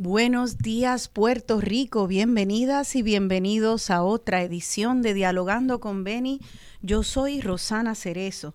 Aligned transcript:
Buenos 0.00 0.58
días 0.58 1.08
Puerto 1.08 1.60
Rico, 1.60 2.06
bienvenidas 2.06 2.94
y 2.94 3.02
bienvenidos 3.02 3.90
a 3.90 4.04
otra 4.04 4.42
edición 4.42 5.02
de 5.02 5.12
Dialogando 5.12 5.80
con 5.80 6.04
Beni. 6.04 6.40
Yo 6.82 7.02
soy 7.02 7.40
Rosana 7.40 7.96
Cerezo 7.96 8.54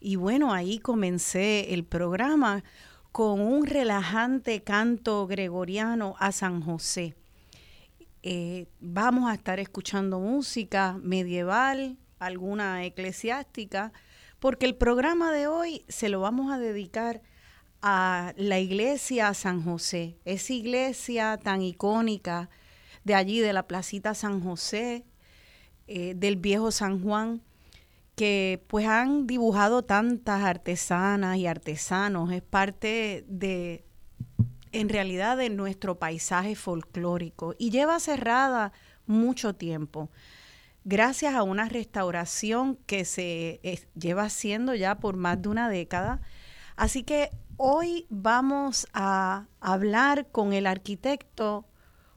y 0.00 0.16
bueno, 0.16 0.52
ahí 0.52 0.80
comencé 0.80 1.72
el 1.74 1.84
programa 1.84 2.64
con 3.12 3.40
un 3.40 3.66
relajante 3.66 4.64
canto 4.64 5.28
gregoriano 5.28 6.16
a 6.18 6.32
San 6.32 6.60
José. 6.60 7.14
Eh, 8.24 8.66
vamos 8.80 9.30
a 9.30 9.34
estar 9.34 9.60
escuchando 9.60 10.18
música 10.18 10.98
medieval, 11.00 11.98
alguna 12.18 12.84
eclesiástica, 12.84 13.92
porque 14.40 14.66
el 14.66 14.74
programa 14.74 15.30
de 15.30 15.46
hoy 15.46 15.84
se 15.86 16.08
lo 16.08 16.20
vamos 16.20 16.52
a 16.52 16.58
dedicar 16.58 17.18
a 17.18 17.33
a 17.86 18.32
la 18.38 18.58
iglesia 18.60 19.34
San 19.34 19.62
José, 19.62 20.16
esa 20.24 20.54
iglesia 20.54 21.36
tan 21.36 21.60
icónica 21.60 22.48
de 23.04 23.14
allí, 23.14 23.40
de 23.40 23.52
la 23.52 23.66
placita 23.66 24.14
San 24.14 24.40
José, 24.42 25.04
eh, 25.86 26.14
del 26.16 26.36
viejo 26.36 26.70
San 26.70 27.02
Juan, 27.02 27.42
que 28.14 28.64
pues 28.68 28.86
han 28.86 29.26
dibujado 29.26 29.84
tantas 29.84 30.42
artesanas 30.44 31.36
y 31.36 31.46
artesanos, 31.46 32.32
es 32.32 32.40
parte 32.40 33.26
de, 33.28 33.84
en 34.72 34.88
realidad, 34.88 35.36
de 35.36 35.50
nuestro 35.50 35.98
paisaje 35.98 36.54
folclórico 36.54 37.54
y 37.58 37.68
lleva 37.68 38.00
cerrada 38.00 38.72
mucho 39.04 39.54
tiempo. 39.56 40.08
Gracias 40.84 41.34
a 41.34 41.42
una 41.42 41.68
restauración 41.68 42.78
que 42.86 43.04
se 43.04 43.60
lleva 43.94 44.22
haciendo 44.22 44.74
ya 44.74 44.94
por 44.94 45.16
más 45.16 45.42
de 45.42 45.50
una 45.50 45.68
década. 45.68 46.22
Así 46.76 47.02
que 47.02 47.30
Hoy 47.56 48.06
vamos 48.10 48.88
a 48.94 49.46
hablar 49.60 50.26
con 50.32 50.52
el 50.52 50.66
arquitecto 50.66 51.68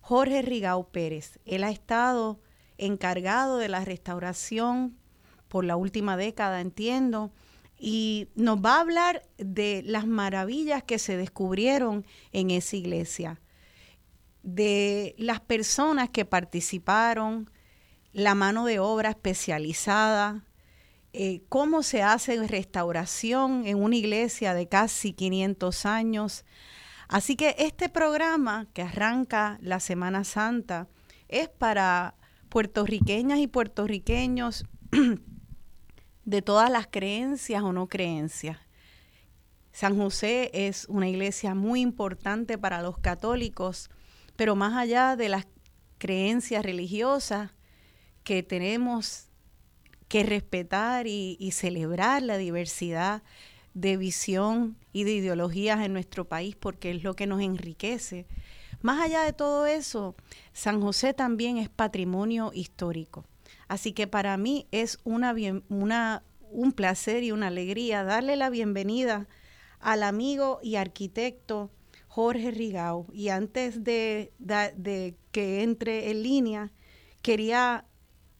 Jorge 0.02 0.42
Rigao 0.42 0.90
Pérez. 0.90 1.40
Él 1.46 1.64
ha 1.64 1.70
estado 1.70 2.42
encargado 2.80 3.60
de 3.60 3.70
la 3.70 3.86
restauración 3.86 4.98
por 5.48 5.64
la 5.64 5.76
última 5.76 6.18
década, 6.18 6.60
entiendo, 6.60 7.32
y 7.78 8.30
nos 8.34 8.58
va 8.66 8.78
a 8.78 8.82
hablar 8.82 9.22
de 9.38 9.84
las 9.86 10.08
maravillas 10.08 10.82
que 10.82 10.98
se 10.98 11.18
descubrieron 11.18 12.04
en 12.32 12.50
esa 12.50 12.76
iglesia, 12.76 13.40
de 14.42 15.14
las 15.20 15.40
personas 15.40 16.10
que 16.10 16.26
participaron, 16.26 17.52
la 18.12 18.34
mano 18.34 18.66
de 18.66 18.80
obra 18.80 19.12
especializada, 19.12 20.47
eh, 21.20 21.42
cómo 21.50 21.82
se 21.82 22.04
hace 22.04 22.46
restauración 22.48 23.66
en 23.66 23.82
una 23.82 23.96
iglesia 23.96 24.54
de 24.54 24.68
casi 24.68 25.14
500 25.14 25.86
años. 25.88 26.46
Así 27.08 27.36
que 27.36 27.56
este 27.58 27.90
programa 27.90 28.68
que 28.74 28.84
arranca 28.84 29.58
la 29.62 29.80
Semana 29.80 30.24
Santa 30.24 30.88
es 31.28 31.50
para 31.50 32.14
puertorriqueñas 32.50 33.40
y 33.40 33.48
puertorriqueños 33.48 34.66
de 36.26 36.42
todas 36.44 36.70
las 36.70 36.86
creencias 36.86 37.64
o 37.64 37.74
no 37.74 37.88
creencias. 37.88 38.60
San 39.72 39.98
José 39.98 40.52
es 40.54 40.86
una 40.88 41.10
iglesia 41.10 41.56
muy 41.56 41.82
importante 41.82 42.60
para 42.60 42.84
los 42.84 43.00
católicos, 43.00 43.90
pero 44.36 44.56
más 44.56 44.74
allá 44.78 45.16
de 45.16 45.30
las 45.30 45.48
creencias 45.98 46.64
religiosas 46.64 47.56
que 48.24 48.44
tenemos 48.44 49.27
que 50.08 50.24
respetar 50.24 51.08
y, 51.08 51.52
celebrar 51.52 52.22
la 52.24 52.38
diversidad 52.38 53.24
de 53.74 53.98
visión 53.98 54.78
y 54.94 55.04
de 55.04 55.14
ideologías 55.14 55.86
en 55.86 55.94
nuestro 55.94 56.26
país 56.26 56.56
porque 56.56 56.92
es 56.92 57.04
lo 57.04 57.16
que 57.16 57.28
nos 57.28 57.42
enriquece. 57.42 58.26
Más 58.82 59.02
allá 59.02 59.24
de 59.24 59.34
todo 59.34 59.66
eso, 59.66 60.16
San 60.54 60.82
José 60.82 61.14
también 61.14 61.58
es 61.58 61.70
patrimonio 61.70 62.52
histórico. 62.54 63.26
Así 63.68 63.92
que 63.92 64.08
para 64.08 64.38
mí 64.38 64.68
es 64.72 65.00
una, 65.04 66.24
un 66.52 66.72
placer 66.72 67.24
y 67.24 67.32
una 67.32 67.48
alegría 67.48 68.04
darle 68.04 68.36
la 68.36 68.50
bienvenida 68.50 69.28
al 69.80 70.04
amigo 70.04 70.60
y 70.64 70.76
arquitecto 70.76 71.70
Jorge 72.08 72.52
Rigao. 72.52 73.08
Y 73.12 73.30
antes 73.30 73.84
de 73.84 74.32
que 75.32 75.64
entre 75.64 76.10
en 76.12 76.24
línea, 76.24 76.72
quería 77.22 77.86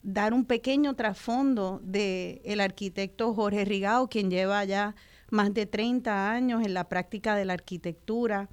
dar 0.08 0.34
un 0.34 0.46
pequeño 0.46 0.96
trasfondo 0.96 1.82
del 1.84 2.40
el 2.46 2.62
arquitecto 2.62 3.34
Jorge 3.34 3.66
Rigao, 3.66 4.08
quien 4.08 4.32
lleva 4.32 4.64
ya 4.64 4.96
más 5.30 5.54
de 5.54 5.66
30 5.66 6.32
años 6.32 6.66
en 6.66 6.74
la 6.74 6.88
práctica 6.88 7.36
de 7.36 7.44
la 7.44 7.54
arquitectura. 7.54 8.48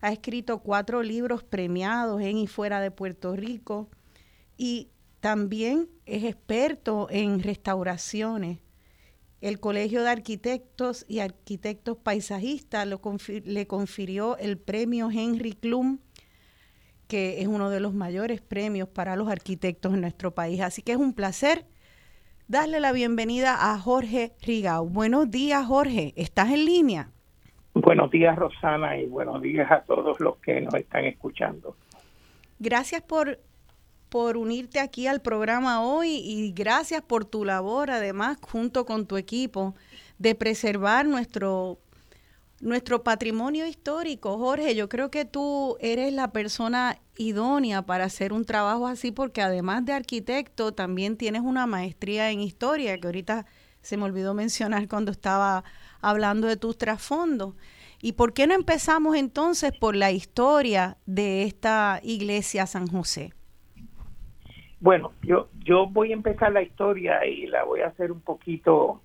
Ha 0.00 0.10
escrito 0.10 0.58
cuatro 0.58 1.04
libros 1.04 1.44
premiados 1.44 2.20
en 2.22 2.36
y 2.38 2.48
fuera 2.48 2.80
de 2.80 2.90
Puerto 2.90 3.36
Rico 3.36 3.88
y 4.56 4.88
también 5.20 5.88
es 6.06 6.24
experto 6.24 7.06
en 7.08 7.40
restauraciones. 7.40 8.58
El 9.40 9.60
Colegio 9.60 10.02
de 10.02 10.08
Arquitectos 10.08 11.04
y 11.06 11.20
Arquitectos 11.20 11.98
Paisajistas 11.98 12.84
le 12.84 13.66
confirió 13.68 14.36
el 14.38 14.58
premio 14.58 15.08
Henry 15.12 15.52
Klum 15.52 16.00
que 17.08 17.40
es 17.40 17.46
uno 17.46 17.70
de 17.70 17.80
los 17.80 17.94
mayores 17.94 18.40
premios 18.40 18.88
para 18.88 19.16
los 19.16 19.28
arquitectos 19.28 19.94
en 19.94 20.00
nuestro 20.00 20.32
país. 20.32 20.60
Así 20.60 20.82
que 20.82 20.92
es 20.92 20.98
un 20.98 21.12
placer 21.12 21.64
darle 22.48 22.80
la 22.80 22.92
bienvenida 22.92 23.72
a 23.72 23.78
Jorge 23.78 24.32
Rigau. 24.42 24.88
Buenos 24.88 25.30
días, 25.30 25.66
Jorge. 25.66 26.12
¿Estás 26.16 26.50
en 26.50 26.64
línea? 26.64 27.10
Buenos 27.74 28.10
días, 28.10 28.36
Rosana, 28.36 28.98
y 28.98 29.06
buenos 29.06 29.42
días 29.42 29.70
a 29.70 29.82
todos 29.82 30.18
los 30.20 30.36
que 30.38 30.60
nos 30.60 30.74
están 30.74 31.04
escuchando. 31.04 31.76
Gracias 32.58 33.02
por, 33.02 33.38
por 34.08 34.36
unirte 34.36 34.80
aquí 34.80 35.06
al 35.06 35.20
programa 35.20 35.82
hoy 35.82 36.20
y 36.24 36.52
gracias 36.52 37.02
por 37.02 37.26
tu 37.26 37.44
labor, 37.44 37.90
además, 37.90 38.38
junto 38.40 38.86
con 38.86 39.06
tu 39.06 39.16
equipo, 39.18 39.74
de 40.18 40.34
preservar 40.34 41.06
nuestro 41.06 41.78
nuestro 42.60 43.02
patrimonio 43.02 43.66
histórico, 43.66 44.38
Jorge, 44.38 44.74
yo 44.74 44.88
creo 44.88 45.10
que 45.10 45.24
tú 45.24 45.76
eres 45.80 46.12
la 46.12 46.32
persona 46.32 46.98
idónea 47.18 47.82
para 47.82 48.04
hacer 48.04 48.32
un 48.32 48.44
trabajo 48.44 48.86
así 48.86 49.12
porque 49.12 49.42
además 49.42 49.84
de 49.84 49.92
arquitecto 49.92 50.72
también 50.72 51.16
tienes 51.16 51.42
una 51.42 51.66
maestría 51.66 52.30
en 52.30 52.40
historia 52.40 52.98
que 52.98 53.06
ahorita 53.06 53.46
se 53.82 53.96
me 53.96 54.04
olvidó 54.04 54.34
mencionar 54.34 54.88
cuando 54.88 55.12
estaba 55.12 55.64
hablando 56.00 56.46
de 56.46 56.56
tus 56.56 56.76
trasfondos. 56.76 57.54
¿Y 58.00 58.12
por 58.12 58.32
qué 58.32 58.46
no 58.46 58.54
empezamos 58.54 59.16
entonces 59.16 59.72
por 59.72 59.94
la 59.96 60.10
historia 60.10 60.96
de 61.06 61.44
esta 61.44 62.00
iglesia 62.02 62.66
San 62.66 62.86
José? 62.86 63.32
Bueno, 64.80 65.12
yo, 65.22 65.48
yo 65.64 65.86
voy 65.86 66.10
a 66.10 66.14
empezar 66.14 66.52
la 66.52 66.62
historia 66.62 67.24
y 67.26 67.46
la 67.46 67.64
voy 67.64 67.80
a 67.80 67.88
hacer 67.88 68.12
un 68.12 68.20
poquito 68.20 69.00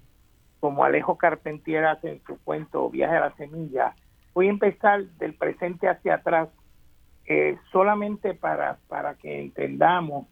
como 0.61 0.85
Alejo 0.85 1.17
Carpentier 1.17 1.85
hace 1.85 2.11
en 2.11 2.21
su 2.23 2.39
cuento 2.43 2.89
Viaje 2.89 3.17
a 3.17 3.19
la 3.21 3.35
Semilla, 3.35 3.95
voy 4.33 4.47
a 4.47 4.51
empezar 4.51 5.03
del 5.17 5.33
presente 5.33 5.89
hacia 5.89 6.15
atrás 6.15 6.49
eh, 7.25 7.57
solamente 7.71 8.35
para, 8.35 8.77
para 8.87 9.15
que 9.15 9.41
entendamos 9.41 10.27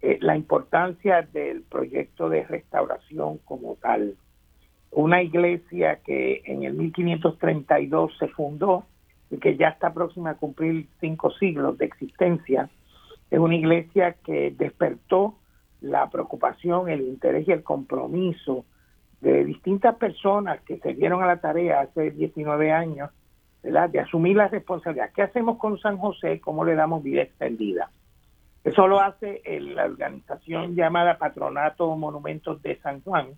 eh, 0.00 0.18
la 0.20 0.36
importancia 0.36 1.22
del 1.22 1.62
proyecto 1.62 2.28
de 2.28 2.44
restauración 2.44 3.38
como 3.38 3.74
tal. 3.74 4.14
Una 4.92 5.22
iglesia 5.22 6.00
que 6.04 6.42
en 6.44 6.62
el 6.62 6.74
1532 6.74 8.16
se 8.16 8.28
fundó 8.28 8.86
y 9.28 9.38
que 9.38 9.56
ya 9.56 9.68
está 9.68 9.92
próxima 9.92 10.30
a 10.30 10.34
cumplir 10.34 10.86
cinco 11.00 11.32
siglos 11.32 11.76
de 11.78 11.86
existencia, 11.86 12.70
es 13.28 13.38
una 13.40 13.56
iglesia 13.56 14.14
que 14.24 14.54
despertó 14.56 15.34
la 15.80 16.08
preocupación, 16.10 16.88
el 16.88 17.00
interés 17.00 17.48
y 17.48 17.52
el 17.52 17.64
compromiso 17.64 18.64
de 19.24 19.44
distintas 19.44 19.96
personas 19.96 20.60
que 20.60 20.78
se 20.78 20.92
dieron 20.92 21.22
a 21.22 21.26
la 21.26 21.40
tarea 21.40 21.80
hace 21.80 22.10
19 22.10 22.70
años 22.70 23.10
¿verdad? 23.62 23.88
de 23.88 24.00
asumir 24.00 24.36
la 24.36 24.48
responsabilidad. 24.48 25.10
¿Qué 25.14 25.22
hacemos 25.22 25.56
con 25.56 25.78
San 25.78 25.96
José? 25.96 26.40
¿Cómo 26.40 26.64
le 26.64 26.74
damos 26.74 27.02
vida 27.02 27.22
extendida? 27.22 27.90
Eso 28.62 28.86
lo 28.86 29.00
hace 29.00 29.42
la 29.60 29.86
organización 29.86 30.74
llamada 30.74 31.18
Patronato 31.18 31.96
Monumentos 31.96 32.62
de 32.62 32.76
San 32.76 33.00
Juan, 33.00 33.28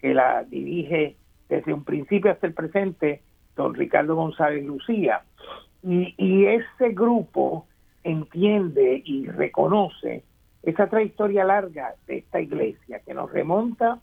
que 0.00 0.14
la 0.14 0.44
dirige 0.44 1.16
desde 1.48 1.72
un 1.72 1.84
principio 1.84 2.32
hasta 2.32 2.46
el 2.46 2.54
presente 2.54 3.22
don 3.56 3.74
Ricardo 3.74 4.16
González 4.16 4.64
Lucía. 4.64 5.22
Y, 5.82 6.14
y 6.18 6.46
ese 6.46 6.90
grupo 6.90 7.66
entiende 8.02 9.00
y 9.04 9.26
reconoce 9.26 10.24
esa 10.62 10.88
trayectoria 10.88 11.44
larga 11.44 11.94
de 12.06 12.18
esta 12.18 12.40
iglesia 12.40 13.00
que 13.00 13.14
nos 13.14 13.32
remonta 13.32 13.98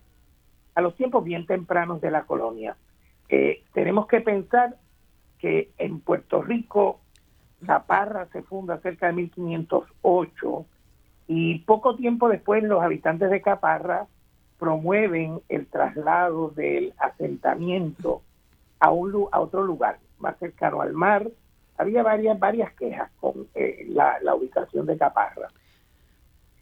a 0.74 0.80
los 0.80 0.94
tiempos 0.96 1.24
bien 1.24 1.46
tempranos 1.46 2.00
de 2.00 2.10
la 2.10 2.24
colonia. 2.24 2.76
Eh, 3.28 3.62
tenemos 3.72 4.06
que 4.06 4.20
pensar 4.20 4.76
que 5.38 5.70
en 5.78 6.00
Puerto 6.00 6.42
Rico 6.42 7.00
Caparra 7.66 8.26
se 8.32 8.42
funda 8.42 8.78
cerca 8.78 9.08
de 9.08 9.12
1508 9.14 10.66
y 11.26 11.58
poco 11.60 11.96
tiempo 11.96 12.28
después 12.28 12.62
los 12.62 12.82
habitantes 12.82 13.30
de 13.30 13.42
Caparra 13.42 14.06
promueven 14.58 15.40
el 15.48 15.66
traslado 15.66 16.50
del 16.50 16.94
asentamiento 16.98 18.22
a, 18.80 18.90
un, 18.90 19.28
a 19.30 19.40
otro 19.40 19.62
lugar 19.62 19.98
más 20.18 20.36
cercano 20.38 20.80
al 20.80 20.92
mar, 20.92 21.28
había 21.76 22.02
varias, 22.02 22.38
varias 22.38 22.72
quejas 22.74 23.10
con 23.20 23.46
eh, 23.54 23.86
la, 23.88 24.18
la 24.22 24.34
ubicación 24.34 24.86
de 24.86 24.98
Caparra. 24.98 25.48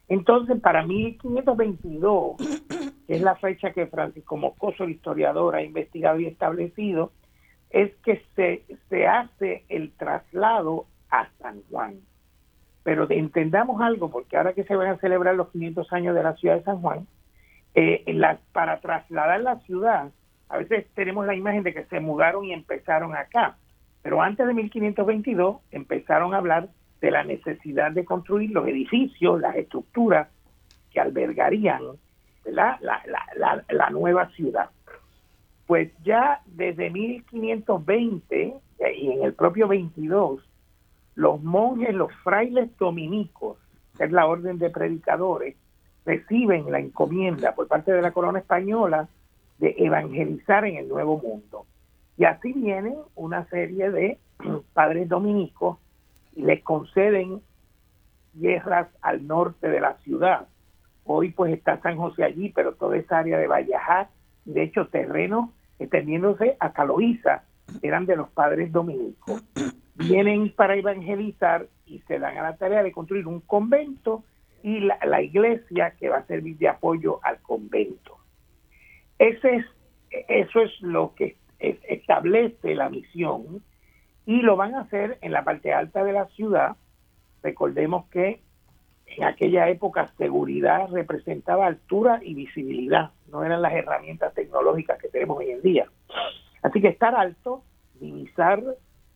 Entonces, 0.08 0.60
para 0.60 0.86
1522, 0.86 2.36
que 3.06 3.14
es 3.14 3.22
la 3.22 3.36
fecha 3.36 3.72
que 3.72 3.86
Francisco 3.86 4.36
Moscoso, 4.36 4.84
el 4.84 4.90
historiador, 4.90 5.56
ha 5.56 5.62
investigado 5.62 6.20
y 6.20 6.26
establecido, 6.26 7.12
es 7.70 7.92
que 8.04 8.22
se, 8.36 8.62
se 8.88 9.06
hace 9.06 9.64
el 9.68 9.92
traslado 9.92 10.86
a 11.10 11.28
San 11.40 11.62
Juan. 11.70 11.96
Pero 12.84 13.10
entendamos 13.10 13.80
algo, 13.80 14.10
porque 14.10 14.36
ahora 14.36 14.52
que 14.52 14.64
se 14.64 14.76
van 14.76 14.88
a 14.88 14.98
celebrar 14.98 15.34
los 15.34 15.50
500 15.50 15.92
años 15.92 16.14
de 16.14 16.22
la 16.22 16.34
ciudad 16.36 16.56
de 16.56 16.62
San 16.62 16.80
Juan, 16.80 17.06
eh, 17.74 18.04
para 18.52 18.80
trasladar 18.80 19.40
la 19.40 19.58
ciudad, 19.60 20.10
a 20.48 20.58
veces 20.58 20.86
tenemos 20.94 21.26
la 21.26 21.34
imagen 21.34 21.64
de 21.64 21.74
que 21.74 21.84
se 21.86 22.00
mudaron 22.00 22.44
y 22.44 22.52
empezaron 22.52 23.14
acá, 23.14 23.56
pero 24.02 24.22
antes 24.22 24.46
de 24.46 24.54
1522 24.54 25.58
empezaron 25.72 26.32
a 26.32 26.38
hablar 26.38 26.68
de 27.00 27.10
la 27.10 27.24
necesidad 27.24 27.92
de 27.92 28.04
construir 28.04 28.50
los 28.50 28.66
edificios, 28.66 29.40
las 29.40 29.56
estructuras 29.56 30.28
que 30.92 31.00
albergarían 31.00 31.82
La, 32.44 32.78
la, 32.80 33.02
la, 33.68 33.90
nueva 33.90 34.30
ciudad. 34.30 34.70
Pues 35.66 35.90
ya 36.04 36.40
desde 36.46 36.90
1520 36.90 38.54
y 38.96 39.10
en 39.10 39.24
el 39.24 39.34
propio 39.34 39.66
22, 39.66 40.40
los 41.16 41.42
monjes, 41.42 41.94
los 41.94 42.12
frailes 42.22 42.76
dominicos, 42.78 43.58
que 43.98 44.04
es 44.04 44.12
la 44.12 44.26
orden 44.26 44.58
de 44.58 44.70
predicadores, 44.70 45.56
reciben 46.04 46.70
la 46.70 46.78
encomienda 46.78 47.54
por 47.54 47.66
parte 47.66 47.92
de 47.92 48.00
la 48.00 48.12
corona 48.12 48.38
española 48.38 49.08
de 49.58 49.74
evangelizar 49.78 50.64
en 50.64 50.76
el 50.76 50.88
Nuevo 50.88 51.18
Mundo. 51.18 51.66
Y 52.16 52.24
así 52.24 52.52
vienen 52.52 52.96
una 53.16 53.44
serie 53.48 53.90
de 53.90 54.18
padres 54.72 55.08
dominicos 55.08 55.78
y 56.36 56.42
les 56.42 56.62
conceden 56.62 57.40
tierras 58.38 58.88
al 59.00 59.26
norte 59.26 59.68
de 59.68 59.80
la 59.80 59.94
ciudad. 59.98 60.46
Hoy 61.04 61.30
pues 61.30 61.52
está 61.52 61.80
San 61.80 61.96
José 61.96 62.24
allí, 62.24 62.50
pero 62.50 62.74
toda 62.74 62.96
esa 62.96 63.18
área 63.18 63.38
de 63.38 63.48
Vallejar, 63.48 64.08
de 64.44 64.62
hecho 64.62 64.86
terrenos 64.88 65.50
extendiéndose 65.78 66.56
a 66.60 66.72
Caloiza, 66.72 67.44
eran 67.82 68.06
de 68.06 68.16
los 68.16 68.28
padres 68.28 68.70
dominicos. 68.70 69.42
Vienen 69.94 70.52
para 70.54 70.76
evangelizar 70.76 71.66
y 71.86 72.00
se 72.00 72.18
dan 72.18 72.36
a 72.36 72.42
la 72.42 72.56
tarea 72.56 72.82
de 72.82 72.92
construir 72.92 73.26
un 73.26 73.40
convento 73.40 74.22
y 74.62 74.80
la, 74.80 74.98
la 75.04 75.22
iglesia 75.22 75.94
que 75.98 76.08
va 76.08 76.18
a 76.18 76.26
servir 76.26 76.58
de 76.58 76.68
apoyo 76.68 77.20
al 77.22 77.40
convento. 77.40 78.18
Ese 79.18 79.56
es, 79.56 79.66
eso 80.28 80.60
es 80.60 80.80
lo 80.82 81.14
que 81.14 81.36
establece 81.60 82.74
la 82.74 82.90
misión 82.90 83.62
y 84.26 84.42
lo 84.42 84.56
van 84.56 84.74
a 84.74 84.80
hacer 84.80 85.18
en 85.22 85.32
la 85.32 85.44
parte 85.44 85.72
alta 85.72 86.04
de 86.04 86.12
la 86.12 86.26
ciudad. 86.26 86.76
Recordemos 87.42 88.06
que 88.10 88.42
en 89.06 89.24
aquella 89.24 89.68
época 89.68 90.08
seguridad 90.18 90.88
representaba 90.90 91.66
altura 91.66 92.20
y 92.22 92.34
visibilidad, 92.34 93.12
no 93.30 93.44
eran 93.44 93.62
las 93.62 93.72
herramientas 93.72 94.34
tecnológicas 94.34 94.98
que 94.98 95.08
tenemos 95.08 95.38
hoy 95.38 95.52
en 95.52 95.62
día. 95.62 95.86
Así 96.62 96.80
que 96.80 96.88
estar 96.88 97.14
alto, 97.14 97.62
divisar, 98.00 98.62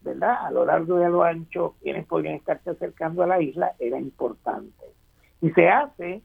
¿verdad? 0.03 0.47
A 0.47 0.51
lo 0.53 0.65
largo 0.65 1.01
y 1.01 1.03
a 1.03 1.09
lo 1.09 1.25
ancho, 1.25 1.75
quienes 1.83 2.07
podrían 2.07 2.37
estarse 2.37 2.71
acercando 2.71 3.25
a 3.25 3.27
la 3.27 3.41
isla, 3.41 3.75
era 3.81 3.99
importante. 3.99 4.87
Y 5.41 5.51
se 5.51 5.69
hace 5.69 6.23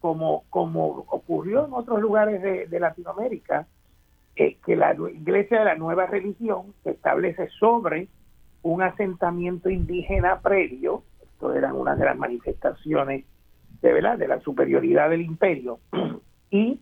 como, 0.00 0.44
como 0.48 1.04
ocurrió 1.08 1.66
en 1.66 1.72
otros 1.74 2.00
lugares 2.00 2.40
de, 2.42 2.80
Latinoamérica, 2.80 3.66
eh, 4.36 4.56
que 4.64 4.76
la 4.76 4.94
iglesia 4.94 5.58
de 5.58 5.64
la 5.64 5.74
nueva 5.74 6.06
religión 6.06 6.72
se 6.84 6.90
establece 6.90 7.48
sobre 7.58 8.08
un 8.62 8.82
asentamiento 8.82 9.70
indígena 9.70 10.40
previo, 10.40 11.02
esto 11.22 11.54
eran 11.54 11.76
una 11.76 11.96
de 11.96 12.04
las 12.04 12.16
manifestaciones 12.16 13.24
de 13.80 13.92
verdad 13.92 14.18
de 14.18 14.28
la 14.28 14.40
superioridad 14.40 15.08
del 15.08 15.22
imperio, 15.22 15.80
y 16.50 16.80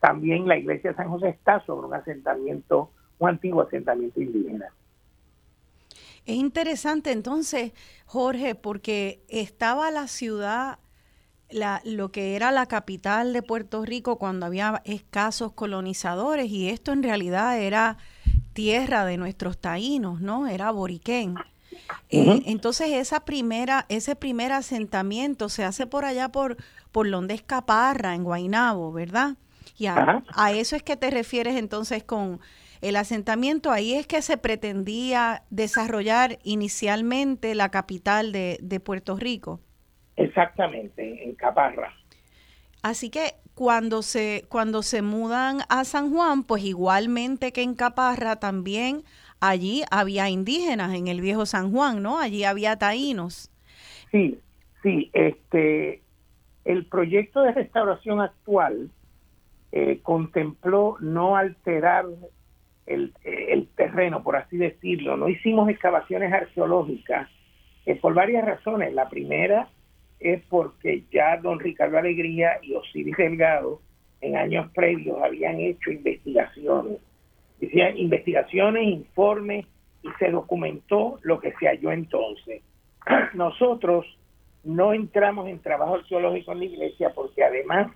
también 0.00 0.46
la 0.46 0.56
iglesia 0.56 0.90
de 0.90 0.96
San 0.96 1.08
José 1.08 1.30
está 1.30 1.64
sobre 1.64 1.86
un 1.86 1.94
asentamiento, 1.94 2.90
un 3.18 3.30
antiguo 3.30 3.62
asentamiento 3.62 4.20
indígena. 4.20 4.66
Es 6.24 6.36
interesante 6.36 7.12
entonces, 7.12 7.72
Jorge, 8.04 8.56
porque 8.56 9.22
estaba 9.28 9.90
la 9.92 10.08
ciudad, 10.08 10.80
la, 11.50 11.80
lo 11.84 12.10
que 12.10 12.34
era 12.34 12.50
la 12.50 12.66
capital 12.66 13.32
de 13.32 13.42
Puerto 13.42 13.84
Rico 13.84 14.18
cuando 14.18 14.46
había 14.46 14.82
escasos 14.84 15.52
colonizadores 15.52 16.50
y 16.50 16.68
esto 16.68 16.92
en 16.92 17.04
realidad 17.04 17.60
era 17.60 17.98
tierra 18.56 19.04
de 19.04 19.18
nuestros 19.18 19.58
taínos, 19.58 20.22
¿no? 20.22 20.48
Era 20.48 20.70
boriquén. 20.70 21.34
Eh, 22.08 22.42
entonces 22.46 22.88
esa 22.90 23.20
primera, 23.20 23.84
ese 23.90 24.16
primer 24.16 24.50
asentamiento 24.50 25.50
se 25.50 25.62
hace 25.62 25.86
por 25.86 26.06
allá 26.06 26.30
por, 26.30 26.56
por 26.90 27.08
donde 27.10 27.34
es 27.34 27.42
Caparra, 27.42 28.14
en 28.14 28.24
Guainabo, 28.24 28.92
¿verdad? 28.92 29.36
Y 29.76 29.86
a, 29.88 30.22
eso 30.54 30.74
es 30.74 30.82
que 30.82 30.96
te 30.96 31.10
refieres 31.10 31.56
entonces 31.56 32.02
con 32.02 32.40
el 32.80 32.96
asentamiento, 32.96 33.70
ahí 33.72 33.92
es 33.92 34.06
que 34.06 34.22
se 34.22 34.38
pretendía 34.38 35.42
desarrollar 35.50 36.38
inicialmente 36.42 37.54
la 37.54 37.68
capital 37.70 38.32
de, 38.32 38.58
de 38.62 38.80
Puerto 38.80 39.16
Rico. 39.16 39.60
Exactamente, 40.16 41.24
en 41.24 41.34
Caparra. 41.34 41.92
Así 42.82 43.10
que 43.10 43.34
cuando 43.56 44.02
se, 44.02 44.44
cuando 44.50 44.82
se 44.82 45.00
mudan 45.00 45.60
a 45.70 45.84
San 45.84 46.12
Juan, 46.12 46.44
pues 46.44 46.62
igualmente 46.62 47.52
que 47.52 47.62
en 47.62 47.74
Caparra 47.74 48.36
también 48.36 49.02
allí 49.40 49.82
había 49.90 50.28
indígenas 50.28 50.94
en 50.94 51.08
el 51.08 51.22
viejo 51.22 51.46
San 51.46 51.72
Juan, 51.72 52.02
¿no? 52.02 52.18
Allí 52.18 52.44
había 52.44 52.76
taínos. 52.76 53.50
Sí, 54.12 54.38
sí, 54.82 55.10
este, 55.14 56.02
el 56.66 56.84
proyecto 56.84 57.40
de 57.40 57.52
restauración 57.52 58.20
actual 58.20 58.90
eh, 59.72 60.00
contempló 60.02 60.98
no 61.00 61.36
alterar 61.36 62.04
el, 62.84 63.14
el, 63.24 63.68
terreno, 63.68 64.22
por 64.22 64.36
así 64.36 64.58
decirlo. 64.58 65.16
No 65.16 65.30
hicimos 65.30 65.70
excavaciones 65.70 66.30
arqueológicas 66.30 67.30
eh, 67.86 67.96
por 67.96 68.12
varias 68.12 68.44
razones. 68.44 68.92
La 68.92 69.08
primera 69.08 69.70
es 70.20 70.42
porque 70.48 71.04
ya 71.12 71.36
don 71.38 71.60
Ricardo 71.60 71.98
Alegría 71.98 72.58
y 72.62 72.74
Osiris 72.74 73.16
Delgado 73.16 73.80
en 74.20 74.36
años 74.36 74.70
previos 74.72 75.18
habían 75.22 75.60
hecho 75.60 75.90
investigaciones, 75.90 76.98
decían 77.60 77.96
investigaciones, 77.98 78.88
informes 78.88 79.66
y 80.02 80.08
se 80.18 80.30
documentó 80.30 81.18
lo 81.22 81.38
que 81.40 81.52
se 81.58 81.66
halló 81.66 81.92
entonces. 81.92 82.62
Nosotros 83.34 84.06
no 84.64 84.92
entramos 84.92 85.48
en 85.48 85.60
trabajo 85.60 85.96
arqueológico 85.96 86.52
en 86.52 86.58
la 86.58 86.64
iglesia 86.64 87.12
porque 87.14 87.44
además 87.44 87.92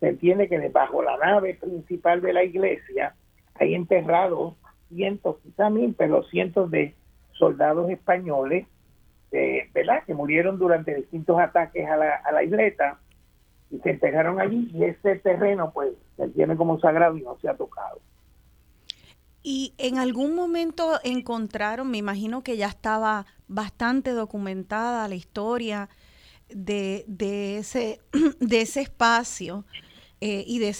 se 0.00 0.08
entiende 0.08 0.48
que 0.48 0.58
debajo 0.58 1.02
la 1.02 1.16
nave 1.18 1.54
principal 1.54 2.20
de 2.20 2.32
la 2.32 2.44
iglesia 2.44 3.14
hay 3.54 3.74
enterrados 3.74 4.54
cientos, 4.88 5.38
quizá 5.42 5.70
mil, 5.70 5.94
pero 5.96 6.22
cientos 6.24 6.70
de 6.70 6.94
soldados 7.32 7.90
españoles 7.90 8.66
¿verdad? 9.74 10.04
que 10.06 10.14
murieron 10.14 10.58
durante 10.58 10.94
distintos 10.94 11.38
ataques 11.38 11.86
a 11.88 11.96
la, 11.96 12.42
isleta 12.42 12.98
y 13.70 13.78
se 13.78 13.90
enterraron 13.90 14.40
allí 14.40 14.70
y 14.72 14.84
ese 14.84 15.16
terreno 15.16 15.72
pues 15.72 15.92
se 16.16 16.28
tiene 16.28 16.56
como 16.56 16.78
sagrado 16.80 17.16
y 17.16 17.22
no 17.22 17.36
se 17.40 17.48
ha 17.48 17.54
tocado. 17.54 18.00
Y 19.42 19.74
en 19.78 19.98
algún 19.98 20.34
momento 20.34 20.98
encontraron, 21.04 21.90
me 21.90 21.98
imagino 21.98 22.42
que 22.42 22.56
ya 22.56 22.66
estaba 22.66 23.26
bastante 23.46 24.10
documentada 24.10 25.06
la 25.08 25.14
historia 25.14 25.88
de, 26.48 27.04
de, 27.06 27.58
ese, 27.58 28.00
de 28.40 28.60
ese 28.60 28.80
espacio 28.80 29.64
eh, 30.20 30.44
y 30.46 30.58
de 30.58 30.70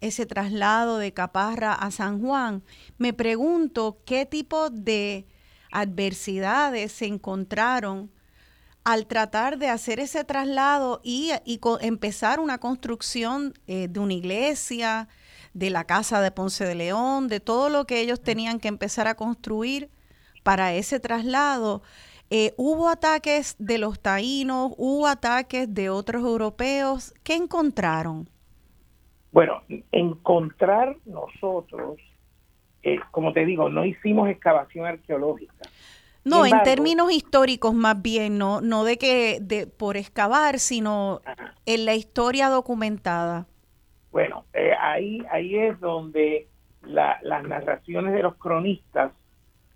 ese 0.00 0.26
traslado 0.26 0.98
de 0.98 1.12
Caparra 1.12 1.72
a 1.72 1.90
San 1.90 2.20
Juan. 2.20 2.62
Me 2.98 3.12
pregunto 3.12 3.98
qué 4.04 4.26
tipo 4.26 4.70
de 4.70 5.26
adversidades 5.70 6.92
se 6.92 7.06
encontraron 7.06 8.10
al 8.84 9.06
tratar 9.06 9.58
de 9.58 9.68
hacer 9.68 9.98
ese 9.98 10.22
traslado 10.24 11.00
y, 11.02 11.32
empezar 11.80 12.38
una 12.38 12.58
construcción 12.58 13.52
eh, 13.66 13.88
de 13.88 13.98
una 13.98 14.14
iglesia, 14.14 15.08
de 15.54 15.70
la 15.70 15.84
casa 15.84 16.20
de 16.20 16.30
Ponce 16.30 16.64
de 16.64 16.74
León, 16.74 17.28
de 17.28 17.40
todo 17.40 17.68
lo 17.68 17.86
que 17.86 18.00
ellos 18.00 18.22
tenían 18.22 18.60
que 18.60 18.68
empezar 18.68 19.08
a 19.08 19.16
construir 19.16 19.90
para 20.42 20.74
ese 20.74 21.00
traslado. 21.00 21.82
Eh, 22.30 22.54
hubo 22.56 22.88
ataques 22.88 23.56
de 23.58 23.78
los 23.78 23.98
taínos, 23.98 24.72
hubo 24.76 25.06
ataques 25.06 25.72
de 25.72 25.90
otros 25.90 26.22
europeos. 26.22 27.14
¿Qué 27.24 27.34
encontraron? 27.34 28.28
Bueno, 29.32 29.62
encontrar 29.92 30.96
nosotros 31.04 31.98
eh, 32.88 33.00
como 33.10 33.32
te 33.32 33.44
digo, 33.44 33.68
no 33.68 33.84
hicimos 33.84 34.28
excavación 34.28 34.86
arqueológica. 34.86 35.68
No, 36.22 36.46
en 36.46 36.62
términos 36.62 37.10
históricos 37.12 37.74
más 37.74 38.00
bien, 38.00 38.38
no, 38.38 38.60
no 38.60 38.84
de 38.84 38.96
que 38.96 39.38
de, 39.40 39.66
por 39.66 39.96
excavar, 39.96 40.60
sino 40.60 41.20
en 41.66 41.84
la 41.84 41.94
historia 41.94 42.48
documentada. 42.48 43.48
Bueno, 44.12 44.44
eh, 44.52 44.70
ahí, 44.80 45.20
ahí 45.32 45.56
es 45.56 45.80
donde 45.80 46.46
las 46.82 47.42
narraciones 47.42 48.12
de 48.12 48.22
los 48.22 48.36
cronistas 48.36 49.10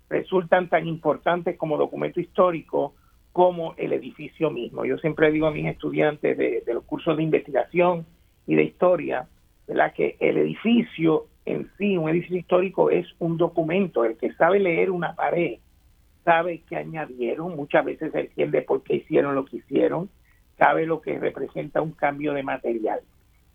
resultan 0.09 0.69
tan 0.69 0.87
importantes 0.87 1.57
como 1.57 1.75
documento 1.75 2.21
histórico 2.21 2.95
como 3.33 3.73
el 3.75 3.91
edificio 3.91 4.51
mismo. 4.51 4.85
Yo 4.85 4.97
siempre 4.99 5.31
digo 5.31 5.47
a 5.47 5.51
mis 5.51 5.67
estudiantes 5.67 6.37
de, 6.37 6.63
los 6.73 6.85
cursos 6.85 7.17
de 7.17 7.23
investigación 7.23 8.05
y 8.47 8.55
de 8.55 8.63
historia, 8.63 9.27
¿verdad? 9.67 9.93
que 9.93 10.15
el 10.21 10.37
edificio 10.37 11.27
en 11.45 11.69
sí, 11.77 11.97
un 11.97 12.09
edificio 12.09 12.37
histórico 12.37 12.89
es 12.89 13.07
un 13.19 13.37
documento. 13.37 14.05
El 14.05 14.17
que 14.17 14.33
sabe 14.33 14.59
leer 14.59 14.91
una 14.91 15.15
pared 15.15 15.59
sabe 16.23 16.61
qué 16.69 16.77
añadieron, 16.77 17.55
muchas 17.55 17.83
veces 17.83 18.13
entiende 18.13 18.61
por 18.61 18.83
qué 18.83 18.97
hicieron 18.97 19.33
lo 19.33 19.45
que 19.45 19.57
hicieron, 19.57 20.09
sabe 20.57 20.85
lo 20.85 21.01
que 21.01 21.17
representa 21.17 21.81
un 21.81 21.91
cambio 21.91 22.33
de 22.33 22.43
material. 22.43 22.99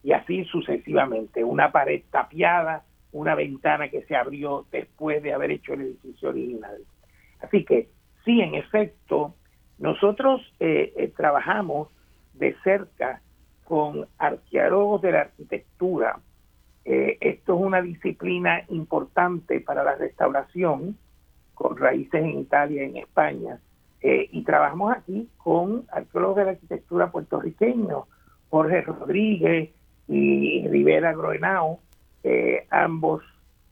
Y 0.02 0.12
así 0.12 0.44
sucesivamente, 0.46 1.44
una 1.44 1.70
pared 1.70 2.02
tapiada, 2.10 2.84
una 3.12 3.34
ventana 3.34 3.88
que 3.88 4.02
se 4.02 4.16
abrió 4.16 4.66
después 4.70 5.22
de 5.22 5.32
haber 5.32 5.52
hecho 5.52 5.74
el 5.74 5.82
edificio 5.82 6.30
original. 6.30 6.78
Así 7.40 7.64
que 7.64 7.88
sí, 8.24 8.40
en 8.40 8.54
efecto, 8.54 9.34
nosotros 9.78 10.40
eh, 10.58 10.92
eh, 10.96 11.12
trabajamos 11.16 11.88
de 12.34 12.56
cerca 12.64 13.20
con 13.64 14.06
arqueólogos 14.18 15.02
de 15.02 15.12
la 15.12 15.20
arquitectura. 15.22 16.20
Eh, 16.88 17.18
esto 17.20 17.56
es 17.56 17.60
una 17.60 17.82
disciplina 17.82 18.62
importante 18.68 19.60
para 19.60 19.82
la 19.82 19.96
restauración, 19.96 20.96
con 21.52 21.76
raíces 21.76 22.22
en 22.22 22.38
Italia 22.38 22.84
y 22.84 22.90
en 22.90 22.96
España. 22.98 23.60
y 24.08 24.44
trabajamos 24.44 24.94
aquí 24.94 25.28
con 25.36 25.84
arqueólogos 25.90 26.36
de 26.36 26.44
la 26.44 26.50
arquitectura 26.52 27.10
puertorriqueños, 27.10 28.04
Jorge 28.50 28.82
Rodríguez 28.82 29.70
y 30.06 30.68
Rivera 30.68 31.12
Groenao, 31.12 31.80
ambos 32.70 33.24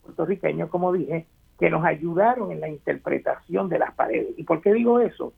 puertorriqueños, 0.03 0.69
como 0.69 0.91
dije, 0.91 1.25
que 1.57 1.69
nos 1.69 1.85
ayudaron 1.85 2.51
en 2.51 2.59
la 2.59 2.67
interpretación 2.67 3.69
de 3.69 3.79
las 3.79 3.93
paredes. 3.93 4.37
¿Y 4.37 4.43
por 4.43 4.61
qué 4.61 4.73
digo 4.73 4.99
eso? 4.99 5.31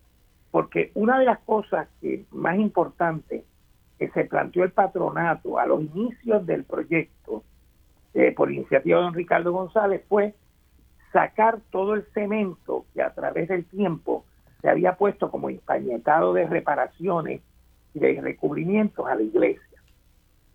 Porque 0.50 0.89
una 0.96 1.19
de 1.19 1.25
las 1.25 1.39
cosas 1.39 1.88
que 2.01 2.25
más 2.31 2.57
importante 2.57 3.43
que 4.00 4.10
se 4.10 4.25
planteó 4.25 4.63
el 4.63 4.72
patronato 4.72 5.60
a 5.60 5.67
los 5.67 5.81
inicios 5.81 6.43
del 6.48 6.63
proyecto 6.63 7.43
eh, 8.17 8.31
por 8.31 8.51
iniciativa 8.51 8.97
de 8.97 9.03
don 9.03 9.13
Ricardo 9.13 9.51
González 9.51 10.01
fue 10.09 10.33
sacar 11.13 11.59
todo 11.69 11.93
el 11.93 12.03
cemento 12.15 12.88
que 12.95 13.03
a 13.03 13.13
través 13.13 13.47
del 13.47 13.63
tiempo 13.65 14.25
se 14.59 14.69
había 14.69 14.95
puesto 14.95 15.29
como 15.29 15.51
empañetado 15.51 16.33
de 16.33 16.47
reparaciones 16.47 17.43
y 17.93 18.00
de 18.00 18.19
recubrimientos 18.19 19.05
a 19.05 19.13
la 19.13 19.21
iglesia. 19.21 19.83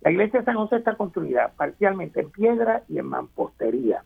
La 0.01 0.11
iglesia 0.11 0.41
de 0.41 0.45
San 0.45 0.57
José 0.57 0.79
está 0.79 0.97
construida 0.97 1.53
parcialmente 1.57 2.23
en 2.23 2.33
piedra 2.33 2.83
y 2.89 2.99
en 2.99 3.07
mampostería. 3.07 4.03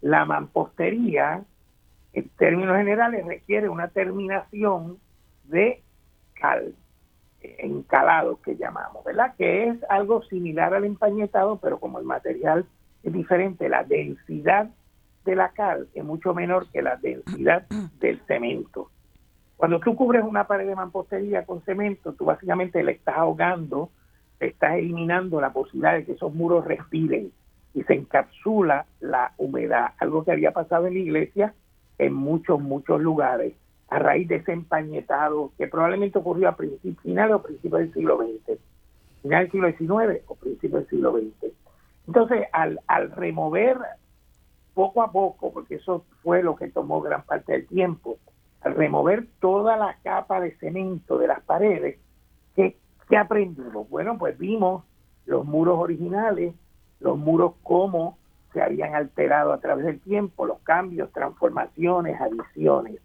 La 0.00 0.24
mampostería 0.24 1.44
en 2.12 2.28
términos 2.30 2.76
generales 2.76 3.24
requiere 3.24 3.68
una 3.68 3.86
terminación 3.86 4.98
de 5.44 5.80
cal, 6.34 6.74
encalado 7.58 8.40
que 8.42 8.56
llamamos, 8.56 9.04
¿verdad? 9.04 9.34
Que 9.36 9.68
es 9.68 9.78
algo 9.88 10.22
similar 10.24 10.74
al 10.74 10.84
empañetado, 10.84 11.56
pero 11.56 11.78
como 11.78 11.98
el 11.98 12.04
material 12.04 12.66
es 13.02 13.12
diferente, 13.12 13.68
la 13.68 13.84
densidad 13.84 14.70
de 15.24 15.36
la 15.36 15.50
cal 15.50 15.88
es 15.94 16.04
mucho 16.04 16.34
menor 16.34 16.68
que 16.70 16.82
la 16.82 16.96
densidad 16.96 17.66
del 18.00 18.20
cemento. 18.26 18.90
Cuando 19.56 19.78
tú 19.80 19.94
cubres 19.94 20.24
una 20.24 20.46
pared 20.46 20.66
de 20.66 20.74
mampostería 20.74 21.44
con 21.44 21.62
cemento, 21.62 22.12
tú 22.14 22.24
básicamente 22.24 22.82
le 22.82 22.92
estás 22.92 23.16
ahogando, 23.16 23.90
estás 24.40 24.74
eliminando 24.74 25.40
la 25.40 25.52
posibilidad 25.52 25.94
de 25.94 26.04
que 26.04 26.12
esos 26.12 26.34
muros 26.34 26.64
respiren 26.64 27.30
y 27.74 27.82
se 27.84 27.94
encapsula 27.94 28.86
la 29.00 29.32
humedad, 29.38 29.92
algo 29.98 30.24
que 30.24 30.32
había 30.32 30.50
pasado 30.50 30.86
en 30.86 30.94
la 30.94 31.00
iglesia 31.00 31.54
en 31.98 32.12
muchos, 32.12 32.60
muchos 32.60 33.00
lugares 33.00 33.54
a 33.92 33.98
raíz 33.98 34.26
de 34.26 34.36
ese 34.36 34.52
empañetado 34.52 35.52
que 35.58 35.66
probablemente 35.66 36.18
ocurrió 36.18 36.48
a 36.48 36.56
finales 37.02 37.34
o 37.36 37.42
principios 37.42 37.80
del 37.80 37.92
siglo 37.92 38.16
XX, 38.16 38.58
final 39.20 39.42
del 39.42 39.50
siglo 39.50 39.68
XIX 39.68 40.22
o 40.28 40.34
principios 40.34 40.80
del 40.80 40.88
siglo 40.88 41.12
XX. 41.12 41.52
Entonces, 42.06 42.46
al, 42.52 42.80
al 42.86 43.10
remover 43.10 43.76
poco 44.72 45.02
a 45.02 45.12
poco, 45.12 45.52
porque 45.52 45.74
eso 45.74 46.06
fue 46.22 46.42
lo 46.42 46.56
que 46.56 46.68
tomó 46.68 47.02
gran 47.02 47.22
parte 47.24 47.52
del 47.52 47.66
tiempo, 47.66 48.16
al 48.62 48.74
remover 48.76 49.26
toda 49.40 49.76
la 49.76 49.98
capa 50.02 50.40
de 50.40 50.56
cemento 50.56 51.18
de 51.18 51.26
las 51.26 51.42
paredes, 51.42 51.98
¿qué, 52.56 52.78
qué 53.10 53.16
aprendimos? 53.18 53.90
Bueno, 53.90 54.16
pues 54.16 54.38
vimos 54.38 54.84
los 55.26 55.44
muros 55.44 55.78
originales, 55.78 56.54
los 56.98 57.18
muros 57.18 57.52
como 57.62 58.16
se 58.54 58.62
habían 58.62 58.94
alterado 58.94 59.52
a 59.52 59.60
través 59.60 59.84
del 59.84 60.00
tiempo, 60.00 60.46
los 60.46 60.60
cambios, 60.60 61.12
transformaciones, 61.12 62.18
adiciones. 62.18 63.02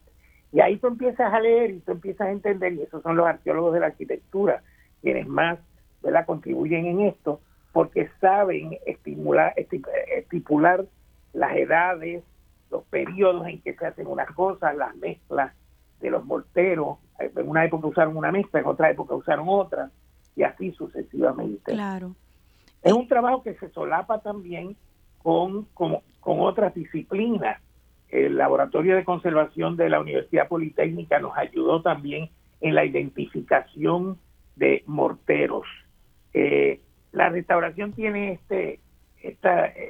Y 0.52 0.62
ahí 0.62 0.78
tú 0.78 0.88
empiezas 0.88 1.34
a 1.34 1.40
leer 1.40 1.72
y 1.72 1.80
tú 1.80 1.92
empiezas 1.92 2.28
a 2.28 2.32
entender, 2.32 2.74
y 2.74 2.82
esos 2.82 3.04
son 3.04 3.16
los 3.16 3.28
arqueólogos 3.28 3.74
de 3.74 3.80
la 3.82 3.88
arquitectura, 3.88 4.64
quienes 5.02 5.28
más 5.28 5.60
¿verdad? 6.02 6.26
contribuyen 6.26 6.86
en 6.86 7.02
esto, 7.02 7.42
porque 7.74 8.10
saben 8.22 8.78
estimular, 8.86 9.54
estipular 9.56 10.86
las 11.34 11.56
edades, 11.56 12.24
los 12.72 12.84
periodos 12.86 13.48
en 13.48 13.62
que 13.62 13.74
se 13.76 13.86
hacen 13.86 14.08
unas 14.08 14.32
cosas, 14.32 14.76
las 14.76 14.96
mezclas 14.96 15.54
de 16.00 16.10
los 16.10 16.26
morteros. 16.26 16.98
En 17.20 17.48
una 17.48 17.66
época 17.66 17.88
usaron 17.88 18.18
una 18.18 18.32
mezcla, 18.32 18.60
en 18.60 18.68
otra 18.68 18.90
época 18.90 19.16
usaron 19.16 19.48
otra, 19.50 19.92
y 20.36 20.44
así 20.44 20.72
sucesivamente. 20.72 21.74
Claro. 21.74 22.16
Es 22.82 22.94
un 22.94 23.08
trabajo 23.08 23.44
que 23.44 23.56
se 23.56 23.70
solapa 23.70 24.20
también 24.20 24.76
con, 25.18 25.66
con, 25.74 26.02
otras 26.22 26.74
disciplinas. 26.74 27.62
El 28.10 28.38
Laboratorio 28.38 28.96
de 28.96 29.04
Conservación 29.04 29.76
de 29.76 29.90
la 29.90 30.00
Universidad 30.00 30.48
Politécnica 30.48 31.20
nos 31.20 31.38
ayudó 31.38 31.82
también 31.82 32.30
en 32.62 32.76
la 32.76 32.86
identificación 32.86 34.18
de 34.56 34.84
morteros. 34.86 35.68
Eh, 36.34 36.80
la 37.12 37.30
restauración 37.30 37.94
tiene 37.94 38.34
este 38.34 38.80
esta 39.22 39.68
eh, 39.68 39.90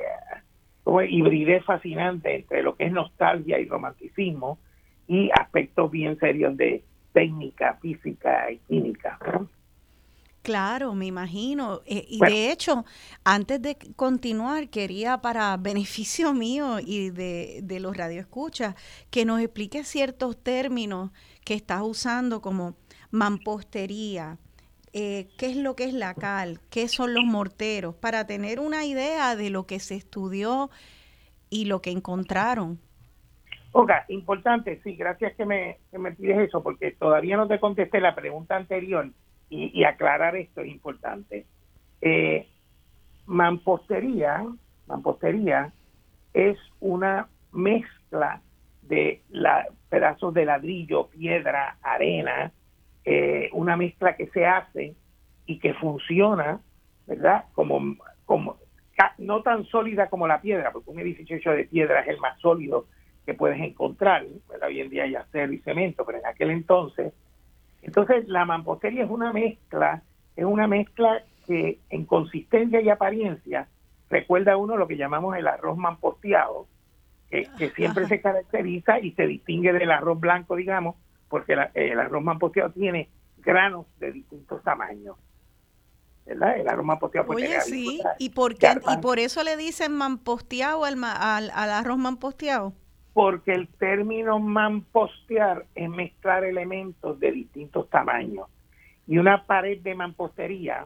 hibridez 1.10 1.64
fascinante 1.66 2.36
entre 2.36 2.64
lo 2.64 2.76
que 2.76 2.86
es 2.86 2.92
nostalgia 2.92 3.60
y 3.60 3.68
romanticismo 3.68 4.60
y 5.08 5.30
aspectos 5.38 5.92
bien 5.92 6.18
serios 6.20 6.56
de 6.58 6.84
técnica, 7.14 7.78
física 7.82 8.52
y 8.52 8.58
química. 8.60 9.20
Claro, 10.48 10.94
me 10.96 11.06
imagino. 11.08 11.82
Eh, 11.86 12.06
y 12.08 12.22
de 12.22 12.54
hecho, 12.54 12.86
antes 13.26 13.62
de 13.62 13.76
continuar, 13.98 14.70
quería 14.70 15.18
para 15.18 15.58
beneficio 15.60 16.34
mío 16.34 16.80
y 16.80 17.10
de, 17.10 17.60
de 17.64 17.82
los 17.82 17.98
radioescuchas, 17.98 18.76
que 19.12 19.26
nos 19.26 19.42
explique 19.42 19.84
ciertos 19.84 20.42
términos 20.42 21.12
que 21.44 21.54
estás 21.54 21.82
usando 21.82 22.42
como 22.42 22.78
mampostería, 23.12 24.38
eh, 24.94 25.28
qué 25.38 25.48
es 25.48 25.58
lo 25.58 25.76
que 25.76 25.84
es 25.84 25.94
la 25.94 26.14
cal, 26.14 26.62
qué 26.70 26.88
son 26.88 27.14
los 27.14 27.26
morteros, 27.26 27.94
para 27.96 28.26
tener 28.26 28.62
una 28.62 28.86
idea 28.86 29.36
de 29.36 29.50
lo 29.50 29.68
que 29.68 29.82
se 29.82 29.96
estudió 29.96 30.70
y 31.50 31.66
lo 31.66 31.82
que 31.82 31.92
encontraron. 31.92 32.80
Oiga, 33.74 34.06
importante, 34.08 34.80
sí, 34.82 34.96
gracias 34.96 35.36
que 35.36 35.46
me, 35.46 35.80
que 35.92 36.00
me 36.00 36.14
pides 36.14 36.48
eso, 36.48 36.64
porque 36.64 36.92
todavía 36.92 37.36
no 37.36 37.50
te 37.50 37.60
contesté 37.60 38.00
la 38.00 38.16
pregunta 38.16 38.56
anterior 38.56 39.12
y, 39.50 39.84
aclarar 39.84 40.36
esto 40.36 40.62
es 40.62 40.68
importante. 40.68 41.46
Eh, 42.02 42.48
mampostería, 43.26 44.46
mampostería 44.88 45.72
es 46.34 46.58
una 46.80 47.30
mezcla 47.54 48.42
de 48.82 49.22
la, 49.30 49.68
pedazos 49.90 50.34
de 50.34 50.46
ladrillo, 50.46 51.08
piedra, 51.08 51.78
arena, 51.82 52.52
eh, 53.06 53.50
una 53.54 53.78
mezcla 53.78 54.16
que 54.16 54.28
se 54.28 54.46
hace 54.46 54.96
y 55.46 55.60
que 55.60 55.74
funciona, 55.76 56.60
¿verdad? 57.06 57.46
Como, 57.54 57.96
como 58.26 58.58
no 59.18 59.42
tan 59.44 59.66
sólida 59.66 60.10
como 60.10 60.28
la 60.28 60.42
piedra, 60.42 60.72
porque 60.72 60.90
un 60.90 61.00
edificio 61.00 61.38
hecho 61.38 61.52
de 61.52 61.66
piedra 61.66 62.02
es 62.02 62.10
el 62.10 62.20
más 62.20 62.40
sólido 62.40 62.88
que 63.26 63.34
puedes 63.34 63.60
encontrar. 63.60 64.26
Hoy 64.66 64.82
en 64.82 64.90
día 64.90 65.04
hay 65.04 65.16
acero 65.16 65.54
y 65.54 65.60
cemento, 65.60 66.06
pero 66.06 66.20
en 66.20 66.26
aquel 66.26 66.52
entonces 66.52 67.14
entonces, 67.88 68.28
la 68.28 68.44
mampostería 68.46 69.06
es 69.06 69.10
una 69.10 69.32
mezcla, 69.32 70.04
es 70.36 70.44
una 70.44 70.68
mezcla 70.68 71.24
que 71.48 71.80
en 71.90 72.06
consistencia 72.06 72.82
y 72.82 72.90
apariencia 72.90 73.70
recuerda 74.10 74.54
a 74.54 74.58
uno 74.58 74.76
lo 74.76 74.88
que 74.90 74.98
llamamos 74.98 75.38
el 75.38 75.48
arroz 75.48 75.78
mamposteado, 75.78 76.68
que, 77.30 77.48
siempre 77.76 78.06
se 78.08 78.22
caracteriza 78.22 79.00
y 79.00 79.12
se 79.14 79.26
distingue 79.26 79.72
del 79.72 79.90
arroz 79.90 80.20
blanco, 80.20 80.58
digamos, 80.58 80.98
porque 81.30 81.56
el 81.74 82.00
arroz 82.00 82.24
mamposteado 82.24 82.72
tiene 82.72 83.10
granos 83.38 83.86
de 84.00 84.12
distintos 84.12 84.62
tamaños. 84.64 85.16
¿verdad? 86.26 86.58
El 86.58 86.68
arroz 86.68 86.86
mamposteado. 86.86 87.32
Oye, 87.32 87.62
sí, 87.62 88.02
¿y 88.20 88.32
por, 88.32 88.56
qué, 88.58 88.68
¿y 88.94 88.98
por 88.98 89.18
eso 89.20 89.44
le 89.44 89.56
dicen 89.56 89.94
mamposteado 89.94 90.84
al, 90.84 91.02
al, 91.02 91.52
al 91.54 91.70
arroz 91.72 91.98
mamposteado? 91.98 92.74
Porque 93.18 93.52
el 93.52 93.68
término 93.68 94.38
mampostear 94.38 95.66
es 95.74 95.90
mezclar 95.90 96.44
elementos 96.44 97.20
de 97.20 97.32
distintos 97.32 97.90
tamaños. 97.90 98.46
Y 99.08 99.18
una 99.18 99.44
pared 99.48 99.80
de 99.80 99.96
mampostería, 99.96 100.86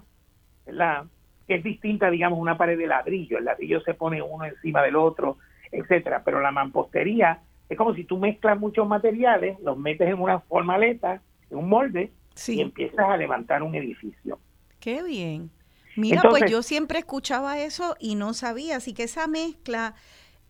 ¿verdad? 0.65 1.07
Que 1.45 1.55
es 1.55 1.63
distinta, 1.65 2.09
digamos, 2.09 2.39
una 2.39 2.57
pared 2.57 2.77
de 2.77 2.87
ladrillo. 2.87 3.37
El 3.37 3.43
ladrillo 3.43 3.81
se 3.81 3.95
pone 3.95 4.21
uno 4.21 4.45
encima 4.45 4.81
del 4.81 4.95
otro, 4.95 5.39
etcétera. 5.73 6.21
Pero 6.23 6.39
la 6.39 6.51
mampostería 6.51 7.41
es 7.67 7.77
como 7.77 7.93
si 7.95 8.05
tú 8.05 8.17
mezclas 8.17 8.57
muchos 8.57 8.87
materiales, 8.87 9.59
los 9.59 9.77
metes 9.77 10.07
en 10.07 10.21
una 10.21 10.39
formaleta, 10.39 11.21
en 11.49 11.57
un 11.57 11.67
molde, 11.67 12.13
y 12.47 12.61
empiezas 12.61 13.09
a 13.09 13.17
levantar 13.17 13.61
un 13.61 13.75
edificio. 13.75 14.39
Qué 14.79 15.03
bien. 15.03 15.51
Mira, 15.97 16.21
pues 16.29 16.49
yo 16.49 16.63
siempre 16.63 16.99
escuchaba 16.99 17.59
eso 17.59 17.97
y 17.99 18.15
no 18.15 18.33
sabía, 18.33 18.77
así 18.77 18.93
que 18.93 19.03
esa 19.03 19.27
mezcla, 19.27 19.95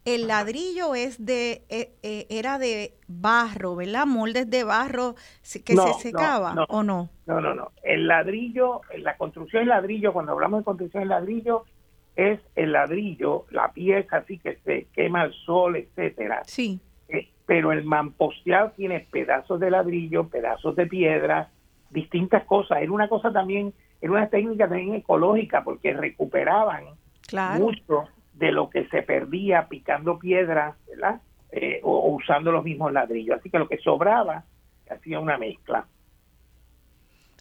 el 0.05 0.27
ladrillo 0.27 0.95
es 0.95 1.23
de, 1.23 1.63
eh, 1.69 1.91
eh, 2.01 2.25
era 2.29 2.57
de 2.57 2.93
barro, 3.07 3.75
¿verdad? 3.75 4.05
Moldes 4.05 4.49
de 4.49 4.63
barro 4.63 5.15
que 5.65 5.75
se 5.75 5.93
secaba, 5.99 6.65
¿o 6.69 6.83
no? 6.83 7.09
No, 7.27 7.39
no, 7.39 7.53
no. 7.53 7.71
El 7.83 8.07
ladrillo, 8.07 8.81
la 8.97 9.17
construcción 9.17 9.63
en 9.63 9.69
ladrillo, 9.69 10.13
cuando 10.13 10.31
hablamos 10.31 10.61
de 10.61 10.65
construcción 10.65 11.03
en 11.03 11.09
ladrillo, 11.09 11.65
es 12.15 12.39
el 12.55 12.71
ladrillo, 12.71 13.45
la 13.51 13.71
pieza 13.71 14.17
así 14.17 14.37
que 14.39 14.57
se 14.65 14.87
quema 14.93 15.21
al 15.21 15.33
sol, 15.33 15.75
etcétera. 15.75 16.41
Sí. 16.45 16.79
Eh, 17.07 17.29
pero 17.45 17.71
el 17.71 17.83
mamposteado 17.83 18.71
tiene 18.71 19.07
pedazos 19.11 19.59
de 19.59 19.71
ladrillo, 19.71 20.27
pedazos 20.29 20.75
de 20.75 20.87
piedra, 20.87 21.49
distintas 21.89 22.43
cosas. 22.45 22.81
Era 22.81 22.91
una 22.91 23.07
cosa 23.07 23.31
también, 23.31 23.73
era 24.01 24.11
una 24.11 24.29
técnica 24.29 24.67
también 24.67 24.95
ecológica 24.95 25.63
porque 25.63 25.93
recuperaban 25.93 26.85
mucho 27.59 28.07
de 28.41 28.51
lo 28.51 28.69
que 28.71 28.87
se 28.87 29.03
perdía 29.03 29.67
picando 29.69 30.17
piedras, 30.17 30.75
¿verdad? 30.89 31.21
Eh, 31.51 31.79
o, 31.83 32.09
usando 32.15 32.51
los 32.51 32.63
mismos 32.63 32.91
ladrillos. 32.91 33.39
Así 33.39 33.51
que 33.51 33.59
lo 33.59 33.67
que 33.67 33.77
sobraba 33.77 34.43
hacía 34.89 35.19
una 35.19 35.37
mezcla. 35.37 35.85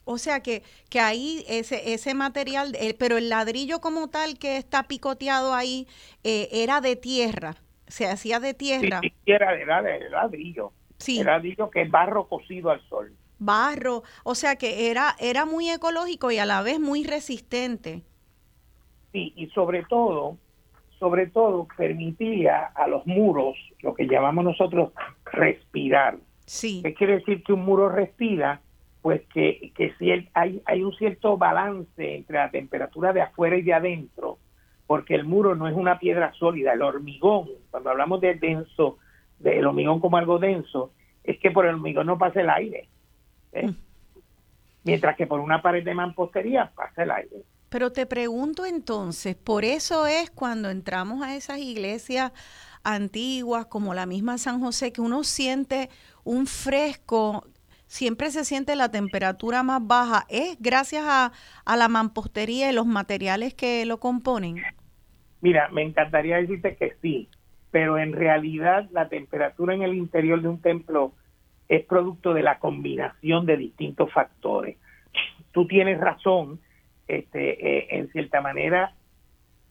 O 0.05 0.19
sea 0.19 0.41
que, 0.41 0.63
que 0.91 1.01
ahí 1.01 1.45
ese, 1.49 1.95
ese 1.95 2.15
material, 2.15 2.77
pero 2.99 3.17
el 3.17 3.31
ladrillo 3.31 3.81
como 3.81 4.09
tal 4.09 4.39
que 4.39 4.59
está 4.59 4.85
picoteado 4.85 5.55
ahí 5.55 5.87
eh, 6.23 6.49
era 6.53 6.81
de 6.81 6.97
tierra, 6.97 7.57
se 7.87 8.07
hacía 8.07 8.41
de 8.41 8.53
tierra. 8.53 9.01
Sí, 9.03 9.13
era, 9.25 9.55
era 9.59 9.83
de 9.83 10.11
ladrillo. 10.11 10.73
Sí. 10.99 11.21
Era 11.21 11.33
ladrillo 11.33 11.71
que 11.71 11.83
es 11.83 11.91
barro 11.91 12.29
cocido 12.29 12.71
al 12.71 12.81
sol 12.89 13.17
barro, 13.43 14.03
o 14.23 14.35
sea 14.35 14.57
que 14.57 14.91
era, 14.91 15.17
era 15.19 15.47
muy 15.47 15.71
ecológico 15.71 16.31
y 16.31 16.37
a 16.37 16.45
la 16.45 16.61
vez 16.61 16.79
muy 16.79 17.05
resistente. 17.05 18.03
Sí, 19.13 19.33
y 19.35 19.47
sobre 19.49 19.83
todo, 19.85 20.37
sobre 21.01 21.27
todo 21.27 21.67
permitía 21.77 22.67
a 22.75 22.87
los 22.87 23.07
muros, 23.07 23.57
lo 23.81 23.95
que 23.95 24.07
llamamos 24.07 24.45
nosotros 24.45 24.93
respirar. 25.25 26.19
Sí. 26.45 26.83
¿Qué 26.85 26.95
quiere 26.95 27.15
decir 27.15 27.43
que 27.43 27.55
un 27.55 27.65
muro 27.65 27.89
respira? 27.89 28.61
Pues 29.01 29.23
que, 29.33 29.73
que 29.75 29.95
si 29.99 30.11
hay, 30.35 30.61
hay 30.67 30.83
un 30.83 30.93
cierto 30.93 31.39
balance 31.39 32.17
entre 32.17 32.37
la 32.37 32.51
temperatura 32.51 33.15
de 33.15 33.23
afuera 33.23 33.57
y 33.57 33.63
de 33.63 33.73
adentro, 33.73 34.39
porque 34.87 35.15
el 35.15 35.25
muro 35.25 35.55
no 35.55 35.69
es 35.69 35.75
una 35.75 35.99
piedra 35.99 36.35
sólida, 36.35 36.75
el 36.75 36.83
hormigón, 36.83 37.49
cuando 37.71 37.89
hablamos 37.89 38.21
de 38.21 38.35
denso, 38.35 38.99
del 39.39 39.67
hormigón 39.67 40.01
como 40.01 40.19
algo 40.19 40.39
denso, 40.39 40.93
es 41.25 41.39
que 41.39 41.51
por 41.51 41.65
el 41.65 41.77
hormigón 41.77 42.09
no 42.09 42.19
pasa 42.19 42.43
el 42.43 42.51
aire. 42.51 42.89
¿eh? 43.53 43.69
Mm. 43.69 43.77
Mientras 44.85 45.17
que 45.17 45.27
por 45.27 45.41
una 45.41 45.63
pared 45.63 45.83
de 45.83 45.95
mampostería 45.95 46.71
pasa 46.75 47.05
el 47.05 47.11
aire. 47.11 47.37
Pero 47.71 47.93
te 47.93 48.05
pregunto 48.05 48.67
entonces, 48.67 49.37
por 49.37 49.65
eso 49.65 50.07
es 50.07 50.29
cuando 50.31 50.71
entramos 50.71 51.23
a 51.23 51.37
esas 51.37 51.59
iglesias 51.59 52.33
antiguas 52.83 53.67
como 53.67 53.95
la 53.95 54.07
misma 54.07 54.39
San 54.39 54.61
José, 54.61 54.93
que 54.93 55.01
uno 55.01 55.23
siente 55.23 55.89
un 56.25 56.49
fresco, 56.49 57.47
siempre 57.87 58.31
se 58.31 58.45
siente 58.45 58.75
la 58.75 58.91
temperatura 58.91 59.63
más 59.63 59.87
baja, 59.87 60.27
¿es 60.29 60.57
gracias 60.61 61.05
a, 61.07 61.33
la 61.77 61.89
mampostería 61.89 62.71
y 62.71 62.75
los 62.75 62.87
materiales 62.87 63.55
que 63.55 63.87
lo 63.87 64.01
componen? 64.01 64.57
Mira, 65.41 65.69
me 65.69 65.83
encantaría 65.83 66.39
decirte 66.39 66.75
que 66.75 66.97
sí, 67.01 67.29
pero 67.71 67.99
en 67.99 68.13
realidad 68.13 68.89
la 68.91 69.09
temperatura 69.09 69.75
en 69.75 69.83
el 69.83 69.95
interior 69.95 70.43
de 70.43 70.49
un 70.49 70.61
templo 70.61 71.13
es 71.69 71.85
producto 71.85 72.35
de 72.35 72.43
la 72.43 72.59
combinación 72.59 73.47
de 73.47 73.57
distintos 73.57 74.13
factores. 74.13 74.77
Tú 75.53 75.69
tienes 75.69 76.01
razón, 76.01 76.59
este, 77.19 77.79
eh, 77.79 77.87
en 77.91 78.11
cierta 78.11 78.41
manera, 78.41 78.95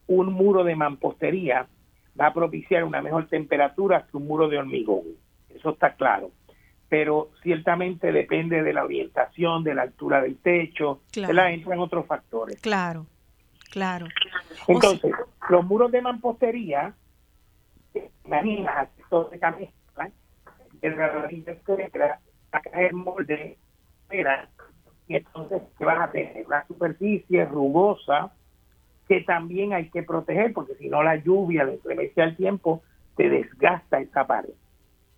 un 0.06 0.32
muro 0.32 0.64
de 0.64 0.76
mampostería 0.76 1.66
va 2.20 2.26
a 2.26 2.34
propiciar 2.34 2.84
una 2.84 3.00
mejor 3.00 3.28
temperatura 3.28 4.06
que 4.10 4.16
un 4.16 4.26
muro 4.26 4.48
de 4.48 4.58
hormigón. 4.58 5.04
Eso 5.48 5.70
está 5.70 5.94
claro. 5.94 6.30
Pero 6.88 7.30
ciertamente 7.42 8.10
depende 8.10 8.62
de 8.62 8.72
la 8.72 8.84
orientación, 8.84 9.62
de 9.62 9.74
la 9.74 9.82
altura 9.82 10.20
del 10.20 10.36
techo, 10.38 11.02
claro. 11.12 11.32
la 11.32 11.52
entran 11.52 11.78
otros 11.78 12.06
factores. 12.06 12.60
Claro, 12.60 13.06
claro. 13.70 14.06
Entonces, 14.66 15.12
los 15.48 15.64
muros 15.64 15.92
de 15.92 16.02
mampostería, 16.02 16.92
imaginas, 18.24 18.88
de 19.30 19.38
camisa, 19.38 20.10
etcétera, 20.82 22.20
a 22.52 22.60
caer 22.60 22.92
molde, 22.92 23.56
entonces 25.16 25.62
te 25.76 25.84
vas 25.84 26.08
a 26.08 26.12
tener 26.12 26.46
una 26.46 26.66
superficie 26.66 27.44
rugosa 27.44 28.32
que 29.08 29.22
también 29.22 29.72
hay 29.72 29.90
que 29.90 30.04
proteger, 30.04 30.52
porque 30.52 30.76
si 30.76 30.88
no 30.88 31.02
la 31.02 31.16
lluvia, 31.16 31.64
la 31.64 31.74
inclemencia 31.74 32.24
del 32.24 32.36
tiempo, 32.36 32.82
te 33.16 33.28
desgasta 33.28 33.98
esa 33.98 34.26
pared. 34.26 34.54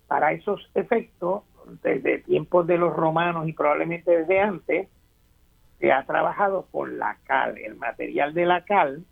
Para 0.07 0.31
esos 0.31 0.67
efectos, 0.73 1.43
desde 1.83 2.19
tiempos 2.19 2.65
de 2.65 2.77
los 2.77 2.93
romanos 2.93 3.47
y 3.47 3.53
probablemente 3.53 4.09
desde 4.17 4.39
antes, 4.39 4.87
se 5.79 5.91
ha 5.91 6.03
trabajado 6.05 6.67
con 6.71 6.97
la 6.97 7.17
cal, 7.25 7.57
el 7.57 7.75
material 7.75 8.33
de 8.33 8.45
la 8.45 8.65
cal, 8.65 9.05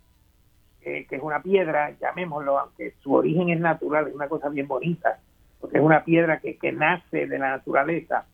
eh, 0.80 1.06
que 1.08 1.16
es 1.16 1.22
una 1.22 1.42
piedra, 1.42 1.96
llamémoslo, 2.00 2.58
aunque 2.58 2.94
su 3.02 3.14
origen 3.14 3.50
es 3.50 3.60
natural, 3.60 4.08
es 4.08 4.14
una 4.14 4.28
cosa 4.28 4.48
bien 4.48 4.66
bonita, 4.66 5.20
porque 5.60 5.78
es 5.78 5.84
una 5.84 6.02
piedra 6.02 6.40
que, 6.40 6.56
que 6.56 6.72
nace 6.72 7.28
de 7.28 7.38
la 7.38 7.50
naturaleza. 7.50 8.26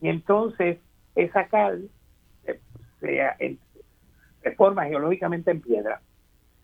Y 0.00 0.08
entonces 0.08 0.78
esa 1.14 1.46
cal 1.48 1.88
se, 2.44 2.60
se, 3.00 4.50
forma 4.56 4.84
geológicamente 4.84 5.50
en 5.50 5.60
piedra. 5.60 6.00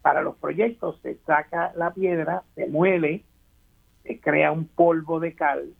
Para 0.02 0.22
los 0.22 0.36
proyectos 0.36 0.98
se 1.02 1.16
saca 1.26 1.72
la 1.76 1.92
piedra, 1.92 2.42
se 2.54 2.66
muele, 2.66 3.24
se 4.02 4.20
crea 4.20 4.52
un 4.52 4.66
polvo 4.66 5.20
de 5.20 5.34
cal. 5.34 5.74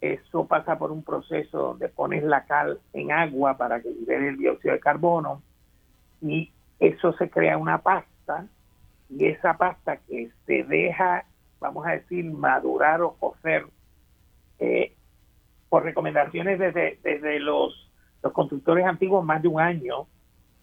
Eso 0.00 0.46
pasa 0.46 0.78
por 0.78 0.92
un 0.92 1.02
proceso 1.02 1.58
donde 1.58 1.88
pones 1.88 2.22
la 2.22 2.44
cal 2.44 2.80
en 2.92 3.10
agua 3.10 3.56
para 3.56 3.80
que 3.80 3.90
libere 3.90 4.28
el 4.28 4.36
dióxido 4.36 4.74
de 4.74 4.80
carbono 4.80 5.42
y 6.20 6.52
eso 6.78 7.12
se 7.14 7.28
crea 7.28 7.58
una 7.58 7.78
pasta 7.78 8.46
y 9.08 9.26
esa 9.26 9.56
pasta 9.56 9.96
que 9.96 10.30
se 10.46 10.62
deja 10.64 11.24
vamos 11.60 11.86
a 11.86 11.92
decir, 11.92 12.24
madurar 12.24 13.02
o 13.02 13.14
cocer 13.14 13.66
eh, 14.58 14.94
por 15.68 15.84
recomendaciones 15.84 16.58
desde, 16.58 16.98
desde 17.02 17.40
los, 17.40 17.87
los 18.22 18.32
constructores 18.32 18.86
antiguos 18.86 19.24
más 19.24 19.42
de 19.42 19.48
un 19.48 19.60
año. 19.60 20.06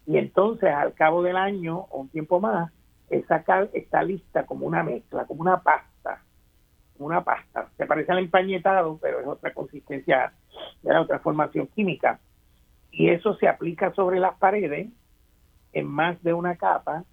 Y 0.06 0.18
entonces 0.18 0.70
al 0.70 0.94
cabo 0.94 1.22
del 1.22 1.36
año 1.36 1.86
o 1.90 2.00
un 2.00 2.08
tiempo 2.08 2.40
más, 2.40 2.72
esa 3.10 3.42
cal 3.42 3.70
está 3.72 4.02
lista 4.02 4.46
como 4.46 4.66
una 4.66 4.82
mezcla, 4.82 5.24
como 5.24 5.42
una 5.42 5.62
pasta, 5.62 6.22
una 6.98 7.22
pasta. 7.22 7.68
Se 7.76 7.86
parece 7.86 8.12
al 8.12 8.18
empañetado, 8.18 8.98
pero 9.00 9.20
es 9.20 9.26
otra 9.26 9.52
consistencia, 9.52 10.32
de 10.82 10.96
otra 10.96 11.18
formación 11.18 11.66
química. 11.68 12.20
Y 12.90 13.10
eso 13.10 13.36
se 13.36 13.48
aplica 13.48 13.92
sobre 13.92 14.20
las 14.20 14.36
paredes 14.38 14.88
en 15.72 15.86
más 15.86 16.22
de 16.22 16.32
una 16.32 16.56
capa 16.56 17.04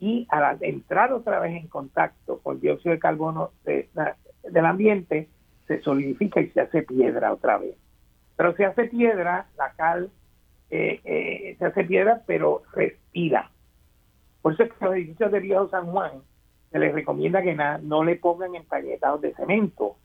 y 0.00 0.26
al 0.30 0.58
entrar 0.62 1.12
otra 1.12 1.38
vez 1.38 1.52
en 1.52 1.68
contacto 1.68 2.40
con 2.40 2.60
dióxido 2.60 2.92
de 2.92 2.98
carbono 2.98 3.50
del 3.64 4.66
ambiente, 4.66 5.28
se 5.68 5.80
solidifica 5.82 6.40
y 6.40 6.50
se 6.50 6.60
hace 6.60 6.82
piedra 6.82 7.32
otra 7.32 7.58
vez. 7.58 7.76
Pero 8.36 8.54
se 8.56 8.64
hace 8.64 8.84
piedra, 8.84 9.46
la 9.56 9.72
cal 9.72 10.10
eh, 10.70 11.00
eh, 11.04 11.56
se 11.58 11.66
hace 11.66 11.84
piedra, 11.84 12.22
pero 12.26 12.62
respira. 12.72 13.50
Por 14.40 14.54
eso 14.54 14.62
es 14.62 14.72
que 14.72 14.84
los 14.84 14.94
edificios 14.94 15.30
de 15.30 15.40
Viejo 15.40 15.68
San 15.68 15.86
Juan 15.86 16.22
se 16.70 16.78
les 16.78 16.94
recomienda 16.94 17.42
que 17.42 17.54
no 17.54 18.02
le 18.02 18.16
pongan 18.16 18.54
empañetados 18.54 19.20
de 19.20 19.34
cemento, 19.34 19.96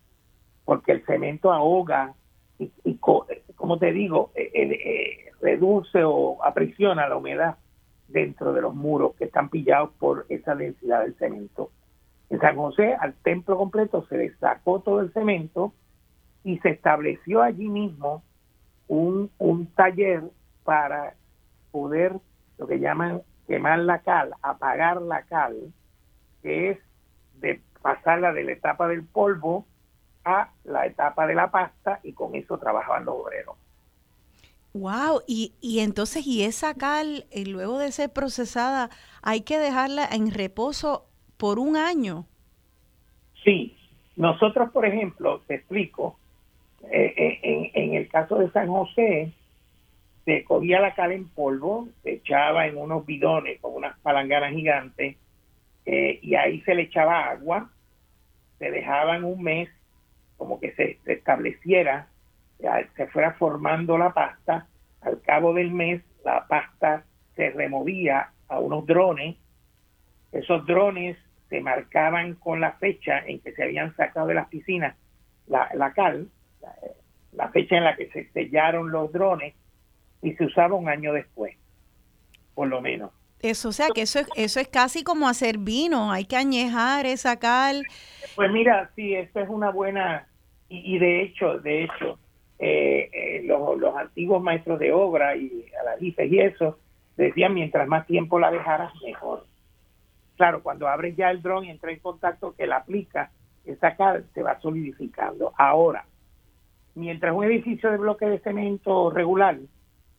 porque 0.66 0.92
el 0.92 1.06
cemento 1.06 1.54
ahoga 1.54 2.13
y, 2.60 2.98
como 2.98 3.80
te 3.80 3.94
digo, 3.94 4.32
eh, 4.36 5.32
reduce 5.42 6.04
o 6.04 6.44
aprisiona 6.44 7.08
la 7.08 7.16
humedad 7.16 7.56
dentro 8.10 8.52
de 8.52 8.62
los 8.62 8.76
muros 8.76 9.16
que 9.16 9.26
están 9.26 9.50
pillados 9.50 9.92
por 10.00 10.26
esa 10.28 10.56
densidad 10.56 11.04
del 11.04 11.16
cemento. 11.16 11.72
En 12.30 12.40
San 12.40 12.58
José, 12.58 12.94
al 13.00 13.13
templo 13.13 13.58
completo 13.58 14.06
se 14.08 14.18
le 14.18 14.36
sacó 14.36 14.82
todo 14.82 15.00
el 15.00 15.13
cemento 15.13 15.74
y 16.47 16.60
se 16.60 16.69
estableció 16.69 17.41
allí 17.41 17.67
mismo 17.67 18.23
un, 18.88 19.29
un 19.38 19.67
taller 19.73 20.23
para 20.63 21.15
poder, 21.71 22.13
lo 22.57 22.65
que 22.65 22.79
llaman 22.79 23.21
quemar 23.47 23.79
la 23.79 23.99
cal, 23.99 24.33
apagar 24.41 25.01
la 25.01 25.23
cal, 25.23 25.73
que 26.41 26.69
es 26.69 26.77
de 27.41 27.62
pasarla 27.81 28.31
de 28.31 28.45
la 28.45 28.53
etapa 28.53 28.88
del 28.88 29.03
polvo 29.03 29.65
a 30.23 30.51
la 30.63 30.86
etapa 30.86 31.27
de 31.27 31.36
la 31.36 31.51
pasta 31.51 31.99
y 32.01 32.13
con 32.13 32.33
eso 32.33 32.57
trabajaban 32.57 33.03
los 33.03 33.15
obreros. 33.15 33.57
Wow, 34.73 35.23
y, 35.27 35.53
y 35.60 35.79
entonces, 35.79 36.25
y 36.25 36.43
esa 36.43 36.75
cal, 36.75 37.25
y 37.29 37.41
eh, 37.41 37.45
luego 37.45 37.77
de 37.77 37.91
ser 37.91 38.13
procesada, 38.13 38.89
hay 39.21 39.41
que 39.41 39.60
dejarla 39.60 40.07
en 40.10 40.31
reposo 40.31 41.07
por 41.36 41.60
un 41.60 41.75
año. 41.75 42.25
Sí, 43.43 43.75
Nosotros, 44.15 44.71
por 44.71 44.86
ejemplo, 44.86 45.41
te 45.45 45.55
explico, 45.55 46.17
eh, 46.91 47.13
eh, 47.17 47.39
en, 47.43 47.71
en, 47.73 47.93
el 47.95 48.08
caso 48.08 48.38
de 48.38 48.50
San 48.52 48.67
José, 48.67 49.34
se 50.26 50.43
cogía 50.43 50.80
la 50.80 50.93
cal 50.93 51.12
en 51.12 51.28
polvo, 51.30 51.88
se 52.04 52.13
echaba 52.13 52.67
en 52.67 52.78
unos 52.78 53.06
bidones 53.06 53.60
con 53.62 53.73
unas 53.73 53.97
palanganas 54.00 54.52
gigantes 54.52 55.15
eh, 55.86 56.19
y 56.21 56.36
ahí 56.36 56.62
se 56.62 56.76
le 56.76 56.84
echaba 56.84 57.30
agua, 57.30 57.69
se 58.60 58.69
dejaban 58.71 59.23
un 59.23 59.41
mes 59.41 59.69
como 60.36 60.60
que 60.60 60.73
se, 60.73 61.00
estableciera, 61.06 62.10
se 62.95 63.08
fuera 63.08 63.34
formando 63.34 63.97
la 63.97 64.13
pasta, 64.13 64.67
al 65.02 65.21
cabo 65.21 65.54
del 65.54 65.71
mes 65.71 66.02
la 66.26 66.45
pasta 66.47 67.06
se 67.36 67.50
removía 67.52 68.32
a 68.50 68.60
unos 68.60 68.86
drones, 68.86 69.38
esos 70.34 70.65
drones 70.65 71.17
se 71.50 71.62
marcaban 71.62 72.36
con 72.36 72.60
la 72.60 72.73
fecha 72.73 73.19
en 73.19 73.39
que 73.39 73.54
se 73.54 73.63
habían 73.63 73.95
sacado 73.95 74.28
de 74.28 74.34
las 74.34 74.50
piscinas 74.50 74.95
la, 75.47 75.69
la 75.73 75.93
cal, 75.93 76.28
la 77.34 77.49
fecha 77.49 77.77
en 77.77 77.84
la 77.84 77.95
que 77.95 78.10
se 78.10 78.30
sellaron 78.32 78.91
los 78.91 79.12
drones, 79.12 79.53
y 80.21 80.34
se 80.34 80.45
usaba 80.45 80.75
un 80.75 80.89
año 80.89 81.13
después, 81.13 81.56
por 82.56 82.67
lo 82.67 82.82
menos. 82.82 83.12
Eso, 83.39 83.69
o 83.69 83.71
sea, 83.71 83.89
que 83.93 84.01
eso 84.01 84.19
es, 84.19 84.27
eso 84.36 84.60
es 84.60 84.67
casi 84.67 85.03
como 85.03 85.30
hacer 85.30 85.60
vino, 85.60 86.12
hay 86.12 86.25
que 86.25 86.36
añejar 86.36 87.06
esa 87.06 87.38
cal. 87.38 87.84
Pues 88.36 88.51
mira, 88.51 88.89
sí, 88.95 89.13
eso 89.13 89.39
es 89.39 89.49
una 89.49 89.69
buena, 89.69 90.27
y, 90.69 90.97
de 90.97 91.21
hecho, 91.21 91.60
de 91.60 91.84
hecho, 91.84 92.19
eh, 92.58 93.10
eh, 93.13 93.41
los, 93.45 93.77
los, 93.77 93.95
antiguos 93.95 94.41
maestros 94.41 94.80
de 94.80 94.91
obra 94.91 95.36
y 95.36 95.65
alarices 95.80 96.32
y 96.32 96.39
eso, 96.39 96.80
decían 97.15 97.53
mientras 97.53 97.88
más 97.88 98.08
tiempo 98.08 98.39
la 98.39 98.49
dejaras, 98.49 98.91
mejor. 99.03 99.45
Claro, 100.36 100.63
cuando 100.63 100.88
abres 100.88 101.15
ya 101.15 101.30
el 101.30 101.41
dron 101.41 101.65
y 101.65 101.69
entra 101.69 101.91
en 101.91 101.99
contacto 101.99 102.56
que 102.56 102.67
la 102.67 102.77
aplica, 102.77 103.32
esa 103.65 103.95
cal 103.95 104.25
se 104.34 104.41
va 104.41 104.60
solidificando. 104.60 105.53
Ahora, 105.58 106.06
mientras 106.97 107.33
un 107.33 107.43
edificio 107.43 107.91
de 107.91 107.97
bloque 107.97 108.25
de 108.25 108.39
cemento 108.39 109.12
regular 109.12 109.57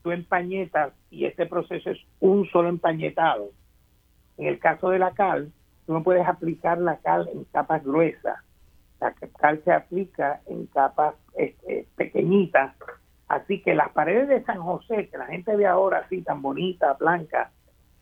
tú 0.02 0.12
empañetas 0.12 0.92
y 1.10 1.24
este 1.24 1.46
proceso 1.46 1.90
es 1.90 1.98
un 2.20 2.48
solo 2.50 2.68
empañetado. 2.68 3.50
En 4.36 4.46
el 4.46 4.60
caso 4.60 4.90
de 4.90 5.00
la 5.00 5.10
cal, 5.10 5.50
tú 5.86 5.92
no 5.92 6.04
puedes 6.04 6.26
aplicar 6.26 6.78
la 6.78 6.98
cal 6.98 7.28
en 7.32 7.44
capas 7.44 7.84
gruesas. 7.84 8.38
La 9.00 9.12
cal 9.12 9.60
se 9.64 9.72
aplica 9.72 10.40
en 10.46 10.66
capas 10.66 11.14
este, 11.34 11.88
pequeñitas. 11.96 12.76
Así 13.26 13.60
que 13.60 13.74
las 13.74 13.90
paredes 13.90 14.28
de 14.28 14.44
San 14.44 14.58
José, 14.58 15.08
que 15.08 15.18
la 15.18 15.26
gente 15.26 15.56
ve 15.56 15.66
ahora 15.66 15.98
así 15.98 16.22
tan 16.22 16.40
bonita, 16.40 16.94
blanca, 16.94 17.50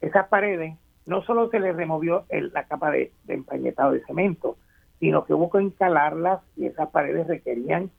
esas 0.02 0.28
paredes 0.28 0.76
no 1.06 1.22
solo 1.22 1.48
se 1.48 1.60
les 1.60 1.74
removió 1.74 2.26
la 2.30 2.64
capa 2.64 2.90
de, 2.90 3.12
de 3.24 3.34
empañetado 3.34 3.92
de 3.92 4.04
cemento, 4.04 4.58
sino 5.00 5.24
que 5.24 5.32
hubo 5.32 5.50
que 5.50 5.58
encalarlas 5.58 6.42
y 6.56 6.66
esas 6.66 6.90
paredes 6.90 7.26
requerían 7.26 7.90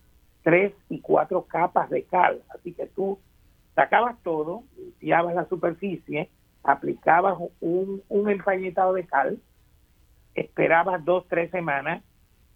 tres 0.47 0.71
y 0.87 1.01
cuatro 1.01 1.41
capas 1.41 1.89
de 1.89 2.03
cal. 2.03 2.41
Así 2.55 2.71
que 2.71 2.85
tú 2.87 3.19
sacabas 3.75 4.15
todo, 4.23 4.63
limpiabas 4.77 5.35
la 5.35 5.45
superficie, 5.49 6.29
aplicabas 6.63 7.37
un, 7.59 8.01
empañetado 8.09 8.93
de 8.93 9.05
cal, 9.05 9.41
esperabas 10.35 11.03
dos, 11.03 11.25
tres 11.27 11.51
semanas, 11.51 12.01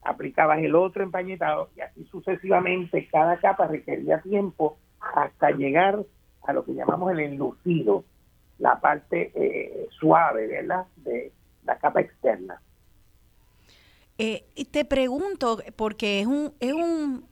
aplicabas 0.04 0.60
el 0.60 0.74
otro 0.74 1.04
empañetado 1.04 1.70
y 1.76 1.82
así 1.82 2.06
sucesivamente 2.06 3.10
cada 3.12 3.36
capa 3.42 3.68
requería 3.68 4.22
tiempo 4.22 4.78
hasta 5.14 5.52
llegar 5.52 6.00
a 6.44 6.54
lo 6.54 6.64
que 6.64 6.74
llamamos 6.74 7.12
el 7.12 7.20
enlucido, 7.20 8.06
la 8.58 8.80
parte 8.80 9.34
eh, 9.36 9.90
suave, 10.00 10.48
¿verdad? 10.48 10.86
De 10.96 11.34
la 11.66 11.78
capa 11.78 12.00
externa. 12.00 12.62
Eh, 14.18 14.46
te 14.72 14.86
pregunto, 14.86 15.58
porque 15.76 16.22
es 16.22 16.28
un 16.28 17.26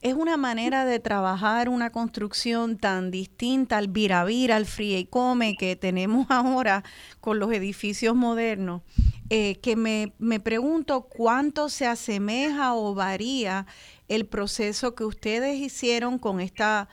es 0.00 0.14
una 0.14 0.36
manera 0.36 0.84
de 0.84 1.00
trabajar 1.00 1.68
una 1.68 1.90
construcción 1.90 2.78
tan 2.78 3.10
distinta 3.10 3.78
al 3.78 3.88
viravira, 3.88 4.56
al 4.56 4.66
fría 4.66 4.98
y 4.98 5.06
come 5.06 5.56
que 5.56 5.74
tenemos 5.76 6.26
ahora 6.30 6.84
con 7.20 7.38
los 7.38 7.52
edificios 7.52 8.14
modernos, 8.14 8.82
eh, 9.30 9.56
que 9.56 9.76
me, 9.76 10.12
me 10.18 10.40
pregunto 10.40 11.02
cuánto 11.02 11.68
se 11.68 11.86
asemeja 11.86 12.74
o 12.74 12.94
varía 12.94 13.66
el 14.06 14.26
proceso 14.26 14.94
que 14.94 15.04
ustedes 15.04 15.58
hicieron 15.58 16.18
con 16.18 16.40
esta 16.40 16.88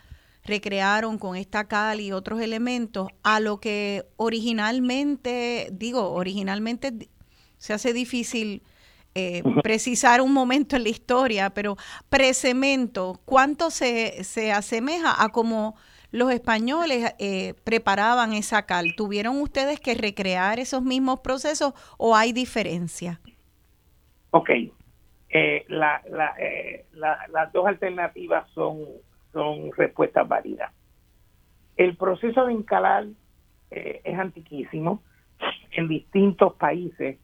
recrearon 0.46 1.18
con 1.18 1.34
esta 1.36 1.66
cal 1.66 2.00
y 2.00 2.12
otros 2.12 2.40
elementos 2.40 3.08
a 3.24 3.40
lo 3.40 3.58
que 3.58 4.06
originalmente, 4.16 5.68
digo, 5.72 6.12
originalmente 6.12 7.08
se 7.58 7.72
hace 7.72 7.92
difícil 7.92 8.62
eh, 9.18 9.42
precisar 9.62 10.20
un 10.20 10.34
momento 10.34 10.76
en 10.76 10.82
la 10.82 10.90
historia, 10.90 11.48
pero 11.48 11.76
precemento, 12.10 13.18
¿cuánto 13.24 13.70
se, 13.70 14.22
se 14.24 14.52
asemeja 14.52 15.24
a 15.24 15.30
cómo 15.30 15.74
los 16.10 16.30
españoles 16.30 17.14
eh, 17.18 17.54
preparaban 17.64 18.34
esa 18.34 18.66
cal? 18.66 18.94
¿Tuvieron 18.94 19.40
ustedes 19.40 19.80
que 19.80 19.94
recrear 19.94 20.58
esos 20.58 20.82
mismos 20.82 21.20
procesos 21.20 21.72
o 21.96 22.14
hay 22.14 22.34
diferencia? 22.34 23.18
Ok, 24.32 24.50
eh, 25.30 25.64
la, 25.68 26.02
las 26.92 27.52
dos 27.54 27.66
alternativas 27.66 28.50
son, 28.50 28.84
son 29.32 29.72
respuestas 29.78 30.28
válidas. 30.28 30.74
El 31.78 31.96
proceso 31.96 32.44
de 32.44 32.52
encalar 32.52 33.06
es 33.70 34.18
antiquísimo. 34.18 35.02
En 35.70 35.88
distintos 35.88 36.52
países 36.54 37.18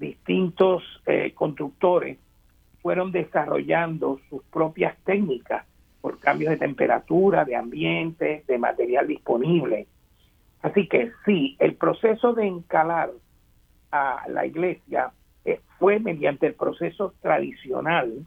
distintos 0.00 0.82
eh, 1.06 1.32
constructores 1.34 2.18
fueron 2.82 3.12
desarrollando 3.12 4.18
sus 4.28 4.42
propias 4.44 4.96
técnicas 5.04 5.66
por 6.00 6.18
cambios 6.18 6.50
de 6.50 6.56
temperatura, 6.56 7.44
de 7.44 7.54
ambiente, 7.54 8.42
de 8.48 8.58
material 8.58 9.06
disponible. 9.06 9.86
Así 10.62 10.88
que 10.88 11.12
sí, 11.24 11.56
el 11.58 11.74
proceso 11.74 12.32
de 12.32 12.46
encalar 12.46 13.10
a 13.92 14.24
la 14.28 14.46
iglesia 14.46 15.12
eh, 15.44 15.60
fue 15.78 16.00
mediante 16.00 16.46
el 16.46 16.54
proceso 16.54 17.14
tradicional, 17.20 18.26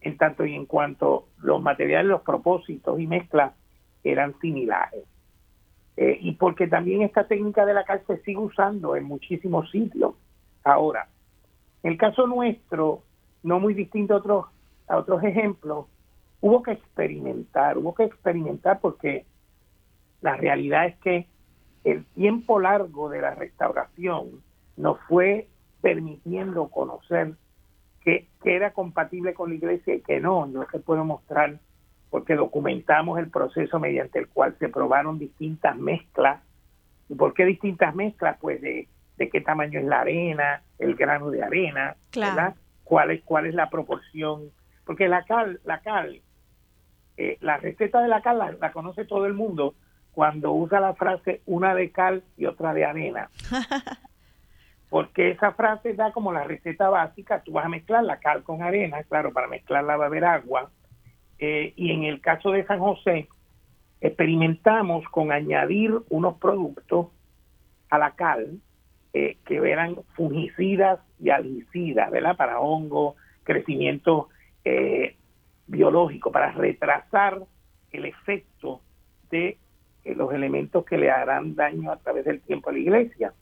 en 0.00 0.16
tanto 0.16 0.44
y 0.46 0.54
en 0.54 0.66
cuanto 0.66 1.28
los 1.38 1.62
materiales, 1.62 2.06
los 2.06 2.22
propósitos 2.22 2.98
y 2.98 3.06
mezclas 3.06 3.52
eran 4.02 4.34
similares. 4.40 5.04
Eh, 5.96 6.18
y 6.20 6.32
porque 6.32 6.66
también 6.66 7.02
esta 7.02 7.24
técnica 7.28 7.66
de 7.66 7.74
la 7.74 7.84
cal 7.84 8.02
se 8.06 8.16
sigue 8.22 8.38
usando 8.38 8.96
en 8.96 9.04
muchísimos 9.04 9.70
sitios. 9.70 10.14
Ahora, 10.64 11.08
en 11.82 11.92
el 11.92 11.98
caso 11.98 12.26
nuestro, 12.26 13.02
no 13.42 13.58
muy 13.60 13.74
distinto 13.74 14.14
a 14.14 14.18
otros, 14.18 14.46
a 14.88 14.96
otros 14.96 15.22
ejemplos, 15.24 15.86
hubo 16.40 16.62
que 16.62 16.72
experimentar, 16.72 17.78
hubo 17.78 17.94
que 17.94 18.04
experimentar 18.04 18.80
porque 18.80 19.26
la 20.20 20.36
realidad 20.36 20.86
es 20.86 20.96
que 20.98 21.26
el 21.84 22.04
tiempo 22.06 22.60
largo 22.60 23.08
de 23.08 23.20
la 23.20 23.34
restauración 23.34 24.42
nos 24.76 25.00
fue 25.08 25.48
permitiendo 25.80 26.68
conocer 26.68 27.34
que, 28.02 28.28
era 28.44 28.72
compatible 28.72 29.34
con 29.34 29.50
la 29.50 29.56
iglesia 29.56 29.94
y 29.94 30.00
que 30.00 30.18
no, 30.18 30.46
no 30.46 30.66
se 30.70 30.80
puede 30.80 31.02
mostrar 31.04 31.60
porque 32.10 32.34
documentamos 32.34 33.18
el 33.18 33.30
proceso 33.30 33.78
mediante 33.78 34.18
el 34.18 34.28
cual 34.28 34.56
se 34.58 34.68
probaron 34.68 35.18
distintas 35.18 35.76
mezclas. 35.76 36.42
¿Y 37.08 37.14
por 37.14 37.32
qué 37.34 37.44
distintas 37.44 37.94
mezclas? 37.94 38.36
Pues 38.40 38.60
de 38.60 38.88
de 39.16 39.28
qué 39.28 39.40
tamaño 39.40 39.80
es 39.80 39.86
la 39.86 40.00
arena, 40.00 40.62
el 40.78 40.94
grano 40.94 41.30
de 41.30 41.42
arena, 41.42 41.96
¿Cuál 42.84 43.10
es, 43.12 43.22
cuál 43.22 43.46
es 43.46 43.54
la 43.54 43.70
proporción? 43.70 44.50
Porque 44.84 45.08
la 45.08 45.24
cal, 45.24 45.60
la 45.64 45.80
cal, 45.80 46.20
eh, 47.16 47.38
la 47.40 47.56
receta 47.56 48.02
de 48.02 48.08
la 48.08 48.20
cal 48.20 48.38
la, 48.38 48.72
conoce 48.72 49.04
todo 49.04 49.26
el 49.26 49.34
mundo 49.34 49.74
cuando 50.12 50.52
usa 50.52 50.80
la 50.80 50.94
frase 50.94 51.40
una 51.46 51.74
de 51.74 51.90
cal 51.90 52.22
y 52.36 52.46
otra 52.46 52.74
de 52.74 52.84
arena. 52.84 53.30
Porque 54.90 55.30
esa 55.30 55.52
frase 55.52 55.94
da 55.94 56.12
como 56.12 56.32
la 56.32 56.44
receta 56.44 56.90
básica, 56.90 57.42
tú 57.42 57.52
vas 57.52 57.64
a 57.64 57.70
mezclar 57.70 58.04
la 58.04 58.18
cal 58.18 58.42
con 58.42 58.62
arena, 58.62 59.02
claro, 59.04 59.32
para 59.32 59.48
mezclarla 59.48 59.96
va 59.96 60.04
a 60.04 60.08
haber 60.08 60.26
agua. 60.26 60.70
Eh, 61.38 61.72
y 61.76 61.92
en 61.92 62.04
el 62.04 62.20
caso 62.20 62.50
de 62.50 62.66
San 62.66 62.78
José, 62.78 63.28
experimentamos 64.02 65.04
con 65.08 65.32
añadir 65.32 65.94
unos 66.10 66.36
productos 66.36 67.06
a 67.88 67.96
la 67.96 68.10
cal 68.10 68.60
eh, 69.14 69.36
que 69.44 69.56
eran 69.56 69.96
fungicidas 70.14 70.98
y 71.20 71.28
algicidas, 71.28 72.10
¿verdad? 72.10 72.34
Para 72.34 72.60
hongo, 72.60 73.16
crecimiento 73.44 74.30
eh, 74.64 75.16
biológico, 75.66 76.32
para 76.32 76.52
retrasar 76.52 77.42
el 77.90 78.06
efecto 78.06 78.80
de 79.30 79.58
eh, 80.04 80.14
los 80.14 80.32
elementos 80.32 80.86
que 80.86 80.96
le 80.96 81.10
harán 81.10 81.54
daño 81.54 81.92
a 81.92 81.98
través 81.98 82.24
del 82.24 82.40
tiempo 82.40 82.70
a 82.70 82.72
la 82.72 82.78
iglesia. 82.78 83.34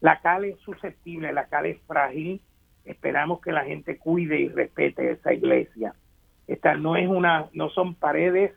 La 0.00 0.20
cal 0.20 0.44
es 0.44 0.58
susceptible, 0.58 1.32
la 1.32 1.46
cal 1.46 1.64
es 1.64 1.80
frágil. 1.86 2.42
Esperamos 2.84 3.40
que 3.40 3.52
la 3.52 3.64
gente 3.64 3.96
cuide 3.96 4.38
y 4.38 4.48
respete 4.48 5.12
esa 5.12 5.32
iglesia. 5.32 5.94
Esta 6.46 6.74
no 6.74 6.94
es 6.94 7.08
una, 7.08 7.46
no 7.54 7.70
son 7.70 7.94
paredes 7.94 8.52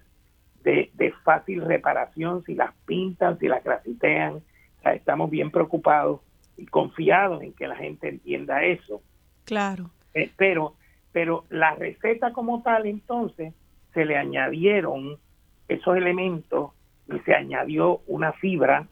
de, 0.63 0.91
de 0.93 1.13
fácil 1.23 1.63
reparación 1.63 2.43
si 2.43 2.53
las 2.53 2.73
pintan, 2.85 3.39
si 3.39 3.47
las 3.47 3.63
grafitean. 3.63 4.41
estamos 4.83 5.29
bien 5.29 5.51
preocupados 5.51 6.19
y 6.59 6.65
confiados 6.65 7.41
en 7.41 7.53
que 7.53 7.67
la 7.67 7.75
gente 7.75 8.09
entienda 8.09 8.63
eso. 8.63 9.01
Claro. 9.45 9.89
Eh, 10.13 10.31
pero 10.37 10.75
pero 11.11 11.45
la 11.49 11.75
receta 11.75 12.33
como 12.33 12.61
tal 12.61 12.85
entonces 12.85 13.53
se 13.93 14.05
le 14.05 14.17
añadieron 14.17 15.17
esos 15.67 15.97
elementos 15.97 16.71
y 17.07 17.19
se 17.19 17.33
añadió 17.33 18.01
una 18.07 18.33
fibra 18.33 18.87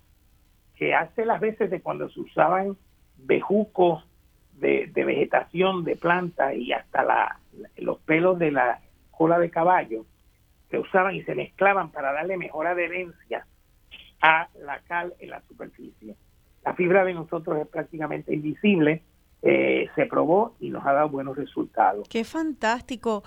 que 0.75 0.95
hace 0.95 1.25
las 1.25 1.39
veces 1.39 1.69
de 1.69 1.81
cuando 1.81 2.09
se 2.09 2.19
usaban 2.19 2.77
bejucos 3.17 4.03
de, 4.53 4.91
vegetación, 4.95 5.83
de 5.83 5.95
planta 5.95 6.53
y 6.53 6.71
hasta 6.71 7.03
la, 7.03 7.39
los 7.77 7.99
pelos 7.99 8.39
de 8.39 8.51
la 8.51 8.79
cola 9.11 9.37
de 9.37 9.51
caballo 9.51 10.05
se 10.69 10.79
usaban 10.79 11.15
y 11.15 11.23
se 11.23 11.35
mezclaban 11.35 11.91
para 11.91 12.11
darle 12.11 12.37
mejor 12.37 12.67
adherencia 12.67 13.45
a 14.21 14.49
la 14.59 14.79
cal 14.87 15.13
en 15.19 15.29
la 15.29 15.41
superficie. 15.41 16.15
La 16.67 16.73
fibra 16.73 17.05
de 17.05 17.13
nosotros 17.13 17.57
es 17.61 17.67
prácticamente 17.67 18.33
invisible, 18.33 19.01
eh, 19.41 19.87
se 19.95 20.05
probó 20.05 20.57
y 20.59 20.69
nos 20.69 20.85
ha 20.85 20.91
dado 20.91 21.07
buenos 21.07 21.37
resultados. 21.37 22.05
Qué 22.09 22.25
fantástico. 22.25 23.23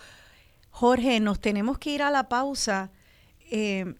Jorge, 0.69 1.21
nos 1.21 1.41
tenemos 1.41 1.79
que 1.79 1.89
ir 1.89 2.03
a 2.03 2.11
la 2.11 2.29
pausa. 2.29 2.91
Eh, 3.51 3.95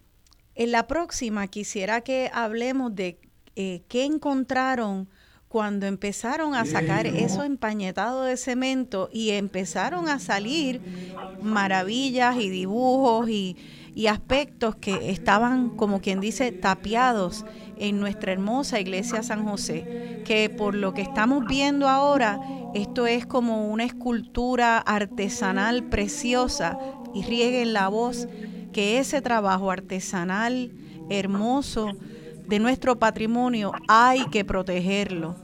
en 0.55 0.73
la 0.73 0.87
próxima 0.87 1.47
quisiera 1.47 2.03
que 2.03 2.31
hablemos 2.35 2.95
de 2.95 3.19
eh, 3.57 3.81
qué 3.89 4.05
encontraron 4.05 5.09
cuando 5.49 5.87
empezaron 5.87 6.55
a 6.55 6.67
sacar 6.67 7.07
eso 7.07 7.43
empañetado 7.43 8.25
de 8.25 8.37
cemento 8.37 9.09
y 9.11 9.31
empezaron 9.31 10.11
a 10.11 10.19
salir 10.19 10.83
maravillas 11.43 12.37
y 12.37 12.51
dibujos 12.51 13.31
y, 13.31 13.57
y 13.95 14.07
aspectos 14.07 14.77
que 14.77 15.11
estaban, 15.11 15.71
como 15.71 16.03
quien 16.03 16.21
dice, 16.21 16.53
tapiados 16.53 17.47
en 17.81 17.99
nuestra 17.99 18.33
hermosa 18.33 18.79
iglesia 18.79 19.23
San 19.23 19.45
José, 19.45 20.23
que 20.25 20.51
por 20.51 20.75
lo 20.75 20.95
que 20.95 21.03
estamos 21.03 21.47
viendo 21.47 21.89
ahora, 21.89 22.39
esto 22.75 23.07
es 23.07 23.27
como 23.27 23.69
una 23.69 23.85
escultura 23.85 24.79
artesanal 24.79 25.85
preciosa 25.85 26.79
y 27.15 27.23
rieguen 27.23 27.73
la 27.73 27.89
voz 27.89 28.29
que 28.73 28.99
ese 28.99 29.23
trabajo 29.23 29.71
artesanal 29.71 30.73
hermoso 31.09 31.89
de 32.47 32.59
nuestro 32.59 32.99
patrimonio 32.99 33.73
hay 33.89 34.27
que 34.27 34.45
protegerlo. 34.45 35.37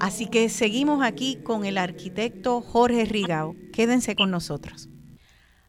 Así 0.00 0.26
que 0.26 0.48
seguimos 0.48 1.02
aquí 1.02 1.38
con 1.42 1.64
el 1.64 1.78
arquitecto 1.78 2.60
Jorge 2.60 3.04
Rigao. 3.04 3.54
Quédense 3.72 4.16
con 4.16 4.30
nosotros. 4.30 4.88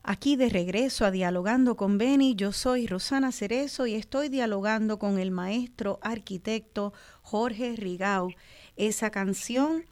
Aquí 0.07 0.35
de 0.35 0.49
regreso 0.49 1.03
a 1.03 1.09
Dialogando 1.09 1.75
con 1.75 1.97
Beni, 1.97 2.35
yo 2.35 2.51
soy 2.51 2.85
Rosana 2.85 3.31
Cerezo 3.31 3.87
y 3.87 3.95
estoy 3.95 4.29
dialogando 4.29 4.99
con 4.99 5.17
el 5.17 5.31
maestro 5.31 5.97
arquitecto 6.03 6.93
Jorge 7.23 7.75
Rigao. 7.75 8.29
Esa 8.75 9.09
canción 9.09 9.83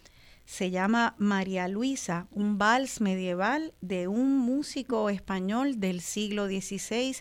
se 0.45 0.69
llama 0.69 1.15
María 1.17 1.67
Luisa, 1.67 2.27
un 2.29 2.59
vals 2.59 3.01
medieval 3.01 3.73
de 3.81 4.07
un 4.07 4.37
músico 4.37 5.09
español 5.09 5.79
del 5.79 5.99
siglo 5.99 6.45
XVI 6.45 7.15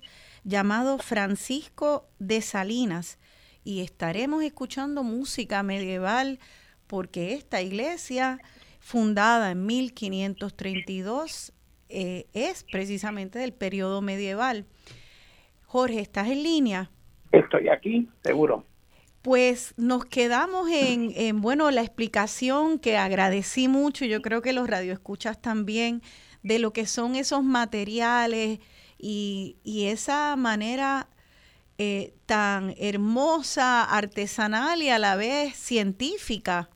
llamado 0.44 0.98
Francisco 0.98 2.10
de 2.18 2.42
Salinas. 2.42 3.18
Y 3.64 3.80
estaremos 3.80 4.44
escuchando 4.44 5.02
música 5.02 5.62
medieval 5.62 6.40
porque 6.86 7.32
esta 7.32 7.62
iglesia, 7.62 8.38
fundada 8.80 9.52
en 9.52 9.64
1532, 9.64 11.54
eh, 11.92 12.26
es 12.32 12.64
precisamente 12.64 13.38
del 13.38 13.52
periodo 13.52 14.00
medieval. 14.00 14.66
Jorge, 15.66 16.00
¿estás 16.00 16.28
en 16.28 16.42
línea? 16.42 16.90
Estoy 17.30 17.68
aquí, 17.68 18.08
seguro. 18.22 18.64
Pues 19.22 19.74
nos 19.76 20.04
quedamos 20.04 20.68
en, 20.70 21.12
en, 21.14 21.40
bueno, 21.40 21.70
la 21.70 21.82
explicación 21.82 22.78
que 22.78 22.96
agradecí 22.96 23.68
mucho, 23.68 24.04
yo 24.04 24.20
creo 24.20 24.42
que 24.42 24.52
los 24.52 24.68
radioescuchas 24.68 25.40
también, 25.40 26.02
de 26.42 26.58
lo 26.58 26.72
que 26.72 26.86
son 26.86 27.14
esos 27.14 27.44
materiales 27.44 28.58
y, 28.98 29.58
y 29.62 29.86
esa 29.86 30.34
manera 30.36 31.08
eh, 31.78 32.14
tan 32.26 32.74
hermosa, 32.78 33.84
artesanal 33.84 34.82
y 34.82 34.90
a 34.90 34.98
la 34.98 35.16
vez 35.16 35.54
científica 35.56 36.68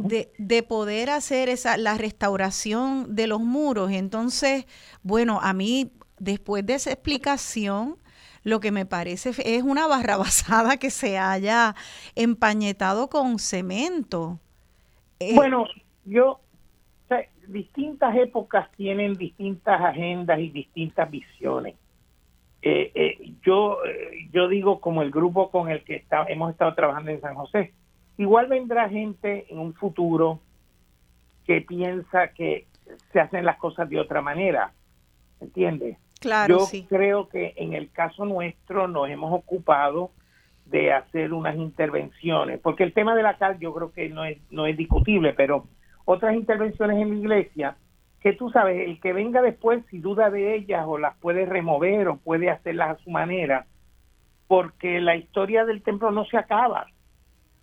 de, 0.00 0.62
poder 0.62 1.10
hacer 1.10 1.48
esa, 1.48 1.76
la 1.76 1.96
restauración 1.96 3.14
de 3.14 3.26
los 3.26 3.40
muros. 3.40 3.90
Entonces, 3.90 4.66
bueno, 5.02 5.40
a 5.42 5.52
mí, 5.52 5.92
después 6.18 6.64
de 6.66 6.74
esa 6.74 6.92
explicación, 6.92 7.96
lo 8.42 8.60
que 8.60 8.70
me 8.70 8.86
parece 8.86 9.30
es 9.44 9.62
una 9.62 9.86
barrabasada 9.86 10.76
que 10.76 10.90
se 10.90 11.18
haya 11.18 11.74
empañetado 12.14 13.08
con 13.08 13.38
cemento. 13.38 14.38
Eh, 15.18 15.34
bueno, 15.34 15.66
yo, 16.04 16.40
distintas 17.48 18.16
épocas 18.16 18.70
tienen 18.72 19.14
distintas 19.14 19.80
agendas 19.80 20.38
y 20.40 20.50
distintas 20.50 21.10
visiones. 21.10 21.74
Eh, 22.62 22.90
eh, 22.94 23.32
yo, 23.44 23.78
yo 24.32 24.48
digo 24.48 24.80
como 24.80 25.02
el 25.02 25.10
grupo 25.10 25.50
con 25.50 25.70
el 25.70 25.84
que 25.84 25.96
está, 25.96 26.24
hemos 26.24 26.50
estado 26.50 26.74
trabajando 26.74 27.10
en 27.12 27.20
San 27.20 27.34
José, 27.34 27.72
Igual 28.18 28.48
vendrá 28.48 28.88
gente 28.88 29.46
en 29.50 29.58
un 29.58 29.74
futuro 29.74 30.40
que 31.46 31.60
piensa 31.60 32.28
que 32.28 32.66
se 33.12 33.20
hacen 33.20 33.44
las 33.44 33.58
cosas 33.58 33.88
de 33.88 34.00
otra 34.00 34.22
manera, 34.22 34.72
¿entiendes? 35.40 35.98
Claro, 36.20 36.66
Yo 36.72 36.86
creo 36.88 37.28
que 37.28 37.52
en 37.56 37.74
el 37.74 37.90
caso 37.90 38.24
nuestro 38.24 38.88
nos 38.88 39.08
hemos 39.08 39.32
ocupado 39.32 40.10
de 40.64 40.92
hacer 40.92 41.32
unas 41.32 41.56
intervenciones, 41.56 42.58
porque 42.60 42.82
el 42.82 42.92
tema 42.92 43.14
de 43.14 43.22
la 43.22 43.36
cal 43.36 43.58
yo 43.58 43.72
creo 43.74 43.92
que 43.92 44.08
no 44.08 44.24
es, 44.24 44.38
no 44.50 44.66
es 44.66 44.76
discutible, 44.76 45.34
pero 45.34 45.66
otras 46.04 46.34
intervenciones 46.34 47.00
en 47.00 47.10
la 47.10 47.14
iglesia, 47.16 47.76
que 48.20 48.32
tú 48.32 48.50
sabes, 48.50 48.88
el 48.88 49.00
que 49.00 49.12
venga 49.12 49.42
después, 49.42 49.84
si 49.90 49.98
duda 49.98 50.30
de 50.30 50.56
ellas 50.56 50.84
o 50.86 50.98
las 50.98 51.16
puede 51.18 51.46
remover 51.46 52.08
o 52.08 52.16
puede 52.16 52.50
hacerlas 52.50 52.96
a 52.96 53.04
su 53.04 53.10
manera, 53.10 53.66
porque 54.48 55.00
la 55.00 55.16
historia 55.16 55.64
del 55.64 55.82
templo 55.82 56.10
no 56.10 56.24
se 56.24 56.38
acaba 56.38 56.86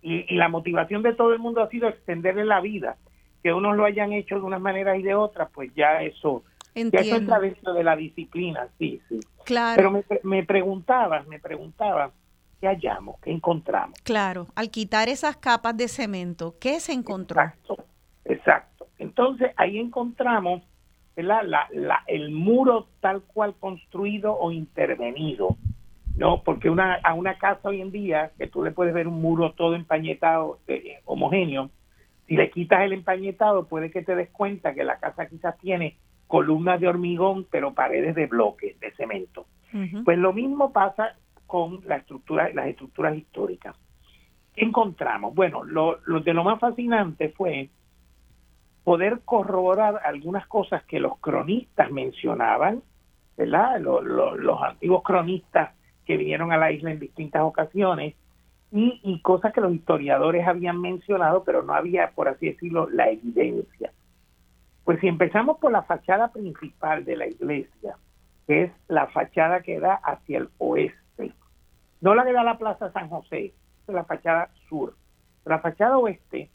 y, 0.04 0.34
la 0.34 0.48
motivación 0.48 1.02
de 1.02 1.14
todo 1.14 1.32
el 1.32 1.38
mundo 1.38 1.62
ha 1.62 1.68
sido 1.70 1.88
extenderle 1.88 2.44
la 2.44 2.60
vida. 2.60 2.96
Que 3.42 3.52
unos 3.52 3.76
lo 3.76 3.84
hayan 3.84 4.12
hecho 4.12 4.36
de 4.36 4.42
unas 4.42 4.60
maneras 4.60 4.98
y 4.98 5.02
de 5.02 5.14
otras, 5.14 5.48
pues 5.52 5.70
ya 5.74 6.02
eso, 6.02 6.44
ya 6.74 7.00
eso 7.00 7.16
entra 7.16 7.40
dentro 7.40 7.72
de 7.72 7.82
la 7.82 7.96
disciplina, 7.96 8.68
sí, 8.78 9.00
sí. 9.08 9.20
Claro. 9.44 9.76
Pero 9.76 9.90
me, 9.90 10.04
me 10.22 10.44
preguntabas, 10.44 11.26
me 11.26 11.38
preguntabas, 11.38 12.12
¿qué 12.60 12.68
hallamos? 12.68 13.18
¿Qué 13.20 13.30
encontramos? 13.30 13.98
Claro, 14.02 14.46
al 14.54 14.70
quitar 14.70 15.08
esas 15.08 15.36
capas 15.36 15.76
de 15.76 15.88
cemento, 15.88 16.54
¿qué 16.60 16.80
se 16.80 16.92
encontró? 16.92 17.40
Exacto, 17.40 17.84
exacto. 18.24 18.86
Entonces 18.98 19.52
ahí 19.56 19.78
encontramos 19.78 20.62
La, 21.16 21.42
la, 21.44 22.02
el 22.08 22.30
muro 22.30 22.88
tal 23.00 23.22
cual 23.22 23.54
construido 23.60 24.36
o 24.36 24.50
intervenido 24.50 25.56
no, 26.16 26.42
porque 26.44 26.70
una, 26.70 26.94
a 27.02 27.14
una 27.14 27.38
casa 27.38 27.68
hoy 27.68 27.80
en 27.80 27.90
día, 27.90 28.30
que 28.38 28.46
tú 28.46 28.62
le 28.62 28.70
puedes 28.70 28.94
ver 28.94 29.08
un 29.08 29.20
muro 29.20 29.52
todo 29.52 29.74
empañetado, 29.74 30.58
eh, 30.68 31.00
homogéneo, 31.04 31.70
si 32.26 32.36
le 32.36 32.50
quitas 32.50 32.82
el 32.82 32.92
empañetado, 32.92 33.66
puede 33.66 33.90
que 33.90 34.02
te 34.02 34.14
des 34.14 34.30
cuenta 34.30 34.74
que 34.74 34.84
la 34.84 34.98
casa 34.98 35.26
quizás 35.26 35.58
tiene 35.58 35.98
columnas 36.26 36.80
de 36.80 36.88
hormigón, 36.88 37.46
pero 37.50 37.74
paredes 37.74 38.14
de 38.14 38.26
bloques, 38.26 38.78
de 38.80 38.92
cemento. 38.92 39.46
Pues 40.04 40.18
lo 40.18 40.32
mismo 40.32 40.72
pasa 40.72 41.16
con 41.46 41.80
la 41.84 41.96
estructura, 41.96 42.48
las 42.54 42.68
estructuras 42.68 43.16
históricas. 43.16 43.74
¿Qué 44.54 44.64
encontramos? 44.64 45.34
Bueno, 45.34 45.64
lo, 45.64 45.98
lo 46.06 46.20
de 46.20 46.32
lo 46.32 46.44
más 46.44 46.60
fascinante 46.60 47.30
fue 47.30 47.70
poder 48.84 49.22
corroborar 49.24 50.00
algunas 50.04 50.46
cosas 50.46 50.84
que 50.84 51.00
los 51.00 51.18
cronistas 51.18 51.90
mencionaban, 51.90 52.82
¿verdad? 53.36 53.80
los 53.80 54.62
antiguos 54.62 55.02
cronistas 55.02 55.74
que 56.04 56.16
vinieron 56.16 56.52
a 56.52 56.56
la 56.56 56.72
isla 56.72 56.90
en 56.90 57.00
distintas 57.00 57.42
ocasiones 57.42 58.14
y, 58.76 59.20
cosas 59.22 59.52
que 59.52 59.60
los 59.60 59.72
historiadores 59.72 60.46
habían 60.48 60.80
mencionado, 60.80 61.44
pero 61.44 61.62
no 61.62 61.74
había, 61.74 62.10
por 62.10 62.28
así 62.28 62.46
decirlo, 62.46 62.88
la 62.90 63.08
evidencia. 63.08 63.92
Pues 64.82 64.98
si 65.00 65.06
empezamos 65.06 65.58
por 65.58 65.70
la 65.70 65.82
fachada 65.82 66.32
principal 66.32 67.04
de 67.04 67.16
la 67.16 67.28
iglesia, 67.28 67.96
que 68.48 68.64
es 68.64 68.72
la 68.88 69.06
fachada 69.06 69.60
que 69.62 69.78
da 69.78 69.94
hacia 69.94 70.38
el 70.38 70.48
oeste, 70.58 71.32
no 72.00 72.16
la 72.16 72.24
que 72.24 72.32
da 72.32 72.42
la 72.42 72.58
Plaza 72.58 72.90
San 72.92 73.08
José, 73.08 73.54
es 73.86 73.94
la 73.94 74.04
fachada 74.04 74.50
sur. 74.68 74.94
La 75.44 75.60
fachada 75.60 75.96
oeste, 75.98 76.50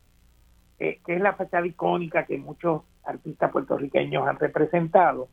eh, 0.78 1.00
que 1.06 1.16
es 1.16 1.22
la 1.22 1.34
fachada 1.34 1.66
icónica 1.66 2.26
que 2.26 2.38
muchos 2.38 2.82
artistas 3.06 3.52
puertorriqueños 3.52 4.28
han 4.28 4.40
representado, 4.40 5.30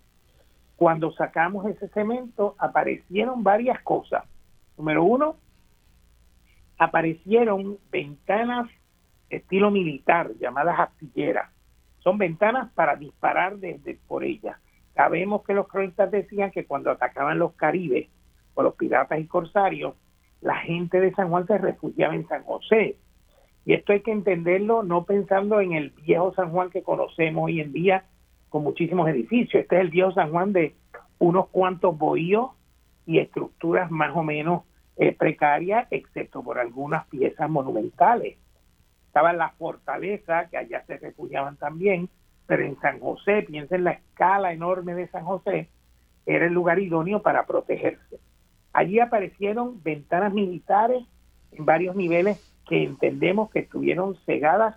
cuando 0.77 1.13
sacamos 1.13 1.67
ese 1.67 1.89
cemento 1.89 2.55
aparecieron 2.59 3.43
varias 3.43 3.81
cosas. 3.83 4.25
Número 4.77 5.03
uno, 5.05 5.37
aparecieron 6.79 7.79
ventanas 7.91 8.69
estilo 9.31 9.71
militar 9.71 10.31
llamadas 10.39 10.79
astilleras. 10.79 11.51
Son 12.01 12.19
ventanas 12.19 12.71
para 12.75 12.95
disparar 12.97 13.57
desde 13.57 13.99
por 14.07 14.23
ellas. 14.23 14.57
Sabemos 14.95 15.45
que 15.45 15.55
los 15.55 15.67
cronistas 15.67 16.11
decían 16.11 16.51
que 16.51 16.65
cuando 16.65 16.91
atacaban 16.91 17.39
los 17.39 17.55
caribes 17.55 18.09
o 18.55 18.63
los 18.63 18.75
piratas 18.75 19.19
y 19.19 19.27
corsarios, 19.27 19.95
la 20.41 20.57
gente 20.57 21.01
de 21.01 21.13
San 21.15 21.29
Juan 21.31 21.47
se 21.47 21.59
refugiaba 21.59 22.15
en 22.15 22.29
San 22.29 22.45
José. 22.45 22.97
Y 23.65 23.75
esto 23.75 23.93
hay 23.93 24.01
que 24.01 24.13
entenderlo 24.13 24.83
no 24.85 25.05
pensando 25.05 25.61
en 25.61 25.73
el 25.73 25.91
viejo 25.91 26.33
San 26.35 26.51
Juan 26.51 26.71
que 26.71 26.83
conocemos 26.83 27.47
hoy 27.47 27.61
en 27.61 27.73
día, 27.73 28.05
con 28.49 28.63
muchísimos 28.63 29.09
edificios. 29.09 29.63
Este 29.63 29.77
es 29.77 29.83
el 29.83 29.91
viejo 29.91 30.13
San 30.13 30.31
Juan 30.31 30.53
de 30.53 30.75
unos 31.19 31.49
cuantos 31.49 31.97
bohíos 31.97 32.51
y 33.07 33.19
estructuras 33.19 33.91
más 33.91 34.15
o 34.17 34.23
menos 34.23 34.63
eh, 34.97 35.13
precarias, 35.13 35.87
excepto 35.91 36.43
por 36.43 36.59
algunas 36.59 37.07
piezas 37.07 37.49
monumentales. 37.49 38.37
Estaba 39.07 39.33
la 39.33 39.51
fortaleza, 39.51 40.49
que 40.49 40.57
allá 40.57 40.85
se 40.87 40.99
refugiaban 40.99 41.57
también, 41.57 42.09
pero 42.47 42.65
en 42.65 42.79
San 42.81 43.01
José, 43.01 43.43
piensen 43.43 43.85
la 43.85 43.93
escala 43.93 44.53
enorme 44.53 44.95
de 44.95 45.09
San 45.09 45.25
José, 45.25 45.69
era 46.27 46.47
el 46.47 46.53
lugar 46.53 46.79
idóneo 46.79 47.23
para 47.23 47.47
protegerse. 47.47 48.19
Allí 48.73 48.99
aparecieron 49.01 49.83
ventanas 49.83 50.35
militares 50.35 51.05
en 51.53 51.65
varios 51.65 51.97
niveles 51.97 52.39
que 52.69 52.83
entendemos 52.83 53.51
que 53.51 53.61
estuvieron 53.61 54.17
cegadas 54.27 54.77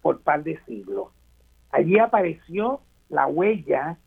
por 0.00 0.22
par 0.22 0.44
de 0.44 0.58
siglos. 0.64 1.08
Allí 1.70 1.98
apareció 1.98 2.80
la 3.08 3.26
huella 3.26 3.98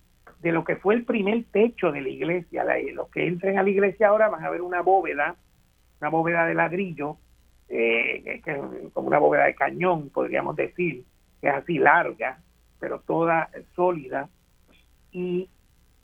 de 0.42 0.52
lo 0.52 0.64
que 0.64 0.78
fue 0.78 0.96
el 0.96 1.06
primer 1.06 1.44
techo 1.52 1.92
de 1.92 2.02
la 2.02 2.10
iglesia. 2.10 2.66
Los 2.94 3.10
que 3.10 3.28
entren 3.28 3.58
a 3.58 3.64
la 3.64 3.70
iglesia 3.70 4.08
ahora 4.08 4.30
van 4.30 4.44
a 4.44 4.50
ver 4.50 4.62
una 4.62 4.82
bóveda, 4.82 5.36
una 6.00 6.10
bóveda 6.10 6.46
de 6.46 6.54
ladrillo, 6.54 7.18
eh, 7.68 8.42
que 8.44 8.90
como 8.94 9.08
una 9.08 9.20
bóveda 9.20 9.46
de 9.46 9.56
cañón, 9.56 10.10
podríamos 10.10 10.56
decir, 10.56 11.04
que 11.42 11.50
es 11.50 11.54
así 11.54 11.78
larga, 11.78 12.40
pero 12.80 13.00
toda 13.02 13.50
sólida. 13.76 14.30
Y 15.12 15.50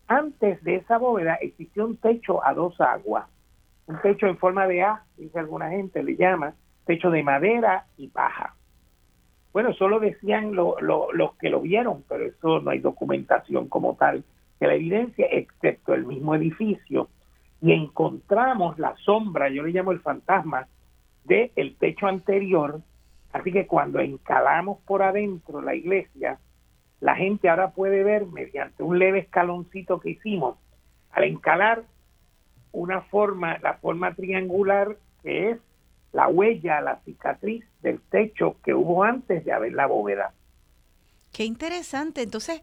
antes 0.07 0.63
de 0.63 0.75
esa 0.75 0.97
bóveda 0.97 1.35
existió 1.35 1.85
un 1.85 1.97
techo 1.97 2.45
a 2.45 2.53
dos 2.53 2.79
aguas, 2.81 3.25
un 3.87 3.99
techo 4.01 4.27
en 4.27 4.37
forma 4.37 4.67
de 4.67 4.83
A, 4.83 5.03
dice 5.17 5.39
alguna 5.39 5.69
gente, 5.69 6.03
le 6.03 6.15
llama, 6.15 6.53
techo 6.85 7.09
de 7.09 7.23
madera 7.23 7.85
y 7.97 8.07
paja. 8.09 8.55
Bueno, 9.55 9.73
solo 9.73 10.01
decían 10.01 10.53
los 10.53 11.33
que 11.39 11.49
lo 11.49 11.61
vieron, 11.61 12.03
pero 12.09 12.25
eso 12.25 12.59
no 12.59 12.71
hay 12.71 12.79
documentación 12.79 13.69
como 13.69 13.95
tal 13.95 14.25
de 14.59 14.67
la 14.67 14.73
evidencia, 14.73 15.27
excepto 15.31 15.93
el 15.93 16.05
mismo 16.05 16.35
edificio. 16.35 17.07
Y 17.61 17.71
encontramos 17.71 18.77
la 18.77 18.97
sombra, 18.97 19.47
yo 19.47 19.63
le 19.63 19.71
llamo 19.71 19.93
el 19.93 20.01
fantasma, 20.01 20.67
del 21.23 21.51
el 21.55 21.77
techo 21.77 22.07
anterior. 22.07 22.81
Así 23.31 23.53
que 23.53 23.65
cuando 23.65 24.01
encalamos 24.01 24.79
por 24.81 25.01
adentro 25.01 25.61
la 25.61 25.73
iglesia, 25.73 26.37
la 26.99 27.15
gente 27.15 27.47
ahora 27.47 27.71
puede 27.71 28.03
ver 28.03 28.25
mediante 28.25 28.83
un 28.83 28.99
leve 28.99 29.19
escaloncito 29.19 30.01
que 30.01 30.09
hicimos, 30.09 30.57
al 31.11 31.23
encalar 31.23 31.83
una 32.73 33.03
forma, 33.03 33.57
la 33.59 33.75
forma 33.75 34.15
triangular 34.15 34.97
que 35.23 35.51
es 35.51 35.59
la 36.15 36.29
huella, 36.29 36.79
la 36.79 37.01
cicatriz 37.03 37.65
del 37.81 37.99
techo 38.09 38.55
que 38.63 38.73
hubo 38.73 39.03
antes 39.03 39.43
de 39.43 39.51
haber 39.51 39.73
la 39.73 39.85
bóveda. 39.85 40.33
Qué 41.33 41.43
interesante. 41.43 42.21
Entonces, 42.21 42.61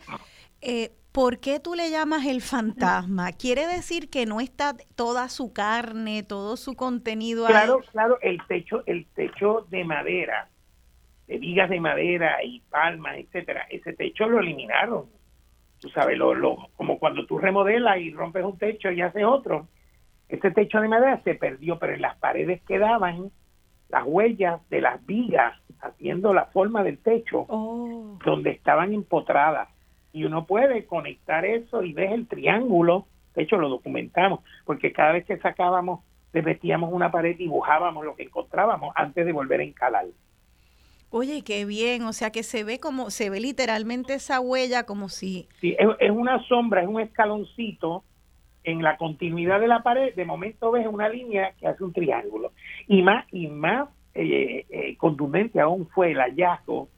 eh, 0.62 0.93
¿por 1.12 1.38
qué 1.38 1.61
tú 1.61 1.75
le 1.75 1.91
llamas 1.91 2.25
el 2.25 2.41
fantasma? 2.41 3.31
¿Quiere 3.33 3.67
decir 3.67 4.09
que 4.09 4.25
no 4.25 4.41
está 4.41 4.75
toda 4.97 5.29
su 5.29 5.53
carne, 5.53 6.23
todo 6.23 6.57
su 6.57 6.75
contenido 6.75 7.45
claro, 7.47 7.81
ahí? 7.83 7.88
Claro, 7.93 8.19
el 8.23 8.41
techo, 8.49 8.85
el 8.87 9.05
techo 9.15 9.67
de 9.69 9.85
madera, 9.85 10.49
de 11.27 11.37
vigas 11.37 11.69
de 11.69 11.81
madera 11.81 12.43
y 12.43 12.61
palmas, 12.71 13.19
etcétera, 13.19 13.67
ese 13.69 13.93
techo 13.93 14.27
lo 14.27 14.41
eliminaron. 14.41 15.11
Tú 15.79 15.91
sabes, 15.91 16.17
lo, 16.17 16.35
lo, 16.35 16.71
como 16.75 16.99
cuando 16.99 17.27
tú 17.27 17.38
remodelas 17.38 17.99
y 17.99 18.15
rompes 18.15 18.45
un 18.45 18.57
techo 18.57 18.91
y 18.91 19.03
haces 19.03 19.25
otro. 19.25 19.69
Ese 20.31 20.51
techo 20.53 20.81
de 20.81 20.88
madera 20.88 21.21
se 21.23 21.35
perdió, 21.35 21.79
pero 21.79 21.93
en 21.93 22.01
las 22.01 22.17
paredes 22.17 22.62
quedaban 22.62 23.31
las 23.92 24.05
huellas 24.07 24.61
de 24.70 24.81
las 24.81 25.05
vigas 25.07 25.55
haciendo 25.81 26.33
la 26.33 26.46
forma 26.46 26.83
del 26.83 26.98
techo 26.98 27.44
oh. 27.48 28.18
donde 28.24 28.50
estaban 28.50 28.94
empotradas. 28.94 29.68
Y 30.12 30.24
uno 30.24 30.46
puede 30.46 30.87
conectar 30.87 31.44
eso 31.44 31.83
y 31.83 31.92
ves 31.92 32.12
el 32.12 32.26
triángulo. 32.26 33.07
De 33.35 33.42
hecho 33.42 33.59
lo 33.59 33.68
documentamos 33.68 34.40
porque 34.64 34.92
cada 34.92 35.12
vez 35.12 35.26
que 35.26 35.38
sacábamos 35.38 36.00
le 36.33 36.42
metíamos 36.42 36.90
una 36.92 37.11
pared 37.11 37.37
dibujábamos 37.37 38.05
lo 38.05 38.16
que 38.16 38.22
encontrábamos 38.22 38.92
antes 38.96 39.26
de 39.26 39.33
volver 39.33 39.61
a 39.61 39.64
encalar. 39.64 40.07
Oye, 41.11 41.42
qué 41.44 41.66
bien, 41.66 42.05
o 42.05 42.14
sea 42.14 42.31
que 42.31 42.42
se 42.42 42.64
ve 42.64 42.81
como, 42.81 43.11
se 43.11 43.28
ve 43.28 43.38
literalmente 43.38 44.14
esa 44.14 44.40
huella 44.40 44.85
como 44.85 45.11
si... 45.11 45.46
Sí, 45.61 45.76
es, 45.78 45.87
es 46.00 46.11
una 46.11 46.42
sombra, 46.44 46.81
es 46.81 46.88
un 46.88 47.00
escaloncito 47.00 48.02
en 48.64 48.83
la 48.83 48.96
continuidad 48.96 49.61
de 49.61 49.68
la 49.68 49.83
pared, 49.83 50.14
de 50.14 50.25
momento 50.25 50.70
ves 50.70 50.87
una 50.87 51.09
línea 51.09 51.53
que 51.59 51.66
hace 51.66 51.83
un 51.83 51.92
triángulo. 51.92 52.53
Y 52.87 53.03
más, 53.03 53.27
y 53.33 53.48
más 53.48 53.88
eh, 54.14 54.66
eh, 54.68 54.96
contundente 54.96 55.61
aún 55.61 55.88
fue 55.88 56.12
el 56.12 56.18
hallazgo 56.18 56.88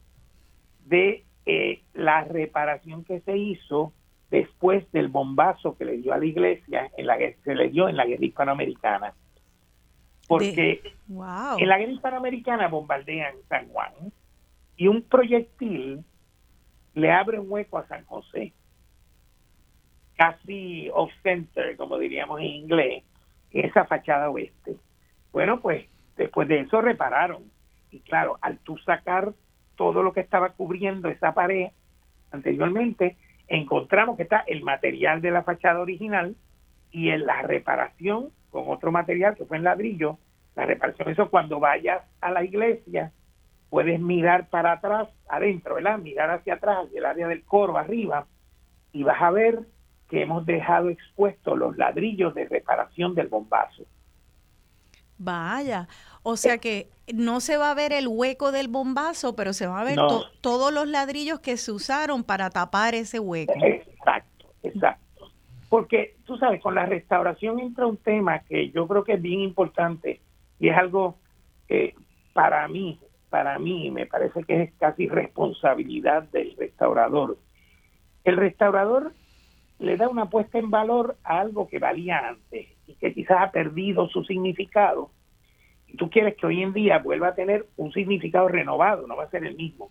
de 0.87 1.25
eh, 1.47 1.83
la 1.95 2.25
reparación 2.25 3.05
que 3.05 3.21
se 3.21 3.37
hizo 3.37 3.93
después 4.31 4.91
del 4.93 5.09
bombazo 5.09 5.77
que 5.77 5.85
le 5.85 5.99
dio 5.99 6.13
a 6.13 6.19
la 6.19 6.27
iglesia, 6.27 6.91
en 6.97 7.07
la 7.07 7.17
que 7.17 7.37
se 7.45 7.55
le 7.55 7.69
dio 7.69 7.89
en 7.89 7.97
la 7.97 8.05
guerra 8.07 8.25
hispanoamericana. 8.25 9.15
Porque 10.27 10.83
en 11.09 11.69
la 11.69 11.79
guerra 11.79 11.93
hispanoamericana 11.93 12.69
bombardean 12.69 13.35
San 13.49 13.69
Juan 13.69 13.93
y 14.77 14.89
un 14.89 15.03
proyectil 15.03 16.03
le 16.95 17.13
abre 17.13 17.39
un 17.39 17.47
hueco 17.51 17.79
a 17.79 17.87
San 17.87 18.05
José 18.07 18.53
casi 20.17 20.89
off-center, 20.93 21.77
como 21.77 21.99
diríamos 21.99 22.41
en 22.41 22.47
inglés, 22.47 23.05
esa 23.51 23.85
fachada 23.85 24.31
oeste. 24.31 24.77
Bueno, 25.33 25.61
pues 25.61 25.87
después 26.17 26.49
de 26.49 26.61
eso 26.61 26.81
repararon. 26.81 27.45
Y 27.91 28.01
claro, 28.01 28.39
al 28.41 28.59
tú 28.59 28.77
sacar 28.79 29.33
todo 29.77 30.03
lo 30.03 30.13
que 30.13 30.21
estaba 30.21 30.51
cubriendo 30.51 31.09
esa 31.09 31.35
pared 31.35 31.69
anteriormente, 32.31 33.17
encontramos 33.49 34.17
que 34.17 34.25
está 34.25 34.45
el 34.47 34.63
material 34.63 35.21
de 35.21 35.31
la 35.31 35.43
fachada 35.43 35.81
original 35.81 36.35
y 36.91 37.11
en 37.11 37.27
la 37.27 37.43
reparación 37.43 38.31
con 38.51 38.65
otro 38.69 38.93
material 38.93 39.35
que 39.35 39.45
fue 39.45 39.57
en 39.57 39.65
ladrillo. 39.65 40.19
La 40.55 40.67
reparación, 40.67 41.09
eso 41.09 41.31
cuando 41.31 41.59
vayas 41.59 42.03
a 42.21 42.31
la 42.31 42.45
iglesia, 42.45 43.13
puedes 43.71 43.99
mirar 43.99 44.49
para 44.49 44.73
atrás, 44.73 45.09
adentro, 45.29 45.75
¿verdad? 45.75 45.99
Mirar 45.99 46.31
hacia 46.31 46.55
atrás, 46.55 46.87
el 46.95 47.05
área 47.05 47.27
del 47.27 47.43
coro, 47.43 47.77
arriba, 47.77 48.27
y 48.93 49.03
vas 49.03 49.21
a 49.21 49.33
ver 49.33 49.61
que 50.09 50.23
hemos 50.23 50.45
dejado 50.47 50.91
expuestos 50.91 51.59
los 51.59 51.77
ladrillos 51.77 52.35
de 52.35 52.47
reparación 52.47 53.15
del 53.15 53.29
bombazo. 53.29 53.85
Vaya, 55.17 55.89
o 56.23 56.37
sea 56.37 56.59
que 56.59 56.89
no 57.13 57.41
se 57.41 57.57
va 57.57 57.71
a 57.71 57.75
ver 57.75 57.93
el 57.93 58.09
hueco 58.09 58.51
del 58.51 58.69
bombazo, 58.69 59.37
pero 59.37 59.53
se 59.53 59.67
va 59.67 59.81
a 59.81 59.85
ver 59.85 59.99
todos 60.41 60.73
los 60.73 60.89
ladrillos 60.89 61.41
que 61.41 61.57
se 61.57 61.71
usaron 61.71 62.25
para 62.25 62.51
tapar 62.51 62.95
ese 62.95 63.21
hueco. 63.21 63.55
Exacto, 63.63 64.47
exacto. 64.63 65.31
Porque 65.69 66.17
tú 66.25 66.37
sabes, 66.37 66.61
con 66.61 66.75
la 66.75 66.87
restauración 66.87 67.61
entra 67.61 67.87
un 67.87 67.97
tema 67.97 68.41
que 68.41 68.71
yo 68.71 68.87
creo 68.89 69.05
que 69.05 69.15
es 69.15 69.23
bien 69.23 69.41
importante 69.41 70.21
y 70.59 70.69
es 70.69 70.77
algo 70.77 71.19
que 71.69 71.95
para 72.33 72.67
mí, 72.69 72.99
para 73.31 73.59
mí 73.59 73.91
me 73.91 74.07
parece 74.07 74.43
que 74.45 74.63
es 74.63 74.73
casi 74.75 75.09
responsabilidad 75.09 76.25
del 76.25 76.55
restaurador. 76.57 77.39
El 78.25 78.37
restaurador 78.37 79.13
le 79.79 79.97
da 79.97 80.09
una 80.09 80.27
puesta 80.27 80.59
en 80.59 80.71
valor 80.71 81.17
a 81.25 81.41
algo 81.41 81.69
que 81.69 81.79
valía 81.79 82.29
antes 82.29 82.69
y 82.87 82.95
que 82.95 83.13
quizás 83.13 83.39
ha 83.41 83.51
perdido 83.51 84.09
su 84.09 84.25
significado. 84.25 85.11
Y 85.89 85.97
tú 85.97 86.11
quieres 86.11 86.37
que 86.37 86.47
hoy 86.47 86.63
en 86.63 86.73
día 86.73 86.99
vuelva 86.99 87.29
a 87.29 87.35
tener 87.35 87.67
un 87.77 87.93
significado 87.93 88.49
renovado, 88.49 89.07
no 89.07 89.17
va 89.17 89.25
a 89.25 89.31
ser 89.31 89.45
el 89.45 89.57
mismo. 89.57 89.91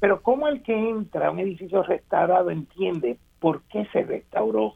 Pero 0.00 0.22
¿cómo 0.22 0.48
el 0.48 0.62
que 0.62 0.74
entra 0.74 1.28
a 1.28 1.30
un 1.30 1.38
edificio 1.38 1.82
restaurado 1.82 2.50
entiende 2.50 3.18
por 3.38 3.62
qué 3.64 3.86
se 3.92 4.02
restauró? 4.02 4.74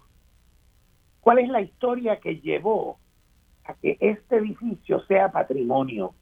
¿Cuál 1.20 1.40
es 1.40 1.48
la 1.48 1.60
historia 1.60 2.20
que 2.20 2.40
llevó 2.40 2.98
a 3.64 3.74
que 3.74 3.96
este 4.00 4.36
edificio 4.36 5.00
sea 5.06 5.32
patrimonio? 5.32 6.14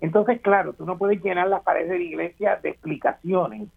Entonces, 0.00 0.40
claro, 0.40 0.72
tú 0.72 0.86
no 0.86 0.96
puedes 0.96 1.22
llenar 1.22 1.48
las 1.48 1.62
paredes 1.62 1.90
de 1.90 1.98
la 1.98 2.04
iglesia 2.04 2.56
de 2.62 2.70
explicaciones 2.70 3.68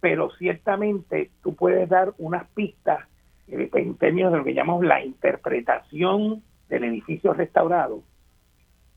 pero 0.00 0.30
ciertamente 0.36 1.30
tú 1.42 1.54
puedes 1.54 1.88
dar 1.88 2.14
unas 2.18 2.48
pistas 2.50 3.06
eh, 3.48 3.70
en 3.74 3.96
términos 3.96 4.32
de 4.32 4.38
lo 4.38 4.44
que 4.44 4.54
llamamos 4.54 4.84
la 4.84 5.04
interpretación 5.04 6.42
del 6.68 6.84
edificio 6.84 7.32
restaurado, 7.32 8.02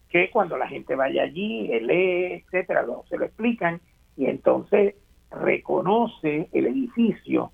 que 0.10 0.30
cuando 0.30 0.58
la 0.58 0.68
gente 0.68 0.96
vaya 0.96 1.24
allí, 1.24 1.68
lee, 1.68 2.44
etcétera, 2.44 2.86
se 3.10 3.18
lo 3.18 3.26
explican 3.26 3.80
y 4.18 4.26
entonces 4.26 4.96
reconoce 5.32 6.50
el 6.52 6.68
edificio 6.68 7.52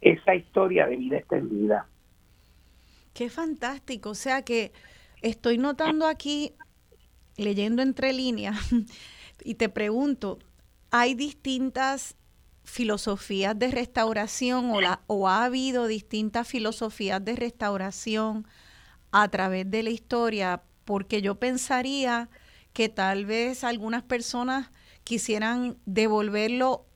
esa 0.00 0.34
historia 0.34 0.86
de 0.86 0.96
vida 0.96 1.18
extendida. 1.18 1.86
Qué 3.12 3.28
fantástico, 3.28 4.10
o 4.10 4.14
sea 4.14 4.42
que 4.42 4.72
estoy 5.20 5.58
notando 5.58 6.06
aquí, 6.06 6.54
leyendo 7.36 7.82
entre 7.82 8.12
líneas, 8.14 8.56
y 9.44 9.56
te 9.56 9.68
pregunto, 9.68 10.38
hay 10.90 11.14
distintas 11.14 12.16
filosofías 12.64 13.58
de 13.58 13.70
restauración 13.70 14.70
o, 14.70 14.80
la, 14.80 15.00
o 15.06 15.28
ha 15.28 15.44
habido 15.44 15.86
distintas 15.86 16.46
filosofías 16.46 17.24
de 17.24 17.36
restauración 17.36 18.46
a 19.12 19.28
través 19.28 19.70
de 19.70 19.82
la 19.82 19.90
historia, 19.90 20.62
porque 20.84 21.22
yo 21.22 21.36
pensaría 21.36 22.28
que 22.72 22.88
tal 22.88 23.26
vez 23.26 23.64
algunas 23.64 24.02
personas 24.02 24.70
quisieran 25.04 25.78
devolverlo 25.86 26.86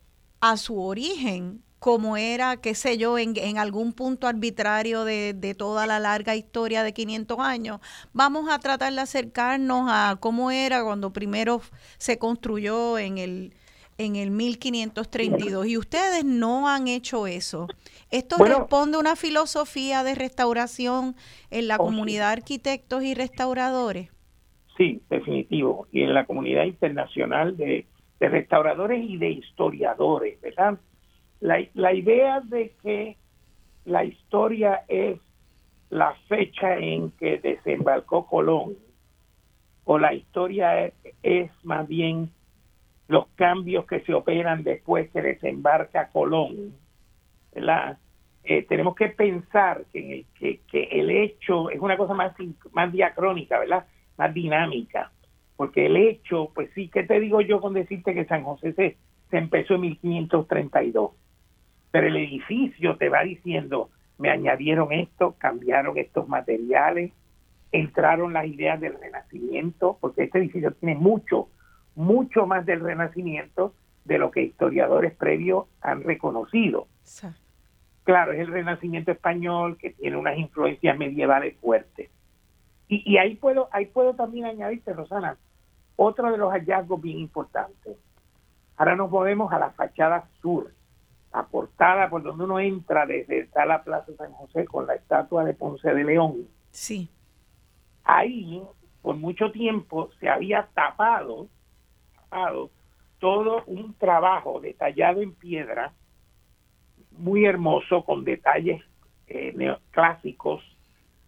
a 0.40 0.56
su 0.56 0.80
origen, 0.80 1.62
como 1.78 2.16
era, 2.16 2.56
qué 2.58 2.74
sé 2.74 2.96
yo, 2.96 3.18
en, 3.18 3.36
en 3.36 3.58
algún 3.58 3.92
punto 3.92 4.26
arbitrario 4.26 5.04
de, 5.04 5.34
de, 5.34 5.54
toda 5.54 5.86
la 5.86 5.98
larga 6.00 6.34
historia 6.34 6.82
de 6.82 6.94
500 6.94 7.38
años. 7.40 7.80
Vamos 8.12 8.48
a 8.50 8.58
tratar 8.58 8.92
de 8.94 9.00
acercarnos 9.00 9.88
a 9.90 10.16
cómo 10.20 10.50
era 10.50 10.82
cuando 10.82 11.12
primero 11.12 11.60
se 11.98 12.18
construyó 12.18 12.98
en 12.98 13.18
el, 13.18 13.54
en 13.98 14.16
el 14.16 14.30
1532 14.30 15.66
y 15.66 15.78
ustedes 15.78 16.24
no 16.24 16.68
han 16.68 16.88
hecho 16.88 17.26
eso. 17.26 17.68
¿Esto 18.10 18.36
responde 18.44 18.96
a 18.96 19.00
una 19.00 19.16
filosofía 19.16 20.04
de 20.04 20.14
restauración 20.14 21.14
en 21.50 21.68
la 21.68 21.78
comunidad 21.78 22.28
de 22.28 22.32
arquitectos 22.32 23.02
y 23.02 23.14
restauradores? 23.14 24.10
Sí, 24.76 25.00
definitivo. 25.08 25.86
Y 25.92 26.02
en 26.02 26.14
la 26.14 26.26
comunidad 26.26 26.64
internacional 26.64 27.56
de, 27.56 27.86
de 28.20 28.28
restauradores 28.28 29.08
y 29.08 29.16
de 29.16 29.30
historiadores, 29.30 30.40
¿verdad? 30.40 30.78
La, 31.40 31.64
la 31.74 31.92
idea 31.92 32.40
de 32.40 32.74
que 32.82 33.16
la 33.84 34.04
historia 34.04 34.84
es 34.88 35.18
la 35.90 36.14
fecha 36.28 36.76
en 36.76 37.10
que 37.12 37.38
desembarcó 37.38 38.26
Colón, 38.26 38.74
o 39.84 39.98
la 39.98 40.14
historia 40.14 40.92
es 41.22 41.50
más 41.62 41.86
bien 41.86 42.30
los 43.08 43.26
cambios 43.34 43.86
que 43.86 44.00
se 44.00 44.14
operan 44.14 44.62
después 44.62 45.10
que 45.10 45.20
desembarca 45.20 46.08
Colón, 46.08 46.74
¿verdad? 47.54 47.98
Eh, 48.44 48.64
tenemos 48.68 48.94
que 48.94 49.08
pensar 49.08 49.84
que, 49.92 50.26
que, 50.38 50.60
que, 50.70 50.84
el 50.84 51.10
hecho 51.10 51.70
es 51.70 51.80
una 51.80 51.96
cosa 51.96 52.14
más, 52.14 52.34
más 52.72 52.92
diacrónica, 52.92 53.58
¿verdad? 53.58 53.86
Más 54.18 54.34
dinámica. 54.34 55.10
Porque 55.56 55.86
el 55.86 55.96
hecho, 55.96 56.50
pues 56.54 56.70
sí, 56.74 56.88
¿qué 56.88 57.04
te 57.04 57.20
digo 57.20 57.40
yo 57.40 57.60
con 57.60 57.74
decirte 57.74 58.14
que 58.14 58.24
San 58.26 58.44
José 58.44 58.72
se, 58.74 58.96
se 59.30 59.38
empezó 59.38 59.74
en 59.74 59.82
1532? 59.82 61.12
Pero 61.90 62.06
el 62.06 62.16
edificio 62.16 62.96
te 62.96 63.08
va 63.08 63.22
diciendo, 63.22 63.90
me 64.18 64.30
añadieron 64.30 64.92
esto, 64.92 65.36
cambiaron 65.38 65.96
estos 65.96 66.28
materiales, 66.28 67.12
entraron 67.72 68.32
las 68.32 68.46
ideas 68.46 68.80
del 68.80 68.98
renacimiento, 69.00 69.96
porque 70.00 70.24
este 70.24 70.38
edificio 70.38 70.72
tiene 70.72 70.96
mucho 70.96 71.48
mucho 71.94 72.46
más 72.46 72.66
del 72.66 72.80
Renacimiento 72.80 73.74
de 74.04 74.18
lo 74.18 74.30
que 74.30 74.42
historiadores 74.42 75.14
previos 75.14 75.66
han 75.80 76.02
reconocido. 76.02 76.86
Claro, 78.04 78.32
es 78.32 78.40
el 78.40 78.48
Renacimiento 78.48 79.12
español 79.12 79.78
que 79.78 79.90
tiene 79.90 80.16
unas 80.16 80.36
influencias 80.38 80.96
medievales 80.98 81.56
fuertes. 81.58 82.10
Y, 82.88 83.02
y 83.10 83.16
ahí 83.16 83.34
puedo 83.36 83.68
ahí 83.72 83.86
puedo 83.86 84.14
también 84.14 84.44
añadirte, 84.44 84.92
Rosana, 84.92 85.38
otro 85.96 86.30
de 86.30 86.36
los 86.36 86.52
hallazgos 86.52 87.00
bien 87.00 87.18
importantes. 87.18 87.96
Ahora 88.76 88.96
nos 88.96 89.10
movemos 89.10 89.52
a 89.52 89.58
la 89.58 89.70
fachada 89.70 90.28
sur, 90.42 90.70
la 91.32 91.44
portada 91.46 92.10
por 92.10 92.22
donde 92.22 92.44
uno 92.44 92.60
entra 92.60 93.06
desde 93.06 93.40
está 93.40 93.64
la 93.64 93.82
Plaza 93.82 94.12
San 94.18 94.32
José 94.32 94.66
con 94.66 94.86
la 94.86 94.94
estatua 94.94 95.44
de 95.44 95.54
Ponce 95.54 95.94
de 95.94 96.04
León. 96.04 96.48
Sí. 96.70 97.08
Ahí, 98.02 98.62
por 99.00 99.16
mucho 99.16 99.50
tiempo, 99.50 100.10
se 100.20 100.28
había 100.28 100.68
tapado 100.74 101.48
todo 103.18 103.62
un 103.66 103.94
trabajo 103.94 104.60
detallado 104.60 105.22
en 105.22 105.32
piedra, 105.32 105.92
muy 107.12 107.44
hermoso, 107.44 108.04
con 108.04 108.24
detalles 108.24 108.82
eh, 109.28 109.52
neoclásicos, 109.56 110.62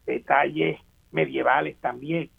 detalles 0.04 0.78
medievales 1.12 1.76
también, 1.80 2.30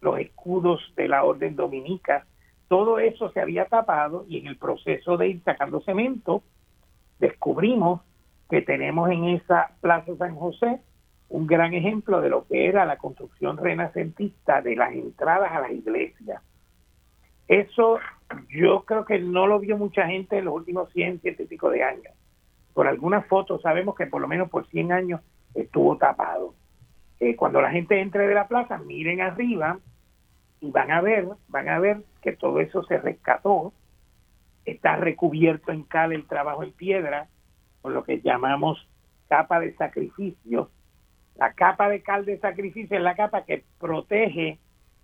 los 0.00 0.18
escudos 0.18 0.80
de 0.96 1.08
la 1.08 1.24
orden 1.24 1.56
dominica, 1.56 2.26
todo 2.68 2.98
eso 2.98 3.30
se 3.30 3.40
había 3.40 3.66
tapado 3.66 4.24
y 4.28 4.38
en 4.38 4.48
el 4.48 4.56
proceso 4.56 5.16
de 5.16 5.28
ir 5.28 5.42
sacando 5.44 5.80
cemento, 5.80 6.42
descubrimos 7.18 8.00
que 8.50 8.62
tenemos 8.62 9.10
en 9.10 9.24
esa 9.24 9.70
Plaza 9.80 10.16
San 10.16 10.34
José 10.36 10.80
un 11.28 11.46
gran 11.46 11.74
ejemplo 11.74 12.20
de 12.20 12.30
lo 12.30 12.46
que 12.46 12.66
era 12.66 12.84
la 12.84 12.96
construcción 12.96 13.56
renacentista 13.56 14.62
de 14.62 14.76
las 14.76 14.92
entradas 14.92 15.52
a 15.52 15.60
las 15.60 15.72
iglesias 15.72 16.42
eso 17.48 17.98
yo 18.48 18.84
creo 18.84 19.04
que 19.04 19.18
no 19.18 19.46
lo 19.46 19.58
vio 19.60 19.76
mucha 19.76 20.06
gente 20.06 20.38
en 20.38 20.46
los 20.46 20.54
últimos 20.54 20.90
100, 20.92 21.20
ciento 21.20 21.42
y 21.42 21.46
pico 21.46 21.70
de 21.70 21.82
años. 21.82 22.12
Por 22.74 22.86
algunas 22.86 23.26
fotos 23.26 23.62
sabemos 23.62 23.94
que 23.94 24.06
por 24.06 24.20
lo 24.20 24.28
menos 24.28 24.50
por 24.50 24.66
100 24.66 24.92
años 24.92 25.20
estuvo 25.54 25.96
tapado. 25.96 26.54
Eh, 27.20 27.36
cuando 27.36 27.60
la 27.60 27.70
gente 27.70 28.00
entre 28.00 28.26
de 28.26 28.34
la 28.34 28.48
plaza, 28.48 28.78
miren 28.78 29.20
arriba 29.20 29.78
y 30.60 30.70
van 30.70 30.90
a 30.90 31.00
ver, 31.00 31.28
van 31.48 31.68
a 31.68 31.78
ver 31.78 32.02
que 32.20 32.32
todo 32.32 32.60
eso 32.60 32.82
se 32.84 32.98
rescató, 32.98 33.72
está 34.64 34.96
recubierto 34.96 35.72
en 35.72 35.84
cal 35.84 36.12
el 36.12 36.26
trabajo 36.26 36.62
en 36.62 36.72
piedra, 36.72 37.28
con 37.80 37.94
lo 37.94 38.04
que 38.04 38.20
llamamos 38.20 38.86
capa 39.28 39.60
de 39.60 39.74
sacrificio. 39.76 40.70
La 41.36 41.52
capa 41.52 41.88
de 41.88 42.02
cal 42.02 42.24
de 42.24 42.38
sacrificio 42.38 42.96
es 42.96 43.02
la 43.02 43.14
capa 43.14 43.44
que 43.44 43.64
protege 43.78 44.58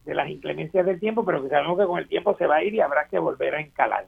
de 0.05 0.15
las 0.15 0.29
inclemencias 0.29 0.85
del 0.85 0.99
tiempo, 0.99 1.25
pero 1.25 1.43
que 1.43 1.49
sabemos 1.49 1.79
que 1.79 1.87
con 1.87 1.99
el 1.99 2.09
tiempo 2.09 2.37
se 2.37 2.47
va 2.47 2.57
a 2.57 2.65
ir 2.65 2.75
y 2.75 2.81
habrá 2.81 3.07
que 3.09 3.19
volver 3.19 3.55
a 3.55 3.61
encalar. 3.61 4.07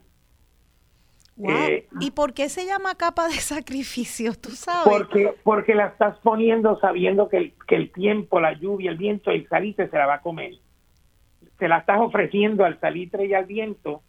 Eh, 1.43 1.89
¿Y 2.01 2.13
por 2.13 2.33
qué 2.33 2.49
se 2.49 2.65
llama 2.65 2.95
capa 2.95 3.27
de 3.27 3.35
sacrificio? 3.35 4.35
¿Tú 4.35 4.51
sabes? 4.51 4.85
Porque, 4.85 5.35
porque 5.43 5.75
la 5.75 5.87
estás 5.87 6.17
poniendo 6.19 6.79
sabiendo 6.79 7.29
que 7.29 7.39
el, 7.39 7.55
que 7.67 7.75
el 7.75 7.93
tiempo, 7.93 8.41
la 8.41 8.53
lluvia, 8.53 8.91
el 8.91 8.99
viento, 8.99 9.31
el 9.31 9.49
salitre 9.49 9.89
se 9.89 9.97
la 9.97 10.07
va 10.07 10.15
a 10.15 10.21
comer. 10.21 10.55
Se 11.59 11.69
la 11.69 11.79
estás 11.79 12.01
ofreciendo 12.01 12.65
al 12.65 12.79
salitre 12.81 13.27
y 13.27 13.35
al 13.35 13.47
viento 13.47 14.03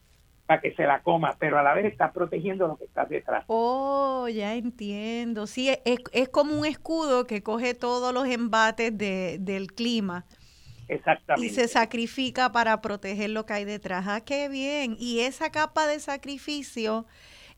para 0.46 0.62
que 0.62 0.76
se 0.76 0.84
la 0.84 1.02
coma, 1.02 1.36
pero 1.40 1.58
a 1.58 1.64
la 1.64 1.74
vez 1.74 1.86
estás 1.86 2.12
protegiendo 2.12 2.68
lo 2.68 2.78
que 2.78 2.86
está 2.86 3.06
detrás. 3.06 3.44
Oh, 3.48 4.28
ya 4.28 4.54
entiendo. 4.54 5.48
Sí, 5.48 5.70
es, 5.70 6.00
es 6.12 6.30
como 6.30 6.60
un 6.60 6.66
escudo 6.68 7.26
que 7.26 7.42
coge 7.42 7.74
todos 7.74 8.14
los 8.14 8.28
embates 8.28 8.96
de, 8.96 9.38
del 9.40 9.74
clima 9.74 10.26
Exactamente. 10.88 11.48
Y 11.48 11.50
se 11.50 11.68
sacrifica 11.68 12.52
para 12.52 12.82
proteger 12.82 13.32
lo 13.32 13.46
que 13.46 13.54
hay 13.54 13.66
detrás. 13.66 14.06
Ah, 14.08 14.22
qué 14.22 14.50
bien. 14.50 14.96
Y 15.00 15.22
esa 15.22 15.52
capa 15.52 15.88
de 15.88 16.00
sacrificio 16.00 17.06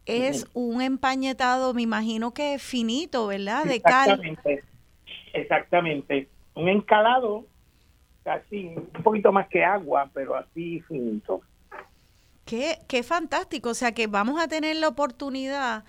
es 0.06 0.48
un 0.54 0.82
empañetado, 0.82 1.74
me 1.74 1.82
imagino 1.82 2.34
que 2.34 2.54
es 2.54 2.64
finito, 2.64 3.28
¿verdad? 3.28 3.66
De 3.66 3.76
Exactamente. 3.76 4.64
Exactamente. 5.34 6.30
Un 6.56 6.70
encalado 6.70 7.46
casi 8.24 8.68
un 8.68 9.04
poquito 9.04 9.32
más 9.32 9.48
que 9.48 9.64
agua, 9.64 10.10
pero 10.14 10.36
así 10.36 10.82
finito. 10.82 11.42
Qué, 12.46 12.80
qué 12.88 13.04
fantástico. 13.04 13.70
O 13.70 13.74
sea 13.74 13.94
que 13.94 14.08
vamos 14.08 14.42
a 14.42 14.48
tener 14.48 14.78
la 14.78 14.88
oportunidad 14.88 15.84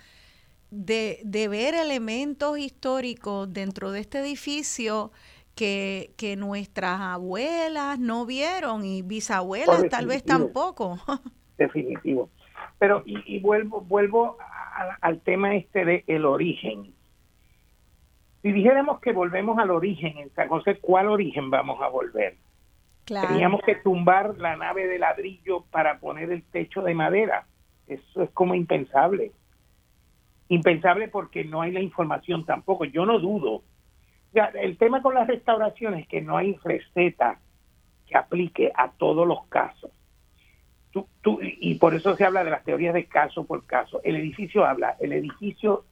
de, 0.69 1.19
de 1.23 1.47
ver 1.47 1.73
elementos 1.73 2.57
históricos 2.59 3.51
dentro 3.51 3.91
de 3.91 4.01
este 4.01 4.19
edificio 4.19 5.11
que, 5.59 6.11
que 6.15 6.37
nuestras 6.37 7.01
abuelas 7.01 7.99
no 7.99 8.25
vieron 8.25 8.85
y 8.85 9.01
bisabuelas 9.01 9.89
tal 9.89 10.07
vez 10.07 10.23
tampoco. 10.23 10.97
Definitivo. 11.57 12.29
Pero 12.77 13.03
y, 13.05 13.41
vuelvo 13.41 13.81
vuelvo 13.81 14.37
al 15.01 15.19
tema 15.19 15.55
este 15.55 15.83
de 15.83 16.03
el 16.07 16.23
origen. 16.23 16.93
Si 18.41 18.53
dijéramos 18.53 19.01
que 19.01 19.11
volvemos 19.11 19.59
al 19.59 19.71
origen 19.71 20.17
en 20.17 20.33
San 20.33 20.47
José, 20.47 20.77
¿cuál 20.79 21.09
origen 21.09 21.49
vamos 21.49 21.81
a 21.81 21.89
volver? 21.89 22.37
Teníamos 23.03 23.59
que 23.65 23.75
tumbar 23.75 24.37
la 24.37 24.55
nave 24.55 24.87
de 24.87 24.97
ladrillo 24.97 25.65
para 25.71 25.99
poner 25.99 26.31
el 26.31 26.41
techo 26.43 26.83
de 26.83 26.93
madera. 26.93 27.47
Eso 27.85 28.23
es 28.23 28.29
como 28.29 28.55
impensable. 28.55 29.33
Impensable 30.47 31.09
porque 31.09 31.43
no 31.43 31.61
hay 31.61 31.73
la 31.73 31.81
información 31.81 32.45
tampoco. 32.45 32.85
Yo 32.85 33.05
no 33.05 33.19
dudo 33.19 33.61
el 34.33 34.77
tema 34.77 35.01
con 35.01 35.15
las 35.15 35.27
restauraciones 35.27 36.01
es 36.01 36.07
que 36.07 36.21
no 36.21 36.37
hay 36.37 36.57
receta 36.63 37.39
que 38.07 38.17
aplique 38.17 38.71
a 38.75 38.91
todos 38.91 39.27
los 39.27 39.45
casos. 39.47 39.91
Tú, 40.91 41.07
tú, 41.21 41.39
y 41.41 41.75
por 41.75 41.93
eso 41.93 42.15
se 42.15 42.25
habla 42.25 42.43
de 42.43 42.49
las 42.49 42.63
teorías 42.63 42.93
de 42.93 43.05
caso 43.05 43.45
por 43.45 43.65
caso. 43.65 44.01
El 44.03 44.15
edificio 44.15 44.65
habla, 44.65 44.95
el 44.99 45.13
edificio 45.13 45.85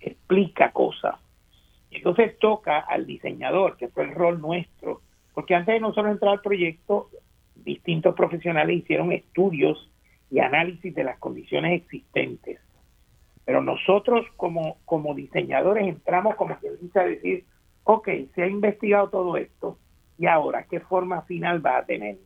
explica 0.00 0.70
cosas. 0.70 1.16
Entonces 1.90 2.38
toca 2.38 2.78
al 2.80 3.06
diseñador, 3.06 3.76
que 3.76 3.88
fue 3.88 4.04
el 4.04 4.14
rol 4.14 4.40
nuestro, 4.40 5.00
porque 5.32 5.54
antes 5.54 5.74
de 5.74 5.80
nosotros 5.80 6.12
entrar 6.12 6.32
al 6.32 6.40
proyecto, 6.40 7.08
distintos 7.54 8.14
profesionales 8.14 8.76
hicieron 8.76 9.12
estudios 9.12 9.90
y 10.30 10.40
análisis 10.40 10.94
de 10.94 11.04
las 11.04 11.18
condiciones 11.18 11.82
existentes. 11.82 12.60
Pero 13.44 13.62
nosotros 13.62 14.26
como, 14.36 14.78
como 14.84 15.14
diseñadores 15.14 15.86
entramos 15.86 16.34
como 16.36 16.58
que 16.58 16.70
dice 16.80 16.98
a 16.98 17.04
decir, 17.04 17.44
ok, 17.84 18.08
se 18.34 18.42
ha 18.42 18.46
investigado 18.48 19.08
todo 19.08 19.36
esto 19.36 19.78
y 20.18 20.26
ahora, 20.26 20.64
¿qué 20.64 20.80
forma 20.80 21.22
final 21.22 21.64
va 21.64 21.78
a 21.78 21.86
tener? 21.86 22.18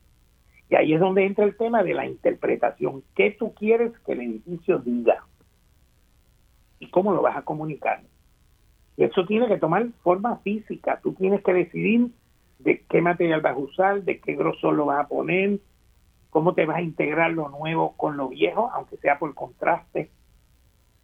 Y 0.71 0.77
ahí 0.77 0.93
es 0.93 1.01
donde 1.01 1.25
entra 1.25 1.45
el 1.45 1.57
tema 1.57 1.83
de 1.83 1.95
la 1.95 2.07
interpretación. 2.07 3.03
¿Qué 3.15 3.31
tú 3.39 3.55
quieres 3.55 3.93
que 4.01 4.13
el 4.13 4.21
edificio 4.21 4.79
diga? 4.79 5.25
¿Y 6.79 6.91
cómo 6.91 7.13
lo 7.13 7.23
vas 7.23 7.37
a 7.37 7.43
comunicar? 7.43 8.03
Y 8.97 9.05
eso 9.05 9.25
tiene 9.27 9.49
que 9.49 9.59
tomar 9.59 9.87
forma 10.03 10.37
física. 10.39 11.01
Tú 11.03 11.15
tienes 11.15 11.43
que 11.43 11.55
decidir 11.55 12.09
de 12.59 12.85
qué 12.89 13.01
material 13.01 13.41
vas 13.41 13.55
a 13.55 13.59
usar, 13.59 14.03
de 14.03 14.21
qué 14.21 14.35
grosor 14.35 14.75
lo 14.75 14.87
vas 14.87 15.05
a 15.05 15.09
poner, 15.09 15.61
cómo 16.31 16.55
te 16.55 16.67
vas 16.67 16.79
a 16.79 16.83
integrar 16.83 17.33
lo 17.33 17.49
nuevo 17.49 17.97
con 17.97 18.17
lo 18.17 18.29
viejo, 18.29 18.71
aunque 18.75 18.97
sea 18.99 19.19
por 19.19 19.35
contraste. 19.35 20.11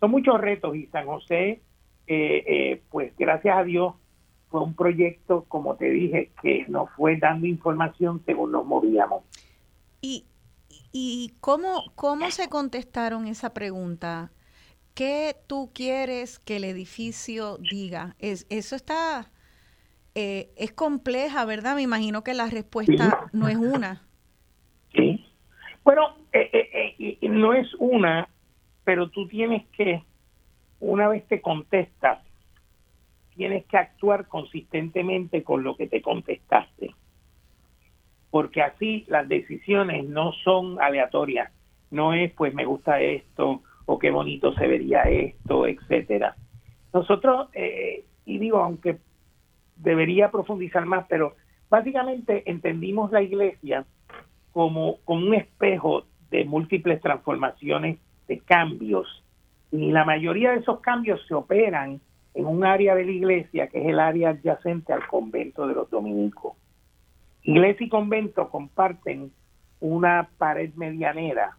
son 0.00 0.10
muchos 0.10 0.38
retos 0.40 0.76
y 0.76 0.86
San 0.88 1.06
José, 1.06 1.62
eh, 2.06 2.44
eh, 2.46 2.82
pues 2.90 3.16
gracias 3.16 3.56
a 3.56 3.64
Dios, 3.64 3.94
fue 4.54 4.62
un 4.62 4.74
proyecto, 4.74 5.46
como 5.48 5.74
te 5.74 5.90
dije, 5.90 6.30
que 6.40 6.64
nos 6.68 6.88
fue 6.90 7.16
dando 7.16 7.48
información 7.48 8.22
según 8.24 8.52
nos 8.52 8.64
movíamos. 8.64 9.24
¿Y, 10.00 10.26
y 10.92 11.32
cómo, 11.40 11.82
cómo 11.96 12.30
se 12.30 12.48
contestaron 12.48 13.26
esa 13.26 13.52
pregunta? 13.52 14.30
¿Qué 14.94 15.34
tú 15.48 15.72
quieres 15.74 16.38
que 16.38 16.58
el 16.58 16.62
edificio 16.62 17.58
diga? 17.68 18.14
Es, 18.20 18.46
eso 18.48 18.76
está, 18.76 19.32
eh, 20.14 20.52
es 20.56 20.70
compleja, 20.70 21.44
¿verdad? 21.46 21.74
Me 21.74 21.82
imagino 21.82 22.22
que 22.22 22.34
la 22.34 22.46
respuesta 22.46 23.28
no 23.32 23.48
es 23.48 23.56
una. 23.56 24.02
Sí. 24.94 25.26
Bueno, 25.82 26.14
eh, 26.32 26.94
eh, 27.00 27.28
no 27.28 27.54
es 27.54 27.66
una, 27.80 28.28
pero 28.84 29.10
tú 29.10 29.26
tienes 29.26 29.66
que, 29.76 30.04
una 30.78 31.08
vez 31.08 31.26
te 31.26 31.40
contestas, 31.40 32.23
tienes 33.36 33.64
que 33.66 33.76
actuar 33.76 34.26
consistentemente 34.26 35.42
con 35.42 35.62
lo 35.62 35.76
que 35.76 35.86
te 35.86 36.02
contestaste. 36.02 36.94
Porque 38.30 38.62
así 38.62 39.04
las 39.08 39.28
decisiones 39.28 40.08
no 40.08 40.32
son 40.44 40.80
aleatorias. 40.80 41.52
No 41.90 42.12
es, 42.14 42.32
pues 42.32 42.54
me 42.54 42.64
gusta 42.64 43.00
esto, 43.00 43.62
o 43.86 43.98
qué 43.98 44.10
bonito 44.10 44.52
se 44.54 44.66
vería 44.66 45.02
esto, 45.02 45.66
etcétera. 45.66 46.34
Nosotros, 46.92 47.48
eh, 47.54 48.04
y 48.24 48.38
digo, 48.38 48.58
aunque 48.58 48.98
debería 49.76 50.30
profundizar 50.30 50.86
más, 50.86 51.06
pero 51.08 51.34
básicamente 51.68 52.48
entendimos 52.50 53.12
la 53.12 53.22
iglesia 53.22 53.84
como, 54.52 54.98
como 55.04 55.26
un 55.26 55.34
espejo 55.34 56.06
de 56.30 56.44
múltiples 56.44 57.00
transformaciones, 57.00 57.98
de 58.26 58.38
cambios, 58.40 59.24
y 59.74 59.90
la 59.90 60.04
mayoría 60.04 60.52
de 60.52 60.58
esos 60.58 60.80
cambios 60.80 61.20
se 61.26 61.34
operan 61.34 62.00
en 62.34 62.46
un 62.46 62.64
área 62.64 62.94
de 62.94 63.04
la 63.04 63.12
iglesia 63.12 63.68
que 63.68 63.80
es 63.80 63.86
el 63.86 64.00
área 64.00 64.30
adyacente 64.30 64.92
al 64.92 65.06
convento 65.06 65.66
de 65.66 65.74
los 65.74 65.88
dominicos. 65.90 66.56
Iglesia 67.42 67.86
y 67.86 67.88
convento 67.88 68.50
comparten 68.50 69.32
una 69.80 70.28
pared 70.38 70.72
medianera 70.74 71.56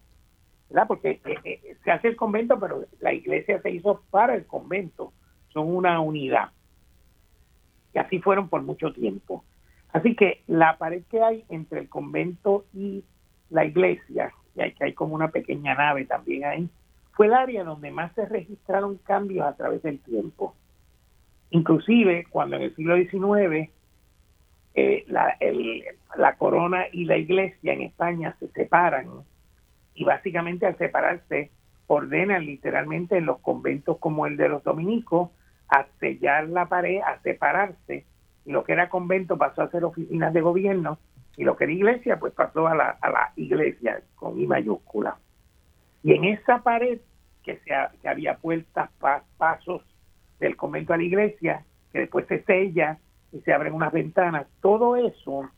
¿verdad? 0.68 0.86
Porque 0.88 1.20
eh, 1.24 1.38
eh, 1.44 1.76
se 1.84 1.90
hace 1.90 2.08
el 2.08 2.16
convento, 2.16 2.58
pero 2.58 2.84
la 3.00 3.12
iglesia 3.12 3.60
se 3.62 3.70
hizo 3.70 4.02
para 4.10 4.34
el 4.34 4.46
convento, 4.46 5.12
son 5.48 5.74
una 5.74 6.00
unidad. 6.00 6.50
Y 7.94 7.98
así 7.98 8.20
fueron 8.20 8.48
por 8.48 8.62
mucho 8.62 8.92
tiempo. 8.92 9.44
Así 9.92 10.14
que 10.14 10.42
la 10.46 10.76
pared 10.76 11.02
que 11.10 11.22
hay 11.22 11.44
entre 11.48 11.80
el 11.80 11.88
convento 11.88 12.66
y 12.74 13.04
la 13.50 13.64
iglesia, 13.64 14.32
y 14.54 14.60
hay, 14.60 14.72
que 14.72 14.84
hay 14.84 14.92
como 14.92 15.14
una 15.14 15.28
pequeña 15.28 15.74
nave 15.74 16.04
también 16.04 16.44
ahí, 16.44 16.68
fue 17.12 17.26
el 17.26 17.34
área 17.34 17.64
donde 17.64 17.90
más 17.90 18.12
se 18.14 18.26
registraron 18.26 18.98
cambios 18.98 19.46
a 19.46 19.56
través 19.56 19.82
del 19.82 20.00
tiempo. 20.00 20.54
Inclusive 21.50 22.26
cuando 22.30 22.56
en 22.56 22.62
el 22.62 22.76
siglo 22.76 22.96
XIX 22.96 23.70
eh, 24.74 25.04
la, 25.08 25.36
la 26.16 26.36
corona 26.36 26.84
y 26.92 27.04
la 27.04 27.16
iglesia 27.16 27.72
en 27.72 27.82
España 27.82 28.36
se 28.38 28.48
separan, 28.48 29.08
y 29.96 30.04
básicamente 30.04 30.66
al 30.66 30.76
separarse 30.76 31.50
ordenan 31.86 32.44
literalmente 32.44 33.16
en 33.16 33.26
los 33.26 33.40
conventos 33.40 33.98
como 33.98 34.26
el 34.26 34.36
de 34.36 34.48
los 34.48 34.62
dominicos 34.62 35.30
a 35.68 35.86
sellar 35.98 36.48
la 36.48 36.66
pared, 36.66 37.00
a 37.00 37.20
separarse 37.22 38.04
y 38.44 38.52
lo 38.52 38.62
que 38.62 38.72
era 38.72 38.88
convento 38.88 39.36
pasó 39.36 39.62
a 39.62 39.70
ser 39.70 39.84
oficinas 39.84 40.32
de 40.32 40.40
gobierno 40.40 40.98
y 41.36 41.44
lo 41.44 41.56
que 41.56 41.64
era 41.64 41.72
iglesia 41.72 42.18
pues 42.18 42.32
pasó 42.32 42.66
a 42.68 42.74
la, 42.74 42.90
a 43.00 43.10
la 43.10 43.32
iglesia 43.36 44.02
con 44.14 44.38
I 44.38 44.46
mayúscula. 44.46 45.16
Y 46.02 46.12
en 46.12 46.24
esa 46.24 46.62
pared 46.62 47.00
que, 47.42 47.56
se 47.58 47.72
que 48.00 48.08
había 48.08 48.36
puertas, 48.36 48.90
pasos 49.36 49.82
del 50.40 50.56
convento 50.56 50.92
a 50.92 50.96
la 50.96 51.04
iglesia, 51.04 51.64
que 51.92 52.00
después 52.00 52.26
se 52.26 52.42
sella 52.44 52.98
y 53.32 53.40
se 53.40 53.52
abren 53.52 53.74
unas 53.74 53.92
ventanas, 53.92 54.46
todo 54.60 54.96
eso 54.96 55.48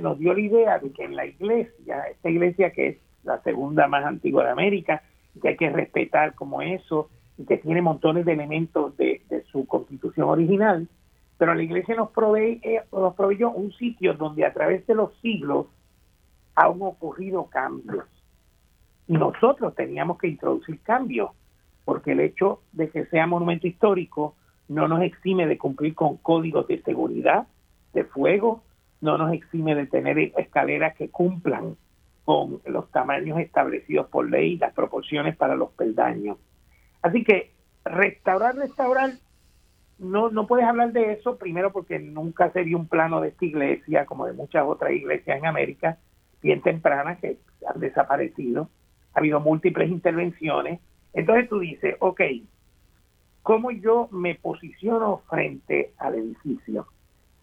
nos 0.00 0.18
dio 0.18 0.34
la 0.34 0.40
idea 0.40 0.78
de 0.78 0.92
que 0.92 1.04
en 1.04 1.16
la 1.16 1.26
iglesia, 1.26 2.04
esta 2.10 2.30
iglesia 2.30 2.70
que 2.70 2.88
es 2.88 2.98
la 3.24 3.42
segunda 3.42 3.88
más 3.88 4.04
antigua 4.04 4.44
de 4.44 4.50
América, 4.50 5.02
que 5.40 5.48
hay 5.48 5.56
que 5.56 5.70
respetar 5.70 6.34
como 6.34 6.62
eso, 6.62 7.10
y 7.36 7.44
que 7.44 7.58
tiene 7.58 7.82
montones 7.82 8.24
de 8.24 8.32
elementos 8.32 8.96
de, 8.96 9.22
su 9.50 9.66
constitución 9.66 10.28
original, 10.28 10.88
pero 11.36 11.54
la 11.54 11.62
iglesia 11.62 11.96
nos, 11.96 12.10
provee, 12.10 12.60
eh, 12.62 12.82
nos 12.92 13.14
proveyó 13.14 13.50
un 13.50 13.72
sitio 13.72 14.14
donde 14.14 14.44
a 14.44 14.52
través 14.52 14.86
de 14.86 14.94
los 14.94 15.12
siglos 15.20 15.66
han 16.54 16.80
ocurrido 16.80 17.46
cambios. 17.46 18.04
Y 19.08 19.14
nosotros 19.14 19.74
teníamos 19.74 20.18
que 20.18 20.28
introducir 20.28 20.80
cambios, 20.80 21.30
porque 21.84 22.12
el 22.12 22.20
hecho 22.20 22.60
de 22.72 22.90
que 22.90 23.06
sea 23.06 23.26
monumento 23.26 23.66
histórico 23.66 24.36
no 24.68 24.88
nos 24.88 25.02
exime 25.02 25.46
de 25.46 25.58
cumplir 25.58 25.94
con 25.94 26.16
códigos 26.16 26.66
de 26.66 26.82
seguridad, 26.82 27.46
de 27.92 28.04
fuego, 28.04 28.62
no 29.00 29.18
nos 29.18 29.32
exime 29.32 29.74
de 29.74 29.86
tener 29.86 30.18
escaleras 30.36 30.96
que 30.96 31.10
cumplan 31.10 31.76
con 32.24 32.60
los 32.64 32.90
tamaños 32.90 33.38
establecidos 33.38 34.06
por 34.08 34.30
ley, 34.30 34.56
las 34.56 34.72
proporciones 34.72 35.36
para 35.36 35.56
los 35.56 35.70
peldaños. 35.72 36.38
Así 37.02 37.22
que 37.22 37.52
restaurar, 37.84 38.56
restaurar, 38.56 39.10
no, 39.98 40.30
no 40.30 40.46
puedes 40.46 40.66
hablar 40.66 40.92
de 40.92 41.12
eso, 41.12 41.36
primero 41.36 41.70
porque 41.70 41.98
nunca 41.98 42.50
se 42.52 42.62
vio 42.62 42.78
un 42.78 42.88
plano 42.88 43.20
de 43.20 43.28
esta 43.28 43.44
iglesia, 43.44 44.06
como 44.06 44.26
de 44.26 44.32
muchas 44.32 44.64
otras 44.66 44.92
iglesias 44.92 45.38
en 45.38 45.46
América, 45.46 45.98
bien 46.42 46.62
tempranas 46.62 47.18
que 47.20 47.38
han 47.66 47.80
desaparecido. 47.80 48.70
Ha 49.12 49.18
habido 49.18 49.40
múltiples 49.40 49.90
intervenciones. 49.90 50.80
Entonces 51.14 51.48
tú 51.48 51.60
dices, 51.60 51.96
ok, 52.00 52.20
¿cómo 53.42 53.70
yo 53.70 54.08
me 54.10 54.34
posiciono 54.34 55.22
frente 55.30 55.94
al 55.98 56.16
edificio? 56.16 56.86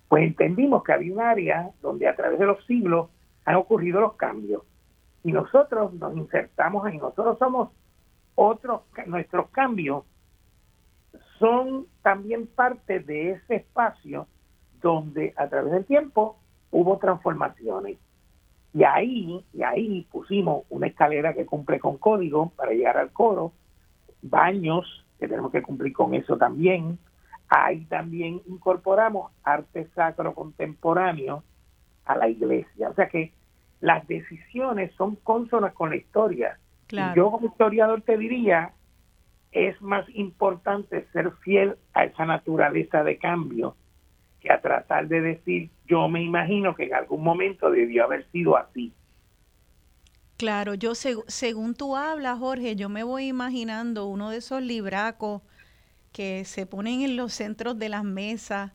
Pues 0.07 0.23
entendimos 0.23 0.83
que 0.83 0.93
había 0.93 1.13
un 1.13 1.21
área 1.21 1.71
donde 1.81 2.07
a 2.07 2.15
través 2.15 2.37
de 2.37 2.45
los 2.45 2.63
siglos 2.65 3.09
han 3.45 3.55
ocurrido 3.55 4.01
los 4.01 4.13
cambios 4.13 4.63
y 5.23 5.31
nosotros 5.31 5.93
nos 5.93 6.15
insertamos 6.15 6.85
ahí, 6.85 6.97
nosotros 6.97 7.37
somos 7.39 7.69
otros, 8.35 8.81
nuestros 9.05 9.49
cambios 9.49 10.03
son 11.39 11.87
también 12.01 12.47
parte 12.47 12.99
de 12.99 13.31
ese 13.31 13.55
espacio 13.55 14.27
donde 14.81 15.33
a 15.37 15.47
través 15.47 15.71
del 15.73 15.85
tiempo 15.85 16.37
hubo 16.71 16.97
transformaciones. 16.97 17.97
Y 18.73 18.83
ahí, 18.83 19.45
y 19.53 19.63
ahí 19.63 20.07
pusimos 20.11 20.63
una 20.69 20.87
escalera 20.87 21.33
que 21.33 21.45
cumple 21.45 21.79
con 21.79 21.97
código 21.97 22.51
para 22.55 22.71
llegar 22.71 22.97
al 22.97 23.11
coro, 23.11 23.53
baños, 24.21 25.05
que 25.19 25.27
tenemos 25.27 25.51
que 25.51 25.61
cumplir 25.61 25.93
con 25.93 26.13
eso 26.13 26.37
también. 26.37 26.97
Ahí 27.47 27.85
también 27.85 28.41
incorporamos 28.47 29.31
arte 29.43 29.87
sacro 29.93 30.33
contemporáneo 30.33 31.43
a 32.05 32.15
la 32.15 32.27
iglesia. 32.27 32.89
O 32.89 32.93
sea 32.93 33.07
que 33.07 33.31
las 33.81 34.07
decisiones 34.07 34.91
son 34.95 35.15
consonas 35.17 35.73
con 35.73 35.89
la 35.89 35.97
historia. 35.97 36.57
yo 37.15 37.31
como 37.31 37.47
historiador 37.47 38.01
te 38.01 38.17
diría, 38.17 38.73
es 39.51 39.81
más 39.81 40.05
importante 40.13 41.07
ser 41.11 41.31
fiel 41.43 41.75
a 41.93 42.05
esa 42.05 42.25
naturaleza 42.25 43.03
de 43.03 43.17
cambio 43.17 43.75
que 44.39 44.51
a 44.51 44.59
tratar 44.59 45.07
de 45.07 45.21
decir, 45.21 45.69
yo 45.85 46.07
me 46.09 46.23
imagino 46.23 46.75
que 46.75 46.85
en 46.85 46.95
algún 46.95 47.23
momento 47.23 47.69
debió 47.69 48.05
haber 48.05 48.25
sido 48.31 48.57
así. 48.57 48.91
Claro, 50.41 50.73
yo 50.73 50.93
según 50.95 51.75
tú 51.75 51.95
hablas, 51.95 52.39
Jorge, 52.39 52.75
yo 52.75 52.89
me 52.89 53.03
voy 53.03 53.27
imaginando 53.27 54.07
uno 54.07 54.31
de 54.31 54.37
esos 54.37 54.59
libracos 54.63 55.43
que 56.11 56.45
se 56.45 56.65
ponen 56.65 57.03
en 57.03 57.15
los 57.15 57.31
centros 57.31 57.77
de 57.77 57.89
las 57.89 58.03
mesas. 58.03 58.71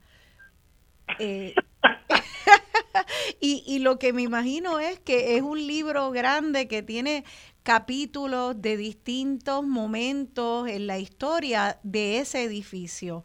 Eh, 1.18 1.56
y, 3.40 3.80
lo 3.80 3.98
que 3.98 4.12
me 4.12 4.22
imagino 4.22 4.78
es 4.78 5.00
que 5.00 5.36
es 5.36 5.42
un 5.42 5.66
libro 5.66 6.12
grande 6.12 6.68
que 6.68 6.84
tiene 6.84 7.24
capítulos 7.64 8.62
de 8.62 8.76
distintos 8.76 9.64
momentos 9.64 10.68
en 10.68 10.86
la 10.86 11.00
historia 11.00 11.80
de 11.82 12.20
ese 12.20 12.44
edificio 12.44 13.24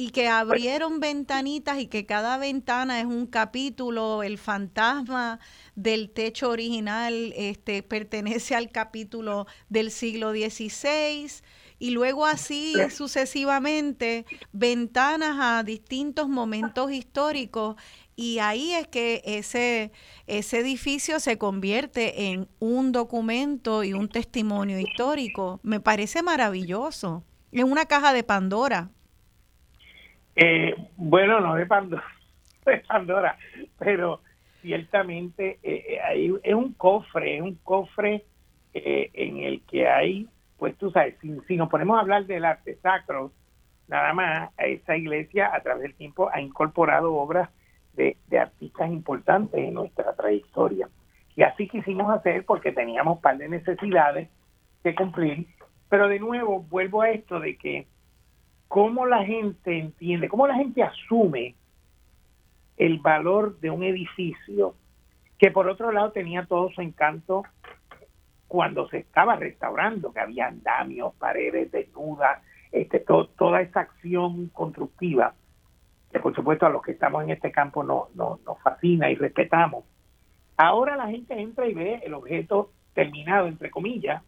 y 0.00 0.10
que 0.10 0.28
abrieron 0.28 1.00
ventanitas 1.00 1.80
y 1.80 1.88
que 1.88 2.06
cada 2.06 2.38
ventana 2.38 3.00
es 3.00 3.06
un 3.06 3.26
capítulo, 3.26 4.22
el 4.22 4.38
fantasma 4.38 5.40
del 5.74 6.10
techo 6.10 6.50
original 6.50 7.32
este, 7.34 7.82
pertenece 7.82 8.54
al 8.54 8.70
capítulo 8.70 9.48
del 9.68 9.90
siglo 9.90 10.30
XVI 10.30 11.42
y 11.80 11.90
luego 11.90 12.26
así 12.26 12.74
sucesivamente 12.94 14.24
ventanas 14.52 15.36
a 15.40 15.64
distintos 15.64 16.28
momentos 16.28 16.92
históricos 16.92 17.74
y 18.14 18.38
ahí 18.38 18.74
es 18.74 18.86
que 18.86 19.20
ese, 19.24 19.90
ese 20.28 20.60
edificio 20.60 21.18
se 21.18 21.38
convierte 21.38 22.30
en 22.30 22.48
un 22.60 22.92
documento 22.92 23.82
y 23.82 23.94
un 23.94 24.08
testimonio 24.08 24.78
histórico. 24.78 25.58
Me 25.64 25.80
parece 25.80 26.22
maravilloso. 26.22 27.24
Es 27.50 27.64
una 27.64 27.86
caja 27.86 28.12
de 28.12 28.22
Pandora. 28.22 28.92
Eh, 30.40 30.72
bueno, 30.96 31.40
no 31.40 31.56
de 31.56 31.66
Pandora, 31.66 32.04
de 32.64 33.32
pero 33.76 34.20
ciertamente 34.62 35.58
eh, 35.64 35.98
eh, 36.14 36.32
es 36.44 36.54
un 36.54 36.74
cofre, 36.74 37.36
es 37.36 37.42
un 37.42 37.56
cofre 37.56 38.24
en 38.72 39.38
el 39.38 39.62
que 39.62 39.88
hay 39.88 40.28
pues 40.58 40.76
tú 40.76 40.90
sabes, 40.90 41.14
si, 41.20 41.56
nos 41.56 41.68
ponemos 41.68 41.96
a 41.96 42.00
hablar 42.00 42.26
del 42.26 42.44
arte 42.44 42.76
sacro, 42.82 43.32
nada 43.86 44.12
más, 44.12 44.50
esa 44.58 44.96
iglesia 44.96 45.54
a 45.54 45.60
través 45.60 45.82
del 45.82 45.94
tiempo 45.94 46.28
ha 46.32 46.40
incorporado 46.40 47.14
obras 47.14 47.48
de, 47.94 48.16
artistas 48.38 48.90
importantes 48.90 49.58
en 49.58 49.74
nuestra 49.74 50.14
trayectoria. 50.14 50.88
Y 51.36 51.42
así 51.42 51.68
quisimos 51.68 52.10
hacer 52.10 52.44
porque 52.44 52.72
teníamos 52.72 53.16
un 53.16 53.22
par 53.22 53.38
de 53.38 53.48
necesidades 53.48 54.28
que 54.82 54.94
cumplir. 54.94 55.46
Pero 55.88 56.08
de 56.08 56.18
nuevo, 56.18 56.60
vuelvo 56.62 57.02
a 57.02 57.10
esto 57.10 57.38
de 57.38 57.56
que 57.56 57.86
cómo 58.68 59.06
la 59.06 59.24
gente 59.24 59.78
entiende, 59.78 60.28
cómo 60.28 60.46
la 60.46 60.54
gente 60.54 60.82
asume 60.82 61.54
el 62.76 62.98
valor 62.98 63.58
de 63.60 63.70
un 63.70 63.82
edificio 63.82 64.74
que 65.38 65.50
por 65.50 65.68
otro 65.68 65.90
lado 65.92 66.12
tenía 66.12 66.44
todo 66.46 66.70
su 66.70 66.80
encanto 66.80 67.44
cuando 68.46 68.88
se 68.88 68.98
estaba 68.98 69.36
restaurando, 69.36 70.12
que 70.12 70.20
había 70.20 70.46
andamios, 70.46 71.14
paredes 71.14 71.70
desnudas, 71.70 72.42
este, 72.72 73.00
toda 73.00 73.60
esa 73.60 73.80
acción 73.80 74.48
constructiva, 74.48 75.34
que 76.10 76.18
por 76.20 76.34
supuesto 76.34 76.66
a 76.66 76.70
los 76.70 76.82
que 76.82 76.92
estamos 76.92 77.22
en 77.24 77.30
este 77.30 77.52
campo 77.52 77.84
no, 77.84 78.08
no, 78.14 78.40
nos 78.44 78.60
fascina 78.62 79.10
y 79.10 79.14
respetamos. 79.14 79.84
Ahora 80.56 80.96
la 80.96 81.08
gente 81.08 81.38
entra 81.38 81.66
y 81.66 81.74
ve 81.74 82.00
el 82.02 82.14
objeto 82.14 82.72
terminado, 82.94 83.46
entre 83.46 83.70
comillas, 83.70 84.22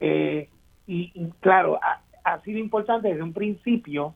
eh, 0.00 0.48
y, 0.86 1.30
claro, 1.40 1.80
ha 2.24 2.40
sido 2.40 2.58
importante 2.58 3.08
desde 3.08 3.22
un 3.22 3.32
principio 3.32 4.14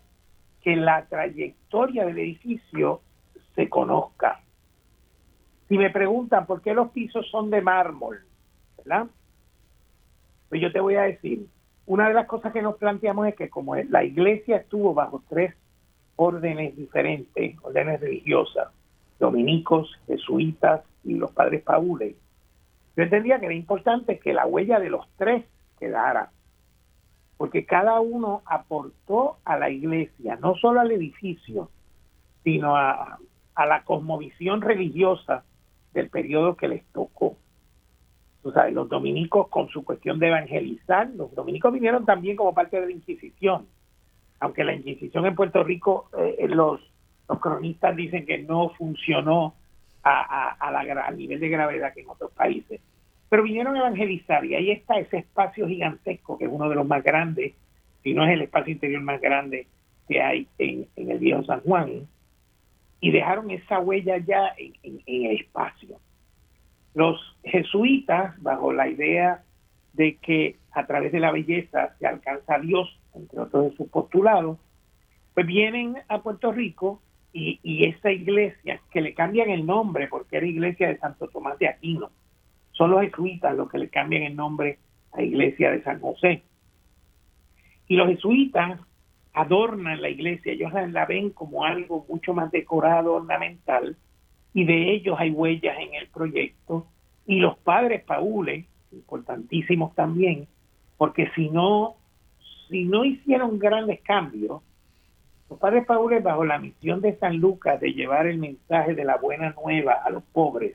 que 0.63 0.75
la 0.77 1.07
trayectoria 1.07 2.05
del 2.05 2.19
edificio 2.19 3.03
se 3.55 3.69
conozca. 3.69 4.41
Si 5.69 5.77
me 5.77 5.91
preguntan 5.91 6.47
por 6.47 6.63
qué 6.63 6.75
los 6.75 6.91
pisos 6.91 7.29
son 7.31 7.51
de 7.51 7.61
mármol, 7.61 8.21
¿verdad? 8.79 9.07
Pues 10.49 10.63
yo 10.63 10.73
te 10.73 10.81
voy 10.81 10.95
a 10.95 11.03
decir, 11.03 11.47
una 11.87 12.09
de 12.09 12.15
las 12.15 12.27
cosas 12.27 12.53
que 12.53 12.63
nos 12.63 12.77
planteamos 12.77 13.29
es 13.29 13.35
que 13.35 13.51
como 13.51 13.77
la 13.77 14.05
iglesia 14.05 14.57
estuvo 14.57 14.95
bajo 14.95 15.23
tres 15.29 15.55
órdenes 16.17 16.75
diferentes, 16.77 17.57
órdenes 17.63 18.01
religiosas, 18.01 18.69
dominicos, 19.19 19.99
jesuitas 20.07 20.83
y 21.05 21.15
los 21.15 21.31
padres 21.33 21.63
paules, 21.63 22.17
yo 22.97 23.03
entendía 23.03 23.39
que 23.39 23.47
era 23.47 23.55
importante 23.55 24.19
que 24.19 24.33
la 24.33 24.47
huella 24.47 24.81
de 24.81 24.91
los 24.91 25.07
tres 25.17 25.45
quedara, 25.79 26.31
porque 27.39 27.65
cada 27.65 28.01
uno 28.01 28.43
aportó 28.45 29.39
a 29.45 29.57
la 29.57 29.71
iglesia, 29.71 30.37
no 30.37 30.55
solo 30.57 30.81
al 30.81 30.91
edificio, 30.91 31.71
sino 32.45 32.77
a, 32.77 33.19
a 33.55 33.67
la 33.67 33.85
cosmovisión 33.85 34.61
religiosa 34.61 35.45
del 35.95 36.11
periodo 36.11 36.57
que 36.57 36.69
les 36.69 36.85
tocó 36.93 37.37
los 38.73 38.89
dominicos 38.89 39.49
con 39.49 39.69
su 39.69 39.85
cuestión 39.85 40.19
de 40.19 40.29
evangelizar, 40.29 41.11
los 41.11 41.35
dominicos 41.35 41.73
vinieron 41.73 42.05
también 42.05 42.37
como 42.37 42.55
parte 42.55 42.81
de 42.81 42.87
la 42.87 42.93
Inquisición, 42.93 43.67
aunque 44.41 44.65
la 44.65 44.75
Inquisición 44.75 45.27
en 45.27 45.35
Puerto 45.35 45.63
Rico, 45.65 46.09
eh, 46.19 46.47
los, 46.49 46.81
los 47.29 47.41
cronistas 47.41 47.97
dicen 47.97 48.25
que 48.25 48.39
no 48.39 48.71
funcionó 48.71 49.55
a, 50.03 50.53
a, 50.53 50.71
la, 50.71 50.81
al 51.03 51.19
nivel 51.19 51.41
de 51.41 51.49
gravedad 51.49 51.93
que 51.93 52.01
en 52.01 52.09
otros 52.09 52.31
países. 52.33 52.81
Pero 53.29 53.43
vinieron 53.43 53.77
a 53.77 53.81
evangelizar 53.81 54.45
y 54.45 54.55
ahí 54.55 54.71
está 54.71 54.99
ese 54.99 55.19
espacio 55.19 55.69
gigantesco 55.69 56.39
que 56.39 56.47
es 56.47 56.51
uno 56.51 56.69
de 56.69 56.75
los 56.75 56.87
más 56.87 57.03
grandes, 57.03 57.55
si 58.03 58.15
no 58.15 58.25
es 58.25 58.33
el 58.33 58.43
espacio 58.43 58.73
interior 58.73 59.03
más 59.03 59.21
grande 59.21 59.67
que 60.09 60.23
hay 60.23 60.49
en, 60.59 60.87
el 60.97 61.19
viejo 61.19 61.45
San 61.45 61.61
Juan, 61.61 62.09
y 63.01 63.11
dejaron 63.11 63.51
esa 63.51 63.79
huella 63.81 64.17
ya 64.19 64.55
en, 64.57 65.03
en 65.07 65.27
el 65.27 65.41
espacio. 65.41 66.01
Los 66.95 67.21
jesuitas, 67.45 68.41
bajo 68.43 68.73
la 68.73 68.89
idea 68.89 69.45
de 69.93 70.17
que 70.17 70.57
a 70.73 70.87
través 70.87 71.13
de 71.13 71.21
la 71.21 71.31
belleza 71.31 71.95
se 71.99 72.07
alcanza 72.07 72.55
a 72.55 72.61
Dios, 72.61 72.99
entre 73.15 73.41
otros 73.41 73.71
de 73.71 73.77
sus 73.77 73.89
postulados, 73.89 74.59
pues 75.35 75.47
vienen 75.47 75.97
a 76.09 76.23
Puerto 76.23 76.51
Rico 76.51 77.03
y, 77.33 77.61
y 77.63 77.85
esa 77.85 78.11
iglesia, 78.11 78.81
que 78.91 79.01
le 79.01 79.15
cambian 79.15 79.51
el 79.51 79.67
nombre 79.67 80.09
porque 80.09 80.39
era 80.39 80.47
iglesia 80.47 80.89
de 80.89 80.99
Santo 80.99 81.29
Tomás 81.29 81.59
de 81.59 81.69
Aquino, 81.69 82.11
son 82.79 82.93
los 82.93 83.03
jesuitas 83.03 83.57
los 83.57 83.69
que 83.69 83.79
le 83.79 83.89
cambian 83.89 84.23
el 84.23 84.37
nombre 84.37 84.79
a 85.13 85.21
iglesia 85.21 85.73
de 85.73 85.83
San 85.83 86.01
José. 86.01 86.43
Y 87.89 87.97
los 87.97 88.09
jesuitas 88.09 88.81
adornan 89.35 90.01
la 90.01 90.09
iglesia, 90.09 90.53
ellos 90.53 90.73
la 90.73 91.05
ven 91.05 91.31
como 91.31 91.65
algo 91.65 92.07
mucho 92.09 92.33
más 92.33 92.51
decorado, 92.51 93.15
ornamental, 93.15 93.97
y 94.55 94.65
de 94.65 94.93
ellos 94.93 95.17
hay 95.19 95.31
huellas 95.31 95.77
en 95.79 95.95
el 95.95 96.09
proyecto 96.09 96.87
y 97.27 97.41
los 97.41 97.59
padres 97.59 98.03
paules 98.05 98.65
importantísimos 98.93 99.95
también 99.95 100.49
porque 100.97 101.31
si 101.35 101.51
no 101.51 101.97
si 102.69 102.85
no 102.85 103.05
hicieron 103.05 103.59
grandes 103.59 104.01
cambios 104.01 104.63
los 105.51 105.59
padres 105.59 105.85
paules 105.87 106.23
bajo 106.23 106.45
la 106.45 106.59
misión 106.59 107.01
de 107.01 107.17
San 107.19 107.37
Lucas 107.37 107.81
de 107.81 107.93
llevar 107.93 108.27
el 108.27 108.39
mensaje 108.39 108.95
de 108.95 109.05
la 109.05 109.19
buena 109.19 109.55
nueva 109.63 109.93
a 109.93 110.11
los 110.11 110.23
pobres 110.25 110.75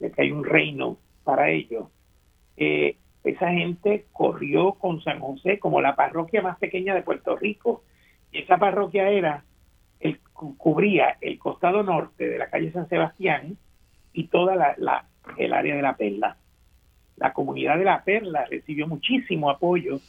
de 0.00 0.10
que 0.10 0.22
hay 0.22 0.32
un 0.32 0.44
reino 0.44 0.98
para 1.26 1.50
ellos 1.50 1.88
eh, 2.56 2.96
esa 3.24 3.50
gente 3.50 4.06
corrió 4.12 4.74
con 4.74 5.02
San 5.02 5.18
José 5.18 5.58
como 5.58 5.80
la 5.80 5.96
parroquia 5.96 6.42
más 6.42 6.58
pequeña 6.58 6.94
de 6.94 7.02
Puerto 7.02 7.36
Rico 7.36 7.82
y 8.30 8.38
esa 8.38 8.56
parroquia 8.56 9.10
era 9.10 9.44
el, 9.98 10.20
cubría 10.32 11.16
el 11.20 11.38
costado 11.38 11.82
norte 11.82 12.28
de 12.28 12.38
la 12.38 12.48
calle 12.48 12.70
San 12.70 12.88
Sebastián 12.88 13.56
y 14.12 14.28
toda 14.28 14.54
la, 14.78 15.06
el 15.36 15.52
área 15.52 15.74
de 15.74 15.82
la 15.82 15.96
Perla. 15.96 16.36
La 17.16 17.32
comunidad 17.32 17.78
de 17.78 17.84
la 17.84 18.04
Perla 18.04 18.44
recibió 18.48 18.86
muchísimo 18.86 19.50
apoyo 19.50 20.00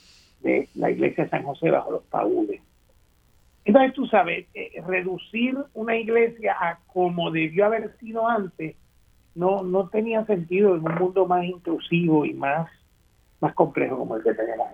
de 0.41 0.70
la 0.76 0.91
iglesia 0.91 1.24
de 1.24 1.30
San 1.32 1.43
José 1.43 1.72
bajo 1.72 1.91
los 1.91 2.03
paules. 2.03 2.61
Entonces 3.65 3.93
tú 3.93 4.05
sabes, 4.07 4.45
eh, 4.53 4.82
reducir 4.86 5.57
una 5.74 5.95
iglesia 5.97 6.55
a 6.59 6.80
como 6.86 7.32
debió 7.32 7.65
haber 7.65 7.97
sido 7.97 8.28
antes 8.28 8.76
no, 9.38 9.61
no 9.61 9.88
tenía 9.89 10.25
sentido 10.25 10.75
en 10.75 10.85
un 10.85 10.95
mundo 10.95 11.27
más 11.27 11.45
intrusivo 11.45 12.25
y 12.25 12.33
más, 12.33 12.69
más 13.39 13.53
complejo 13.53 13.97
como 13.97 14.15
el 14.15 14.23
que 14.23 14.33
tenemos. 14.33 14.67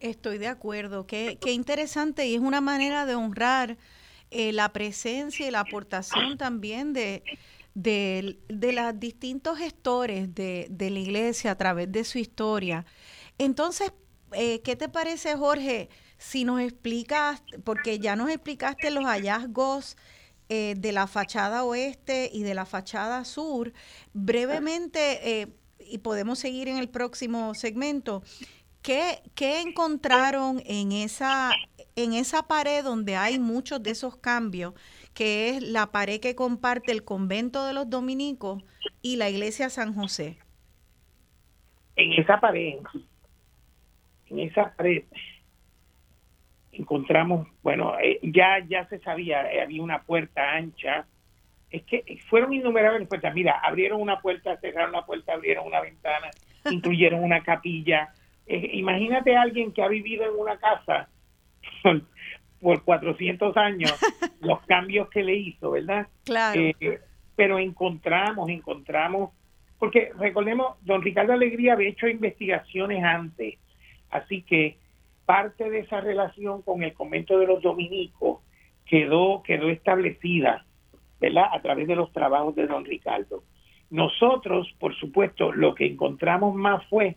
Estoy 0.00 0.38
de 0.38 0.48
acuerdo, 0.48 1.06
qué, 1.06 1.38
interesante 1.46 2.26
y 2.26 2.34
es 2.34 2.40
una 2.40 2.60
manera 2.60 3.06
de 3.06 3.14
honrar 3.14 3.76
eh, 4.30 4.52
la 4.52 4.72
presencia 4.72 5.46
y 5.46 5.50
la 5.50 5.60
aportación 5.60 6.36
también 6.36 6.92
de, 6.92 7.22
de, 7.74 8.38
los 8.48 9.00
distintos 9.00 9.58
gestores 9.58 10.34
de, 10.34 10.66
de, 10.68 10.90
la 10.90 10.98
iglesia 10.98 11.52
a 11.52 11.56
través 11.56 11.90
de 11.90 12.02
su 12.04 12.18
historia. 12.18 12.84
Entonces, 13.38 13.92
eh, 14.32 14.60
¿qué 14.62 14.74
te 14.74 14.88
parece, 14.88 15.36
Jorge, 15.36 15.88
si 16.16 16.44
nos 16.44 16.60
explicas, 16.60 17.42
porque 17.62 18.00
ya 18.00 18.16
nos 18.16 18.30
explicaste 18.30 18.90
los 18.90 19.04
hallazgos 19.04 19.96
eh, 20.48 20.74
de 20.76 20.92
la 20.92 21.06
fachada 21.06 21.64
oeste 21.64 22.30
y 22.32 22.42
de 22.42 22.54
la 22.54 22.66
fachada 22.66 23.24
sur, 23.24 23.72
brevemente, 24.12 25.48
y 25.78 25.98
podemos 25.98 26.38
seguir 26.38 26.68
en 26.68 26.78
el 26.78 26.88
próximo 26.88 27.54
segmento, 27.54 28.22
¿qué, 28.82 29.22
qué 29.34 29.60
encontraron 29.60 30.62
en 30.66 30.92
esa, 30.92 31.50
en 31.96 32.12
esa 32.12 32.44
pared 32.46 32.84
donde 32.84 33.16
hay 33.16 33.38
muchos 33.38 33.82
de 33.82 33.90
esos 33.90 34.16
cambios, 34.16 34.74
que 35.14 35.50
es 35.50 35.62
la 35.62 35.90
pared 35.90 36.20
que 36.20 36.34
comparte 36.34 36.92
el 36.92 37.04
convento 37.04 37.66
de 37.66 37.72
los 37.72 37.90
dominicos 37.90 38.62
y 39.02 39.16
la 39.16 39.28
iglesia 39.28 39.68
San 39.68 39.94
José. 39.94 40.38
En 41.96 42.12
esa 42.12 42.38
pared, 42.38 42.78
en 44.26 44.38
esa 44.38 44.72
pared 44.76 45.02
encontramos, 46.78 47.48
bueno, 47.62 47.98
eh, 47.98 48.20
ya 48.22 48.64
ya 48.66 48.86
se 48.88 48.98
sabía, 49.00 49.52
eh, 49.52 49.62
había 49.62 49.82
una 49.82 50.02
puerta 50.02 50.52
ancha. 50.52 51.06
Es 51.70 51.82
que 51.82 52.02
fueron 52.28 52.52
innumerables 52.52 53.06
puertas. 53.08 53.34
Mira, 53.34 53.60
abrieron 53.62 54.00
una 54.00 54.20
puerta, 54.20 54.56
cerraron 54.58 54.92
la 54.92 55.04
puerta, 55.04 55.34
abrieron 55.34 55.66
una 55.66 55.80
ventana, 55.80 56.30
incluyeron 56.70 57.22
una 57.22 57.42
capilla. 57.42 58.08
Eh, 58.46 58.70
imagínate 58.74 59.36
a 59.36 59.42
alguien 59.42 59.72
que 59.72 59.82
ha 59.82 59.88
vivido 59.88 60.24
en 60.24 60.38
una 60.38 60.56
casa 60.56 61.08
por 62.60 62.82
400 62.82 63.56
años 63.56 63.94
los 64.40 64.60
cambios 64.62 65.08
que 65.10 65.22
le 65.22 65.34
hizo, 65.34 65.72
¿verdad? 65.72 66.06
Claro. 66.24 66.60
Eh, 66.60 67.00
pero 67.36 67.58
encontramos, 67.58 68.48
encontramos, 68.48 69.30
porque 69.78 70.10
recordemos, 70.18 70.76
don 70.82 71.02
Ricardo 71.02 71.32
Alegría 71.32 71.74
había 71.74 71.90
hecho 71.90 72.08
investigaciones 72.08 73.04
antes, 73.04 73.58
así 74.10 74.42
que 74.42 74.76
parte 75.28 75.68
de 75.68 75.80
esa 75.80 76.00
relación 76.00 76.62
con 76.62 76.82
el 76.82 76.94
convento 76.94 77.38
de 77.38 77.46
los 77.46 77.60
dominicos 77.60 78.40
quedó, 78.86 79.42
quedó 79.42 79.68
establecida, 79.68 80.64
¿verdad? 81.20 81.50
A 81.52 81.60
través 81.60 81.86
de 81.86 81.96
los 81.96 82.10
trabajos 82.14 82.54
de 82.54 82.66
don 82.66 82.86
Ricardo. 82.86 83.42
Nosotros, 83.90 84.74
por 84.80 84.96
supuesto, 84.96 85.52
lo 85.52 85.74
que 85.74 85.84
encontramos 85.84 86.54
más 86.54 86.82
fue 86.86 87.16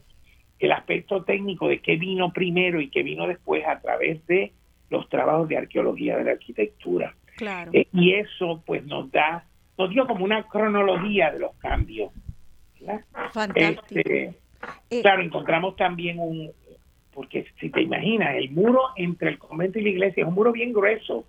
el 0.60 0.74
aspecto 0.74 1.24
técnico 1.24 1.70
de 1.70 1.80
qué 1.80 1.96
vino 1.96 2.34
primero 2.34 2.82
y 2.82 2.90
qué 2.90 3.02
vino 3.02 3.28
después 3.28 3.66
a 3.66 3.80
través 3.80 4.28
de 4.28 4.52
los 4.90 5.08
trabajos 5.08 5.48
de 5.48 5.60
arqueología 5.60 6.18
de 6.18 6.26
la 6.26 6.32
arquitectura. 6.32 7.16
Claro. 7.38 7.72
Eh, 7.74 7.88
y 7.94 8.16
eso 8.16 8.62
pues 8.66 8.84
nos 8.84 9.10
da, 9.10 9.46
nos 9.78 9.90
dio 9.90 10.06
como 10.06 10.26
una 10.26 10.44
cronología 10.50 11.32
de 11.32 11.40
los 11.40 11.56
cambios. 11.60 12.12
Fantástico. 13.32 14.02
Este, 14.02 14.36
eh, 14.90 15.02
claro, 15.02 15.22
encontramos 15.22 15.78
también 15.78 16.20
un, 16.20 16.52
porque 17.14 17.46
si 17.60 17.70
te 17.70 17.82
imaginas, 17.82 18.36
el 18.36 18.52
muro 18.52 18.82
entre 18.96 19.30
el 19.30 19.38
convento 19.38 19.80
y 19.80 19.84
la 19.84 19.90
iglesia 19.90 20.22
es 20.22 20.28
un 20.28 20.34
muro 20.34 20.52
bien 20.52 20.74
grueso. 20.74 21.26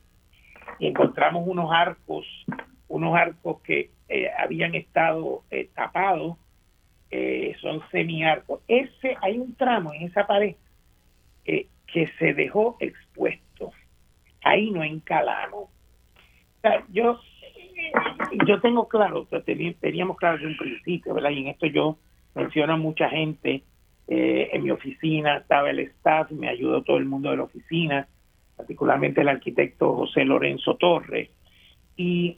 Y 0.78 0.86
encontramos 0.86 1.46
unos 1.46 1.70
arcos, 1.72 2.26
unos 2.88 3.14
arcos 3.14 3.60
que 3.62 3.90
eh, 4.08 4.28
habían 4.38 4.74
estado 4.74 5.42
eh, 5.50 5.68
tapados, 5.74 6.36
eh, 7.10 7.54
son 7.60 7.82
semiarcos. 7.90 8.60
Ese, 8.68 9.16
hay 9.20 9.38
un 9.38 9.54
tramo 9.54 9.92
en 9.92 10.02
esa 10.02 10.26
pared 10.26 10.56
que 11.44 12.06
se 12.18 12.32
dejó 12.32 12.76
expuesto. 12.80 13.72
Ahí 14.42 14.70
no 14.70 14.82
encalamos. 14.82 15.68
yo, 16.90 17.20
yo 18.46 18.60
tengo 18.62 18.88
claro, 18.88 19.26
teníamos 19.80 20.16
claro 20.16 20.38
desde 20.38 20.52
un 20.52 20.56
principio, 20.56 21.12
¿verdad? 21.12 21.30
Y 21.30 21.40
en 21.40 21.48
esto 21.48 21.66
yo 21.66 21.98
menciono 22.34 22.72
a 22.72 22.76
mucha 22.76 23.10
gente 23.10 23.62
eh, 24.14 24.50
en 24.52 24.62
mi 24.62 24.70
oficina 24.70 25.38
estaba 25.38 25.70
el 25.70 25.78
staff, 25.78 26.30
me 26.32 26.46
ayudó 26.46 26.82
todo 26.82 26.98
el 26.98 27.06
mundo 27.06 27.30
de 27.30 27.38
la 27.38 27.44
oficina, 27.44 28.06
particularmente 28.54 29.22
el 29.22 29.28
arquitecto 29.28 29.94
José 29.94 30.26
Lorenzo 30.26 30.76
Torres. 30.76 31.30
Y 31.96 32.36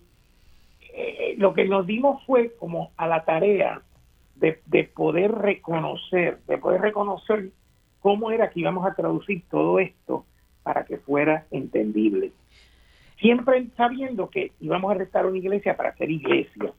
eh, 0.94 1.34
lo 1.36 1.52
que 1.52 1.64
nos 1.64 1.84
dimos 1.84 2.24
fue 2.26 2.54
como 2.60 2.92
a 2.96 3.08
la 3.08 3.24
tarea 3.24 3.82
de, 4.36 4.60
de 4.66 4.84
poder 4.84 5.32
reconocer, 5.32 6.38
de 6.46 6.58
poder 6.58 6.80
reconocer 6.80 7.50
cómo 7.98 8.30
era 8.30 8.50
que 8.50 8.60
íbamos 8.60 8.86
a 8.86 8.94
traducir 8.94 9.42
todo 9.50 9.80
esto 9.80 10.26
para 10.62 10.84
que 10.84 10.98
fuera 10.98 11.46
entendible. 11.50 12.30
Siempre 13.18 13.66
sabiendo 13.76 14.30
que 14.30 14.52
íbamos 14.60 14.92
a 14.92 14.94
restar 14.94 15.26
una 15.26 15.38
iglesia 15.38 15.76
para 15.76 15.88
hacer 15.88 16.08
iglesia 16.08 16.72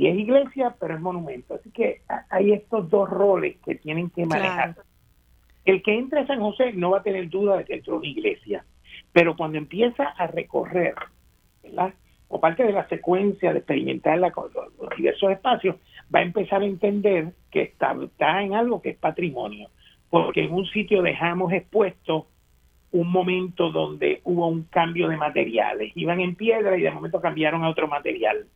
y 0.00 0.06
es 0.06 0.16
iglesia, 0.16 0.74
pero 0.80 0.94
es 0.94 1.00
monumento. 1.02 1.56
Así 1.56 1.70
que 1.70 2.00
hay 2.30 2.52
estos 2.52 2.88
dos 2.88 3.10
roles 3.10 3.58
que 3.62 3.74
tienen 3.74 4.08
que 4.08 4.24
manejar. 4.24 4.76
El 5.66 5.82
que 5.82 5.94
entre 5.94 6.20
a 6.20 6.26
San 6.26 6.40
José 6.40 6.72
no 6.72 6.92
va 6.92 7.00
a 7.00 7.02
tener 7.02 7.28
duda 7.28 7.58
de 7.58 7.66
que 7.66 7.74
entró 7.74 7.98
una 7.98 8.06
iglesia, 8.06 8.64
pero 9.12 9.36
cuando 9.36 9.58
empieza 9.58 10.04
a 10.04 10.26
recorrer, 10.26 10.94
¿verdad? 11.62 11.92
O 12.28 12.40
parte 12.40 12.64
de 12.64 12.72
la 12.72 12.88
secuencia 12.88 13.52
de 13.52 13.58
experimentar 13.58 14.18
la, 14.18 14.32
los 14.34 14.96
diversos 14.96 15.32
espacios, 15.32 15.76
va 16.14 16.20
a 16.20 16.22
empezar 16.22 16.62
a 16.62 16.66
entender 16.66 17.34
que 17.50 17.60
está, 17.60 17.94
está 18.02 18.42
en 18.42 18.54
algo 18.54 18.80
que 18.80 18.90
es 18.90 18.96
patrimonio, 18.96 19.68
porque 20.08 20.44
en 20.44 20.54
un 20.54 20.64
sitio 20.64 21.02
dejamos 21.02 21.52
expuesto 21.52 22.26
un 22.92 23.12
momento 23.12 23.70
donde 23.70 24.22
hubo 24.24 24.46
un 24.46 24.62
cambio 24.62 25.08
de 25.08 25.18
materiales. 25.18 25.92
Iban 25.94 26.20
en 26.20 26.36
piedra 26.36 26.78
y 26.78 26.80
de 26.80 26.90
momento 26.90 27.20
cambiaron 27.20 27.64
a 27.64 27.68
otro 27.68 27.86
material 27.86 28.46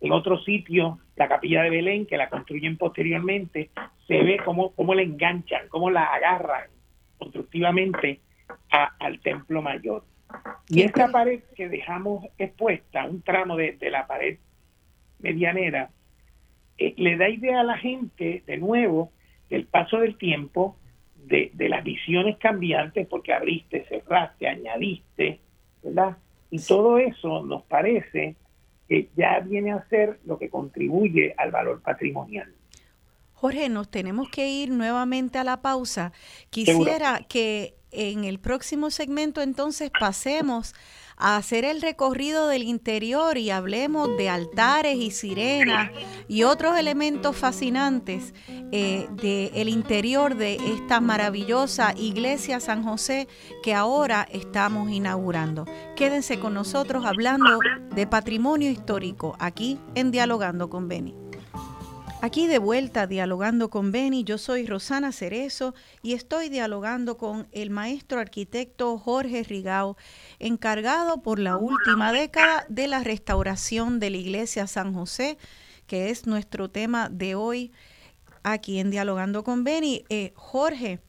en 0.00 0.12
otro 0.12 0.38
sitio, 0.42 0.98
la 1.16 1.28
capilla 1.28 1.62
de 1.62 1.70
Belén, 1.70 2.06
que 2.06 2.16
la 2.16 2.28
construyen 2.28 2.76
posteriormente, 2.76 3.70
se 4.06 4.22
ve 4.22 4.38
cómo, 4.44 4.72
cómo 4.72 4.94
la 4.94 5.02
enganchan, 5.02 5.68
cómo 5.68 5.90
la 5.90 6.04
agarran 6.04 6.68
constructivamente 7.18 8.20
al 8.70 9.20
templo 9.20 9.62
mayor. 9.62 10.04
Y 10.68 10.82
esta 10.82 11.08
pared 11.08 11.42
que 11.54 11.68
dejamos 11.68 12.26
expuesta, 12.38 13.04
un 13.04 13.22
tramo 13.22 13.56
de, 13.56 13.78
la 13.90 14.06
pared 14.06 14.38
medianera, 15.20 15.90
eh, 16.76 16.94
le 16.96 17.16
da 17.16 17.28
idea 17.28 17.60
a 17.60 17.64
la 17.64 17.78
gente, 17.78 18.42
de 18.46 18.58
nuevo, 18.58 19.12
del 19.48 19.66
paso 19.66 20.00
del 20.00 20.18
tiempo, 20.18 20.76
de, 21.16 21.50
de 21.54 21.68
las 21.68 21.84
visiones 21.84 22.36
cambiantes, 22.38 23.06
porque 23.06 23.32
abriste, 23.32 23.84
cerraste, 23.88 24.48
añadiste, 24.48 25.40
¿verdad? 25.82 26.18
Y 26.50 26.58
todo 26.58 26.98
eso 26.98 27.44
nos 27.44 27.62
parece 27.62 28.36
que 28.88 29.10
ya 29.16 29.40
viene 29.40 29.72
a 29.72 29.86
ser 29.88 30.20
lo 30.24 30.38
que 30.38 30.50
contribuye 30.50 31.34
al 31.36 31.50
valor 31.50 31.80
patrimonial. 31.80 32.52
Jorge, 33.32 33.68
nos 33.68 33.90
tenemos 33.90 34.28
que 34.30 34.48
ir 34.48 34.70
nuevamente 34.70 35.38
a 35.38 35.44
la 35.44 35.60
pausa. 35.60 36.12
Quisiera 36.50 37.20
que 37.28 37.74
en 37.90 38.24
el 38.24 38.38
próximo 38.38 38.90
segmento 38.90 39.42
entonces 39.42 39.90
pasemos 39.98 40.74
a 41.16 41.36
hacer 41.36 41.64
el 41.64 41.80
recorrido 41.80 42.48
del 42.48 42.62
interior 42.62 43.38
y 43.38 43.50
hablemos 43.50 44.16
de 44.16 44.28
altares 44.28 44.96
y 44.96 45.10
sirenas 45.10 45.90
y 46.28 46.42
otros 46.42 46.78
elementos 46.78 47.36
fascinantes 47.36 48.34
eh, 48.72 49.06
del 49.12 49.68
interior 49.68 50.36
de 50.36 50.56
esta 50.56 51.00
maravillosa 51.00 51.94
iglesia 51.96 52.60
San 52.60 52.82
José 52.82 53.28
que 53.62 53.74
ahora 53.74 54.26
estamos 54.30 54.90
inaugurando. 54.90 55.66
Quédense 55.96 56.38
con 56.38 56.54
nosotros 56.54 57.04
hablando 57.04 57.58
de 57.94 58.06
patrimonio 58.06 58.70
histórico 58.70 59.36
aquí 59.38 59.78
en 59.94 60.10
Dialogando 60.10 60.68
con 60.68 60.88
Beni. 60.88 61.23
Aquí 62.24 62.46
de 62.46 62.56
vuelta 62.56 63.06
dialogando 63.06 63.68
con 63.68 63.92
Beni, 63.92 64.24
yo 64.24 64.38
soy 64.38 64.64
Rosana 64.64 65.12
Cerezo 65.12 65.74
y 66.00 66.14
estoy 66.14 66.48
dialogando 66.48 67.18
con 67.18 67.48
el 67.52 67.68
maestro 67.68 68.18
arquitecto 68.18 68.96
Jorge 68.96 69.42
Rigao, 69.42 69.98
encargado 70.38 71.20
por 71.20 71.38
la 71.38 71.58
última 71.58 72.14
década 72.14 72.64
de 72.70 72.88
la 72.88 73.04
restauración 73.04 74.00
de 74.00 74.08
la 74.08 74.16
iglesia 74.16 74.66
San 74.66 74.94
José, 74.94 75.36
que 75.86 76.08
es 76.08 76.26
nuestro 76.26 76.70
tema 76.70 77.10
de 77.10 77.34
hoy 77.34 77.72
aquí 78.42 78.78
en 78.78 78.90
Dialogando 78.90 79.44
con 79.44 79.62
Beni. 79.62 80.06
Eh, 80.08 80.32
Jorge, 80.34 81.00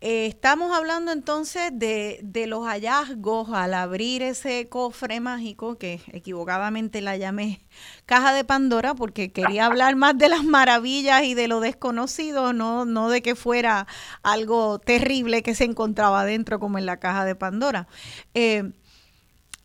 eh, 0.00 0.26
estamos 0.26 0.76
hablando 0.76 1.12
entonces 1.12 1.70
de, 1.72 2.44
los 2.46 2.66
hallazgos 2.66 3.50
al 3.50 3.74
abrir 3.74 4.22
ese 4.22 4.68
cofre 4.68 5.20
mágico 5.20 5.76
que 5.78 6.00
equivocadamente 6.12 7.00
la 7.00 7.16
llamé 7.16 7.66
caja 8.06 8.32
de 8.32 8.44
Pandora 8.44 8.94
porque 8.94 9.32
quería 9.32 9.66
hablar 9.66 9.96
más 9.96 10.16
de 10.18 10.28
las 10.28 10.44
maravillas 10.44 11.24
y 11.24 11.34
de 11.34 11.48
lo 11.48 11.60
desconocido, 11.60 12.52
no, 12.52 12.84
no 12.84 13.08
de 13.08 13.22
que 13.22 13.34
fuera 13.34 13.86
algo 14.22 14.78
terrible 14.78 15.42
que 15.42 15.54
se 15.54 15.64
encontraba 15.64 16.24
dentro 16.24 16.58
como 16.58 16.78
en 16.78 16.86
la 16.86 16.98
caja 16.98 17.24
de 17.24 17.34
Pandora. 17.34 17.86
Eh, 18.34 18.72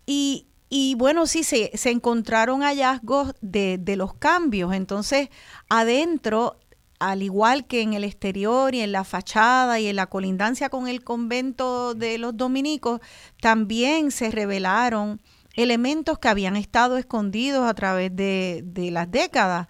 y, 0.05 0.47
y 0.69 0.95
bueno, 0.95 1.25
sí, 1.25 1.43
se, 1.43 1.71
se 1.75 1.89
encontraron 1.91 2.61
hallazgos 2.61 3.33
de, 3.41 3.77
de, 3.79 3.95
los 3.95 4.13
cambios. 4.13 4.73
Entonces, 4.73 5.29
adentro 5.69 6.57
al 6.99 7.23
igual 7.23 7.65
que 7.67 7.81
en 7.81 7.93
el 7.93 8.03
exterior 8.03 8.73
y 8.73 8.81
en 8.81 8.91
la 8.91 9.03
fachada 9.03 9.79
y 9.79 9.87
en 9.87 9.95
la 9.95 10.07
colindancia 10.07 10.69
con 10.69 10.87
el 10.87 11.03
convento 11.03 11.93
de 11.93 12.17
los 12.17 12.35
dominicos, 12.37 13.01
también 13.41 14.11
se 14.11 14.31
revelaron 14.31 15.19
elementos 15.55 16.19
que 16.19 16.27
habían 16.27 16.55
estado 16.55 16.97
escondidos 16.97 17.67
a 17.67 17.73
través 17.73 18.15
de, 18.15 18.63
las 18.91 19.09
décadas 19.09 19.67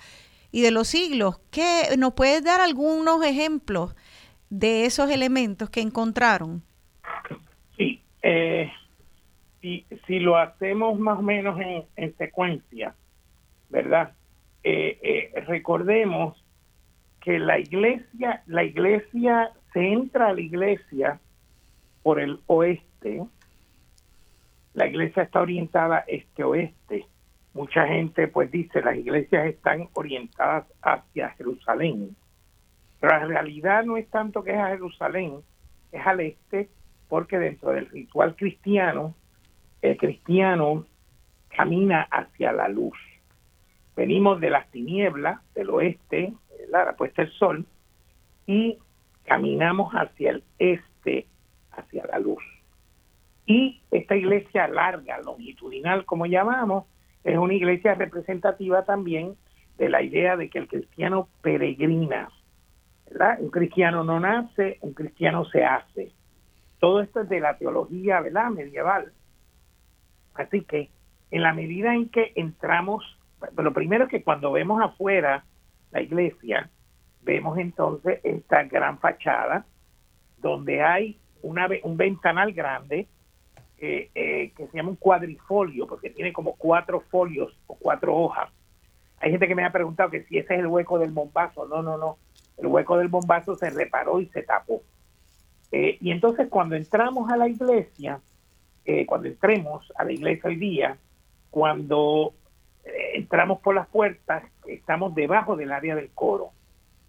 y 0.52 0.62
de 0.62 0.72
los 0.72 0.88
siglos. 0.88 1.40
¿Qué, 1.52 1.96
¿Nos 1.98 2.14
puedes 2.14 2.44
dar 2.44 2.62
algunos 2.62 3.24
ejemplos 3.24 3.96
de 4.50 4.86
esos 4.86 5.10
elementos 5.10 5.70
que 5.70 5.82
encontraron? 5.82 6.64
Sí, 7.78 8.02
eh, 8.22 8.72
si, 9.62 10.20
lo 10.20 10.38
hacemos 10.38 11.00
más 11.00 11.20
o 11.20 11.22
menos 11.22 11.60
en, 11.96 12.18
secuencia, 12.18 12.96
¿verdad? 13.70 14.14
Eh, 14.64 15.00
eh, 15.04 15.42
recordemos 15.42 16.45
que 17.26 17.40
la 17.40 17.58
iglesia, 17.58 18.44
la 18.46 18.64
iglesia 18.64 19.52
se 19.74 19.80
entra 19.80 20.28
a 20.28 20.34
la 20.34 20.42
iglesia 20.42 21.20
por 22.04 22.20
el 22.20 22.40
oeste. 22.46 23.26
La 24.76 24.86
iglesia 24.86 25.24
está 25.24 25.42
orientada 25.42 26.06
este-oeste. 26.08 27.08
Mucha 27.56 27.88
gente 27.88 28.28
pues 28.28 28.52
dice 28.52 28.80
las 28.84 28.96
iglesias 28.96 29.48
están 29.48 29.90
orientadas 29.94 30.66
hacia 30.84 31.32
Jerusalén. 31.32 32.16
Pero 33.00 33.18
la 33.18 33.26
realidad 33.26 33.84
no 33.86 33.98
es 33.98 34.08
tanto 34.12 34.44
que 34.44 34.52
es 34.52 34.60
a 34.60 34.68
Jerusalén, 34.68 35.40
es 35.92 36.06
al 36.06 36.20
este, 36.20 36.70
porque 37.10 37.40
dentro 37.40 37.72
del 37.72 37.90
ritual 37.90 38.36
cristiano, 38.36 39.16
el 39.82 39.98
cristiano 39.98 40.86
camina 41.50 42.04
hacia 42.12 42.52
la 42.52 42.68
luz. 42.68 42.98
Venimos 43.96 44.40
de 44.42 44.52
las 44.52 44.70
tinieblas 44.70 45.40
del 45.56 45.72
oeste, 45.72 46.34
la 46.70 46.96
puesta 46.96 47.22
el 47.22 47.32
sol, 47.34 47.66
y 48.48 48.78
caminamos 49.26 49.94
hacia 49.94 50.32
el 50.32 50.44
este, 50.60 51.28
hacia 51.72 52.06
la 52.06 52.20
luz. 52.20 52.44
Y 53.46 53.82
esta 53.92 54.16
iglesia 54.16 54.68
larga, 54.68 55.20
longitudinal, 55.20 56.06
como 56.06 56.26
llamamos, 56.26 56.86
es 57.24 57.38
una 57.38 57.54
iglesia 57.54 57.94
representativa 57.96 58.86
también 58.86 59.36
de 59.78 59.90
la 59.90 60.02
idea 60.02 60.38
de 60.38 60.50
que 60.50 60.60
el 60.60 60.68
cristiano 60.68 61.28
peregrina. 61.42 62.30
¿verdad? 63.10 63.38
Un 63.40 63.50
cristiano 63.50 64.04
no 64.04 64.20
nace, 64.20 64.78
un 64.82 64.94
cristiano 64.94 65.46
se 65.46 65.64
hace. 65.64 66.12
Todo 66.80 67.02
esto 67.02 67.22
es 67.22 67.30
de 67.30 67.40
la 67.40 67.58
teología 67.58 68.22
¿verdad? 68.22 68.50
medieval. 68.50 69.12
Así 70.34 70.62
que 70.62 70.90
en 71.32 71.42
la 71.42 71.54
medida 71.54 71.94
en 71.94 72.10
que 72.10 72.32
entramos, 72.36 73.04
lo 73.58 73.74
primero 73.74 74.06
es 74.06 74.10
que 74.10 74.24
cuando 74.24 74.52
vemos 74.52 74.82
afuera 74.82 75.46
la 75.96 76.02
iglesia, 76.02 76.70
vemos 77.22 77.58
entonces 77.58 78.20
esta 78.24 78.64
gran 78.64 79.00
fachada 79.00 79.66
donde 80.38 80.84
hay 80.84 81.18
una, 81.42 81.70
un 81.84 81.96
ventanal 81.96 82.52
grande 82.52 83.08
eh, 83.78 84.10
eh, 84.14 84.52
que 84.58 84.68
se 84.68 84.78
llama 84.78 84.90
un 84.90 84.98
cuadrifolio, 84.98 85.88
porque 85.88 86.10
tiene 86.10 86.34
como 86.34 86.56
cuatro 86.58 87.00
folios 87.00 87.58
o 87.68 87.76
cuatro 87.76 88.14
hojas. 88.14 88.50
Hay 89.20 89.32
gente 89.32 89.48
que 89.48 89.56
me 89.56 89.64
ha 89.64 89.72
preguntado 89.72 90.10
que 90.10 90.24
si 90.26 90.38
ese 90.38 90.56
es 90.56 90.60
el 90.60 90.68
hueco 90.68 91.00
del 91.00 91.14
Mombazo. 91.14 91.66
No, 91.66 91.82
no, 91.82 91.98
no. 91.98 92.18
el 92.58 92.68
hueco 92.68 92.98
del 92.98 93.08
bombazo 93.08 93.56
se 93.56 93.70
reparó 93.70 94.20
y 94.20 94.26
se 94.28 94.44
tapó. 94.44 94.84
Eh, 95.72 95.98
y 96.02 96.12
entonces 96.12 96.50
cuando 96.50 96.76
entramos 96.76 97.32
a 97.32 97.38
la 97.38 97.48
iglesia, 97.48 98.20
cuando 99.08 99.28
entremos 99.30 99.92
a 99.96 100.04
la 100.04 100.12
iglesia 100.12 100.48
hoy 100.48 100.58
día, 100.58 100.98
cuando 101.50 102.34
entramos 103.14 103.60
por 103.62 103.76
las 103.76 103.88
puertas, 103.88 104.44
estamos 104.68 105.16
debajo 105.16 105.56
del 105.56 105.72
área 105.72 105.96
del 105.96 106.10
coro, 106.12 106.52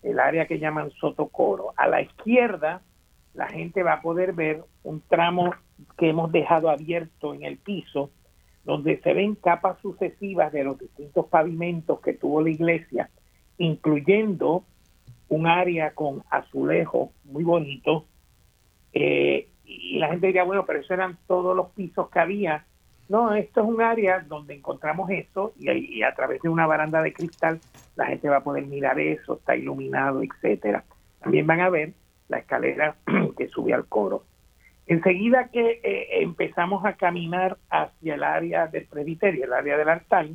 el 0.02 0.18
área 0.18 0.46
que 0.46 0.58
llaman 0.58 0.90
sotocoro. 0.92 1.72
A 1.76 1.88
la 1.88 2.00
izquierda, 2.00 2.82
la 3.34 3.48
gente 3.48 3.82
va 3.82 3.94
a 3.94 4.02
poder 4.02 4.32
ver 4.32 4.64
un 4.82 5.00
tramo 5.02 5.54
que 5.98 6.10
hemos 6.10 6.32
dejado 6.32 6.70
abierto 6.70 7.34
en 7.34 7.44
el 7.44 7.58
piso, 7.58 8.10
donde 8.64 9.00
se 9.02 9.12
ven 9.14 9.34
capas 9.34 9.78
sucesivas 9.80 10.52
de 10.52 10.64
los 10.64 10.78
distintos 10.78 11.26
pavimentos 11.26 12.00
que 12.00 12.14
tuvo 12.14 12.40
la 12.40 12.50
iglesia, 12.50 13.10
incluyendo 13.58 14.64
un 15.28 15.46
área 15.46 15.92
con 15.94 16.22
azulejo 16.30 17.12
muy 17.24 17.44
bonito. 17.44 18.06
Eh, 18.92 19.48
y 19.64 19.98
la 19.98 20.08
gente 20.08 20.28
diría, 20.28 20.44
bueno, 20.44 20.64
pero 20.64 20.80
eso 20.80 20.94
eran 20.94 21.18
todos 21.26 21.54
los 21.56 21.70
pisos 21.70 22.08
que 22.10 22.18
había. 22.18 22.64
No, 23.08 23.34
esto 23.34 23.60
es 23.60 23.66
un 23.66 23.80
área 23.80 24.20
donde 24.20 24.54
encontramos 24.54 25.10
eso 25.10 25.52
y, 25.56 26.02
a 26.02 26.14
través 26.14 26.42
de 26.42 26.48
una 26.48 26.66
baranda 26.66 27.02
de 27.02 27.12
cristal 27.12 27.60
la 27.94 28.06
gente 28.06 28.28
va 28.28 28.38
a 28.38 28.44
poder 28.44 28.66
mirar 28.66 28.98
eso, 28.98 29.34
está 29.34 29.56
iluminado, 29.56 30.22
etcétera. 30.22 30.84
También 31.20 31.46
van 31.46 31.60
a 31.60 31.70
ver 31.70 31.92
la 32.28 32.38
escalera 32.38 32.96
que 33.38 33.48
sube 33.48 33.72
al 33.72 33.86
coro. 33.86 34.24
Enseguida 34.86 35.48
que 35.48 35.80
eh, 35.82 36.22
empezamos 36.22 36.84
a 36.84 36.94
caminar 36.94 37.58
hacia 37.70 38.14
el 38.14 38.22
área 38.22 38.66
del 38.66 38.86
presbiterio, 38.86 39.44
el 39.44 39.52
área 39.52 39.76
del 39.76 39.88
altar, 39.88 40.28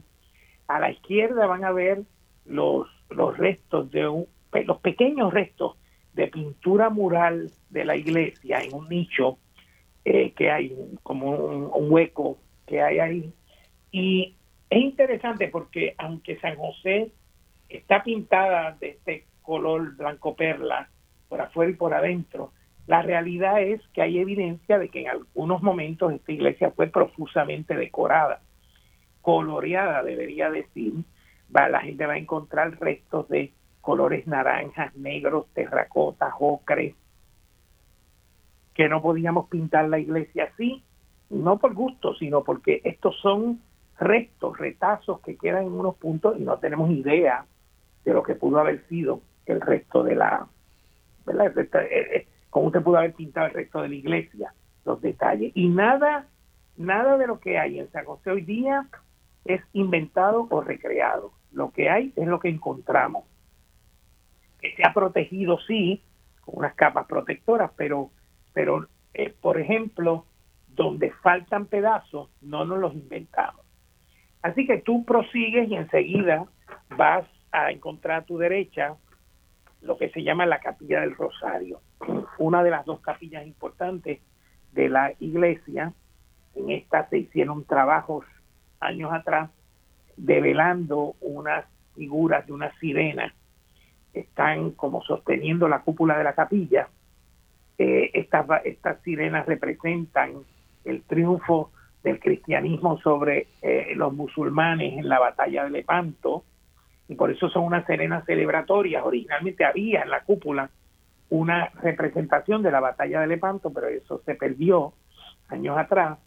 a 0.68 0.80
la 0.80 0.92
izquierda 0.92 1.46
van 1.48 1.64
a 1.64 1.72
ver 1.72 2.04
los, 2.46 2.88
los 3.10 3.38
restos 3.38 3.92
de 3.92 4.08
un, 4.08 4.28
los 4.66 4.80
pequeños 4.80 5.34
restos 5.34 5.78
de 6.14 6.28
pintura 6.28 6.90
mural 6.90 7.52
de 7.70 7.86
la 7.86 7.96
iglesia 7.96 8.60
en 8.62 8.74
un 8.74 8.90
nicho 8.90 9.38
eh, 10.04 10.32
que 10.32 10.50
hay, 10.50 10.76
como 11.04 11.32
un, 11.32 11.92
hueco 11.92 12.38
que 12.72 12.82
hay 12.82 13.00
ahí. 13.00 13.34
Y 13.92 14.38
es 14.70 14.82
interesante 14.82 15.50
porque 15.50 15.94
aunque 15.98 16.40
San 16.40 16.56
José 16.56 17.12
está 17.68 18.02
pintada 18.02 18.78
de 18.80 18.92
este 18.92 19.26
color 19.42 19.98
blanco 19.98 20.38
perla 20.38 20.90
por 21.28 21.42
afuera 21.42 21.72
y 21.72 21.76
por 21.76 21.94
adentro, 21.94 22.54
la 22.88 23.02
realidad 23.02 23.62
es 23.62 23.82
que 23.94 24.02
hay 24.02 24.20
evidencia 24.20 24.80
de 24.80 24.88
que 24.88 25.02
en 25.02 25.10
algunos 25.10 25.62
momentos 25.62 26.14
esta 26.14 26.32
iglesia 26.32 26.72
fue 26.72 26.88
profusamente 26.88 27.76
decorada, 27.76 28.42
coloreada, 29.22 30.02
debería 30.02 30.50
decir. 30.50 30.94
Va, 31.54 31.68
la 31.68 31.82
gente 31.82 32.06
va 32.06 32.14
a 32.14 32.18
encontrar 32.18 32.80
restos 32.80 33.28
de 33.28 33.52
colores 33.82 34.28
naranjas, 34.28 34.96
negros, 34.96 35.48
terracotas, 35.54 36.34
ocre, 36.40 36.96
que 38.74 38.88
no 38.88 39.02
podíamos 39.02 39.50
pintar 39.50 39.90
la 39.90 40.00
iglesia 40.00 40.50
así, 40.54 40.86
no 41.32 41.58
por 41.58 41.74
gusto, 41.74 42.14
sino 42.16 42.44
porque 42.44 42.82
estos 42.84 43.18
son 43.22 43.62
restos, 44.00 44.58
retazos 44.58 45.22
que 45.22 45.38
quedan 45.38 45.66
en 45.66 45.74
unos 45.74 45.96
puntos 45.96 46.38
y 46.38 46.44
no 46.44 46.58
tenemos 46.58 46.90
idea 46.92 47.46
de 48.04 48.14
lo 48.14 48.24
que 48.24 48.36
pudo 48.36 48.60
haber 48.60 48.86
sido 48.88 49.22
el 49.46 49.62
resto 49.62 50.04
de 50.04 50.16
la, 50.16 50.48
¿verdad? 51.26 51.58
Eh, 51.58 51.90
eh, 51.92 52.28
cómo 52.50 52.68
usted 52.68 52.82
pudo 52.82 52.98
haber 52.98 53.14
pintado 53.14 53.48
el 53.48 53.54
resto 53.54 53.82
de 53.82 53.90
la 53.90 53.96
iglesia, 53.96 54.54
los 54.86 55.02
detalles. 55.02 55.52
Y 55.56 55.70
nada, 55.70 56.28
nada 56.78 57.18
de 57.18 57.28
lo 57.28 57.40
que 57.40 57.58
hay 57.58 57.80
en 57.80 57.92
San 57.92 58.06
José 58.06 58.32
hoy 58.32 58.42
día 58.42 58.88
es 59.46 59.62
inventado 59.74 60.48
o 60.50 60.62
recreado. 60.62 61.32
Lo 61.52 61.72
que 61.72 61.90
hay 61.90 62.14
es 62.16 62.28
lo 62.28 62.40
que 62.40 62.50
encontramos. 62.50 63.26
Que 64.60 64.76
se 64.76 64.84
ha 64.86 64.94
protegido, 64.94 65.60
sí, 65.68 66.02
con 66.42 66.60
unas 66.60 66.76
capas 66.76 67.08
protectoras, 67.08 67.72
pero, 67.76 68.10
pero 68.54 68.88
eh, 69.14 69.34
por 69.42 69.60
ejemplo, 69.60 70.26
donde 70.76 71.12
faltan 71.24 71.66
pedazos, 71.66 72.30
no 72.42 72.66
nos 72.66 72.80
los 72.80 72.94
inventamos. 72.94 73.66
Así 74.42 74.66
que 74.66 74.80
tú 74.80 75.06
prosigues 75.06 75.70
y 75.70 75.76
enseguida 75.76 76.46
vas 76.98 77.26
a 77.52 77.72
encontrar 77.72 78.22
a 78.22 78.26
tu 78.26 78.38
derecha 78.38 78.96
lo 79.82 79.98
que 79.98 80.10
se 80.10 80.24
llama 80.24 80.46
la 80.46 80.60
capilla 80.60 81.02
del 81.02 81.16
Rosario, 81.16 81.82
una 82.38 82.64
de 82.64 82.72
las 82.72 82.86
dos 82.86 83.02
capillas 83.02 83.46
importantes 83.46 84.20
de 84.72 84.90
la 84.90 85.14
iglesia. 85.20 85.94
En 86.56 86.70
esta 86.72 87.08
se 87.10 87.20
hicieron 87.20 87.66
trabajos 87.66 88.26
años 88.80 89.12
atrás 89.14 89.50
develando 90.18 91.16
unas 91.22 91.66
figuras 91.96 92.46
de 92.48 92.54
una 92.54 92.72
sirena 92.80 93.34
están 94.14 94.72
como 94.72 95.02
sosteniendo 95.04 95.68
la 95.68 95.82
cúpula 95.82 96.18
de 96.18 96.24
la 96.24 96.34
capilla. 96.34 96.90
Eh, 97.78 98.12
estas, 98.14 98.46
estas 98.66 99.02
sirenas 99.04 99.46
representan 99.46 100.44
el 100.86 101.04
triunfo 101.04 101.72
del 102.04 102.20
cristianismo 102.20 103.00
sobre 103.02 103.48
eh, 103.62 103.94
los 103.96 104.14
musulmanes 104.14 104.98
en 104.98 105.08
la 105.08 105.20
batalla 105.20 105.66
de 105.66 105.70
Lepanto 105.70 106.44
y 107.08 107.16
por 107.16 107.30
eso 107.30 107.50
son 107.50 107.66
unas 107.66 107.86
sirenas 107.86 108.26
celebratorias. 108.26 109.04
Originalmente 109.06 109.66
había 109.66 110.02
en 110.02 110.10
la 110.10 110.24
cúpula 110.24 110.70
una 111.30 111.70
representación 111.82 112.64
de 112.64 112.72
la 112.72 112.80
batalla 112.80 113.22
de 113.22 113.28
Lepanto, 113.28 113.72
pero 113.74 113.88
eso 113.88 114.22
se 114.26 114.36
perdió 114.36 114.94
años 115.50 115.78
atrás. 115.78 116.18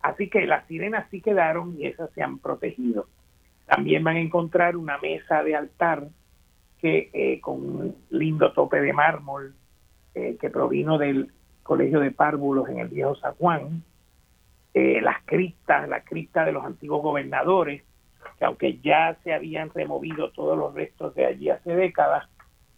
Así 0.00 0.28
que 0.28 0.46
las 0.46 0.66
sirenas 0.66 1.06
sí 1.10 1.20
quedaron 1.20 1.76
y 1.78 1.86
esas 1.86 2.10
se 2.12 2.22
han 2.22 2.38
protegido. 2.38 3.06
También 3.66 4.02
van 4.04 4.16
a 4.16 4.20
encontrar 4.20 4.76
una 4.76 4.98
mesa 4.98 5.42
de 5.42 5.56
altar 5.56 6.08
que 6.80 7.10
eh, 7.12 7.40
con 7.40 7.54
un 7.54 7.96
lindo 8.10 8.52
tope 8.52 8.80
de 8.80 8.92
mármol 8.92 9.54
eh, 10.14 10.36
que 10.40 10.50
provino 10.50 10.98
del 10.98 11.32
Colegio 11.62 12.00
de 12.00 12.10
Párvulos 12.10 12.68
en 12.68 12.78
el 12.78 12.88
Viejo 12.88 13.14
San 13.16 13.34
Juan, 13.34 13.82
eh, 14.74 15.00
las 15.00 15.22
criptas, 15.24 15.88
la 15.88 16.02
cripta 16.02 16.44
de 16.44 16.52
los 16.52 16.64
antiguos 16.64 17.02
gobernadores, 17.02 17.82
que 18.38 18.44
aunque 18.44 18.78
ya 18.78 19.16
se 19.22 19.32
habían 19.32 19.70
removido 19.70 20.30
todos 20.30 20.56
los 20.56 20.74
restos 20.74 21.14
de 21.14 21.26
allí 21.26 21.50
hace 21.50 21.74
décadas, 21.74 22.28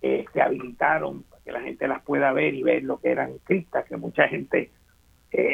se 0.00 0.42
habilitaron 0.42 1.22
para 1.22 1.42
que 1.42 1.52
la 1.52 1.62
gente 1.62 1.88
las 1.88 2.02
pueda 2.02 2.30
ver 2.34 2.52
y 2.52 2.62
ver 2.62 2.82
lo 2.82 3.00
que 3.00 3.10
eran 3.10 3.38
criptas, 3.42 3.86
que 3.86 3.96
mucha 3.96 4.28
gente 4.28 4.70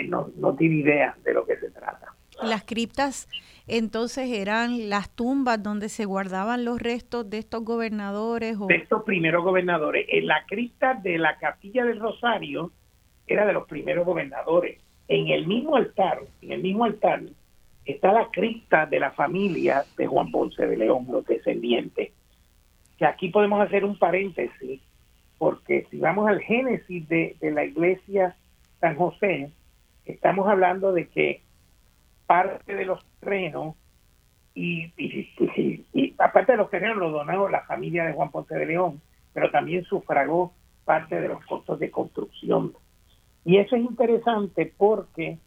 no, 0.09 0.29
no 0.37 0.57
tiene 0.57 0.77
idea 0.77 1.17
de 1.23 1.35
lo 1.35 1.47
que 1.47 1.57
se 1.57 1.71
trata. 1.71 2.17
Las 2.43 2.65
criptas 2.65 3.29
entonces 3.67 4.31
eran 4.31 4.89
las 4.89 5.11
tumbas 5.11 5.63
donde 5.63 5.89
se 5.89 6.05
guardaban 6.05 6.65
los 6.65 6.81
restos 6.81 7.29
de 7.29 7.39
estos 7.39 7.65
gobernadores. 7.65 8.57
O... 8.59 8.67
De 8.67 8.77
estos 8.77 9.05
primeros 9.05 9.45
gobernadores. 9.45 10.07
En 10.09 10.27
la 10.27 10.45
cripta 10.47 10.95
de 10.95 11.19
la 11.19 11.39
capilla 11.39 11.85
del 11.85 12.01
Rosario 12.01 12.73
era 13.35 13.47
de 13.47 13.53
los 13.53 13.67
primeros 13.67 14.05
gobernadores. 14.05 14.81
En 15.09 15.29
el 15.29 15.47
mismo 15.47 15.77
altar, 15.77 16.21
en 16.43 16.53
el 16.53 16.63
mismo 16.63 16.85
altar, 16.85 17.23
está 17.85 18.13
la 18.13 18.29
cripta 18.31 18.87
de 18.87 19.01
la 19.01 19.11
familia 19.13 19.85
de 19.97 20.07
Juan 20.07 20.31
Ponce 20.31 20.67
de 20.67 20.77
León, 20.77 21.07
los 21.11 21.25
descendientes. 21.27 22.13
Que 22.99 23.07
aquí 23.07 23.29
podemos 23.29 23.61
hacer 23.61 23.85
un 23.85 23.99
paréntesis, 23.99 24.81
porque 25.39 25.87
si 25.91 25.99
vamos 25.99 26.29
al 26.29 26.41
génesis 26.41 27.09
de, 27.09 27.37
la 27.41 27.65
iglesia 27.65 28.37
San 28.81 28.97
José, 28.97 29.51
estamos 30.05 30.47
hablando 30.49 30.93
de 30.93 31.09
que 31.09 31.43
parte 32.27 32.75
de 32.75 32.85
los 32.85 33.05
terrenos 33.21 33.75
y, 34.55 34.93
y, 34.97 36.15
aparte 36.19 36.53
de 36.53 36.59
los 36.59 36.71
terrenos 36.71 36.99
lo 36.99 37.11
donó 37.11 37.49
la 37.49 37.63
familia 37.63 38.05
de 38.05 38.13
Juan 38.13 38.31
Ponce 38.31 38.55
de 38.55 38.67
León, 38.67 39.01
pero 39.33 39.51
también 39.51 39.85
sufragó 39.85 40.53
parte 40.85 41.21
de 41.21 41.29
los 41.29 41.45
costos 41.47 41.79
de 41.79 41.91
construcción. 41.91 42.75
Y 43.45 43.59
eso 43.59 43.77
es 43.77 43.83
interesante 43.83 44.73
porque 44.77 45.39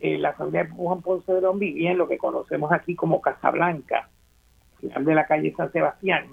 eh, 0.00 0.18
la 0.18 0.34
familia 0.34 0.64
de 0.64 0.70
Juan 0.70 1.02
Ponce 1.02 1.32
de 1.32 1.40
León 1.40 1.58
vivía 1.58 1.92
en 1.92 1.98
lo 1.98 2.08
que 2.08 2.18
conocemos 2.18 2.70
aquí 2.72 2.94
como 2.94 3.20
Casablanca, 3.20 4.08
final 4.80 5.04
de 5.04 5.14
la 5.14 5.26
calle 5.26 5.54
San 5.56 5.72
Sebastián. 5.72 6.26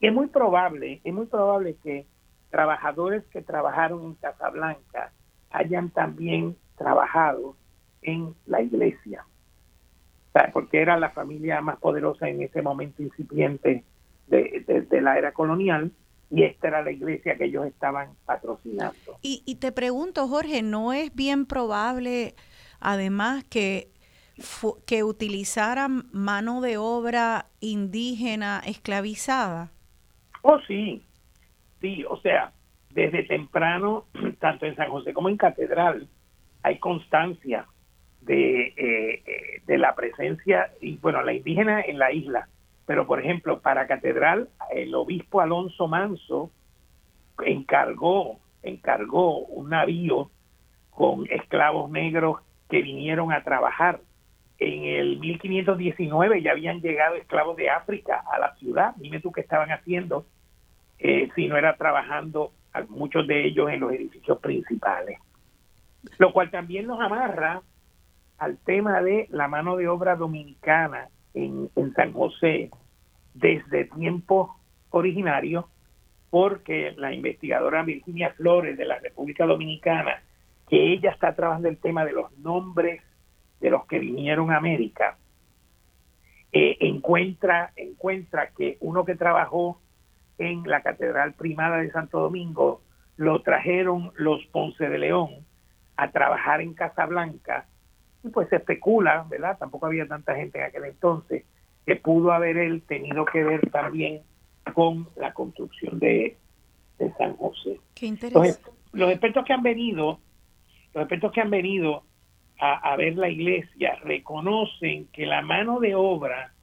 Es 0.00 0.12
muy 0.12 0.28
probable, 0.28 1.00
es 1.04 1.14
muy 1.14 1.26
probable 1.26 1.76
que 1.82 2.06
trabajadores 2.50 3.24
que 3.26 3.42
trabajaron 3.42 4.04
en 4.04 4.14
Casablanca 4.14 5.12
hayan 5.50 5.90
también 5.90 6.56
trabajado 6.76 7.56
en 8.02 8.34
la 8.46 8.62
iglesia, 8.62 9.24
porque 10.52 10.80
era 10.80 10.98
la 10.98 11.10
familia 11.10 11.60
más 11.60 11.78
poderosa 11.78 12.28
en 12.28 12.42
ese 12.42 12.62
momento 12.62 13.02
incipiente 13.02 13.84
de, 14.28 14.86
la 15.00 15.18
era 15.18 15.32
colonial 15.32 15.90
y 16.30 16.42
esta 16.42 16.68
era 16.68 16.82
la 16.82 16.90
iglesia 16.90 17.36
que 17.36 17.44
ellos 17.44 17.66
estaban 17.66 18.10
patrocinando. 18.24 19.18
Y, 19.22 19.42
y 19.46 19.56
te 19.56 19.72
pregunto, 19.72 20.26
Jorge, 20.28 20.62
¿no 20.62 20.92
es 20.92 21.14
bien 21.14 21.46
probable 21.46 22.34
además 22.80 23.44
que, 23.44 23.92
que 24.86 25.04
utilizaran 25.04 26.08
mano 26.12 26.60
de 26.60 26.78
obra 26.78 27.46
indígena 27.60 28.60
esclavizada? 28.66 29.70
Oh, 30.42 30.58
sí, 30.66 31.04
sí, 31.80 32.04
o 32.08 32.16
sea, 32.20 32.52
desde 32.90 33.24
temprano, 33.24 34.06
tanto 34.40 34.66
en 34.66 34.76
San 34.76 34.90
José 34.90 35.12
como 35.12 35.28
en 35.28 35.36
Catedral, 35.36 36.08
hay 36.62 36.78
constancia 36.78 37.66
de, 38.20 38.74
eh, 38.76 39.62
de 39.66 39.78
la 39.78 39.94
presencia, 39.94 40.72
y 40.80 40.96
bueno, 40.96 41.22
la 41.22 41.32
indígena 41.32 41.80
en 41.80 41.98
la 41.98 42.12
isla, 42.12 42.48
pero 42.86 43.06
por 43.06 43.20
ejemplo, 43.20 43.60
para 43.60 43.88
Catedral, 43.88 44.48
el 44.70 44.94
obispo 44.94 45.40
Alonso 45.40 45.88
Manso 45.88 46.50
encargó, 47.44 48.38
encargó 48.62 49.40
un 49.40 49.70
navío 49.70 50.30
con 50.90 51.26
esclavos 51.28 51.90
negros 51.90 52.40
que 52.70 52.82
vinieron 52.82 53.32
a 53.32 53.42
trabajar. 53.42 54.00
En 54.58 54.84
el 54.84 55.18
1519 55.18 56.42
ya 56.42 56.52
habían 56.52 56.80
llegado 56.80 57.16
esclavos 57.16 57.56
de 57.56 57.68
África 57.68 58.24
a 58.32 58.38
la 58.38 58.54
ciudad. 58.54 58.94
Dime 58.96 59.20
tú 59.20 59.32
qué 59.32 59.42
estaban 59.42 59.70
haciendo 59.70 60.24
eh, 60.98 61.28
si 61.34 61.48
no 61.48 61.56
era 61.56 61.76
trabajando 61.76 62.52
muchos 62.88 63.26
de 63.26 63.46
ellos 63.46 63.68
en 63.70 63.80
los 63.80 63.92
edificios 63.92 64.38
principales. 64.38 65.18
Lo 66.18 66.32
cual 66.32 66.50
también 66.50 66.86
nos 66.86 67.00
amarra 67.00 67.62
al 68.38 68.58
tema 68.58 69.00
de 69.00 69.26
la 69.30 69.48
mano 69.48 69.76
de 69.76 69.88
obra 69.88 70.14
dominicana 70.14 71.08
en, 71.36 71.92
San 71.94 72.12
José 72.12 72.70
desde 73.34 73.84
tiempos 73.84 74.50
originarios, 74.90 75.66
porque 76.30 76.94
la 76.96 77.12
investigadora 77.12 77.82
Virginia 77.82 78.30
Flores 78.30 78.76
de 78.76 78.86
la 78.86 78.98
República 78.98 79.46
Dominicana, 79.46 80.22
que 80.68 80.92
ella 80.92 81.10
está 81.10 81.34
trabajando 81.34 81.68
el 81.68 81.76
tema 81.76 82.04
de 82.04 82.12
los 82.12 82.36
nombres 82.38 83.02
de 83.60 83.70
los 83.70 83.86
que 83.86 83.98
vinieron 83.98 84.50
a 84.50 84.56
América, 84.56 85.18
eh, 86.52 86.76
encuentra, 86.80 87.72
encuentra 87.76 88.48
que 88.56 88.78
uno 88.80 89.04
que 89.04 89.14
trabajó 89.14 89.80
en 90.38 90.62
la 90.64 90.82
Catedral 90.82 91.34
Primada 91.34 91.78
de 91.78 91.90
Santo 91.90 92.20
Domingo 92.20 92.80
lo 93.16 93.42
trajeron 93.42 94.12
los 94.16 94.44
Ponce 94.46 94.88
de 94.88 94.98
León 94.98 95.30
a 95.96 96.10
trabajar 96.10 96.60
en 96.60 96.74
Casablanca 96.74 97.66
y 98.26 98.30
pues 98.30 98.48
se 98.48 98.56
especula, 98.56 99.26
¿verdad? 99.28 99.56
Tampoco 99.58 99.86
había 99.86 100.06
tanta 100.06 100.34
gente 100.34 100.58
en 100.58 100.64
aquel 100.64 100.84
entonces 100.84 101.44
que 101.86 101.96
pudo 101.96 102.32
haber 102.32 102.56
él 102.56 102.82
tenido 102.82 103.24
que 103.24 103.44
ver 103.44 103.70
también 103.70 104.22
con 104.74 105.08
la 105.16 105.32
construcción 105.32 105.98
de, 105.98 106.36
San 107.18 107.36
José. 107.36 107.78
Qué 107.94 108.06
interesante. 108.06 108.70
Los, 108.92 109.10
expertos 109.10 109.44
que 109.44 109.52
han 109.52 109.62
venido, 109.62 110.18
los 110.94 111.02
expertos 111.02 111.30
que 111.32 111.40
han 111.42 111.50
venido 111.50 112.02
a, 112.58 112.96
ver 112.96 113.16
la 113.16 113.28
iglesia 113.28 113.96
reconocen 114.02 115.08
que 115.12 115.26
la 115.26 115.42
mano 115.42 115.78
de 115.78 115.94
obra, 115.94 116.54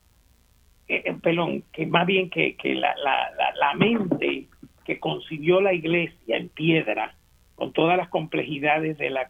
eh, 0.88 1.04
eh 1.06 1.14
pelón, 1.22 1.64
que 1.72 1.86
más 1.86 2.08
bien 2.08 2.32
que, 2.32 2.56
que 2.58 2.74
la, 2.74 2.96
la, 2.98 3.30
la 3.56 3.74
mente 3.76 4.48
que 4.84 5.00
concibió 5.00 5.62
la 5.62 5.74
iglesia 5.74 6.36
en 6.36 6.50
piedra, 6.50 7.16
con 7.56 7.72
todas 7.72 7.96
las 7.96 8.10
complejidades 8.10 8.98
de 8.98 9.12
la 9.12 9.30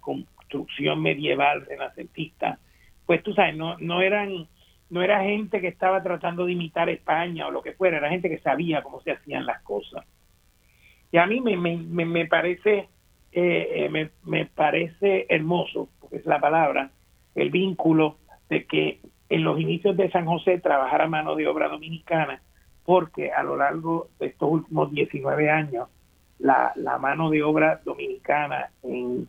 construcción 0.54 1.02
medieval 1.02 1.66
renacentista, 1.66 2.60
pues 3.06 3.24
tú 3.24 3.34
sabes, 3.34 3.56
no, 3.56 3.78
no 3.80 4.02
eran 4.02 4.48
no 4.90 5.02
era 5.02 5.24
gente 5.24 5.60
que 5.60 5.70
estaba 5.70 6.04
tratando 6.04 6.46
de 6.46 6.52
imitar 6.52 6.88
España 6.88 7.48
o 7.48 7.52
lo 7.52 7.64
que 7.64 7.72
fuera, 7.72 7.98
era 7.98 8.10
gente 8.10 8.30
que 8.30 8.38
sabía 8.38 8.84
cómo 8.84 9.02
se 9.02 9.12
hacían 9.12 9.44
las 9.44 9.64
cosas. 9.64 10.06
Y 11.12 11.18
a 11.18 11.26
mí 11.26 11.42
me, 11.42 11.58
me, 11.58 12.06
me 12.06 12.26
parece 12.28 12.90
eh, 13.32 13.90
me, 13.90 14.12
me, 14.24 14.46
parece 14.46 15.26
hermoso, 15.30 15.90
porque 16.00 16.18
es 16.18 16.26
la 16.28 16.40
palabra, 16.40 16.92
el 17.34 17.50
vínculo 17.50 18.18
de 18.50 18.66
que 18.66 19.00
en 19.30 19.44
los 19.44 19.60
inicios 19.60 19.98
de 19.98 20.12
San 20.12 20.28
José 20.28 20.60
trabajara 20.60 21.08
mano 21.08 21.34
de 21.36 21.48
obra 21.48 21.70
dominicana, 21.70 22.44
porque 22.86 23.32
a 23.32 23.42
lo 23.42 23.58
largo 23.58 24.10
de 24.20 24.28
estos 24.28 24.52
últimos 24.52 24.92
19 24.92 25.50
años 25.50 25.90
la, 26.38 26.72
la 26.76 27.00
mano 27.00 27.32
de 27.32 27.42
obra 27.42 27.82
dominicana 27.84 28.70
en 28.84 29.28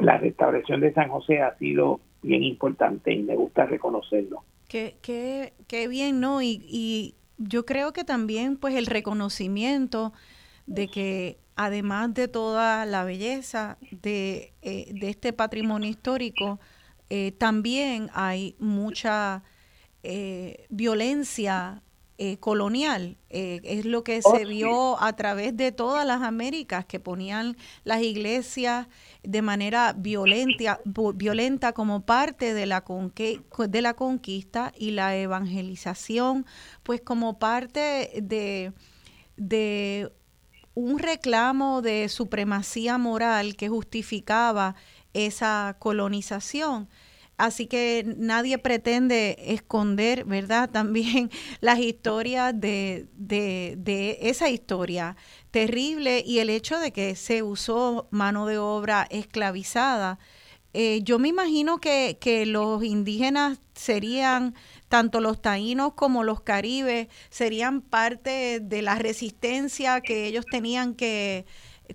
la 0.00 0.18
restauración 0.18 0.80
de 0.80 0.92
San 0.92 1.08
José 1.08 1.40
ha 1.40 1.56
sido 1.58 2.00
bien 2.22 2.42
importante 2.42 3.12
y 3.12 3.22
me 3.22 3.36
gusta 3.36 3.66
reconocerlo. 3.66 4.44
Qué, 4.68 4.96
qué, 5.02 5.52
qué 5.66 5.88
bien, 5.88 6.20
¿no? 6.20 6.42
Y, 6.42 6.64
y 6.68 7.14
yo 7.38 7.66
creo 7.66 7.92
que 7.92 8.04
también 8.04 8.56
pues 8.56 8.74
el 8.74 8.86
reconocimiento 8.86 10.12
de 10.66 10.88
que 10.88 11.38
además 11.56 12.14
de 12.14 12.28
toda 12.28 12.86
la 12.86 13.04
belleza 13.04 13.78
de, 13.90 14.52
eh, 14.62 14.92
de 14.94 15.10
este 15.10 15.32
patrimonio 15.32 15.88
histórico, 15.88 16.60
eh, 17.10 17.32
también 17.32 18.08
hay 18.14 18.56
mucha 18.58 19.42
eh, 20.02 20.66
violencia 20.70 21.82
eh, 22.18 22.36
colonial. 22.38 23.16
Eh, 23.30 23.60
es 23.64 23.84
lo 23.84 24.04
que 24.04 24.20
se 24.22 24.44
vio 24.44 25.00
a 25.02 25.14
través 25.14 25.56
de 25.56 25.72
todas 25.72 26.06
las 26.06 26.22
Américas, 26.22 26.84
que 26.84 27.00
ponían 27.00 27.56
las 27.84 28.02
iglesias 28.02 28.86
de 29.22 29.42
manera 29.42 29.94
violenta, 29.96 30.80
violenta 31.14 31.72
como 31.72 32.04
parte 32.04 32.54
de 32.54 32.66
la, 32.66 32.84
de 33.68 33.82
la 33.82 33.94
conquista 33.94 34.72
y 34.76 34.90
la 34.90 35.16
evangelización, 35.16 36.46
pues 36.82 37.00
como 37.00 37.38
parte 37.38 38.10
de, 38.22 38.72
de 39.36 40.12
un 40.74 40.98
reclamo 40.98 41.82
de 41.82 42.08
supremacía 42.08 42.98
moral 42.98 43.56
que 43.56 43.68
justificaba 43.68 44.74
esa 45.12 45.76
colonización. 45.78 46.88
Así 47.42 47.66
que 47.66 48.04
nadie 48.18 48.56
pretende 48.56 49.36
esconder, 49.40 50.24
¿verdad? 50.24 50.70
También 50.72 51.28
las 51.60 51.80
historias 51.80 52.54
de, 52.54 53.08
de, 53.16 54.18
esa 54.20 54.48
historia 54.48 55.16
terrible 55.50 56.22
y 56.24 56.38
el 56.38 56.50
hecho 56.50 56.78
de 56.78 56.92
que 56.92 57.16
se 57.16 57.42
usó 57.42 58.06
mano 58.12 58.46
de 58.46 58.58
obra 58.58 59.08
esclavizada. 59.10 60.20
Eh, 60.72 61.00
yo 61.02 61.18
me 61.18 61.26
imagino 61.26 61.78
que, 61.78 62.16
que 62.20 62.46
los 62.46 62.84
indígenas 62.84 63.58
serían, 63.74 64.54
tanto 64.88 65.20
los 65.20 65.42
taínos 65.42 65.94
como 65.94 66.22
los 66.22 66.42
caribes, 66.42 67.08
serían 67.28 67.80
parte 67.80 68.60
de 68.60 68.82
la 68.82 68.94
resistencia 68.94 70.00
que 70.00 70.26
ellos 70.26 70.46
tenían 70.48 70.94
que, 70.94 71.44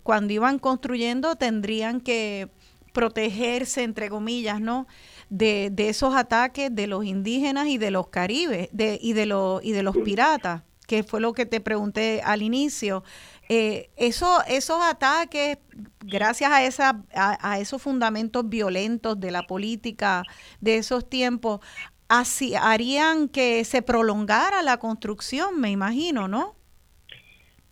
cuando 0.03 0.33
iban 0.33 0.59
construyendo, 0.59 1.37
tendrían 1.37 2.01
que 2.01 2.49
protegerse, 2.97 3.83
entre 3.83 4.09
comillas, 4.09 4.59
¿no? 4.59 4.87
De, 5.29 5.69
de 5.71 5.89
esos 5.89 6.15
ataques 6.15 6.73
de 6.73 6.87
los 6.87 7.05
indígenas 7.05 7.67
y 7.67 7.77
de 7.77 7.91
los 7.91 8.07
caribes 8.07 8.69
de, 8.71 8.97
y, 9.01 9.13
de 9.13 9.25
los, 9.25 9.63
y 9.63 9.71
de 9.71 9.83
los 9.83 9.97
piratas, 9.97 10.63
que 10.87 11.03
fue 11.03 11.19
lo 11.19 11.33
que 11.33 11.45
te 11.45 11.59
pregunté 11.59 12.21
al 12.23 12.41
inicio. 12.41 13.03
Eh, 13.49 13.89
eso, 13.97 14.39
esos 14.47 14.81
ataques, 14.81 15.57
gracias 15.99 16.51
a, 16.51 16.63
esa, 16.63 17.03
a, 17.13 17.59
esos 17.59 17.81
fundamentos 17.81 18.47
violentos 18.47 19.19
de 19.19 19.31
la 19.31 19.43
política 19.43 20.23
de 20.61 20.77
esos 20.77 21.09
tiempos, 21.09 21.59
así 22.07 22.55
harían 22.55 23.27
que 23.27 23.63
se 23.65 23.81
prolongara 23.81 24.63
la 24.63 24.77
construcción, 24.77 25.59
me 25.59 25.71
imagino, 25.71 26.27
¿no? 26.27 26.55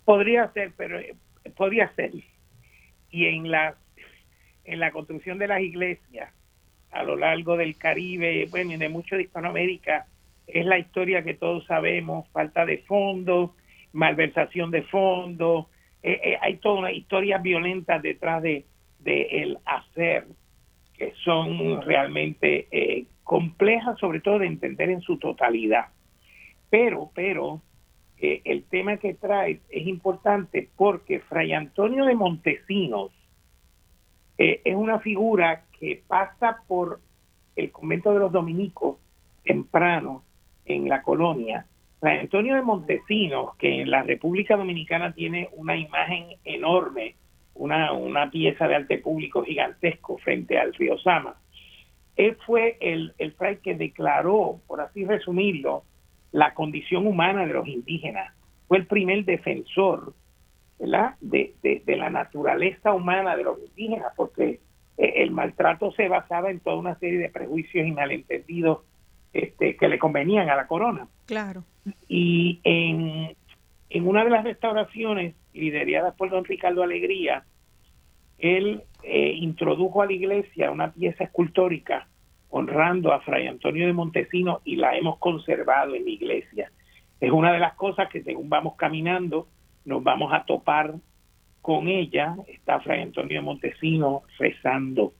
Podría 0.03 0.51
ser, 0.53 0.73
pero 0.77 0.99
eh, 0.99 1.15
podría 1.55 1.93
ser. 1.95 2.11
Y 3.11 3.25
en 3.27 3.49
la, 3.49 3.75
en 4.65 4.79
la 4.79 4.91
construcción 4.91 5.39
de 5.39 5.47
las 5.47 5.61
iglesias, 5.61 6.34
a 6.95 7.03
lo 7.03 7.17
largo 7.17 7.57
del 7.57 7.77
Caribe, 7.77 8.47
bueno, 8.49 8.71
y 8.71 8.77
de 8.77 8.89
mucho 8.89 9.17
de 9.17 9.23
Hispanoamérica, 9.23 10.07
es 10.47 10.65
la 10.65 10.79
historia 10.79 11.23
que 11.23 11.33
todos 11.33 11.65
sabemos, 11.65 12.27
falta 12.29 12.65
de 12.65 12.79
fondos, 12.79 13.51
malversación 13.91 14.71
de 14.71 14.83
fondos, 14.83 15.67
eh, 16.01 16.21
eh, 16.23 16.37
hay 16.41 16.57
toda 16.57 16.79
una 16.79 16.91
historia 16.91 17.39
violenta 17.39 17.99
detrás 17.99 18.41
de, 18.43 18.65
el 19.05 19.57
hacer, 19.65 20.25
que 20.97 21.13
son 21.23 21.81
realmente 21.81 22.67
eh, 22.71 23.05
complejas, 23.23 23.99
sobre 23.99 24.21
todo 24.21 24.39
de 24.39 24.47
entender 24.47 24.89
en 24.89 25.01
su 25.01 25.17
totalidad. 25.17 25.87
Pero, 26.69 27.11
pero, 27.13 27.61
el 28.17 28.63
tema 28.63 28.97
que 28.97 29.13
trae 29.13 29.59
es 29.69 29.85
importante 29.85 30.69
porque 30.75 31.19
Fray 31.19 31.51
Antonio 31.51 32.05
de 32.05 32.15
Montesinos 32.15 33.11
es 34.37 34.75
una 34.75 34.99
figura 34.99 35.65
que 35.85 36.01
pasa 36.07 36.63
por 36.67 36.99
el 37.55 37.71
convento 37.71 38.11
de 38.11 38.17
los 38.17 38.31
dominicos 38.31 38.97
temprano 39.43 40.23
en 40.65 40.89
la 40.89 41.03
colonia. 41.03 41.67
San 42.01 42.17
Antonio 42.21 42.55
de 42.55 42.63
Montesinos, 42.63 43.55
que 43.57 43.81
en 43.81 43.91
la 43.91 44.01
República 44.01 44.57
Dominicana 44.57 45.13
tiene 45.13 45.49
una 45.53 45.77
imagen 45.77 46.37
enorme, 46.43 47.13
una, 47.53 47.93
una 47.93 48.31
pieza 48.31 48.67
de 48.67 48.77
arte 48.77 48.97
público 48.97 49.43
gigantesco 49.43 50.17
frente 50.17 50.57
al 50.57 50.73
río 50.73 50.97
Sama, 50.97 51.35
él 52.15 52.35
fue 52.47 52.77
el, 52.81 53.13
el 53.19 53.33
fray 53.33 53.57
que 53.57 53.75
declaró, 53.75 54.61
por 54.65 54.81
así 54.81 55.05
resumirlo, 55.05 55.83
la 56.31 56.55
condición 56.55 57.05
humana 57.05 57.45
de 57.45 57.53
los 57.53 57.67
indígenas. 57.67 58.33
Fue 58.67 58.79
el 58.79 58.87
primer 58.87 59.23
defensor 59.23 60.15
De, 60.79 61.83
la 61.85 62.09
naturaleza 62.09 62.91
humana 62.91 63.35
de 63.35 63.43
los 63.43 63.59
indígenas, 63.59 64.11
porque 64.17 64.64
el 64.97 65.31
maltrato 65.31 65.91
se 65.91 66.07
basaba 66.07 66.49
en 66.49 66.59
toda 66.59 66.77
una 66.77 66.97
serie 66.99 67.19
de 67.19 67.29
prejuicios 67.29 67.85
y 67.85 67.91
malentendidos 67.91 68.79
este, 69.33 69.75
que 69.75 69.89
le 69.89 69.99
convenían 69.99 70.49
a 70.49 70.55
la 70.55 70.67
corona. 70.67 71.07
Claro. 71.25 71.63
Y 72.07 72.61
en, 72.63 73.35
en 73.89 74.07
una 74.07 74.23
de 74.23 74.29
las 74.29 74.43
restauraciones 74.43 75.35
lideradas 75.53 76.15
por 76.15 76.29
don 76.29 76.45
Ricardo 76.45 76.83
Alegría, 76.83 77.43
él 78.37 78.83
eh, 79.03 79.33
introdujo 79.37 80.01
a 80.01 80.05
la 80.05 80.13
iglesia 80.13 80.71
una 80.71 80.91
pieza 80.91 81.25
escultórica 81.25 82.07
honrando 82.49 83.11
a 83.11 83.19
Fray 83.21 83.47
Antonio 83.47 83.85
de 83.85 83.93
Montesino 83.93 84.61
y 84.63 84.77
la 84.77 84.95
hemos 84.97 85.17
conservado 85.19 85.95
en 85.95 86.05
la 86.05 86.11
iglesia. 86.11 86.71
Es 87.19 87.31
una 87.31 87.51
de 87.51 87.59
las 87.59 87.73
cosas 87.75 88.09
que 88.09 88.23
según 88.23 88.49
vamos 88.49 88.75
caminando 88.75 89.47
nos 89.83 90.03
vamos 90.03 90.33
a 90.33 90.45
topar 90.45 90.93
con 91.65 91.87
ella 91.87 92.35
está 92.47 92.79
Fray 92.79 93.01
Antonio 93.01 93.41
Montesino 93.41 94.21
rezando. 94.37 95.15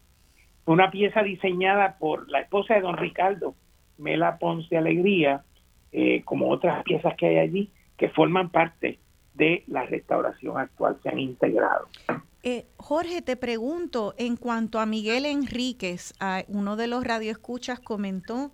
Una 0.67 0.91
pieza 0.91 1.23
diseñada 1.23 1.97
por 1.97 2.29
la 2.29 2.41
esposa 2.41 2.75
de 2.75 2.81
don 2.81 2.97
Ricardo, 2.97 3.55
Mela 3.97 4.37
Ponce 4.37 4.77
Alegría, 4.77 5.43
eh, 5.91 6.21
como 6.23 6.51
otras 6.51 6.83
piezas 6.83 7.15
que 7.15 7.25
hay 7.25 7.37
allí, 7.39 7.71
que 7.97 8.09
forman 8.09 8.51
parte 8.51 8.99
de 9.33 9.63
la 9.65 9.87
restauración 9.87 10.59
actual, 10.59 10.99
se 11.01 11.09
han 11.09 11.17
integrado. 11.17 11.87
Eh, 12.43 12.67
Jorge, 12.77 13.23
te 13.23 13.37
pregunto, 13.37 14.13
en 14.19 14.37
cuanto 14.37 14.77
a 14.77 14.85
Miguel 14.85 15.25
Enríquez, 15.25 16.13
uno 16.47 16.75
de 16.75 16.85
los 16.85 17.03
radioescuchas 17.03 17.79
comentó 17.79 18.51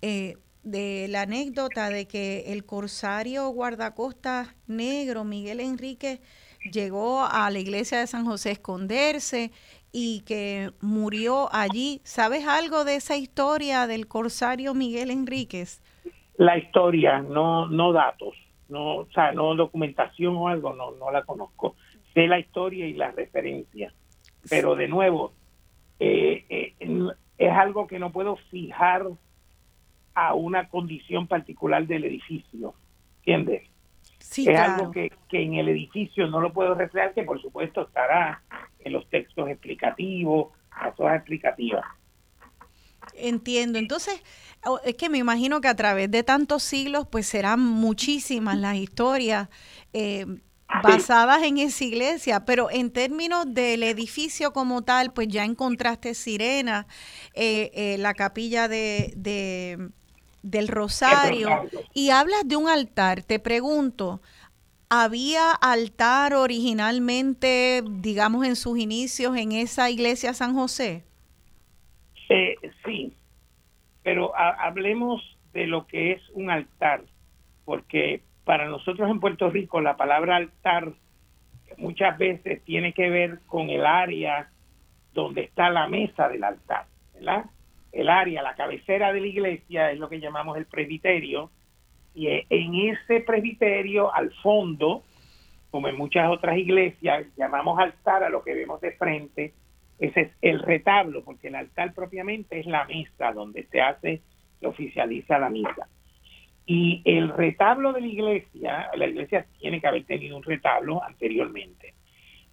eh, 0.00 0.38
de 0.62 1.08
la 1.10 1.22
anécdota 1.22 1.90
de 1.90 2.08
que 2.08 2.54
el 2.54 2.64
corsario 2.64 3.50
guardacosta 3.50 4.54
negro, 4.66 5.24
Miguel 5.24 5.60
Enríquez, 5.60 6.22
llegó 6.70 7.24
a 7.24 7.50
la 7.50 7.58
iglesia 7.58 7.98
de 7.98 8.06
San 8.06 8.24
José 8.24 8.50
a 8.50 8.52
esconderse 8.52 9.50
y 9.92 10.22
que 10.22 10.72
murió 10.80 11.48
allí. 11.52 12.00
¿Sabes 12.04 12.46
algo 12.46 12.84
de 12.84 12.96
esa 12.96 13.16
historia 13.16 13.86
del 13.86 14.08
corsario 14.08 14.74
Miguel 14.74 15.10
Enríquez? 15.10 15.82
La 16.36 16.56
historia, 16.56 17.20
no, 17.20 17.68
no 17.68 17.92
datos, 17.92 18.34
no, 18.68 18.96
o 18.96 19.06
sea, 19.12 19.32
no 19.32 19.54
documentación 19.54 20.34
o 20.36 20.48
algo, 20.48 20.72
no, 20.72 20.92
no 20.92 21.10
la 21.10 21.22
conozco. 21.22 21.76
Sé 22.14 22.26
la 22.26 22.38
historia 22.38 22.86
y 22.86 22.94
la 22.94 23.10
referencia, 23.10 23.92
pero 24.48 24.74
de 24.74 24.88
nuevo, 24.88 25.32
eh, 26.00 26.44
eh, 26.48 26.74
es 27.38 27.52
algo 27.52 27.86
que 27.86 27.98
no 27.98 28.10
puedo 28.12 28.36
fijar 28.50 29.06
a 30.14 30.34
una 30.34 30.68
condición 30.68 31.26
particular 31.26 31.86
del 31.86 32.04
edificio, 32.04 32.74
¿entiendes? 33.18 33.71
Es 34.36 34.58
algo 34.58 34.90
que, 34.90 35.10
en 35.30 35.54
el 35.54 35.68
edificio 35.68 36.26
no 36.26 36.40
lo 36.40 36.52
puedo 36.52 36.74
reflejar, 36.74 37.14
que 37.14 37.22
por 37.22 37.40
supuesto 37.40 37.82
estará 37.82 38.42
en 38.80 38.92
los 38.92 39.08
textos 39.08 39.48
explicativos, 39.48 40.52
las 40.80 40.98
hojas 40.98 41.16
explicativas. 41.16 41.84
Entiendo. 43.14 43.78
Entonces, 43.78 44.22
es 44.84 44.94
que 44.94 45.08
me 45.08 45.18
imagino 45.18 45.60
que 45.60 45.68
a 45.68 45.74
través 45.74 46.10
de 46.10 46.22
tantos 46.22 46.62
siglos, 46.62 47.06
pues 47.10 47.26
serán 47.26 47.60
muchísimas 47.60 48.56
las 48.56 48.76
historias 48.76 49.48
eh, 49.92 50.26
basadas 50.82 51.42
en 51.42 51.58
esa 51.58 51.84
iglesia, 51.84 52.44
pero 52.44 52.70
en 52.70 52.90
términos 52.90 53.44
del 53.48 53.82
edificio 53.82 54.52
como 54.52 54.82
tal, 54.82 55.12
pues 55.12 55.28
ya 55.28 55.44
encontraste 55.44 56.14
Sirena, 56.14 56.86
eh, 57.34 57.70
eh, 57.74 57.98
la 57.98 58.14
capilla 58.14 58.68
de 58.68 59.92
del 60.42 60.68
rosario 60.68 61.48
y 61.94 62.10
hablas 62.10 62.46
de 62.46 62.56
un 62.56 62.68
altar. 62.68 63.22
Te 63.22 63.38
pregunto, 63.38 64.20
¿había 64.88 65.52
altar 65.52 66.34
originalmente, 66.34 67.82
digamos, 67.86 68.46
en 68.46 68.56
sus 68.56 68.78
inicios 68.78 69.36
en 69.36 69.52
esa 69.52 69.90
iglesia 69.90 70.34
San 70.34 70.54
José? 70.54 71.04
Eh, 72.28 72.56
sí, 72.84 73.14
pero 74.02 74.32
hablemos 74.36 75.20
de 75.52 75.66
lo 75.66 75.86
que 75.86 76.12
es 76.12 76.22
un 76.32 76.50
altar, 76.50 77.02
porque 77.64 78.22
para 78.44 78.68
nosotros 78.68 79.10
en 79.10 79.20
Puerto 79.20 79.50
Rico 79.50 79.80
la 79.80 79.96
palabra 79.96 80.36
altar 80.36 80.92
muchas 81.76 82.16
veces 82.18 82.62
tiene 82.64 82.92
que 82.92 83.10
ver 83.10 83.40
con 83.46 83.68
el 83.70 83.84
área 83.84 84.50
donde 85.12 85.42
está 85.42 85.68
la 85.70 85.88
mesa 85.88 86.28
del 86.28 86.42
altar, 86.44 86.86
¿verdad? 87.14 87.44
El 87.92 88.08
área, 88.08 88.42
la 88.42 88.54
cabecera 88.54 89.12
de 89.12 89.20
la 89.20 89.26
iglesia 89.26 89.90
es 89.90 89.98
lo 89.98 90.08
que 90.08 90.20
llamamos 90.20 90.56
el 90.56 90.66
presbiterio, 90.66 91.50
y 92.14 92.28
en 92.28 92.74
ese 92.74 93.20
presbiterio, 93.20 94.14
al 94.14 94.32
fondo, 94.42 95.02
como 95.70 95.88
en 95.88 95.96
muchas 95.96 96.28
otras 96.30 96.58
iglesias, 96.58 97.26
llamamos 97.36 97.78
altar 97.78 98.22
a 98.22 98.28
lo 98.28 98.42
que 98.42 98.54
vemos 98.54 98.80
de 98.80 98.92
frente, 98.92 99.54
ese 99.98 100.20
es 100.20 100.30
el 100.42 100.60
retablo, 100.60 101.22
porque 101.24 101.48
el 101.48 101.54
altar 101.54 101.94
propiamente 101.94 102.58
es 102.58 102.66
la 102.66 102.84
mesa 102.84 103.32
donde 103.32 103.64
se 103.64 103.80
hace, 103.80 104.20
se 104.60 104.66
oficializa 104.66 105.38
la 105.38 105.48
misa. 105.48 105.88
Y 106.66 107.02
el 107.04 107.28
retablo 107.30 107.92
de 107.92 108.00
la 108.02 108.06
iglesia, 108.06 108.90
la 108.94 109.06
iglesia 109.06 109.46
tiene 109.58 109.80
que 109.80 109.86
haber 109.86 110.04
tenido 110.04 110.36
un 110.36 110.42
retablo 110.42 111.02
anteriormente, 111.02 111.94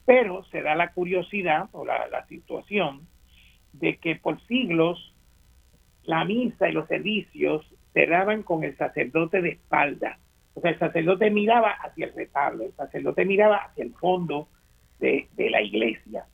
pero 0.05 0.43
se 0.45 0.61
da 0.61 0.75
la 0.75 0.93
curiosidad 0.93 1.69
o 1.73 1.85
la, 1.85 2.07
la 2.07 2.25
situación 2.27 3.07
de 3.73 3.97
que 3.97 4.15
por 4.15 4.41
siglos 4.47 5.13
la 6.09 6.25
misa 6.25 6.67
y 6.67 6.71
los 6.71 6.87
servicios 6.87 7.63
se 7.93 8.07
daban 8.07 8.41
con 8.41 8.63
el 8.63 8.75
sacerdote 8.77 9.43
de 9.43 9.49
espalda. 9.49 10.17
O 10.55 10.61
sea, 10.61 10.71
el 10.71 10.79
sacerdote 10.79 11.29
miraba 11.29 11.69
hacia 11.69 12.07
el 12.07 12.15
retablo, 12.15 12.65
el 12.65 12.73
sacerdote 12.73 13.25
miraba 13.25 13.57
hacia 13.57 13.83
el 13.83 13.93
fondo 13.93 14.47
de, 14.99 15.27
la 15.37 15.61
iglesia 15.61 16.25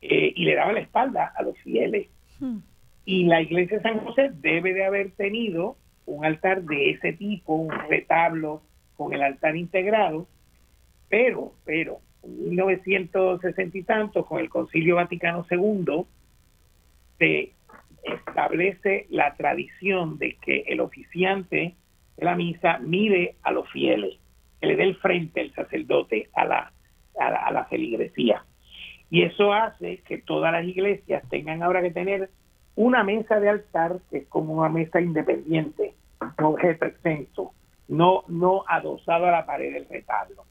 eh, 0.00 0.32
y 0.34 0.46
le 0.46 0.54
daba 0.54 0.72
la 0.72 0.80
espalda 0.80 1.30
a 1.36 1.42
los 1.42 1.58
fieles. 1.58 2.08
Hmm. 2.40 2.60
Y 3.04 3.24
la 3.24 3.42
iglesia 3.42 3.76
de 3.76 3.82
San 3.82 3.98
José 3.98 4.30
debe 4.32 4.72
de 4.72 4.86
haber 4.86 5.10
tenido 5.10 5.76
un 6.06 6.24
altar 6.24 6.62
de 6.62 6.92
ese 6.92 7.12
tipo, 7.12 7.54
un 7.54 7.70
retablo 7.90 8.62
con 8.96 9.12
el 9.12 9.22
altar 9.22 9.56
integrado, 9.56 10.26
pero, 11.10 11.52
pero, 11.66 12.00
en 12.22 12.48
1960 12.48 13.76
y 13.76 13.82
tanto, 13.82 14.24
con 14.24 14.40
el 14.40 14.48
Concilio 14.48 14.96
Vaticano 14.96 15.44
II, 15.50 16.06
se 17.18 17.52
establece 18.02 19.06
la 19.10 19.34
tradición 19.34 20.18
de 20.18 20.36
que 20.36 20.64
el 20.68 20.80
oficiante 20.80 21.76
de 22.16 22.24
la 22.24 22.34
misa 22.34 22.78
mire 22.78 23.36
a 23.42 23.52
los 23.52 23.70
fieles, 23.70 24.18
que 24.60 24.66
le 24.66 24.76
dé 24.76 24.84
el 24.84 24.96
frente 24.96 25.40
el 25.40 25.54
sacerdote 25.54 26.28
a 26.34 26.44
la, 26.44 26.72
a 27.18 27.52
la, 27.52 27.64
feligresía. 27.66 28.44
Y 29.10 29.22
eso 29.22 29.52
hace 29.52 29.98
que 29.98 30.18
todas 30.18 30.52
las 30.52 30.64
iglesias 30.64 31.22
tengan 31.28 31.62
ahora 31.62 31.82
que 31.82 31.90
tener 31.90 32.30
una 32.74 33.04
mesa 33.04 33.40
de 33.40 33.50
altar 33.50 33.98
que 34.10 34.18
es 34.18 34.26
como 34.28 34.54
una 34.54 34.68
mesa 34.68 35.00
independiente, 35.00 35.94
objeto 36.38 36.86
extenso, 36.86 37.52
no, 37.88 38.24
no 38.28 38.64
adosado 38.66 39.26
a 39.26 39.32
la 39.32 39.46
pared 39.46 39.72
del 39.72 39.88
retablo. 39.88 40.44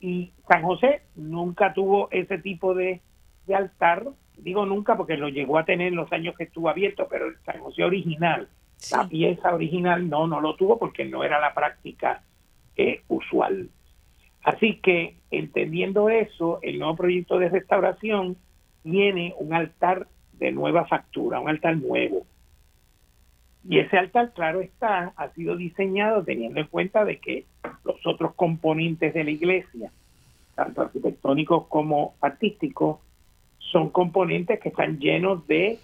Y 0.00 0.32
San 0.48 0.62
José 0.62 1.02
nunca 1.14 1.72
tuvo 1.72 2.08
ese 2.10 2.38
tipo 2.38 2.74
de, 2.74 3.00
de 3.46 3.54
altar, 3.54 4.04
digo 4.36 4.66
nunca 4.66 4.96
porque 4.96 5.16
lo 5.16 5.28
llegó 5.28 5.58
a 5.58 5.64
tener 5.64 5.88
en 5.88 5.96
los 5.96 6.12
años 6.12 6.36
que 6.36 6.44
estuvo 6.44 6.68
abierto, 6.68 7.06
pero 7.08 7.28
el 7.28 7.36
San 7.44 7.60
José 7.60 7.84
original, 7.84 8.48
la 8.90 9.08
pieza 9.08 9.54
original 9.54 10.08
no, 10.08 10.26
no 10.26 10.40
lo 10.40 10.56
tuvo 10.56 10.78
porque 10.78 11.04
no 11.04 11.24
era 11.24 11.40
la 11.40 11.54
práctica 11.54 12.22
eh, 12.76 13.02
usual. 13.08 13.68
Así 14.42 14.76
que 14.82 15.16
entendiendo 15.30 16.10
eso, 16.10 16.58
el 16.62 16.78
nuevo 16.78 16.96
proyecto 16.96 17.38
de 17.38 17.48
restauración 17.48 18.36
tiene 18.82 19.34
un 19.38 19.54
altar 19.54 20.06
de 20.34 20.52
nueva 20.52 20.84
factura, 20.84 21.40
un 21.40 21.48
altar 21.48 21.76
nuevo. 21.76 22.26
Y 23.66 23.78
ese 23.78 23.96
altar, 23.96 24.32
claro 24.34 24.60
está, 24.60 25.14
ha 25.16 25.30
sido 25.30 25.56
diseñado 25.56 26.22
teniendo 26.22 26.60
en 26.60 26.66
cuenta 26.66 27.04
de 27.06 27.18
que 27.18 27.46
los 27.84 28.06
otros 28.06 28.34
componentes 28.34 29.14
de 29.14 29.24
la 29.24 29.30
iglesia, 29.30 29.90
tanto 30.54 30.82
arquitectónicos 30.82 31.66
como 31.68 32.14
artísticos, 32.20 32.98
son 33.74 33.90
componentes 33.90 34.60
que 34.60 34.68
están 34.68 35.00
llenos 35.00 35.44
de 35.48 35.80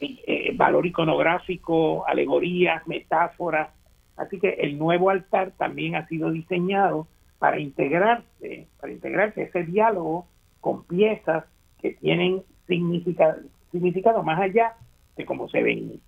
eh, 0.00 0.52
valor 0.56 0.86
iconográfico, 0.86 2.06
alegorías, 2.06 2.88
metáforas. 2.88 3.68
Así 4.16 4.40
que 4.40 4.48
el 4.48 4.78
nuevo 4.78 5.10
altar 5.10 5.52
también 5.58 5.96
ha 5.96 6.08
sido 6.08 6.30
diseñado 6.30 7.06
para 7.38 7.60
integrarse, 7.60 8.68
para 8.80 8.90
integrarse 8.90 9.42
ese 9.42 9.64
diálogo 9.64 10.26
con 10.62 10.84
piezas 10.84 11.44
que 11.82 11.90
tienen 11.90 12.42
significado, 12.66 13.42
significado 13.70 14.22
más 14.22 14.40
allá 14.40 14.72
de 15.14 15.26
cómo 15.26 15.46
se 15.50 15.62
ven. 15.62 16.00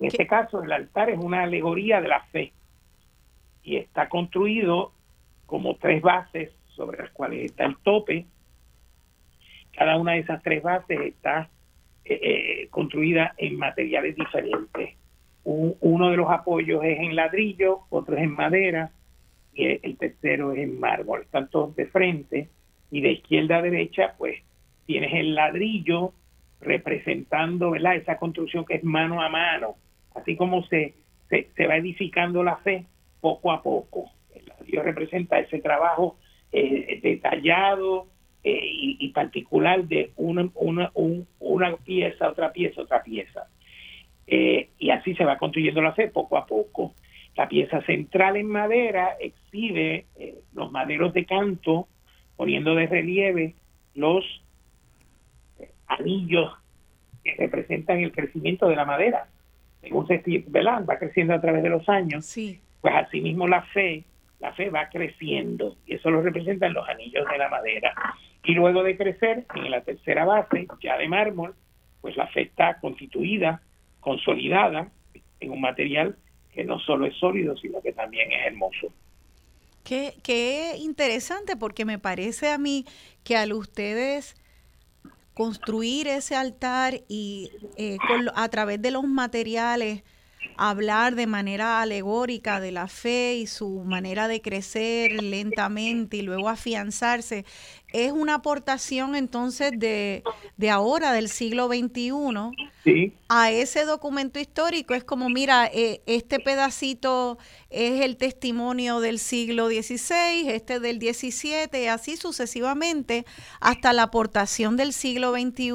En 0.00 0.06
este 0.06 0.26
caso, 0.26 0.62
el 0.62 0.72
altar 0.72 1.10
es 1.10 1.18
una 1.18 1.42
alegoría 1.42 2.00
de 2.00 2.08
la 2.08 2.20
fe 2.32 2.54
y 3.62 3.76
está 3.76 4.08
construido 4.08 4.92
como 5.44 5.76
tres 5.76 6.00
bases 6.00 6.50
sobre 6.68 7.02
las 7.02 7.10
cuales 7.10 7.44
está 7.44 7.66
el 7.66 7.76
tope, 7.76 8.26
cada 9.76 9.96
una 9.96 10.12
de 10.12 10.20
esas 10.20 10.42
tres 10.42 10.62
bases 10.62 11.00
está 11.00 11.48
eh, 12.04 12.20
eh, 12.22 12.68
construida 12.70 13.34
en 13.38 13.56
materiales 13.56 14.16
diferentes. 14.16 14.90
uno 15.44 16.10
de 16.10 16.16
los 16.16 16.30
apoyos 16.30 16.82
es 16.84 16.98
en 17.00 17.16
ladrillo, 17.16 17.80
otro 17.90 18.16
es 18.16 18.22
en 18.22 18.34
madera 18.34 18.90
y 19.52 19.78
el 19.82 19.96
tercero 19.98 20.52
es 20.52 20.58
en 20.58 20.80
mármol. 20.80 21.22
Están 21.22 21.48
todos 21.48 21.76
de 21.76 21.86
frente 21.86 22.48
y 22.90 23.00
de 23.00 23.12
izquierda 23.12 23.58
a 23.58 23.62
derecha 23.62 24.14
pues 24.18 24.40
tienes 24.86 25.12
el 25.12 25.34
ladrillo 25.34 26.12
representando 26.60 27.74
esa 27.74 28.18
construcción 28.18 28.64
que 28.64 28.74
es 28.74 28.84
mano 28.84 29.22
a 29.22 29.28
mano, 29.28 29.76
así 30.14 30.36
como 30.36 30.64
se, 30.64 30.94
se, 31.28 31.66
va 31.66 31.76
edificando 31.76 32.42
la 32.42 32.56
fe 32.56 32.86
poco 33.20 33.52
a 33.52 33.62
poco. 33.62 34.10
El 34.34 34.46
ladrillo 34.46 34.82
representa 34.82 35.38
ese 35.38 35.60
trabajo 35.60 36.16
eh, 36.52 37.00
detallado, 37.02 38.08
eh, 38.46 38.60
y, 38.62 39.08
particular 39.08 39.84
de 39.84 40.12
una, 40.16 40.50
una, 40.54 40.92
una 41.38 41.76
pieza, 41.78 42.28
otra 42.28 42.52
pieza, 42.52 42.82
otra 42.82 43.02
pieza. 43.02 43.48
Eh, 44.26 44.68
y 44.78 44.90
así 44.90 45.14
se 45.14 45.24
va 45.24 45.38
construyendo 45.38 45.80
la 45.80 45.94
fe 45.94 46.08
poco 46.08 46.36
a 46.36 46.44
poco. 46.44 46.94
La 47.36 47.48
pieza 47.48 47.80
central 47.82 48.36
en 48.36 48.48
madera 48.48 49.16
exhibe 49.18 50.04
eh, 50.16 50.34
los 50.52 50.70
maderos 50.70 51.14
de 51.14 51.24
canto 51.24 51.88
poniendo 52.36 52.74
de 52.74 52.86
relieve 52.86 53.54
los 53.94 54.24
anillos 55.86 56.52
que 57.22 57.34
representan 57.38 58.00
el 58.00 58.12
crecimiento 58.12 58.68
de 58.68 58.76
la 58.76 58.84
madera. 58.84 59.26
Según 59.80 60.06
se 60.06 60.22
va 60.50 60.98
creciendo 60.98 61.32
a 61.32 61.40
través 61.40 61.62
de 61.62 61.70
los 61.70 61.88
años, 61.88 62.26
sí. 62.26 62.60
pues 62.82 62.94
asimismo 62.94 63.48
la 63.48 63.62
fe, 63.62 64.04
la 64.40 64.52
fe 64.52 64.68
va 64.68 64.90
creciendo 64.90 65.76
y 65.86 65.94
eso 65.94 66.10
lo 66.10 66.20
representan 66.20 66.74
los 66.74 66.86
anillos 66.86 67.26
de 67.30 67.38
la 67.38 67.48
madera. 67.48 67.94
Y 68.44 68.54
luego 68.54 68.82
de 68.82 68.96
crecer, 68.96 69.46
en 69.54 69.70
la 69.70 69.82
tercera 69.82 70.24
base, 70.24 70.66
ya 70.82 70.98
de 70.98 71.08
mármol, 71.08 71.54
pues 72.00 72.16
la 72.16 72.26
fe 72.28 72.42
está 72.42 72.78
constituida, 72.80 73.62
consolidada 74.00 74.90
en 75.40 75.50
un 75.50 75.60
material 75.60 76.16
que 76.52 76.64
no 76.64 76.78
solo 76.78 77.06
es 77.06 77.16
sólido, 77.16 77.56
sino 77.56 77.80
que 77.80 77.92
también 77.92 78.30
es 78.30 78.46
hermoso. 78.46 78.92
Qué, 79.82 80.14
qué 80.22 80.76
interesante, 80.78 81.56
porque 81.56 81.84
me 81.84 81.98
parece 81.98 82.50
a 82.50 82.58
mí 82.58 82.84
que 83.22 83.36
al 83.36 83.52
ustedes 83.52 84.36
construir 85.34 86.06
ese 86.06 86.36
altar 86.36 87.00
y 87.08 87.50
eh, 87.76 87.98
a 88.34 88.48
través 88.48 88.80
de 88.80 88.92
los 88.92 89.04
materiales 89.04 90.04
hablar 90.56 91.14
de 91.14 91.26
manera 91.26 91.80
alegórica 91.80 92.60
de 92.60 92.72
la 92.72 92.88
fe 92.88 93.34
y 93.36 93.46
su 93.46 93.84
manera 93.84 94.28
de 94.28 94.40
crecer 94.40 95.22
lentamente 95.22 96.18
y 96.18 96.22
luego 96.22 96.48
afianzarse, 96.48 97.44
es 97.94 98.10
una 98.10 98.34
aportación 98.34 99.14
entonces 99.14 99.70
de, 99.76 100.24
de 100.56 100.70
ahora, 100.70 101.12
del 101.12 101.28
siglo 101.28 101.68
XXI, 101.68 102.12
a 103.28 103.50
ese 103.52 103.84
documento 103.84 104.40
histórico. 104.40 104.94
Es 104.94 105.04
como, 105.04 105.28
mira, 105.28 105.70
eh, 105.72 106.02
este 106.06 106.40
pedacito 106.40 107.38
es 107.70 108.00
el 108.00 108.16
testimonio 108.16 108.98
del 108.98 109.20
siglo 109.20 109.68
XVI, 109.68 110.48
este 110.48 110.80
del 110.80 110.98
XVII, 110.98 111.86
así 111.86 112.16
sucesivamente, 112.16 113.24
hasta 113.60 113.92
la 113.92 114.02
aportación 114.02 114.76
del 114.76 114.92
siglo 114.92 115.32
XXI 115.32 115.72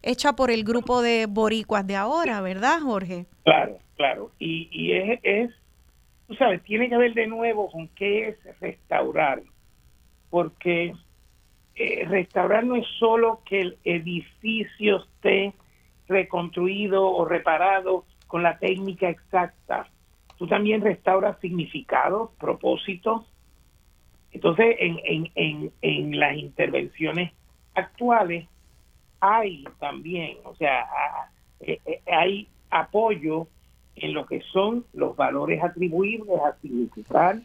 hecha 0.00 0.34
por 0.34 0.50
el 0.50 0.64
grupo 0.64 1.02
de 1.02 1.26
boricuas 1.26 1.86
de 1.86 1.96
ahora, 1.96 2.40
¿verdad, 2.40 2.80
Jorge? 2.80 3.26
Claro, 3.44 3.78
claro. 4.00 4.30
Y, 4.38 4.66
y 4.72 4.92
es, 4.92 5.20
es, 5.22 5.50
tú 6.26 6.34
sabes, 6.34 6.62
tiene 6.62 6.88
que 6.88 6.96
ver 6.96 7.12
de 7.12 7.26
nuevo 7.26 7.70
con 7.70 7.86
qué 7.88 8.28
es 8.28 8.60
restaurar, 8.60 9.42
porque 10.30 10.94
eh, 11.74 12.06
restaurar 12.08 12.64
no 12.64 12.76
es 12.76 12.86
solo 12.98 13.42
que 13.44 13.60
el 13.60 13.78
edificio 13.84 15.04
esté 15.04 15.52
reconstruido 16.08 17.10
o 17.10 17.26
reparado 17.26 18.06
con 18.26 18.42
la 18.42 18.58
técnica 18.58 19.10
exacta. 19.10 19.86
Tú 20.38 20.46
también 20.46 20.80
restauras 20.80 21.38
significados, 21.40 22.30
propósitos. 22.40 23.30
Entonces, 24.32 24.76
en, 24.78 24.98
en, 25.04 25.30
en, 25.34 25.72
en 25.82 26.18
las 26.18 26.38
intervenciones 26.38 27.32
actuales 27.74 28.48
hay 29.20 29.64
también, 29.78 30.38
o 30.44 30.54
sea, 30.54 30.86
eh, 31.60 31.78
eh, 31.84 32.00
hay 32.10 32.48
apoyo 32.70 33.46
en 34.00 34.14
lo 34.14 34.26
que 34.26 34.42
son 34.52 34.84
los 34.92 35.16
valores 35.16 35.62
atribuibles 35.62 36.40
a 36.40 36.56
significar, 36.60 37.40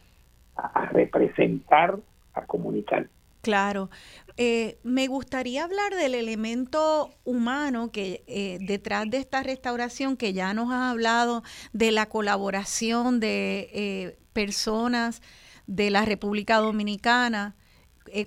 a 0.55 0.85
representar, 0.87 1.99
a 2.33 2.45
comunicar. 2.45 3.07
Claro. 3.45 3.91
Eh, 4.37 4.79
me 4.81 5.05
gustaría 5.07 5.63
hablar 5.63 5.93
del 5.93 6.15
elemento 6.15 7.13
humano 7.25 7.91
que 7.91 8.23
eh, 8.25 8.57
detrás 8.61 9.07
de 9.07 9.17
esta 9.17 9.43
restauración, 9.43 10.17
que 10.17 10.33
ya 10.33 10.55
nos 10.55 10.71
ha 10.71 10.89
hablado 10.89 11.43
de 11.71 11.91
la 11.91 12.07
colaboración 12.07 13.19
de 13.19 13.69
eh, 13.71 14.17
personas 14.33 15.21
de 15.67 15.91
la 15.91 16.05
República 16.05 16.57
Dominicana, 16.57 17.55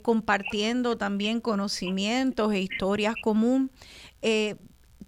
compartiendo 0.02 0.96
también 0.98 1.40
conocimientos 1.40 2.52
e 2.52 2.60
historias 2.60 3.14
común 3.22 3.70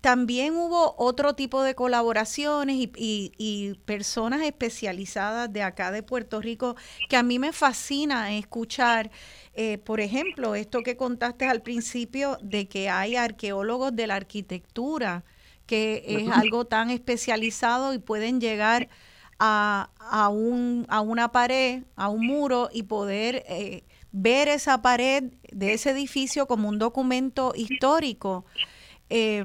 también 0.00 0.56
hubo 0.56 0.94
otro 0.96 1.34
tipo 1.34 1.62
de 1.62 1.74
colaboraciones 1.74 2.76
y, 2.78 3.74
personas 3.84 4.42
especializadas 4.42 5.52
de 5.52 5.62
acá 5.62 5.90
de 5.90 6.02
Puerto 6.02 6.40
Rico 6.40 6.76
que 7.08 7.16
a 7.16 7.22
mí 7.22 7.38
me 7.38 7.52
fascina 7.52 8.34
escuchar. 8.34 9.10
Eh, 9.54 9.78
por 9.78 10.00
ejemplo, 10.00 10.54
esto 10.54 10.82
que 10.82 10.96
contaste 10.96 11.46
al 11.46 11.62
principio 11.62 12.38
de 12.42 12.68
que 12.68 12.88
hay 12.88 13.16
arqueólogos 13.16 13.94
de 13.94 14.06
la 14.06 14.16
arquitectura, 14.16 15.24
que 15.66 16.04
es 16.06 16.28
algo 16.30 16.64
tan 16.64 16.90
especializado 16.90 17.92
y 17.92 17.98
pueden 17.98 18.40
llegar 18.40 18.88
a, 19.38 19.90
a, 19.98 20.28
un, 20.28 20.86
a 20.88 21.00
una 21.00 21.30
pared, 21.30 21.82
a 21.96 22.08
un 22.08 22.26
muro 22.26 22.70
y 22.72 22.84
poder 22.84 23.44
eh, 23.48 23.84
ver 24.12 24.48
esa 24.48 24.82
pared 24.82 25.24
de 25.52 25.74
ese 25.74 25.90
edificio 25.90 26.46
como 26.46 26.68
un 26.68 26.78
documento 26.78 27.52
histórico. 27.54 28.44
Eh, 29.08 29.44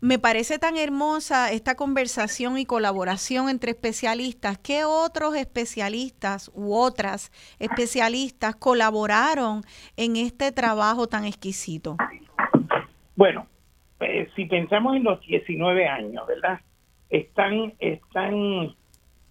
me 0.00 0.18
parece 0.18 0.58
tan 0.58 0.76
hermosa 0.76 1.52
esta 1.52 1.74
conversación 1.74 2.58
y 2.58 2.64
colaboración 2.64 3.48
entre 3.48 3.72
especialistas. 3.72 4.58
¿Qué 4.58 4.84
otros 4.84 5.36
especialistas 5.36 6.50
u 6.54 6.74
otras 6.74 7.30
especialistas 7.58 8.56
colaboraron 8.56 9.62
en 9.96 10.16
este 10.16 10.52
trabajo 10.52 11.06
tan 11.06 11.24
exquisito? 11.26 11.96
Bueno, 13.14 13.46
eh, 14.00 14.30
si 14.34 14.46
pensamos 14.46 14.96
en 14.96 15.04
los 15.04 15.20
19 15.20 15.86
años, 15.86 16.26
¿verdad? 16.26 16.60
Están, 17.10 17.74
están 17.78 18.74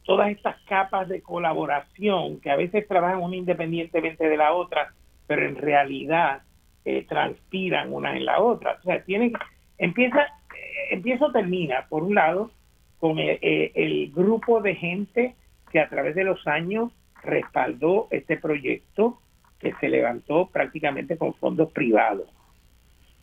todas 0.03 0.29
estas 0.29 0.61
capas 0.67 1.09
de 1.09 1.21
colaboración 1.21 2.39
que 2.41 2.51
a 2.51 2.55
veces 2.55 2.87
trabajan 2.87 3.21
una 3.21 3.35
independientemente 3.35 4.29
de 4.29 4.37
la 4.37 4.53
otra, 4.53 4.93
pero 5.25 5.47
en 5.47 5.55
realidad 5.55 6.43
eh, 6.85 7.05
transpiran 7.09 7.91
una 7.91 8.15
en 8.15 8.25
la 8.25 8.39
otra. 8.39 8.77
O 8.79 8.83
sea, 8.83 9.03
tienen, 9.03 9.33
empieza 9.79 10.27
empieza 10.91 11.25
o 11.25 11.31
termina, 11.31 11.85
por 11.89 12.03
un 12.03 12.15
lado, 12.15 12.51
con 12.99 13.17
el, 13.19 13.39
eh, 13.41 13.71
el, 13.75 14.11
grupo 14.11 14.61
de 14.61 14.75
gente 14.75 15.35
que 15.71 15.79
a 15.79 15.89
través 15.89 16.15
de 16.15 16.23
los 16.23 16.45
años 16.47 16.91
respaldó 17.23 18.07
este 18.11 18.37
proyecto 18.37 19.19
que 19.59 19.73
se 19.79 19.89
levantó 19.89 20.47
prácticamente 20.47 21.17
con 21.17 21.33
fondos 21.33 21.71
privados. 21.71 22.27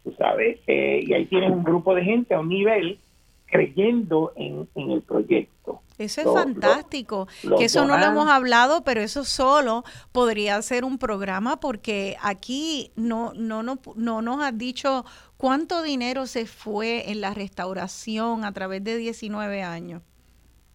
Tú 0.05 0.12
sabes, 0.12 0.61
eh, 0.66 1.03
y 1.05 1.12
ahí 1.12 1.27
tienes 1.27 1.51
un 1.51 1.65
grupo 1.65 1.95
de 1.95 2.05
gente 2.05 2.35
a 2.35 2.41
un 2.41 2.49
nivel 2.49 2.99
creyendo 3.47 4.32
en, 4.36 4.68
el 4.74 5.02
proyecto. 5.02 5.81
Eso 5.98 6.20
es 6.20 6.27
fantástico, 6.27 7.27
que 7.56 7.64
eso 7.64 7.86
no 7.86 7.97
lo 7.97 8.05
hemos 8.05 8.28
hablado, 8.28 8.85
pero 8.85 9.01
eso 9.01 9.24
solo 9.24 9.82
podría 10.12 10.60
ser 10.60 10.85
un 10.85 10.98
programa 10.98 11.59
porque 11.59 12.16
aquí 12.23 12.90
no, 12.97 13.32
no, 13.35 13.62
no, 13.62 13.78
no 13.94 14.20
nos 14.20 14.43
has 14.43 14.59
dicho 14.59 15.05
cuánto 15.39 15.82
dinero 15.82 16.27
se 16.27 16.44
fue 16.44 17.10
en 17.10 17.23
la 17.23 17.32
restauración 17.32 18.44
a 18.44 18.52
través 18.52 18.85
de 18.85 18.97
19 18.97 19.62
años. 19.62 20.02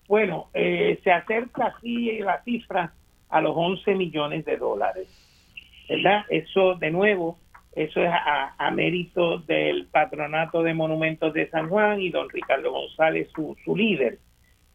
Bueno, 0.07 0.49
eh, 0.53 0.99
se 1.03 1.11
acerca 1.11 1.68
así 1.77 2.19
la 2.19 2.43
cifra 2.43 2.93
a 3.30 3.41
los 3.41 3.53
11 3.56 3.95
millones 3.95 4.43
de 4.43 4.57
dólares, 4.57 5.07
¿verdad? 5.88 6.26
Eso 6.30 6.76
de 6.76 6.91
nuevo 6.91 7.38
eso 7.73 8.02
es 8.02 8.10
a, 8.11 8.72
mérito 8.72 9.39
del 9.39 9.88
Patronato 9.88 10.61
de 10.61 10.73
Monumentos 10.73 11.34
de 11.34 11.49
San 11.49 11.69
Juan 11.69 12.02
y 12.02 12.10
don 12.10 12.30
Ricardo 12.30 12.72
González, 12.72 13.30
su, 13.34 13.56
su 13.64 13.76
líder. 13.76 14.19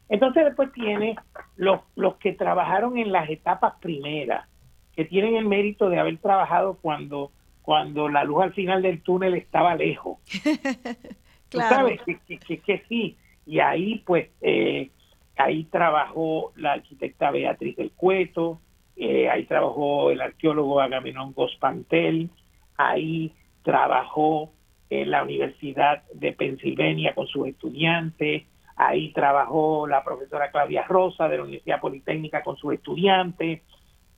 Entonces 0.09 0.45
después 0.45 0.73
tiene 0.73 1.17
los, 1.57 1.81
los 1.95 2.17
que 2.17 2.33
trabajaron 2.33 2.97
en 2.97 3.13
las 3.13 3.29
etapas 3.29 3.75
primeras, 3.81 4.49
que 4.95 5.05
tienen 5.05 5.37
el 5.37 5.45
mérito 5.45 5.91
de 5.91 5.99
haber 5.99 6.17
trabajado 6.19 6.79
cuando, 6.81 7.33
cuando 7.61 8.09
la 8.09 8.25
luz 8.25 8.45
al 8.45 8.55
final 8.55 8.81
del 8.81 9.03
túnel 9.03 9.35
estaba 9.35 9.75
lejos. 9.75 10.19
claro. 11.51 11.77
sabes 11.77 12.01
que, 12.03 12.39
que, 12.39 12.59
que, 12.61 12.83
sí. 12.89 13.17
Y 13.45 13.59
ahí 13.61 14.03
pues 14.07 14.31
eh, 14.41 14.91
ahí 15.37 15.65
trabajó 15.65 16.53
la 16.57 16.73
arquitecta 16.75 17.31
Beatriz 17.31 17.77
del 17.77 17.91
Cueto, 17.93 18.61
eh, 18.97 19.29
ahí 19.29 19.45
trabajó 19.45 20.11
el 20.11 20.21
arqueólogo 20.21 20.81
Agamenón 20.81 21.33
Gospantel, 21.35 22.31
ahí 22.77 23.33
trabajó 23.63 24.53
en 24.91 25.11
la 25.11 25.23
Universidad 25.23 26.05
de 26.13 26.33
Pensilvania 26.33 27.15
con 27.15 27.27
sus 27.27 27.49
estudiantes, 27.49 28.45
ahí 28.77 29.13
trabajó 29.13 29.87
la 29.87 30.05
profesora 30.05 30.51
Claudia 30.51 30.85
Rosa 30.85 31.29
de 31.29 31.39
la 31.39 31.45
Universidad 31.45 31.81
Politécnica 31.81 32.43
con 32.43 32.57
sus 32.57 32.75
estudiantes, 32.75 33.63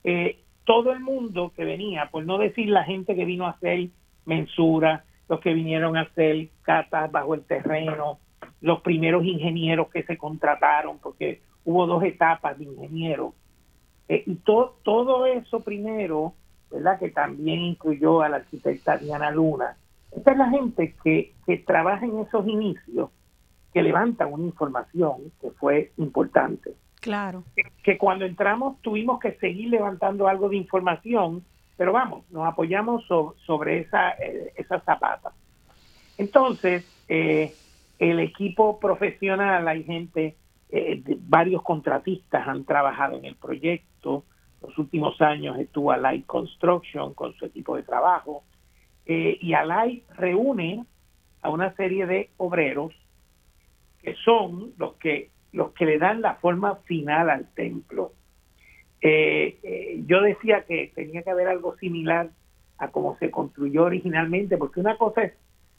eh, 0.04 0.38
todo 0.64 0.92
el 0.92 1.00
mundo 1.00 1.52
que 1.56 1.64
venía, 1.64 2.10
por 2.10 2.26
no 2.26 2.36
decir 2.36 2.68
la 2.68 2.84
gente 2.84 3.14
que 3.14 3.24
vino 3.24 3.46
a 3.46 3.50
hacer 3.50 3.88
mensura, 4.26 5.04
los 5.28 5.40
que 5.40 5.54
vinieron 5.54 5.96
a 5.96 6.02
hacer 6.02 6.48
catas 6.62 7.10
bajo 7.10 7.34
el 7.34 7.44
terreno, 7.44 8.18
los 8.60 8.80
primeros 8.82 9.24
ingenieros 9.24 9.88
que 9.88 10.02
se 10.02 10.18
contrataron, 10.18 10.98
porque 10.98 11.40
hubo 11.64 11.86
dos 11.86 12.02
etapas 12.02 12.58
de 12.58 12.64
ingenieros. 12.64 13.32
Eh, 14.08 14.24
y 14.26 14.34
todo 14.36 15.26
eso 15.26 15.60
primero 15.60 16.34
¿verdad? 16.70 16.98
que 16.98 17.10
también 17.10 17.60
incluyó 17.60 18.22
a 18.22 18.28
la 18.28 18.36
arquitecta 18.36 18.98
Diana 18.98 19.30
Luna. 19.30 19.76
Esta 20.10 20.32
es 20.32 20.38
la 20.38 20.50
gente 20.50 20.94
que, 21.02 21.34
que 21.46 21.58
trabaja 21.58 22.04
en 22.04 22.18
esos 22.18 22.46
inicios, 22.46 23.10
que 23.72 23.82
levanta 23.82 24.26
una 24.26 24.44
información 24.44 25.32
que 25.40 25.50
fue 25.50 25.92
importante. 25.98 26.72
Claro. 27.00 27.44
Que, 27.82 27.96
cuando 27.96 28.24
entramos 28.24 28.80
tuvimos 28.82 29.20
que 29.20 29.32
seguir 29.34 29.70
levantando 29.70 30.28
algo 30.28 30.48
de 30.48 30.56
información 30.56 31.44
pero 31.78 31.92
vamos, 31.92 32.28
nos 32.30 32.44
apoyamos 32.44 33.06
sobre 33.06 33.78
esa, 33.78 34.10
eh, 34.18 34.52
esa 34.56 34.80
zapata. 34.80 35.30
Entonces, 36.18 36.84
eh, 37.08 37.54
el 38.00 38.18
equipo 38.18 38.80
profesional, 38.80 39.66
hay 39.68 39.84
gente, 39.84 40.36
eh, 40.70 41.00
varios 41.20 41.62
contratistas 41.62 42.48
han 42.48 42.64
trabajado 42.64 43.16
en 43.16 43.24
el 43.24 43.36
proyecto. 43.36 44.24
Los 44.62 44.76
últimos 44.78 45.20
años 45.20 45.58
estuvo 45.58 45.92
Alay 45.92 46.22
Construction 46.22 47.14
con 47.14 47.34
su 47.34 47.44
equipo 47.44 47.76
de 47.76 47.82
trabajo. 47.82 48.44
y 49.06 49.54
Alay 49.54 50.04
reúne 50.16 50.84
a 51.42 51.50
una 51.50 51.74
serie 51.74 52.06
de 52.06 52.30
obreros 52.36 52.92
que 54.02 54.14
son 54.24 54.72
los 54.76 54.94
que 54.96 55.30
los 55.52 55.72
que 55.72 55.86
le 55.86 55.98
dan 55.98 56.20
la 56.20 56.34
forma 56.36 56.76
final 56.84 57.30
al 57.30 57.48
templo. 57.54 58.12
Eh, 59.00 59.58
eh, 59.62 60.02
yo 60.06 60.20
decía 60.20 60.64
que 60.66 60.92
tenía 60.94 61.22
que 61.22 61.30
haber 61.30 61.48
algo 61.48 61.76
similar 61.78 62.30
a 62.78 62.90
cómo 62.90 63.16
se 63.18 63.30
construyó 63.30 63.84
originalmente, 63.84 64.56
porque 64.56 64.80
una 64.80 64.96
cosa 64.96 65.22
es 65.22 65.32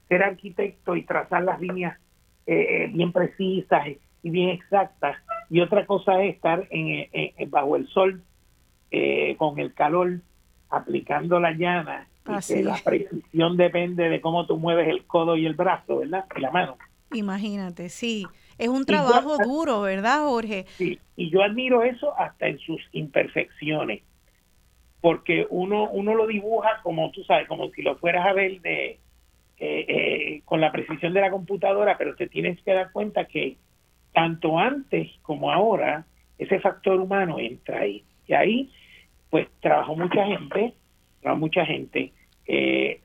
ser 0.08 0.24
arquitecto 0.24 0.96
y 0.96 1.04
trazar 1.04 1.44
las 1.44 1.62
líneas 1.62 2.00
eh, 2.46 2.90
bien 2.92 3.12
precisas 3.12 3.88
y 4.24 4.30
bien 4.30 4.50
exactas, 4.50 5.18
y 5.50 5.62
otra 5.62 5.86
cosa 5.86 6.22
es 6.24 6.36
estar 6.36 6.68
en, 6.72 7.08
bajo 7.50 7.76
el 7.76 7.88
sol 7.88 8.24
con 9.38 9.60
el 9.60 9.74
calor 9.74 10.20
aplicando 10.70 11.40
la 11.40 11.52
llana 11.52 12.08
y 12.50 12.62
la 12.62 12.78
precisión 12.84 13.58
depende 13.58 14.10
de 14.10 14.22
cómo 14.22 14.46
tú 14.46 14.58
mueves 14.58 14.88
el 14.88 15.06
codo 15.06 15.36
y 15.36 15.46
el 15.46 15.54
brazo, 15.56 16.00
¿verdad? 16.00 16.26
Y 16.36 16.42
la 16.42 16.52
mano. 16.52 16.78
Imagínate, 17.12 17.90
sí. 17.90 18.28
Es 18.58 18.68
un 18.68 18.86
trabajo 18.86 19.38
duro, 19.38 19.82
¿verdad, 19.82 20.26
Jorge? 20.26 20.66
Sí, 20.78 21.00
y 21.16 21.30
yo 21.30 21.42
admiro 21.42 21.84
eso 21.84 22.18
hasta 22.20 22.48
en 22.48 22.60
sus 22.60 22.82
imperfecciones, 22.92 24.04
porque 25.02 25.48
uno, 25.50 25.90
uno 25.90 26.14
lo 26.14 26.28
dibuja 26.28 26.82
como 26.84 27.10
tú 27.12 27.24
sabes, 27.24 27.48
como 27.48 27.70
si 27.72 27.82
lo 27.82 27.96
fueras 27.96 28.28
a 28.28 28.34
ver 28.34 28.62
de, 28.62 29.00
eh, 29.58 29.86
eh, 29.88 30.42
con 30.46 30.62
la 30.62 30.72
precisión 30.72 31.14
de 31.14 31.22
la 31.22 31.32
computadora, 31.32 31.98
pero 31.98 32.16
te 32.16 32.28
tienes 32.28 32.62
que 32.62 32.74
dar 32.74 32.92
cuenta 32.92 33.26
que 33.26 33.58
tanto 34.14 34.60
antes 34.60 35.10
como 35.22 35.52
ahora, 35.52 36.06
ese 36.38 36.60
factor 36.60 37.00
humano 37.00 37.40
entra 37.40 37.80
ahí. 37.80 38.04
Y 38.28 38.34
ahí, 38.34 38.72
pues, 39.30 39.48
trabajó 39.62 39.96
mucha 39.96 40.26
gente, 40.26 40.74
trabajó 41.22 41.40
mucha 41.40 41.66
gente. 41.66 42.14
Eh, 42.48 43.02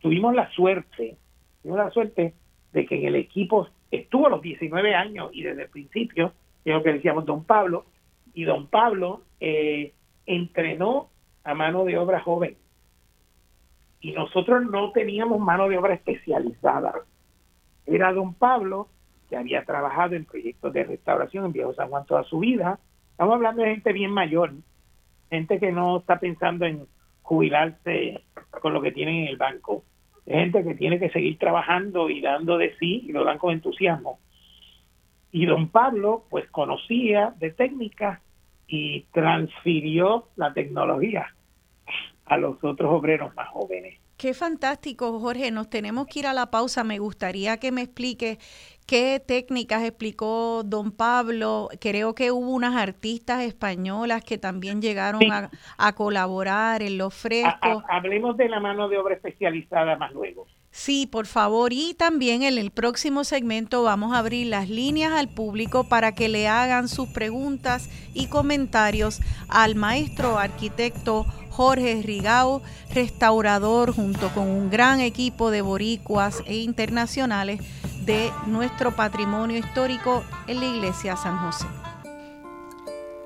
tuvimos 0.00 0.34
la 0.34 0.50
suerte, 0.50 1.16
tuvimos 1.62 1.84
la 1.84 1.90
suerte 1.90 2.34
de 2.72 2.86
que 2.86 2.96
en 2.96 3.06
el 3.06 3.16
equipo 3.16 3.68
estuvo 3.90 4.26
a 4.26 4.30
los 4.30 4.42
19 4.42 4.94
años 4.94 5.30
y 5.32 5.42
desde 5.42 5.62
el 5.62 5.68
principio, 5.68 6.32
es 6.64 6.74
lo 6.74 6.82
que 6.82 6.94
decíamos 6.94 7.24
don 7.24 7.44
Pablo, 7.44 7.86
y 8.34 8.44
don 8.44 8.66
Pablo 8.66 9.22
eh, 9.40 9.94
entrenó 10.26 11.08
a 11.44 11.54
mano 11.54 11.84
de 11.84 11.96
obra 11.96 12.20
joven. 12.20 12.56
Y 14.00 14.12
nosotros 14.12 14.64
no 14.70 14.92
teníamos 14.92 15.40
mano 15.40 15.68
de 15.68 15.78
obra 15.78 15.94
especializada. 15.94 16.94
Era 17.86 18.12
don 18.12 18.34
Pablo, 18.34 18.88
que 19.28 19.36
había 19.36 19.64
trabajado 19.64 20.14
en 20.14 20.24
proyectos 20.24 20.72
de 20.72 20.84
restauración 20.84 21.46
en 21.46 21.52
Viejo 21.52 21.74
San 21.74 21.88
Juan 21.88 22.04
toda 22.06 22.24
su 22.24 22.40
vida. 22.40 22.78
Estamos 23.12 23.34
hablando 23.36 23.62
de 23.62 23.70
gente 23.70 23.92
bien 23.92 24.10
mayor, 24.10 24.52
gente 25.30 25.58
que 25.58 25.72
no 25.72 25.98
está 25.98 26.18
pensando 26.18 26.64
en 26.64 26.86
jubilarse 27.22 28.22
con 28.60 28.72
lo 28.72 28.80
que 28.80 28.92
tienen 28.92 29.16
en 29.16 29.28
el 29.28 29.36
banco 29.36 29.84
gente 30.26 30.64
que 30.64 30.74
tiene 30.74 30.98
que 30.98 31.10
seguir 31.10 31.38
trabajando 31.38 32.10
y 32.10 32.20
dando 32.20 32.58
de 32.58 32.76
sí 32.78 33.04
y 33.06 33.12
lo 33.12 33.24
dan 33.24 33.38
con 33.38 33.52
entusiasmo. 33.52 34.18
Y 35.30 35.46
don 35.46 35.68
Pablo, 35.68 36.24
pues 36.30 36.48
conocía 36.50 37.34
de 37.38 37.50
técnica 37.50 38.22
y 38.66 39.02
transfirió 39.12 40.28
la 40.36 40.52
tecnología 40.52 41.34
a 42.24 42.36
los 42.36 42.62
otros 42.64 42.92
obreros 42.92 43.34
más 43.36 43.48
jóvenes. 43.48 44.00
Qué 44.16 44.32
fantástico, 44.32 45.20
Jorge. 45.20 45.50
Nos 45.50 45.68
tenemos 45.68 46.06
que 46.06 46.20
ir 46.20 46.26
a 46.26 46.32
la 46.32 46.50
pausa. 46.50 46.84
Me 46.84 46.98
gustaría 46.98 47.58
que 47.58 47.70
me 47.70 47.82
explique 47.82 48.38
qué 48.86 49.20
técnicas 49.20 49.84
explicó 49.84 50.62
don 50.64 50.90
Pablo. 50.90 51.68
Creo 51.80 52.14
que 52.14 52.30
hubo 52.30 52.48
unas 52.48 52.76
artistas 52.76 53.42
españolas 53.42 54.24
que 54.24 54.38
también 54.38 54.80
llegaron 54.80 55.20
a, 55.30 55.92
colaborar 55.92 56.82
en 56.82 56.96
los 56.96 57.12
frescos. 57.12 57.82
hablemos 57.90 58.38
de 58.38 58.48
la 58.48 58.58
mano 58.58 58.88
de 58.88 58.96
obra 58.96 59.14
especializada 59.14 59.96
más 59.96 60.12
luego. 60.12 60.46
Sí, 60.70 61.06
por 61.06 61.26
favor. 61.26 61.72
Y 61.72 61.94
también 61.94 62.42
en 62.42 62.58
el 62.58 62.70
próximo 62.70 63.24
segmento 63.24 63.82
vamos 63.82 64.14
a 64.14 64.18
abrir 64.18 64.46
las 64.46 64.68
líneas 64.68 65.12
al 65.12 65.28
público 65.28 65.84
para 65.84 66.12
que 66.12 66.28
le 66.28 66.48
hagan 66.48 66.88
sus 66.88 67.08
preguntas 67.08 67.88
y 68.14 68.28
comentarios 68.28 69.20
al 69.48 69.74
maestro 69.74 70.38
arquitecto 70.38 71.24
Jorge 71.56 72.02
Rigao, 72.02 72.60
restaurador 72.92 73.94
junto 73.94 74.28
con 74.34 74.46
un 74.46 74.68
gran 74.68 75.00
equipo 75.00 75.50
de 75.50 75.62
boricuas 75.62 76.42
e 76.44 76.56
internacionales 76.56 77.62
de 78.04 78.30
nuestro 78.46 78.94
patrimonio 78.94 79.56
histórico 79.56 80.22
en 80.48 80.60
la 80.60 80.66
iglesia 80.66 81.16
San 81.16 81.38
José. 81.38 81.64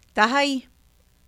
¿estás 0.08 0.32
ahí? 0.32 0.68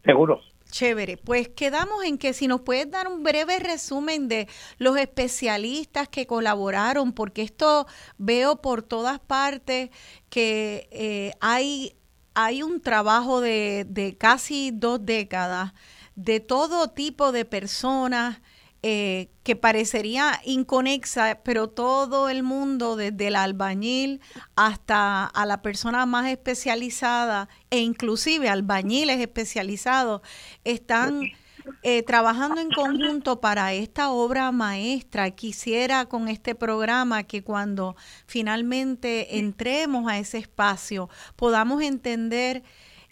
Seguro. 0.06 0.40
Chévere, 0.74 1.18
pues 1.18 1.50
quedamos 1.50 2.04
en 2.04 2.18
que 2.18 2.34
si 2.34 2.48
nos 2.48 2.62
puedes 2.62 2.90
dar 2.90 3.08
un 3.08 3.22
breve 3.22 3.60
resumen 3.60 4.28
de 4.28 4.48
los 4.80 4.98
especialistas 4.98 6.08
que 6.10 6.26
colaboraron, 6.26 7.14
porque 7.14 7.44
esto 7.44 7.86
veo 8.18 8.60
por 8.60 8.82
todas 8.82 9.20
partes 9.20 9.92
que 10.30 10.88
eh, 10.92 11.32
hay 11.42 11.96
hay 12.34 12.64
un 12.64 12.82
trabajo 12.82 13.42
de, 13.42 13.86
de 13.90 14.18
casi 14.18 14.72
dos 14.72 15.06
décadas 15.06 15.74
de 16.16 16.40
todo 16.40 16.90
tipo 16.90 17.32
de 17.32 17.46
personas 17.46 18.40
eh, 18.86 19.30
que 19.44 19.56
parecería 19.56 20.42
inconexa, 20.44 21.40
pero 21.44 21.70
todo 21.70 22.28
el 22.28 22.44
mundo, 22.44 22.98
desde 22.98 23.28
el 23.28 23.38
albañil 23.38 24.20
hasta 24.58 25.26
a 25.26 25.46
la 25.46 25.62
persona 25.62 26.06
más 26.06 26.30
especializada 26.30 27.48
e 27.70 27.80
inclusive 27.80 28.50
albañiles 28.50 29.22
especializados, 29.22 30.22
están 30.66 31.32
eh, 31.82 32.04
trabajando 32.04 32.62
en 32.62 32.70
conjunto 32.72 33.40
para 33.40 33.74
esta 33.74 34.12
obra 34.12 34.52
maestra. 34.52 35.32
Quisiera 35.32 36.06
con 36.06 36.28
este 36.28 36.56
programa 36.56 37.24
que 37.24 37.44
cuando 37.44 37.96
finalmente 38.26 39.40
entremos 39.40 40.10
a 40.10 40.18
ese 40.18 40.38
espacio 40.38 41.10
podamos 41.36 41.82
entender 41.82 42.64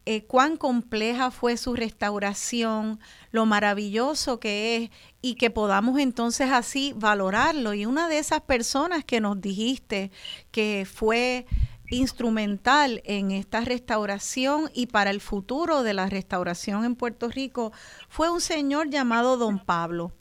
eh, 0.05 0.23
cuán 0.23 0.57
compleja 0.57 1.29
fue 1.29 1.57
su 1.57 1.75
restauración, 1.75 2.99
lo 3.31 3.45
maravilloso 3.45 4.39
que 4.39 4.75
es 4.77 4.89
y 5.21 5.35
que 5.35 5.51
podamos 5.51 5.99
entonces 5.99 6.49
así 6.49 6.93
valorarlo. 6.95 7.75
Y 7.75 7.85
una 7.85 8.09
de 8.09 8.17
esas 8.17 8.41
personas 8.41 9.05
que 9.05 9.21
nos 9.21 9.39
dijiste 9.39 10.11
que 10.49 10.87
fue 10.91 11.45
instrumental 11.91 13.01
en 13.05 13.31
esta 13.31 13.61
restauración 13.61 14.69
y 14.73 14.87
para 14.87 15.11
el 15.11 15.19
futuro 15.19 15.83
de 15.83 15.93
la 15.93 16.07
restauración 16.07 16.85
en 16.85 16.95
Puerto 16.95 17.29
Rico 17.29 17.71
fue 18.07 18.31
un 18.31 18.41
señor 18.41 18.89
llamado 18.89 19.37
don 19.37 19.59
Pablo. 19.59 20.11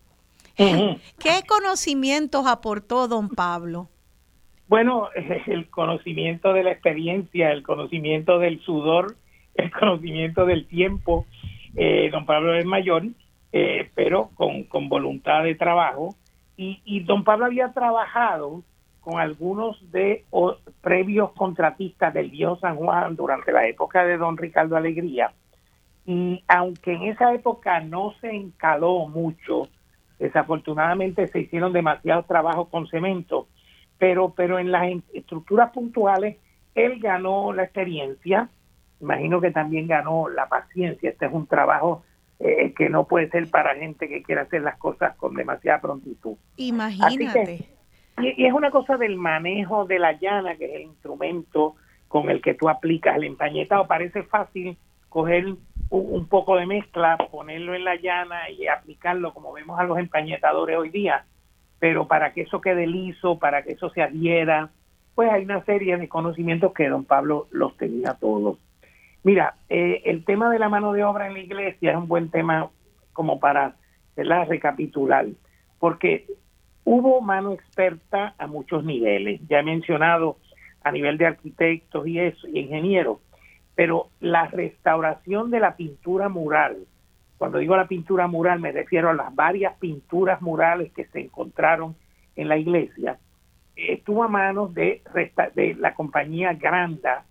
¿Qué 0.56 1.42
conocimientos 1.48 2.46
aportó 2.46 3.08
don 3.08 3.30
Pablo? 3.30 3.88
Bueno, 4.68 5.08
el 5.46 5.70
conocimiento 5.70 6.52
de 6.52 6.64
la 6.64 6.72
experiencia, 6.72 7.50
el 7.50 7.62
conocimiento 7.62 8.38
del 8.38 8.60
sudor, 8.60 9.16
el 9.54 9.70
conocimiento 9.70 10.44
del 10.44 10.66
tiempo. 10.66 11.26
Eh, 11.76 12.10
don 12.12 12.26
Pablo 12.26 12.54
es 12.54 12.64
mayor, 12.66 13.04
eh, 13.52 13.90
pero 13.94 14.30
con, 14.34 14.64
con, 14.64 14.88
voluntad 14.88 15.44
de 15.44 15.54
trabajo. 15.54 16.14
Y, 16.56 16.80
y 16.84 17.00
don 17.04 17.24
Pablo 17.24 17.46
había 17.46 17.72
trabajado 17.72 18.62
con 19.00 19.18
algunos 19.18 19.90
de 19.90 20.24
previos 20.80 21.32
contratistas 21.32 22.12
del 22.12 22.30
viejo 22.30 22.56
San 22.56 22.76
Juan 22.76 23.16
durante 23.16 23.52
la 23.52 23.66
época 23.66 24.04
de 24.04 24.16
don 24.16 24.36
Ricardo 24.36 24.76
Alegría. 24.76 25.32
Y 26.06 26.42
aunque 26.48 26.94
en 26.94 27.02
esa 27.04 27.32
época 27.34 27.80
no 27.80 28.14
se 28.20 28.30
encaló 28.30 29.06
mucho, 29.08 29.68
desafortunadamente 30.18 31.26
se 31.28 31.40
hicieron 31.40 31.72
demasiados 31.72 32.26
trabajos 32.26 32.68
con 32.68 32.86
cemento, 32.88 33.48
pero, 33.98 34.32
pero 34.34 34.58
en 34.58 34.70
las 34.70 34.90
estructuras 35.12 35.70
puntuales 35.72 36.36
él 36.74 37.00
ganó 37.00 37.52
la 37.52 37.64
experiencia, 37.64 38.48
imagino 39.00 39.40
que 39.40 39.50
también 39.50 39.86
ganó 39.86 40.28
la 40.28 40.48
paciencia, 40.48 41.10
este 41.10 41.26
es 41.26 41.32
un 41.32 41.46
trabajo 41.46 42.02
eh, 42.38 42.72
que 42.76 42.88
no 42.88 43.04
puede 43.06 43.28
ser 43.30 43.50
para 43.50 43.74
gente 43.74 44.08
que 44.08 44.22
quiera 44.22 44.42
hacer 44.42 44.62
las 44.62 44.78
cosas 44.78 45.16
con 45.16 45.34
demasiada 45.34 45.80
prontitud. 45.80 46.36
Imagínate. 46.56 47.79
Y, 48.22 48.46
es 48.46 48.52
una 48.52 48.70
cosa 48.70 48.96
del 48.96 49.16
manejo 49.16 49.84
de 49.84 49.98
la 49.98 50.12
llana, 50.12 50.56
que 50.56 50.66
es 50.66 50.74
el 50.74 50.82
instrumento 50.82 51.74
con 52.08 52.30
el 52.30 52.40
que 52.40 52.54
tú 52.54 52.68
aplicas 52.68 53.16
el 53.16 53.24
empañetado. 53.24 53.86
Parece 53.86 54.22
fácil 54.24 54.76
coger 55.08 55.54
un, 55.90 56.26
poco 56.26 56.56
de 56.56 56.66
mezcla, 56.66 57.16
ponerlo 57.30 57.74
en 57.74 57.84
la 57.84 57.96
llana 57.96 58.50
y 58.50 58.66
aplicarlo 58.66 59.34
como 59.34 59.52
vemos 59.52 59.78
a 59.78 59.84
los 59.84 59.98
empañetadores 59.98 60.78
hoy 60.78 60.90
día, 60.90 61.24
pero 61.78 62.06
para 62.06 62.32
que 62.32 62.42
eso 62.42 62.60
quede 62.60 62.86
liso, 62.86 63.38
para 63.38 63.62
que 63.62 63.72
eso 63.72 63.90
se 63.90 64.02
adhiera, 64.02 64.70
pues 65.14 65.30
hay 65.30 65.44
una 65.44 65.64
serie 65.64 65.96
de 65.96 66.08
conocimientos 66.08 66.72
que 66.72 66.88
don 66.88 67.04
Pablo 67.04 67.48
los 67.50 67.76
tenía 67.76 68.14
todos. 68.14 68.58
Mira, 69.22 69.54
eh, 69.68 70.02
el 70.04 70.24
tema 70.24 70.50
de 70.50 70.58
la 70.58 70.68
mano 70.68 70.92
de 70.92 71.04
obra 71.04 71.26
en 71.26 71.34
la 71.34 71.40
iglesia 71.40 71.90
es 71.90 71.96
un 71.96 72.08
buen 72.08 72.30
tema 72.30 72.70
como 73.12 73.40
para 73.40 73.74
recapitular, 74.16 75.26
porque 75.78 76.26
hubo 76.84 77.20
mano 77.20 77.52
experta 77.52 78.34
a 78.38 78.46
muchos 78.46 78.84
niveles, 78.84 79.40
ya 79.48 79.60
he 79.60 79.62
mencionado 79.62 80.38
a 80.82 80.92
nivel 80.92 81.18
de 81.18 81.26
arquitectos 81.26 82.06
y 82.06 82.18
eso, 82.18 82.48
y 82.48 82.60
ingenieros, 82.60 83.18
pero 83.74 84.08
la 84.20 84.46
restauración 84.46 85.50
de 85.50 85.60
la 85.60 85.76
pintura 85.76 86.28
mural, 86.28 86.78
cuando 87.38 87.58
digo 87.58 87.76
la 87.76 87.88
pintura 87.88 88.26
mural 88.26 88.60
me 88.60 88.72
refiero 88.72 89.10
a 89.10 89.14
las 89.14 89.34
varias 89.34 89.74
pinturas 89.78 90.40
murales 90.42 90.92
que 90.92 91.06
se 91.06 91.20
encontraron 91.20 91.96
en 92.36 92.48
la 92.48 92.56
iglesia, 92.56 93.18
estuvo 93.76 94.24
a 94.24 94.28
manos 94.28 94.74
de, 94.74 95.02
de 95.54 95.74
la 95.74 95.94
compañía 95.94 96.54
Granda, 96.54 97.24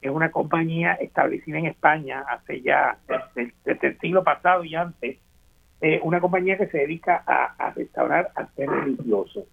es 0.00 0.10
una 0.10 0.30
compañía 0.30 0.94
establecida 0.94 1.58
en 1.58 1.66
España 1.66 2.24
hace 2.28 2.60
ya 2.60 2.98
desde, 3.34 3.88
el 3.88 3.98
siglo 3.98 4.22
pasado 4.22 4.64
y 4.64 4.74
antes, 4.74 5.18
eh, 5.80 6.00
una 6.02 6.20
compañía 6.20 6.56
que 6.56 6.68
se 6.68 6.78
dedica 6.78 7.22
a, 7.26 7.70
restaurar 7.70 8.30
arte 8.34 8.66
religioso. 8.66 9.46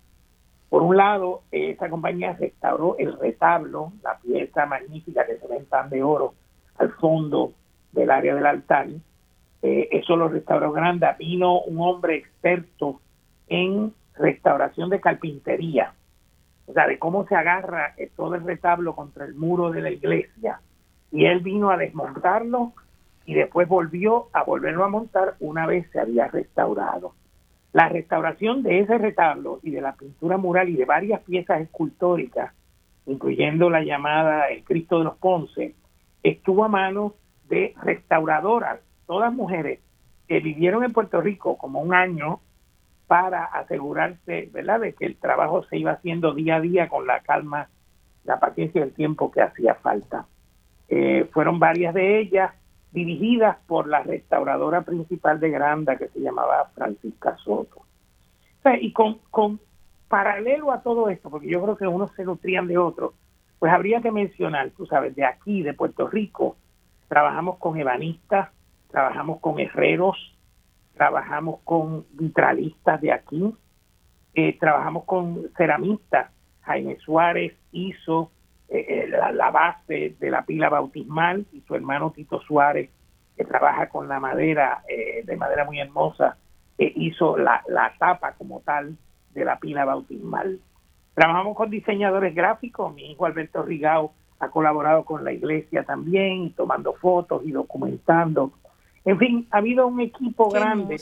Por 0.70 0.82
un 0.82 0.98
lado, 0.98 1.44
esa 1.52 1.90
compañía 1.90 2.34
restauró 2.40 2.96
el 2.98 3.18
retablo, 3.20 3.94
la 4.04 4.18
pieza 4.20 4.66
magnífica 4.66 5.26
que 5.26 5.38
se 5.38 5.48
ve 5.48 5.58
en 5.58 5.66
pan 5.66 5.90
de 5.90 6.02
oro 6.02 6.34
al 6.78 6.92
fondo 6.94 7.54
del 7.92 8.10
área 8.10 8.34
del 8.34 8.46
altar. 8.46 8.88
Eh, 9.62 9.90
eso 9.92 10.16
lo 10.16 10.30
restauró 10.30 10.72
Granda. 10.72 11.16
Vino 11.20 11.62
un 11.62 11.80
hombre 11.82 12.16
experto 12.16 13.02
en 13.48 13.94
restauración 14.16 14.90
de 14.90 15.00
carpintería 15.00 15.94
o 16.66 16.74
sea, 16.74 16.88
de 16.88 16.98
cómo 16.98 17.28
se 17.28 17.36
agarra 17.36 17.94
eh, 17.98 18.10
todo 18.16 18.36
el 18.36 18.44
retablo 18.44 18.96
contra 18.96 19.26
el 19.26 19.36
muro 19.36 19.72
de 19.72 19.82
la 19.82 19.92
iglesia. 19.92 20.62
Y 21.12 21.26
él 21.26 21.42
vino 21.42 21.70
a 21.70 21.78
desmontarlo 21.78 22.74
y 23.26 23.34
después 23.34 23.68
volvió 23.68 24.28
a 24.34 24.44
volverlo 24.44 24.84
a 24.84 24.90
montar 24.90 25.36
una 25.40 25.66
vez 25.66 25.90
se 25.92 26.00
había 26.00 26.28
restaurado. 26.28 27.14
La 27.72 27.90
restauración 27.90 28.62
de 28.64 28.80
ese 28.80 28.98
retablo 28.98 29.60
y 29.64 29.72
de 29.72 29.82
la 29.82 29.94
pintura 29.94 30.38
mural 30.38 30.70
y 30.70 30.76
de 30.76 30.86
varias 30.86 31.22
piezas 31.22 31.62
escultóricas, 31.62 32.54
incluyendo 33.06 33.70
la 33.70 33.84
llamada 33.84 34.48
El 34.50 34.64
Cristo 34.64 35.00
de 35.00 35.06
los 35.06 35.18
Ponce, 35.18 35.74
estuvo 36.22 36.66
a 36.66 36.70
manos 36.70 37.14
de 37.50 37.74
restauradoras, 37.82 38.80
todas 39.08 39.34
mujeres 39.34 39.80
que 40.28 40.40
vivieron 40.40 40.84
en 40.84 40.94
Puerto 40.94 41.20
Rico 41.22 41.58
como 41.58 41.82
un 41.82 41.94
año 41.94 42.40
para 43.08 43.44
asegurarse, 43.46 44.50
¿verdad?, 44.54 44.80
de 44.80 44.94
que 44.94 45.06
el 45.06 45.18
trabajo 45.18 45.64
se 45.66 45.78
iba 45.78 45.92
haciendo 45.92 46.34
día 46.34 46.58
a 46.58 46.62
día 46.62 46.88
con 46.88 47.06
la 47.06 47.20
calma, 47.22 47.70
la 48.24 48.40
paciencia 48.40 48.80
y 48.80 48.84
el 48.84 48.94
tiempo 48.94 49.32
que 49.32 49.42
hacía 49.42 49.76
falta. 49.76 50.26
Eh, 50.88 51.28
fueron 51.34 51.60
varias 51.60 51.94
de 51.94 52.20
ellas 52.20 52.54
dirigidas 52.94 53.58
por 53.68 53.88
la 53.88 54.04
restauradora 54.04 54.84
principal 54.84 55.40
de 55.40 55.50
Granda, 55.50 55.98
que 55.98 56.08
se 56.10 56.20
llamaba 56.20 56.70
Francisca 56.76 57.36
Soto. 57.38 57.82
y 58.80 58.94
con, 58.94 59.20
con 59.30 59.60
paralelo 60.08 60.72
a 60.72 60.82
todo 60.82 61.10
esto, 61.10 61.30
porque 61.30 61.50
yo 61.50 61.62
creo 61.62 61.76
que 61.76 61.88
unos 61.88 62.12
se 62.16 62.24
nutrían 62.24 62.68
de 62.68 62.78
otros, 62.78 63.14
pues 63.58 63.74
habría 63.74 64.02
que 64.02 64.12
mencionar, 64.12 64.70
tú 64.78 64.86
sabes, 64.86 65.16
de 65.16 65.26
aquí, 65.26 65.64
de 65.64 65.74
Puerto 65.74 66.08
Rico, 66.08 66.56
trabajamos 67.08 67.58
con 67.58 67.78
ebanistas, 67.78 68.50
trabajamos 68.92 69.40
con 69.40 69.60
herreros, 69.60 70.18
trabajamos 70.94 71.62
con 71.64 72.06
vitralistas 72.12 73.02
de 73.02 73.12
aquí, 73.12 73.56
eh, 74.36 74.58
trabajamos 74.60 75.06
con 75.06 75.50
ceramistas. 75.58 76.32
Jaime 76.62 76.98
Suárez 77.00 77.54
hizo 77.72 78.32
eh, 78.70 78.86
eh, 78.88 79.08
la, 79.08 79.52
base 79.52 80.16
de 80.20 80.32
la 80.32 80.46
pila 80.46 80.70
bautismal 80.70 81.46
y 81.52 81.62
su 81.62 81.76
hermano 81.76 82.12
Tito 82.12 82.42
Suárez, 82.42 82.90
que 83.36 83.46
trabaja 83.46 83.90
con 83.90 84.08
la 84.08 84.20
madera, 84.20 84.84
de 84.88 85.36
madera 85.36 85.66
muy 85.66 85.80
hermosa, 85.80 86.38
hizo 86.78 87.38
la, 87.38 87.64
la 87.68 87.94
tapa 87.98 88.34
como 88.34 88.60
tal 88.60 88.96
de 89.34 89.46
la 89.46 89.58
pila 89.58 89.86
bautismal. 89.86 90.60
Trabajamos 91.16 91.58
con 91.58 91.72
diseñadores 91.72 92.36
gráficos, 92.36 92.94
mi 92.94 93.12
hijo 93.12 93.26
Alberto 93.26 93.64
Rigao 93.64 94.14
ha 94.40 94.50
colaborado 94.50 95.04
con 95.04 95.24
la 95.24 95.32
iglesia 95.32 95.84
también, 95.84 96.54
tomando 96.54 96.94
fotos 96.94 97.42
y 97.44 97.52
documentando 97.52 98.52
en 99.06 99.20
fin, 99.20 99.48
ha 99.52 99.58
habido 99.58 99.88
un 99.88 100.00
equipo 100.00 100.50
grande, 100.50 101.00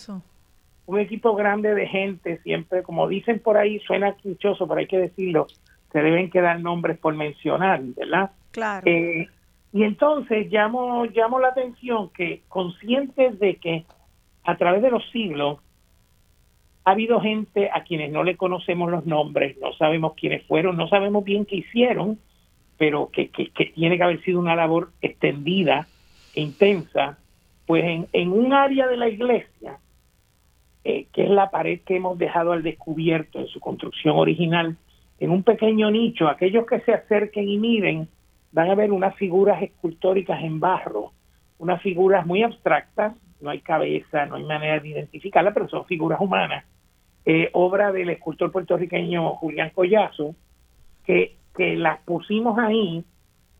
un 0.86 1.00
equipo 1.00 1.36
grande 1.36 1.76
de 1.76 1.88
gente, 1.88 2.40
siempre, 2.42 2.84
como 2.84 3.08
dicen 3.08 3.40
por 3.40 3.58
ahí, 3.58 3.80
suena 3.80 4.16
quinchoso, 4.16 4.68
pero 4.68 4.80
hay 4.80 4.88
que 4.88 4.98
decirlo, 4.98 5.48
se 5.92 6.02
deben 6.02 6.30
quedar 6.30 6.60
nombres 6.60 6.98
por 6.98 7.16
mencionar, 7.16 7.82
¿verdad? 7.84 8.32
Claro. 8.52 8.86
Eh, 8.86 9.28
y 9.74 9.84
entonces 9.84 10.52
llamo, 10.52 11.06
llamo 11.06 11.40
la 11.40 11.50
atención 11.50 12.10
que 12.10 12.42
conscientes 12.50 13.40
de 13.40 13.56
que 13.56 13.86
a 14.44 14.58
través 14.58 14.82
de 14.82 14.92
los 14.92 15.08
siglos 15.12 15.60
ha 16.84 16.92
habido 16.92 17.22
gente 17.22 17.70
a 17.72 17.84
quienes 17.84 18.12
no 18.12 18.24
le 18.24 18.38
conocemos 18.38 18.90
los 18.90 19.06
nombres, 19.06 19.58
no 19.60 19.72
sabemos 19.74 20.14
quiénes 20.16 20.44
fueron, 20.48 20.78
no 20.78 20.88
sabemos 20.88 21.24
bien 21.24 21.46
qué 21.46 21.58
hicieron, 21.58 22.20
pero 22.78 23.10
que, 23.12 23.30
que, 23.30 23.52
que 23.52 23.68
tiene 23.68 23.98
que 23.98 24.04
haber 24.04 24.22
sido 24.24 24.40
una 24.40 24.56
labor 24.56 24.92
extendida 25.02 25.88
e 26.34 26.42
intensa 26.42 27.18
pues 27.72 28.06
en, 28.12 28.32
un 28.34 28.52
área 28.52 28.88
de 28.88 28.98
la 28.98 29.08
iglesia, 29.08 29.78
eh, 30.84 31.06
que 31.14 31.24
es 31.24 31.30
la 31.30 31.52
pared 31.52 31.80
que 31.86 31.96
hemos 31.96 32.18
dejado 32.18 32.52
al 32.52 32.64
descubierto 32.64 33.40
en 33.40 33.48
su 33.48 33.62
construcción 33.62 34.18
original, 34.18 34.76
en 35.22 35.30
un 35.30 35.44
pequeño 35.44 35.92
nicho, 35.92 36.28
aquellos 36.28 36.66
que 36.66 36.80
se 36.82 36.94
acerquen 36.94 37.48
y 37.48 37.60
miren, 37.60 38.08
van 38.52 38.72
a 38.72 38.76
ver 38.76 38.92
unas 38.92 39.16
figuras 39.16 39.62
escultóricas 39.62 40.44
en 40.44 40.60
barro, 40.60 41.12
unas 41.60 41.80
figuras 41.84 42.26
muy 42.26 42.42
abstractas, 42.42 43.14
no 43.40 43.52
hay 43.52 43.60
cabeza, 43.62 44.26
no 44.26 44.36
hay 44.36 44.44
manera 44.44 44.80
de 44.80 44.90
identificarlas, 44.90 45.54
pero 45.54 45.70
son 45.70 45.86
figuras 45.86 46.20
humanas, 46.20 46.66
eh, 47.24 47.52
obra 47.54 47.92
del 47.92 48.10
escultor 48.10 48.52
puertorriqueño 48.52 49.36
Julián 49.36 49.70
Collazo, 49.76 50.34
que, 51.06 51.36
que 51.56 51.76
las 51.76 52.00
pusimos 52.00 52.58
ahí 52.58 53.06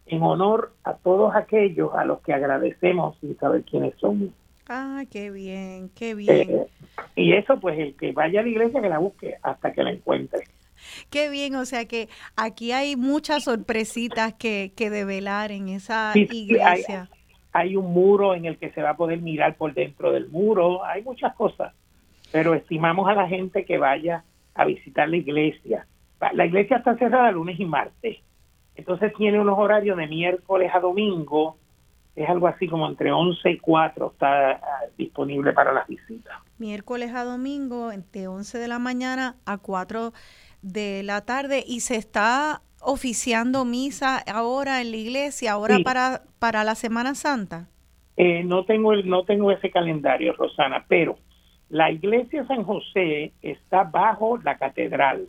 en 0.08 0.24
honor 0.24 0.74
a 0.84 0.96
todos 0.96 1.36
aquellos 1.36 1.94
a 1.94 2.06
los 2.06 2.22
que 2.22 2.34
agradecemos 2.34 3.20
sin 3.20 3.38
saber 3.38 3.64
quiénes 3.66 3.94
son. 4.00 4.34
Ah, 4.68 5.04
qué 5.12 5.30
bien, 5.30 5.92
qué 5.96 6.16
bien. 6.16 6.50
Eh, 6.50 6.68
y 7.16 7.34
eso, 7.34 7.60
pues, 7.60 7.78
el 7.78 7.96
que 7.96 8.14
vaya 8.14 8.40
a 8.40 8.44
la 8.44 8.50
iglesia 8.50 8.82
que 8.82 8.90
la 8.90 8.98
busque 8.98 9.36
hasta 9.44 9.72
que 9.72 9.84
la 9.84 9.92
encuentre. 9.92 10.46
Qué 11.10 11.30
bien, 11.30 11.56
o 11.56 11.66
sea 11.66 11.86
que 11.86 12.10
aquí 12.36 12.72
hay 12.72 12.96
muchas 12.96 13.44
sorpresitas 13.44 14.34
que, 14.34 14.72
que 14.76 14.90
develar 14.90 15.52
en 15.52 15.70
esa 15.70 16.12
iglesia. 16.16 17.10
hay, 17.54 17.70
hay, 17.70 17.76
un 17.76 17.94
muro 17.94 18.36
en 18.36 18.46
el 18.46 18.58
que 18.58 18.72
se 18.72 18.82
va 18.82 18.92
a 18.92 18.98
poder 18.98 19.22
mirar 19.22 19.56
por 19.56 19.74
dentro 19.74 20.12
del 20.12 20.30
muro, 20.30 20.84
hay 20.86 21.04
muchas 21.04 21.34
cosas, 21.36 21.74
pero 22.32 22.54
estimamos 22.54 23.08
a 23.10 23.14
la 23.14 23.28
gente 23.28 23.66
que 23.66 23.78
vaya 23.78 24.24
a 24.56 24.66
visitar 24.66 25.10
la 25.10 25.18
iglesia. 25.18 25.88
La 26.34 26.46
iglesia 26.46 26.78
está 26.78 26.96
cerrada 26.98 27.32
lunes 27.32 27.60
y 27.60 27.66
martes, 27.66 28.20
entonces 28.76 29.14
tiene 29.18 29.40
unos 29.40 29.58
horarios 29.58 29.98
de 29.98 30.08
miércoles 30.08 30.72
a 30.74 30.80
domingo, 30.80 31.58
es 32.16 32.30
algo 32.30 32.48
así 32.48 32.68
como 32.68 32.88
entre 32.88 33.12
11 33.12 33.50
y 33.52 33.58
4 33.58 34.12
está 34.12 34.52
ah, 34.52 34.60
disponible 34.98 35.54
para 35.54 35.72
las 35.72 35.88
visitas. 35.88 36.34
Miércoles 36.58 37.14
a 37.14 37.24
domingo, 37.24 37.92
entre 37.92 38.28
11 38.28 38.58
de 38.58 38.68
la 38.68 38.80
mañana 38.80 39.36
a 39.46 39.58
4 39.58 40.12
de 40.62 41.04
la 41.04 41.22
tarde 41.22 41.64
y 41.66 41.82
se 41.82 41.96
está 41.96 42.62
oficiando 42.82 43.66
misa 43.66 44.18
ahora 44.18 44.82
en 44.82 44.92
la 44.92 44.98
iglesia, 44.98 45.54
ahora 45.54 45.80
para, 45.84 46.24
para 46.40 46.64
la 46.64 46.76
Semana 46.76 47.16
Santa. 47.16 47.68
Eh, 48.18 48.44
no 48.44 48.66
tengo 48.66 48.94
el, 48.94 49.08
no 49.08 49.24
tengo 49.24 49.52
ese 49.52 49.72
calendario, 49.72 50.34
Rosana, 50.34 50.86
pero 50.88 51.18
la 51.70 51.92
iglesia 51.92 52.46
San 52.48 52.64
José 52.64 53.34
está 53.42 53.84
bajo 53.84 54.38
la 54.38 54.58
catedral 54.58 55.28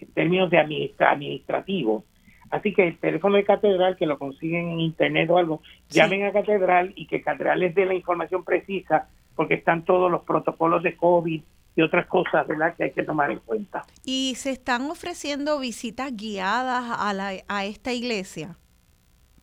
en 0.00 0.12
términos 0.12 0.50
de 0.50 0.58
administrativo. 0.58 2.04
Así 2.50 2.74
que 2.74 2.88
el 2.88 2.98
teléfono 2.98 3.36
de 3.36 3.44
Catedral, 3.44 3.96
que 3.96 4.04
lo 4.04 4.18
consiguen 4.18 4.68
en 4.68 4.80
internet 4.80 5.30
o 5.30 5.38
algo, 5.38 5.62
llamen 5.88 6.24
a 6.24 6.32
Catedral 6.32 6.92
y 6.96 7.06
que 7.06 7.22
Catedral 7.22 7.60
les 7.60 7.74
dé 7.74 7.86
la 7.86 7.94
información 7.94 8.44
precisa, 8.44 9.08
porque 9.34 9.54
están 9.54 9.86
todos 9.86 10.10
los 10.10 10.22
protocolos 10.24 10.82
de 10.82 10.94
COVID 10.94 11.42
y 11.74 11.82
otras 11.82 12.06
cosas 12.06 12.46
¿verdad? 12.46 12.74
que 12.76 12.84
hay 12.84 12.92
que 12.92 13.02
tomar 13.02 13.30
en 13.30 13.38
cuenta. 13.40 13.84
¿Y 14.04 14.34
se 14.36 14.50
están 14.50 14.82
ofreciendo 14.90 15.58
visitas 15.58 16.14
guiadas 16.14 16.84
a, 16.98 17.12
la, 17.12 17.32
a 17.48 17.64
esta 17.64 17.92
iglesia? 17.92 18.56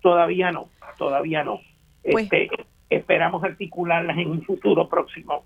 Todavía 0.01 0.51
no, 0.51 0.69
todavía 0.97 1.43
no. 1.43 1.59
Pues 2.03 2.25
este, 2.31 2.49
esperamos 2.89 3.43
articularlas 3.43 4.17
en 4.17 4.31
un 4.31 4.43
futuro 4.43 4.87
próximo 4.87 5.43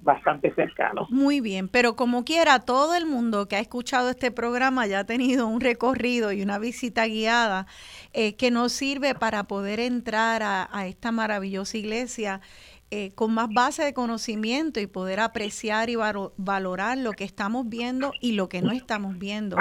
bastante 0.00 0.52
cercano. 0.54 1.06
Muy 1.10 1.40
bien, 1.40 1.68
pero 1.68 1.94
como 1.94 2.24
quiera, 2.24 2.60
todo 2.60 2.94
el 2.94 3.06
mundo 3.06 3.46
que 3.46 3.56
ha 3.56 3.60
escuchado 3.60 4.10
este 4.10 4.30
programa 4.30 4.86
ya 4.86 5.00
ha 5.00 5.04
tenido 5.04 5.46
un 5.46 5.60
recorrido 5.60 6.32
y 6.32 6.42
una 6.42 6.58
visita 6.58 7.06
guiada 7.06 7.66
eh, 8.12 8.36
que 8.36 8.50
nos 8.50 8.72
sirve 8.72 9.14
para 9.14 9.44
poder 9.44 9.80
entrar 9.80 10.42
a, 10.42 10.68
a 10.72 10.86
esta 10.86 11.12
maravillosa 11.12 11.76
iglesia 11.76 12.40
eh, 12.90 13.12
con 13.14 13.34
más 13.34 13.50
base 13.50 13.84
de 13.84 13.92
conocimiento 13.92 14.80
y 14.80 14.86
poder 14.86 15.20
apreciar 15.20 15.90
y 15.90 15.96
valorar 15.96 16.96
lo 16.96 17.12
que 17.12 17.24
estamos 17.24 17.68
viendo 17.68 18.12
y 18.18 18.32
lo 18.32 18.48
que 18.48 18.62
no 18.62 18.72
estamos 18.72 19.18
viendo. 19.18 19.58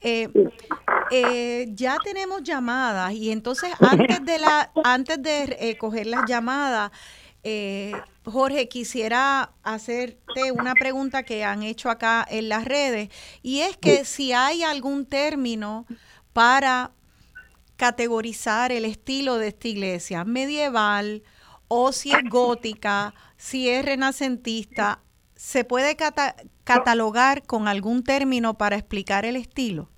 Eh, 0.00 0.28
eh, 1.12 1.68
ya 1.70 1.98
tenemos 2.02 2.42
llamadas 2.42 3.12
y 3.12 3.30
entonces 3.30 3.70
antes 3.78 4.24
de 4.24 4.40
la 4.40 4.72
antes 4.82 5.22
de 5.22 5.76
coger 5.78 6.08
las 6.08 6.28
llamadas, 6.28 6.90
Jorge, 8.24 8.68
quisiera 8.68 9.52
hacerte 9.62 10.50
una 10.50 10.74
pregunta 10.74 11.22
que 11.22 11.44
han 11.44 11.62
hecho 11.62 11.90
acá 11.90 12.26
en 12.28 12.48
las 12.48 12.64
redes 12.64 13.08
y 13.40 13.60
es 13.60 13.76
que 13.76 14.04
si 14.04 14.32
hay 14.32 14.64
algún 14.64 15.06
término 15.06 15.86
para 16.32 16.90
categorizar 17.76 18.72
el 18.72 18.84
estilo 18.84 19.38
de 19.38 19.48
esta 19.48 19.68
iglesia, 19.68 20.24
medieval, 20.24 21.22
o 21.76 21.90
si 21.90 22.12
es 22.12 22.22
gótica, 22.30 23.14
si 23.36 23.68
es 23.68 23.84
renacentista, 23.84 25.00
¿se 25.34 25.64
puede 25.64 25.96
catalogar 26.62 27.42
con 27.46 27.66
algún 27.66 28.04
término 28.04 28.54
para 28.54 28.76
explicar 28.76 29.24
el 29.24 29.34
estilo? 29.34 29.88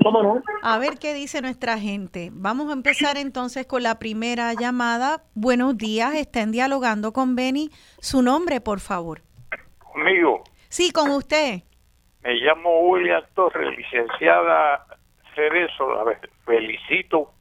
a 0.63 0.79
ver 0.79 0.99
qué 0.99 1.15
dice 1.15 1.41
nuestra 1.41 1.79
gente. 1.79 2.31
Vamos 2.33 2.71
a 2.71 2.73
empezar 2.73 3.17
entonces 3.17 3.67
con 3.67 3.85
la 3.85 4.01
primera 4.01 4.53
llamada. 4.55 5.23
Buenos 5.35 5.79
días, 5.79 6.17
estén 6.17 6.51
dialogando 6.51 7.13
con 7.13 7.37
Beni. 7.37 7.71
Su 8.01 8.23
nombre, 8.23 8.61
por 8.61 8.81
favor. 8.81 9.23
¿Conmigo? 9.79 10.43
Sí, 10.69 10.91
con 10.91 11.11
usted. 11.13 11.63
Me 12.23 12.35
llamo 12.35 12.81
William 12.89 13.23
Torres, 13.37 13.79
licenciada 13.79 14.85
Cerezo. 15.37 16.05
La 16.05 16.19
felicito 16.45 17.33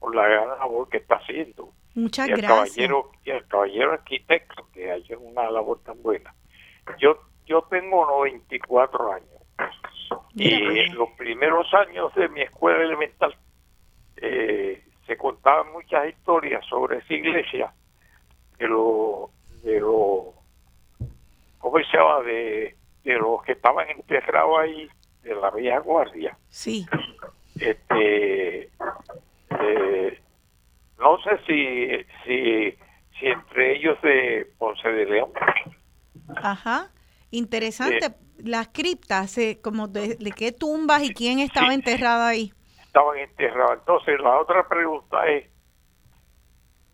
por 0.00 0.16
la 0.16 0.26
gran 0.26 0.48
labor 0.48 0.88
que 0.88 0.96
está 0.96 1.14
haciendo. 1.16 1.72
Muchas 1.94 2.26
y 2.26 2.32
gracias. 2.32 2.48
Caballero, 2.48 3.12
y 3.24 3.30
el 3.30 3.46
caballero 3.46 3.92
arquitecto, 3.92 4.66
que 4.72 4.90
ha 4.90 4.96
hecho 4.96 5.20
una 5.20 5.48
labor 5.52 5.80
tan 5.84 6.02
buena. 6.02 6.34
Yo 6.98 7.16
yo 7.52 7.60
tengo 7.68 8.06
94 8.06 9.12
años. 9.12 9.28
y 10.34 10.78
en 10.80 10.94
los 10.94 11.10
primeros 11.18 11.66
años 11.74 12.14
de 12.14 12.28
mi 12.30 12.40
escuela 12.40 12.82
elemental 12.82 13.36
eh, 14.16 14.82
se 15.06 15.16
contaban 15.18 15.70
muchas 15.72 16.08
historias 16.08 16.64
sobre 16.64 16.98
esa 16.98 17.12
iglesia, 17.12 17.74
de 18.56 18.68
lo, 18.68 19.28
de 19.62 19.80
lo, 19.80 20.32
¿cómo 21.58 21.76
se 21.78 21.94
llama? 21.94 22.20
De, 22.22 22.74
de 23.04 23.14
los 23.18 23.42
que 23.42 23.52
estaban 23.52 23.86
enterrados 23.90 24.58
ahí, 24.60 24.88
de 25.22 25.34
la 25.34 25.50
vieja 25.50 25.80
guardia. 25.80 26.38
Sí. 26.48 26.86
Este, 27.60 28.70
eh, 29.60 30.20
no 30.98 31.18
sé 31.18 31.38
si, 31.46 32.06
si, 32.24 32.78
si 33.18 33.26
entre 33.26 33.76
ellos 33.76 34.00
de 34.00 34.50
Ponce 34.56 34.88
de 34.88 35.04
León. 35.04 35.32
Ajá. 36.36 36.88
Interesante. 37.32 38.14
Las 38.44 38.68
criptas, 38.68 39.38
eh, 39.38 39.58
como 39.62 39.88
de, 39.88 40.18
qué 40.36 40.52
tumbas 40.52 41.02
y 41.02 41.14
quién 41.14 41.38
estaba 41.38 41.72
enterrado 41.72 42.24
ahí. 42.24 42.52
Estaban 42.82 43.18
enterrados. 43.18 43.78
Entonces, 43.78 44.20
la 44.20 44.38
otra 44.38 44.68
pregunta 44.68 45.26
es, 45.26 45.48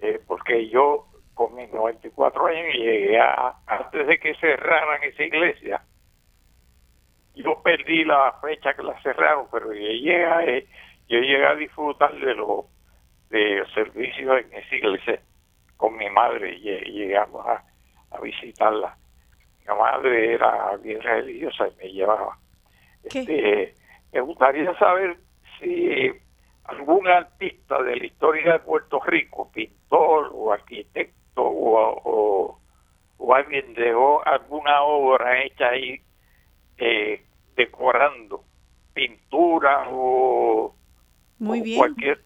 eh, 0.01 0.21
porque 0.27 0.69
yo 0.69 1.09
con 1.35 1.55
mis 1.57 1.69
94 1.73 2.47
años 2.47 2.75
llegué 2.75 3.19
a, 3.19 3.57
antes 3.67 4.07
de 4.07 4.19
que 4.19 4.35
cerraran 4.37 5.03
esa 5.03 5.25
iglesia, 5.25 5.83
yo 7.35 7.61
perdí 7.63 8.05
la 8.05 8.39
fecha 8.41 8.75
que 8.75 8.83
la 8.85 9.01
cerraron, 9.03 9.47
pero 9.51 9.73
yo 9.73 9.81
llegué 9.81 10.25
a, 10.25 10.45
eh, 10.45 10.69
yo 11.09 11.19
llegué 11.19 11.47
a 11.47 11.55
disfrutar 11.57 12.15
de 12.15 12.35
los 12.35 12.67
de 13.31 13.65
servicios 13.75 14.41
en 14.41 14.53
esa 14.53 14.75
iglesia 14.75 15.21
con 15.77 15.97
mi 15.97 16.09
madre 16.11 16.55
y 16.55 16.93
llegamos 16.93 17.45
a, 17.45 17.65
a 18.11 18.21
visitarla 18.21 18.97
mi 19.69 19.79
madre 19.79 20.35
era 20.35 20.77
bien 20.77 21.01
religiosa 21.01 21.69
y 21.69 21.77
me 21.77 21.93
llevaba. 21.93 22.39
Este, 23.05 23.75
me 24.13 24.21
gustaría 24.21 24.77
saber 24.79 25.17
si 25.59 26.11
algún 26.65 27.07
artista 27.09 27.83
de 27.83 27.97
la 27.97 28.07
historia 28.07 28.53
de 28.55 28.59
Puerto 28.61 29.01
Rico, 29.01 29.51
pintor 29.53 30.31
o 30.33 30.53
arquitecto 30.53 31.43
o, 31.43 32.59
o, 33.19 33.35
alguien 33.35 33.75
dejó 33.75 34.27
alguna 34.27 34.83
obra 34.83 35.43
hecha 35.43 35.69
ahí 35.69 36.01
eh, 36.79 37.23
decorando 37.57 38.43
pintura 38.95 39.87
o, 39.91 40.75
cualquier 41.77 42.21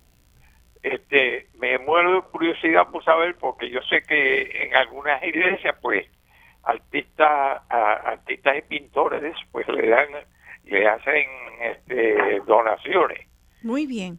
este 0.82 1.48
me 1.59 1.78
muero 1.78 2.14
de 2.14 2.23
curiosidad 2.23 2.89
por 2.90 3.05
saber 3.05 3.36
porque 3.39 3.70
yo 3.70 3.81
sé 3.82 4.02
que 4.02 4.64
en 4.64 4.74
algunas 4.74 5.23
iglesias 5.23 5.77
pues 5.81 6.06
artistas 6.62 7.62
artistas 7.68 8.56
y 8.59 8.62
pintores 8.62 9.34
pues 9.51 9.66
le 9.68 9.89
dan 9.89 10.09
le 10.64 10.89
hacen 10.89 11.26
este, 11.60 12.40
donaciones. 12.47 13.26
Muy 13.62 13.86
bien. 13.86 14.18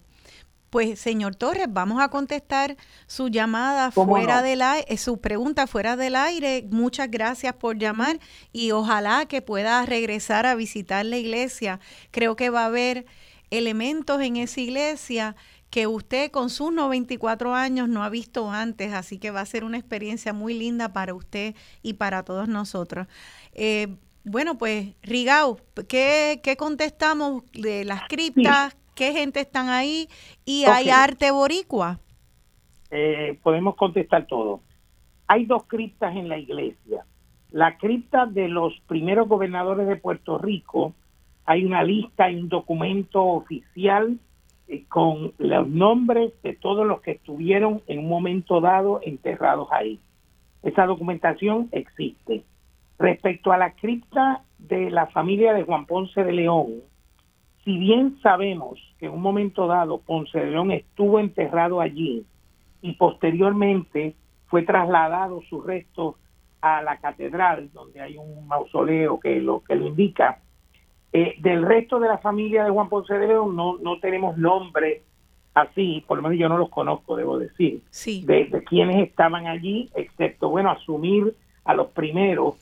Pues 0.70 0.98
señor 0.98 1.36
Torres 1.36 1.68
vamos 1.68 2.02
a 2.02 2.08
contestar 2.08 2.76
su 3.06 3.28
llamada 3.28 3.92
fuera 3.92 4.42
del 4.42 4.60
aire 4.60 4.86
eh, 4.88 4.98
su 4.98 5.20
pregunta 5.20 5.68
fuera 5.68 5.96
del 5.96 6.16
aire. 6.16 6.64
Muchas 6.68 7.10
gracias 7.10 7.54
por 7.54 7.78
llamar 7.78 8.18
y 8.52 8.72
ojalá 8.72 9.26
que 9.26 9.40
pueda 9.40 9.86
regresar 9.86 10.46
a 10.46 10.56
visitar 10.56 11.06
la 11.06 11.16
iglesia. 11.16 11.78
Creo 12.10 12.34
que 12.34 12.50
va 12.50 12.62
a 12.62 12.66
haber 12.66 13.06
elementos 13.50 14.20
en 14.20 14.36
esa 14.36 14.60
iglesia 14.60 15.36
que 15.74 15.88
usted 15.88 16.30
con 16.30 16.50
sus 16.50 16.72
94 16.72 17.52
años 17.52 17.88
no 17.88 18.04
ha 18.04 18.08
visto 18.08 18.48
antes, 18.48 18.92
así 18.92 19.18
que 19.18 19.32
va 19.32 19.40
a 19.40 19.44
ser 19.44 19.64
una 19.64 19.76
experiencia 19.76 20.32
muy 20.32 20.54
linda 20.54 20.92
para 20.92 21.14
usted 21.14 21.56
y 21.82 21.94
para 21.94 22.22
todos 22.22 22.46
nosotros. 22.46 23.08
Eh, 23.54 23.96
bueno, 24.22 24.56
pues 24.56 24.94
Rigau, 25.02 25.58
¿qué, 25.88 26.40
contestamos 26.56 27.42
de 27.50 27.84
las 27.84 28.02
criptas? 28.06 28.76
¿Qué 28.94 29.14
gente 29.14 29.40
están 29.40 29.68
ahí? 29.68 30.06
¿Y 30.44 30.64
hay 30.66 30.90
arte 30.90 31.32
boricua? 31.32 31.98
Eh, 32.92 33.36
podemos 33.42 33.74
contestar 33.74 34.28
todo. 34.28 34.60
Hay 35.26 35.44
dos 35.44 35.64
criptas 35.64 36.14
en 36.14 36.28
la 36.28 36.38
iglesia. 36.38 37.04
La 37.50 37.78
cripta 37.78 38.26
de 38.26 38.46
los 38.46 38.72
primeros 38.86 39.26
gobernadores 39.26 39.88
de 39.88 39.96
Puerto 39.96 40.38
Rico, 40.38 40.94
hay 41.44 41.64
una 41.64 41.82
lista, 41.82 42.30
y 42.30 42.36
un 42.36 42.48
documento 42.48 43.24
oficial 43.24 44.20
con 44.88 45.32
los 45.38 45.68
nombres 45.68 46.32
de 46.42 46.54
todos 46.54 46.86
los 46.86 47.00
que 47.00 47.12
estuvieron 47.12 47.82
en 47.86 47.98
un 47.98 48.08
momento 48.08 48.60
dado 48.60 49.00
enterrados 49.02 49.68
ahí. 49.70 50.00
Esa 50.62 50.86
documentación 50.86 51.68
existe. 51.72 52.44
Respecto 52.98 53.52
a 53.52 53.58
la 53.58 53.72
cripta 53.72 54.42
de 54.58 54.90
la 54.90 55.06
familia 55.06 55.52
de 55.52 55.64
Juan 55.64 55.84
Ponce 55.84 56.24
de 56.24 56.32
León, 56.32 56.82
si 57.64 57.76
bien 57.78 58.18
sabemos 58.22 58.78
que 58.98 59.06
en 59.06 59.12
un 59.12 59.22
momento 59.22 59.66
dado 59.66 59.98
Ponce 59.98 60.38
de 60.38 60.50
León 60.50 60.70
estuvo 60.70 61.18
enterrado 61.18 61.80
allí 61.80 62.24
y 62.80 62.92
posteriormente 62.92 64.14
fue 64.46 64.62
trasladado 64.62 65.42
su 65.48 65.60
resto 65.60 66.16
a 66.60 66.82
la 66.82 66.98
catedral, 66.98 67.70
donde 67.72 68.00
hay 68.00 68.16
un 68.16 68.46
mausoleo 68.46 69.20
que 69.20 69.40
lo 69.40 69.62
que 69.62 69.74
lo 69.74 69.86
indica, 69.86 70.40
eh, 71.16 71.36
del 71.38 71.62
resto 71.62 72.00
de 72.00 72.08
la 72.08 72.18
familia 72.18 72.64
de 72.64 72.70
Juan 72.70 72.88
Ponce 72.88 73.14
de 73.14 73.28
León 73.28 73.54
no, 73.54 73.78
no 73.78 74.00
tenemos 74.00 74.36
nombre 74.36 75.02
así, 75.54 76.02
por 76.08 76.16
lo 76.16 76.24
menos 76.24 76.36
yo 76.36 76.48
no 76.48 76.58
los 76.58 76.70
conozco, 76.70 77.14
debo 77.14 77.38
decir, 77.38 77.82
de, 78.26 78.64
quienes 78.68 79.08
estaban 79.08 79.46
allí, 79.46 79.88
excepto, 79.94 80.48
bueno, 80.48 80.72
asumir 80.72 81.32
a 81.64 81.72
los 81.74 81.86
primeros 81.90 82.56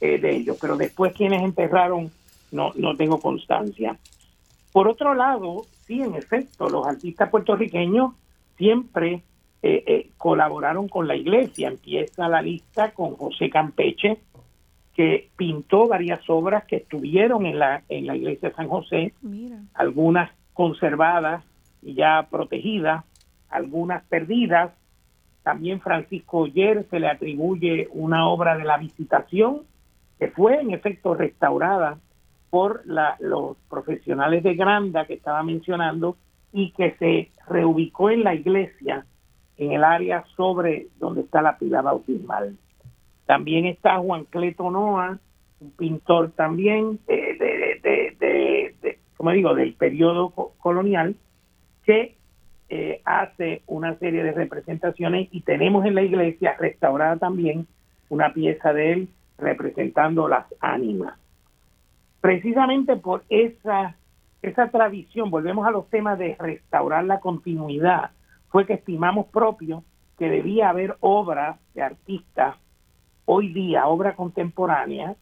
eh, 0.00 0.18
de 0.18 0.36
ellos, 0.36 0.56
pero 0.58 0.78
después 0.78 1.12
quienes 1.12 1.42
enterraron 1.42 2.10
no, 2.50 2.72
no 2.76 2.96
tengo 2.96 3.20
constancia. 3.20 3.98
Por 4.72 4.88
otro 4.88 5.12
lado, 5.12 5.66
sí, 5.86 6.00
en 6.00 6.14
efecto, 6.14 6.70
los 6.70 6.86
artistas 6.86 7.28
puertorriqueños 7.28 8.14
siempre 8.56 9.22
eh, 9.60 10.08
colaboraron 10.16 10.88
con 10.88 11.06
la 11.06 11.14
iglesia. 11.14 11.68
Empieza 11.68 12.26
la 12.26 12.40
lista 12.40 12.92
con 12.92 13.16
José 13.16 13.50
Campeche, 13.50 14.16
que 14.98 15.30
pintó 15.36 15.86
varias 15.86 16.28
obras 16.28 16.64
que 16.64 16.74
estuvieron 16.74 17.46
en 17.46 17.60
la, 17.60 17.84
en 17.88 18.08
la 18.08 18.16
iglesia 18.16 18.48
de 18.48 18.54
San 18.56 18.66
José, 18.66 19.14
algunas 19.74 20.28
conservadas 20.54 21.44
y 21.82 21.94
ya 21.94 22.26
protegidas, 22.28 23.04
algunas 23.48 24.02
perdidas. 24.06 24.72
También 25.44 25.80
Francisco 25.80 26.38
Oyer 26.38 26.84
se 26.90 26.98
le 26.98 27.06
atribuye 27.06 27.86
una 27.92 28.26
obra 28.26 28.56
de 28.56 28.64
la 28.64 28.76
visitación 28.76 29.60
que 30.18 30.32
fue 30.32 30.60
en 30.60 30.72
efecto 30.72 31.14
restaurada 31.14 32.00
por 32.50 32.84
la, 32.84 33.14
los 33.20 33.56
profesionales 33.70 34.42
de 34.42 34.56
Granda 34.56 35.06
que 35.06 35.14
estaba 35.14 35.44
mencionando 35.44 36.16
y 36.52 36.72
que 36.72 36.96
se 36.98 37.30
reubicó 37.46 38.10
en 38.10 38.24
la 38.24 38.34
iglesia 38.34 39.06
en 39.58 39.70
el 39.70 39.84
área 39.84 40.24
sobre 40.36 40.88
donde 40.98 41.20
está 41.20 41.40
la 41.40 41.56
pila 41.56 41.82
bautismal. 41.82 42.56
También 43.28 43.66
está 43.66 43.98
Juan 43.98 44.24
Cleto 44.24 44.70
Noa, 44.70 45.18
un 45.60 45.70
pintor 45.72 46.30
también 46.30 46.98
de, 47.06 47.36
de, 48.80 48.98
como 49.18 49.32
digo, 49.32 49.54
del 49.54 49.74
periodo 49.74 50.30
colonial, 50.30 51.14
que 51.84 52.16
eh, 52.70 53.02
hace 53.04 53.60
una 53.66 53.98
serie 53.98 54.22
de 54.22 54.32
representaciones 54.32 55.28
y 55.30 55.42
tenemos 55.42 55.84
en 55.84 55.94
la 55.94 56.00
iglesia 56.04 56.56
restaurada 56.58 57.18
también 57.18 57.66
una 58.08 58.32
pieza 58.32 58.72
de 58.72 58.92
él 58.92 59.08
representando 59.36 60.26
las 60.26 60.46
ánimas. 60.60 61.18
Precisamente 62.22 62.96
por 62.96 63.24
esa, 63.28 63.94
esa 64.40 64.70
tradición, 64.70 65.28
volvemos 65.28 65.66
a 65.66 65.70
los 65.70 65.90
temas 65.90 66.18
de 66.18 66.34
restaurar 66.38 67.04
la 67.04 67.20
continuidad, 67.20 68.12
fue 68.48 68.64
que 68.64 68.72
estimamos 68.72 69.26
propio 69.26 69.84
que 70.18 70.30
debía 70.30 70.70
haber 70.70 70.96
obras 71.00 71.58
de 71.74 71.82
artistas 71.82 72.56
hoy 73.30 73.52
día 73.52 73.86
obra 73.86 74.16
contemporánea, 74.16 75.14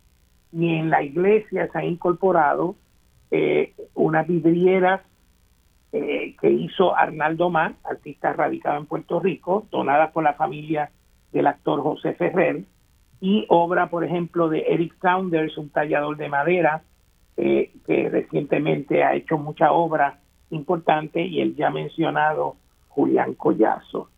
ni 0.52 0.78
en 0.78 0.90
la 0.90 1.02
iglesia 1.02 1.68
se 1.72 1.78
ha 1.78 1.84
incorporado 1.84 2.76
eh, 3.32 3.74
unas 3.94 4.28
vidrieras 4.28 5.00
eh, 5.90 6.36
que 6.40 6.48
hizo 6.48 6.96
Arnaldo 6.96 7.50
Mar, 7.50 7.74
artista 7.82 8.32
radicado 8.32 8.78
en 8.78 8.86
Puerto 8.86 9.18
Rico, 9.18 9.66
donadas 9.72 10.12
por 10.12 10.22
la 10.22 10.34
familia 10.34 10.92
del 11.32 11.48
actor 11.48 11.82
José 11.82 12.14
Ferrer, 12.14 12.62
y 13.20 13.44
obra, 13.48 13.90
por 13.90 14.04
ejemplo, 14.04 14.48
de 14.48 14.60
Eric 14.68 14.94
Saunders, 15.00 15.58
un 15.58 15.70
tallador 15.70 16.16
de 16.16 16.28
madera, 16.28 16.82
eh, 17.36 17.72
que 17.86 18.08
recientemente 18.08 19.02
ha 19.02 19.14
hecho 19.14 19.36
mucha 19.36 19.72
obra 19.72 20.20
importante, 20.50 21.22
y 21.22 21.40
el 21.40 21.56
ya 21.56 21.70
mencionado 21.70 22.54
Julián 22.88 23.34
Collazo 23.34 24.10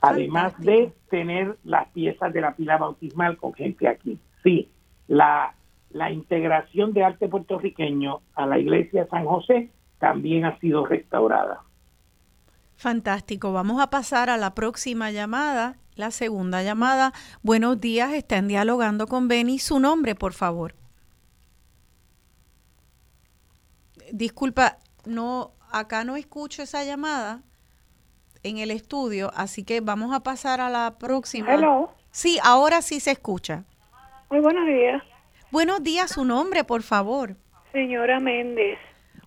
además 0.00 0.52
de 0.58 0.92
tener 1.10 1.56
las 1.64 1.88
piezas 1.88 2.32
de 2.32 2.40
la 2.40 2.54
pila 2.54 2.78
bautismal 2.78 3.36
con 3.36 3.54
gente 3.54 3.88
aquí. 3.88 4.18
Sí, 4.42 4.70
la, 5.08 5.54
la 5.90 6.10
integración 6.10 6.92
de 6.92 7.04
arte 7.04 7.28
puertorriqueño 7.28 8.20
a 8.34 8.46
la 8.46 8.58
iglesia 8.58 9.04
de 9.04 9.10
San 9.10 9.24
José 9.24 9.70
también 9.98 10.44
ha 10.44 10.58
sido 10.58 10.84
restaurada. 10.84 11.62
Fantástico. 12.76 13.52
Vamos 13.52 13.80
a 13.80 13.88
pasar 13.88 14.28
a 14.28 14.36
la 14.36 14.54
próxima 14.54 15.10
llamada, 15.10 15.78
la 15.94 16.10
segunda 16.10 16.62
llamada. 16.62 17.12
Buenos 17.42 17.80
días, 17.80 18.12
están 18.12 18.48
dialogando 18.48 19.06
con 19.06 19.28
Beni. 19.28 19.58
Su 19.58 19.80
nombre, 19.80 20.14
por 20.14 20.34
favor. 20.34 20.74
Disculpa, 24.12 24.78
no, 25.06 25.52
acá 25.72 26.04
no 26.04 26.16
escucho 26.16 26.62
esa 26.62 26.84
llamada 26.84 27.42
en 28.46 28.58
el 28.58 28.70
estudio, 28.70 29.30
así 29.34 29.64
que 29.64 29.80
vamos 29.80 30.14
a 30.14 30.20
pasar 30.20 30.60
a 30.60 30.70
la 30.70 30.96
próxima. 30.98 31.54
Hello. 31.54 31.90
Sí, 32.10 32.38
ahora 32.42 32.82
sí 32.82 33.00
se 33.00 33.10
escucha. 33.10 33.64
Muy 34.30 34.40
buenos 34.40 34.66
días. 34.66 35.02
Buenos 35.50 35.82
días, 35.82 36.10
su 36.10 36.24
nombre, 36.24 36.64
por 36.64 36.82
favor. 36.82 37.36
Señora 37.72 38.20
Méndez. 38.20 38.78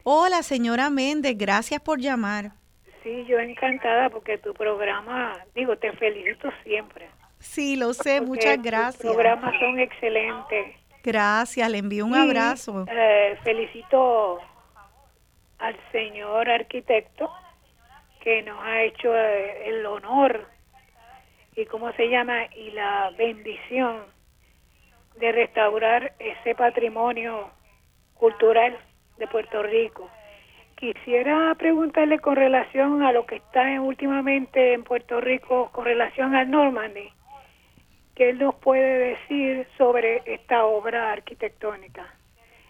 Hola, 0.03 0.43
señora 0.43 0.89
Méndez, 0.89 1.37
gracias 1.37 1.81
por 1.81 1.99
llamar. 1.99 2.51
Sí, 3.03 3.25
yo 3.25 3.39
encantada 3.39 4.09
porque 4.09 4.37
tu 4.37 4.53
programa, 4.53 5.37
digo, 5.55 5.77
te 5.77 5.91
felicito 5.93 6.49
siempre. 6.63 7.09
Sí, 7.39 7.75
lo 7.75 7.93
sé, 7.93 8.21
muchas 8.21 8.61
gracias. 8.61 9.01
Tus 9.01 9.13
programas 9.13 9.53
son 9.59 9.79
excelentes. 9.79 10.75
Gracias, 11.03 11.69
le 11.69 11.77
envío 11.77 12.05
un 12.05 12.15
abrazo. 12.15 12.85
Eh, 12.91 13.37
felicito 13.43 14.39
al 15.59 15.75
señor 15.91 16.49
arquitecto 16.49 17.29
que 18.21 18.43
nos 18.43 18.59
ha 18.63 18.83
hecho 18.83 19.15
eh, 19.15 19.69
el 19.69 19.85
honor 19.85 20.47
y 21.55 21.65
cómo 21.65 21.91
se 21.93 22.09
llama 22.09 22.45
y 22.55 22.71
la 22.71 23.11
bendición 23.17 24.03
de 25.17 25.31
restaurar 25.31 26.13
ese 26.19 26.55
patrimonio 26.55 27.51
cultural 28.13 28.77
de 29.17 29.27
Puerto 29.27 29.63
Rico. 29.63 30.09
Quisiera 30.75 31.53
preguntarle 31.55 32.19
con 32.19 32.35
relación 32.35 33.03
a 33.03 33.11
lo 33.11 33.25
que 33.25 33.35
está 33.35 33.81
últimamente 33.81 34.73
en 34.73 34.83
Puerto 34.83 35.19
Rico 35.19 35.69
con 35.73 35.83
relación 35.83 36.35
al 36.35 36.49
Normandy, 36.49 37.11
¿qué 38.15 38.29
él 38.29 38.39
nos 38.39 38.55
puede 38.55 39.09
decir 39.09 39.67
sobre 39.77 40.21
esta 40.25 40.65
obra 40.65 41.11
arquitectónica? 41.11 42.13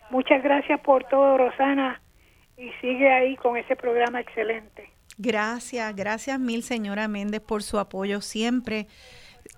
Muchas 0.09 0.41
gracias 0.41 0.79
por 0.81 1.03
todo, 1.03 1.37
Rosana, 1.37 2.01
y 2.57 2.71
sigue 2.81 3.11
ahí 3.11 3.35
con 3.35 3.57
ese 3.57 3.75
programa 3.75 4.21
excelente. 4.21 4.89
Gracias, 5.21 5.93
gracias 5.97 6.39
mil, 6.39 6.63
señora 6.63 7.09
Méndez, 7.09 7.41
por 7.41 7.61
su 7.61 7.77
apoyo 7.77 8.21
siempre. 8.21 8.87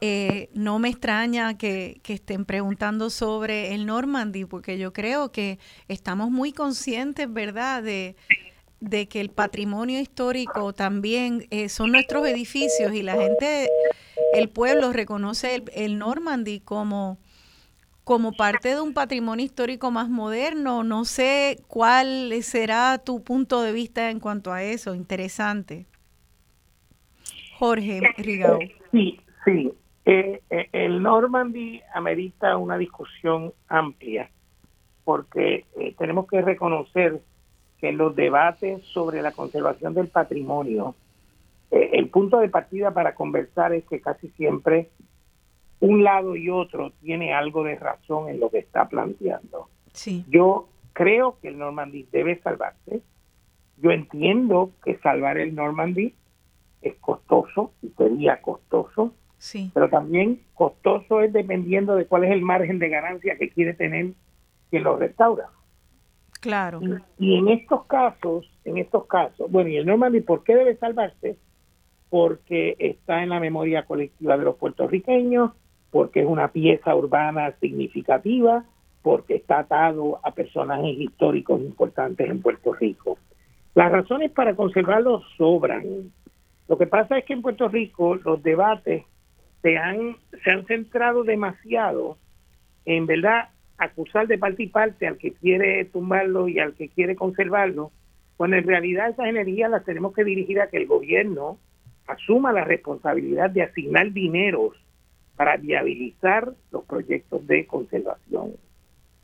Eh, 0.02 0.50
no 0.56 0.80
me 0.80 0.90
extraña 0.90 1.56
que, 1.56 2.02
estén 2.08 2.46
preguntando 2.46 3.12
sobre 3.12 3.76
el 3.76 3.86
Normandy, 3.86 4.46
porque 4.46 4.80
yo 4.80 4.92
creo 4.92 5.32
que 5.32 5.60
estamos 5.88 6.32
muy 6.32 6.52
conscientes, 6.52 7.32
¿verdad?, 7.32 7.84
de, 7.84 8.16
que 9.08 9.22
el 9.22 9.30
patrimonio 9.30 10.00
histórico 10.00 10.74
también 10.74 11.46
eh, 11.52 11.70
son 11.70 11.92
nuestros 11.92 12.28
edificios 12.28 12.92
y 12.96 13.04
la 13.04 13.14
gente, 13.14 13.70
el 14.34 14.50
pueblo 14.50 14.92
reconoce 14.92 15.54
el, 15.54 15.66
el 15.76 16.00
Normandy 16.00 16.60
como 16.60 17.20
como 18.04 18.34
parte 18.34 18.70
de 18.70 18.82
un 18.82 18.94
patrimonio 18.94 19.46
histórico 19.46 19.92
más 19.92 20.10
moderno. 20.10 20.84
No 20.84 21.06
sé 21.06 21.58
cuál 21.68 22.34
será 22.42 22.98
tu 22.98 23.24
punto 23.24 23.62
de 23.62 23.72
vista 23.72 24.10
en 24.10 24.20
cuanto 24.20 24.52
a 24.52 24.64
eso. 24.64 24.96
Interesante. 24.96 25.86
Jorge 27.58 28.02
Rigao. 28.18 28.60
Sí, 28.92 29.20
sí. 29.46 29.72
Eh, 30.06 30.42
eh, 30.50 30.68
el 30.72 31.04
Normandy 31.04 31.80
amerita 31.94 32.58
una 32.58 32.78
discusión 32.78 33.54
amplia 33.68 34.32
porque 35.04 35.66
eh, 35.80 35.96
tenemos 35.98 36.28
que 36.28 36.42
reconocer 36.42 37.22
que 37.80 37.90
en 37.90 37.98
los 37.98 38.16
debates 38.16 38.84
sobre 38.86 39.22
la 39.22 39.32
conservación 39.32 39.94
del 39.94 40.08
patrimonio, 40.08 40.96
eh, 41.72 41.92
el 41.94 42.10
punto 42.10 42.40
de 42.40 42.50
partida 42.50 42.92
para 42.92 43.16
conversar 43.16 43.74
es 43.74 43.84
que 43.86 44.00
casi 44.02 44.30
siempre 44.30 44.90
un 45.82 46.04
lado 46.04 46.36
y 46.36 46.50
otro 46.50 46.92
tiene 47.02 47.34
algo 47.34 47.64
de 47.64 47.76
razón 47.76 48.30
en 48.30 48.40
lo 48.40 48.50
que 48.50 48.60
está 48.60 48.88
planteando. 48.88 49.68
Sí. 49.94 50.24
Yo 50.30 50.70
creo 50.94 51.38
que 51.42 51.50
el 51.50 51.58
Normandy 51.58 52.08
debe 52.12 52.40
salvarse. 52.42 53.02
Yo 53.78 53.92
entiendo 53.92 54.72
que 54.86 54.98
salvar 55.00 55.38
el 55.38 55.54
Normandy 55.56 56.14
es 56.82 56.96
costoso 56.96 57.74
y 57.82 57.90
sería 57.98 58.42
costoso, 58.42 59.14
Sí. 59.38 59.72
pero 59.74 59.90
también 59.90 60.42
costoso 60.54 61.22
es 61.22 61.34
dependiendo 61.34 61.96
de 61.96 62.06
cuál 62.06 62.26
es 62.26 62.32
el 62.32 62.42
margen 62.44 62.78
de 62.78 62.90
ganancia 62.90 63.38
que 63.38 63.50
quiere 63.50 63.74
tener 63.74 64.12
quien 64.70 64.84
lo 64.84 64.98
restaura. 64.98 65.50
Claro. 66.42 66.80
Y, 67.18 67.26
y 67.34 67.38
en 67.38 67.48
estos 67.50 67.86
casos, 67.86 68.48
en 68.66 68.78
estos 68.78 69.06
casos, 69.08 69.50
bueno, 69.52 69.70
y 69.70 69.78
el 69.78 69.86
Normandy, 69.88 70.22
¿por 70.22 70.44
qué 70.44 70.56
debe 70.56 70.76
salvarse? 70.78 71.38
Porque 72.10 72.76
está 72.80 73.24
en 73.24 73.30
la 73.30 73.40
memoria 73.40 73.84
colectiva 73.86 74.38
de 74.38 74.44
los 74.44 74.56
puertorriqueños, 74.58 75.52
porque 75.92 76.22
es 76.22 76.26
una 76.26 76.48
pieza 76.48 76.96
urbana 76.96 77.54
significativa, 77.60 78.64
porque 79.04 79.36
está 79.36 79.60
atado 79.60 80.20
a 80.24 80.32
personajes 80.32 80.98
históricos 80.98 81.60
importantes 81.62 82.30
en 82.30 82.42
Puerto 82.42 82.74
Rico. 82.74 83.18
Las 83.76 83.92
razones 83.92 84.32
para 84.32 84.56
conservarlo 84.56 85.22
sobran. 85.38 86.12
Lo 86.68 86.78
que 86.78 86.88
pasa 86.88 87.18
es 87.18 87.26
que 87.26 87.34
en 87.34 87.42
Puerto 87.42 87.68
Rico 87.68 88.16
los 88.16 88.42
debates 88.42 89.04
se 89.62 89.78
han, 89.78 90.16
se 90.44 90.52
han 90.52 90.66
centrado 90.66 91.24
demasiado 91.24 92.18
en 92.86 93.06
verdad 93.06 93.50
acusar 93.78 94.28
de 94.28 94.38
parte 94.38 94.64
y 94.64 94.68
parte 94.68 95.08
al 95.08 95.18
que 95.18 95.34
quiere 95.34 95.86
tumbarlo 95.86 96.48
y 96.48 96.60
al 96.60 96.74
que 96.74 96.90
quiere 96.90 97.16
conservarlo, 97.16 97.92
cuando 98.38 98.58
en 98.58 98.68
realidad 98.68 99.10
esas 99.10 99.28
energías 99.28 99.70
las 99.70 99.84
tenemos 99.84 100.14
que 100.14 100.24
dirigir 100.24 100.62
a 100.62 100.68
que 100.68 100.78
el 100.78 100.88
gobierno 100.88 101.58
asuma 102.08 102.54
la 102.54 102.64
responsabilidad 102.64 103.50
de 103.50 103.64
asignar 103.64 104.12
dineros 104.12 104.76
para 105.42 105.58
viabilizar 105.58 106.54
los 106.72 106.86
proyectos 106.86 107.48
de 107.48 107.66
conservación. 107.66 108.52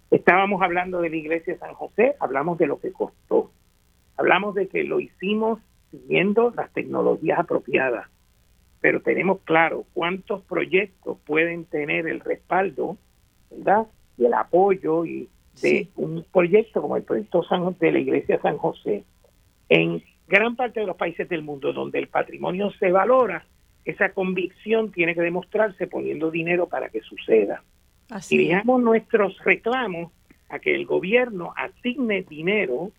Estábamos 0.09 0.63
hablando 0.63 0.99
de 0.99 1.11
la 1.11 1.15
iglesia 1.15 1.53
de 1.53 1.59
San 1.59 1.75
José, 1.75 2.15
hablamos 2.19 2.57
de 2.57 2.65
lo 2.65 2.79
que 2.79 2.91
costó, 2.91 3.51
hablamos 4.17 4.55
de 4.55 4.67
que 4.67 4.83
lo 4.83 4.99
hicimos 4.99 5.59
siguiendo 5.91 6.51
las 6.57 6.73
tecnologías 6.73 7.37
apropiadas, 7.37 8.07
pero 8.81 8.99
tenemos 9.03 9.41
claro 9.43 9.85
cuántos 9.93 10.41
proyectos 10.41 11.19
pueden 11.23 11.65
tener 11.65 12.07
el 12.07 12.21
respaldo, 12.21 12.97
¿verdad? 13.51 13.85
Y 14.17 14.25
el 14.25 14.33
apoyo 14.33 15.05
y 15.05 15.29
de 15.61 15.69
Sí. 15.69 15.91
un 15.97 16.25
proyecto 16.33 16.81
como 16.81 16.97
el 16.97 17.03
proyecto 17.03 17.43
San, 17.43 17.75
de 17.79 17.91
la 17.91 17.99
iglesia 17.99 18.41
San 18.41 18.57
José. 18.57 19.03
En 19.69 20.01
gran 20.27 20.55
parte 20.55 20.79
de 20.79 20.87
los 20.87 20.97
países 20.97 21.29
del 21.29 21.43
mundo 21.43 21.73
donde 21.73 21.99
el 21.99 22.07
patrimonio 22.07 22.71
se 22.79 22.91
valora, 22.91 23.45
esa 23.87 24.09
convicción 24.09 24.91
tiene 24.91 25.15
que 25.15 25.21
demostrarse 25.21 25.87
poniendo 25.87 26.29
dinero 26.29 26.67
para 26.67 26.89
que 26.89 26.99
suceda. 27.01 27.63
Así. 28.09 28.37
Dejamos 28.37 28.81
nuestros 28.81 29.37
reclamos 29.45 30.11
a 30.49 30.59
que 30.59 30.75
el 30.75 30.85
gobierno 30.85 31.53
asigne 31.55 32.23
dinero 32.23 32.91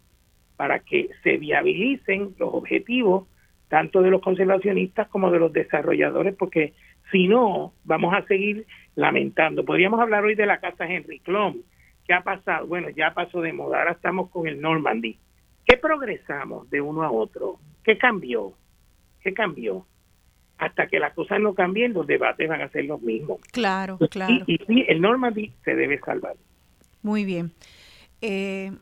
para 0.56 0.80
que 0.80 1.10
se 1.22 1.36
viabilicen 1.36 2.34
los 2.38 2.54
objetivos 2.54 3.28
tanto 3.68 4.00
de 4.00 4.10
los 4.10 4.22
conservacionistas 4.22 5.08
como 5.08 5.30
de 5.30 5.38
los 5.38 5.52
desarrolladores, 5.52 6.34
porque 6.34 6.72
si 7.12 7.28
no, 7.28 7.74
vamos 7.84 8.14
a 8.14 8.26
seguir 8.26 8.66
lamentando. 8.94 9.66
Podríamos 9.66 10.00
hablar 10.00 10.24
hoy 10.24 10.34
de 10.34 10.46
la 10.46 10.58
casa 10.58 10.86
Henry 10.86 11.20
Klum. 11.20 11.62
¿Qué 12.06 12.14
ha 12.14 12.22
pasado? 12.22 12.66
Bueno, 12.66 12.88
ya 12.88 13.12
pasó 13.12 13.42
de 13.42 13.52
moda, 13.52 13.80
ahora 13.80 13.92
estamos 13.92 14.30
con 14.30 14.48
el 14.48 14.58
Normandy. 14.58 15.18
¿Qué 15.66 15.76
progresamos 15.76 16.70
de 16.70 16.80
uno 16.80 17.02
a 17.02 17.10
otro? 17.10 17.58
¿Qué 17.84 17.98
cambió? 17.98 18.54
¿Qué 19.20 19.34
cambió? 19.34 19.84
Hasta 20.58 20.88
que 20.88 20.98
las 20.98 21.14
cosas 21.14 21.40
no 21.40 21.54
cambien, 21.54 21.92
los 21.92 22.06
debates 22.06 22.48
van 22.48 22.62
a 22.62 22.68
ser 22.68 22.84
los 22.84 23.00
mismos. 23.00 23.40
Claro, 23.52 23.98
claro. 24.10 24.34
Y, 24.46 24.54
y 24.54 24.58
sí, 24.66 24.84
el 24.88 25.00
Normandy 25.00 25.52
se 25.64 25.74
debe 25.74 25.98
salvar. 26.00 26.34
Muy 27.02 27.24
bien. 27.24 27.52
Eh, 28.20 28.72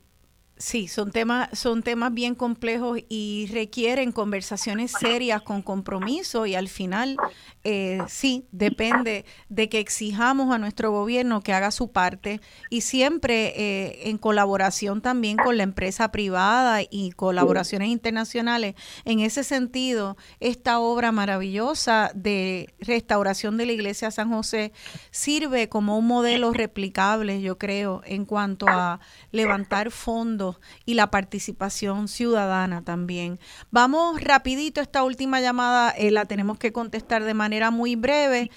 sí, 0.56 0.88
son 0.88 1.10
temas, 1.10 1.48
son 1.52 1.82
temas 1.82 2.12
bien 2.14 2.34
complejos 2.34 3.00
y 3.08 3.48
requieren 3.52 4.12
conversaciones 4.12 4.92
serias 4.92 5.42
con 5.42 5.62
compromiso 5.62 6.46
y 6.46 6.54
al 6.54 6.68
final 6.68 7.16
eh, 7.64 7.98
sí, 8.08 8.46
depende 8.52 9.24
de 9.48 9.68
que 9.68 9.80
exijamos 9.80 10.54
a 10.54 10.58
nuestro 10.58 10.90
gobierno 10.92 11.42
que 11.42 11.52
haga 11.52 11.70
su 11.70 11.90
parte 11.90 12.40
y 12.70 12.82
siempre 12.82 13.52
eh, 13.56 14.08
en 14.08 14.18
colaboración 14.18 15.02
también 15.02 15.36
con 15.36 15.56
la 15.56 15.62
empresa 15.62 16.10
privada 16.10 16.80
y 16.82 17.12
colaboraciones 17.12 17.88
internacionales. 17.88 18.74
En 19.04 19.20
ese 19.20 19.44
sentido, 19.44 20.16
esta 20.40 20.78
obra 20.78 21.12
maravillosa 21.12 22.10
de 22.14 22.72
restauración 22.80 23.56
de 23.56 23.66
la 23.66 23.72
iglesia 23.72 24.10
San 24.10 24.30
José 24.30 24.72
sirve 25.10 25.68
como 25.68 25.98
un 25.98 26.06
modelo 26.06 26.52
replicable, 26.52 27.42
yo 27.42 27.58
creo, 27.58 28.02
en 28.06 28.24
cuanto 28.24 28.66
a 28.68 29.00
levantar 29.32 29.90
fondos 29.90 30.45
y 30.84 30.94
la 30.94 31.10
participación 31.10 32.08
ciudadana 32.08 32.82
también. 32.84 33.38
Vamos 33.70 34.20
rapidito, 34.22 34.80
esta 34.80 35.02
última 35.04 35.40
llamada 35.40 35.90
eh, 35.90 36.10
la 36.10 36.24
tenemos 36.24 36.58
que 36.58 36.72
contestar 36.72 37.24
de 37.24 37.34
manera 37.34 37.70
muy 37.70 37.96
breve. 37.96 38.50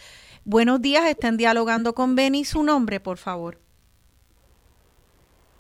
Buenos 0.46 0.82
días, 0.82 1.06
estén 1.06 1.38
dialogando 1.38 1.94
con 1.94 2.16
Beni. 2.16 2.46
Su 2.46 2.64
nombre, 2.64 3.00
por 3.00 3.18
favor. 3.18 3.60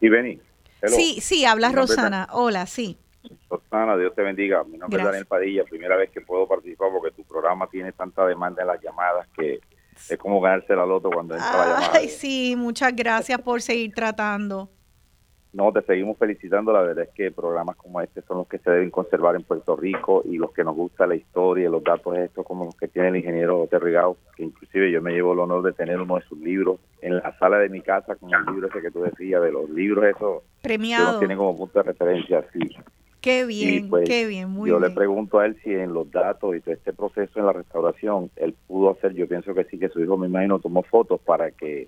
Y 0.01 0.10
Beni. 0.10 0.39
hello. 0.81 0.95
Sí, 0.95 1.19
sí, 1.22 1.45
habla 1.45 1.68
es 1.68 1.76
Rosana. 1.76 2.27
Hola, 2.31 2.65
sí. 2.65 2.97
Rosana, 3.49 3.97
Dios 3.97 4.15
te 4.15 4.22
bendiga. 4.22 4.64
Mi 4.64 4.77
nombre 4.77 4.97
Gracias. 4.97 5.01
es 5.01 5.11
Daniel 5.11 5.26
Padilla, 5.26 5.64
primera 5.65 5.95
vez 5.97 6.10
que 6.11 6.22
puedo 6.22 6.47
participar 6.47 6.89
porque 6.91 7.11
tu 7.11 7.23
programa 7.23 7.68
tiene 7.68 7.91
tanta 7.91 8.26
demanda 8.26 8.61
en 8.61 8.68
las 8.68 8.81
llamadas 8.81 9.27
que 9.35 9.60
es 10.10 10.18
como 10.18 10.39
ganarse 10.39 10.76
la 10.76 10.85
loto 10.85 11.10
cuando 11.11 11.35
entra 11.35 11.51
la 11.51 11.65
llamada. 11.65 11.91
Ay, 11.93 12.07
sí, 12.07 12.56
muchas 12.57 12.95
gracias 12.95 13.41
por 13.41 13.61
seguir 13.61 13.93
tratando. 13.93 14.69
No, 15.51 15.71
te 15.71 15.81
seguimos 15.81 16.17
felicitando. 16.17 16.71
La 16.71 16.81
verdad 16.81 17.05
es 17.05 17.09
que 17.15 17.31
programas 17.31 17.76
como 17.76 17.99
este 18.01 18.21
son 18.21 18.38
los 18.38 18.47
que 18.47 18.59
se 18.59 18.69
deben 18.69 18.91
conservar 18.91 19.35
en 19.35 19.43
Puerto 19.43 19.76
Rico 19.76 20.21
y 20.26 20.38
los 20.38 20.51
que 20.51 20.63
nos 20.63 20.76
gusta 20.76 21.07
la 21.07 21.15
historia 21.15 21.67
y 21.67 21.71
los 21.71 21.84
datos 21.84 22.17
estos 22.17 22.45
como 22.45 22.65
los 22.65 22.76
que 22.76 22.88
tiene 22.88 23.07
el 23.09 23.15
ingeniero 23.15 23.67
Terrigao, 23.67 24.15
que 24.35 24.43
inclusive 24.43 24.91
yo 24.91 25.01
me 25.01 25.11
llevo 25.11 25.34
el 25.34 25.39
honor 25.39 25.63
de 25.63 25.73
tener 25.73 25.99
uno 25.99 26.17
de 26.17 26.21
sus 26.23 26.38
libros 26.39 26.80
en 27.01 27.15
la 27.15 27.35
sala 27.39 27.57
de 27.57 27.69
mi 27.69 27.81
casa 27.81 28.15
con 28.15 28.30
el 28.31 28.45
libro 28.53 28.67
ese 28.67 28.81
que 28.81 28.91
tú 28.91 29.01
decías, 29.01 29.41
de 29.41 29.51
los 29.51 29.67
libros 29.71 30.05
esos 30.05 30.19
que 30.19 30.26
nos 30.26 30.61
Premiado. 30.61 31.19
tienen 31.19 31.38
como 31.38 31.57
punto 31.57 31.80
de 31.80 31.84
referencia. 31.84 32.45
Sí. 32.53 32.59
Qué 33.21 33.45
bien, 33.45 33.89
pues, 33.89 34.07
qué 34.07 34.27
bien, 34.27 34.49
muy 34.49 34.69
yo 34.69 34.77
bien. 34.80 34.89
le 34.89 34.95
pregunto 34.95 35.39
a 35.39 35.45
él 35.45 35.57
si 35.63 35.73
en 35.73 35.93
los 35.93 36.09
datos 36.11 36.55
y 36.55 36.61
todo 36.61 36.73
este 36.73 36.93
proceso 36.93 37.39
en 37.39 37.47
la 37.47 37.53
restauración 37.53 38.30
él 38.38 38.55
pudo 38.67 38.91
hacer, 38.91 39.13
yo 39.13 39.27
pienso 39.27 39.53
que 39.53 39.65
sí, 39.65 39.77
que 39.77 39.89
su 39.89 39.99
hijo 40.01 40.15
me 40.15 40.27
imagino 40.27 40.59
tomó 40.59 40.84
fotos 40.84 41.19
para 41.19 41.51
que 41.51 41.88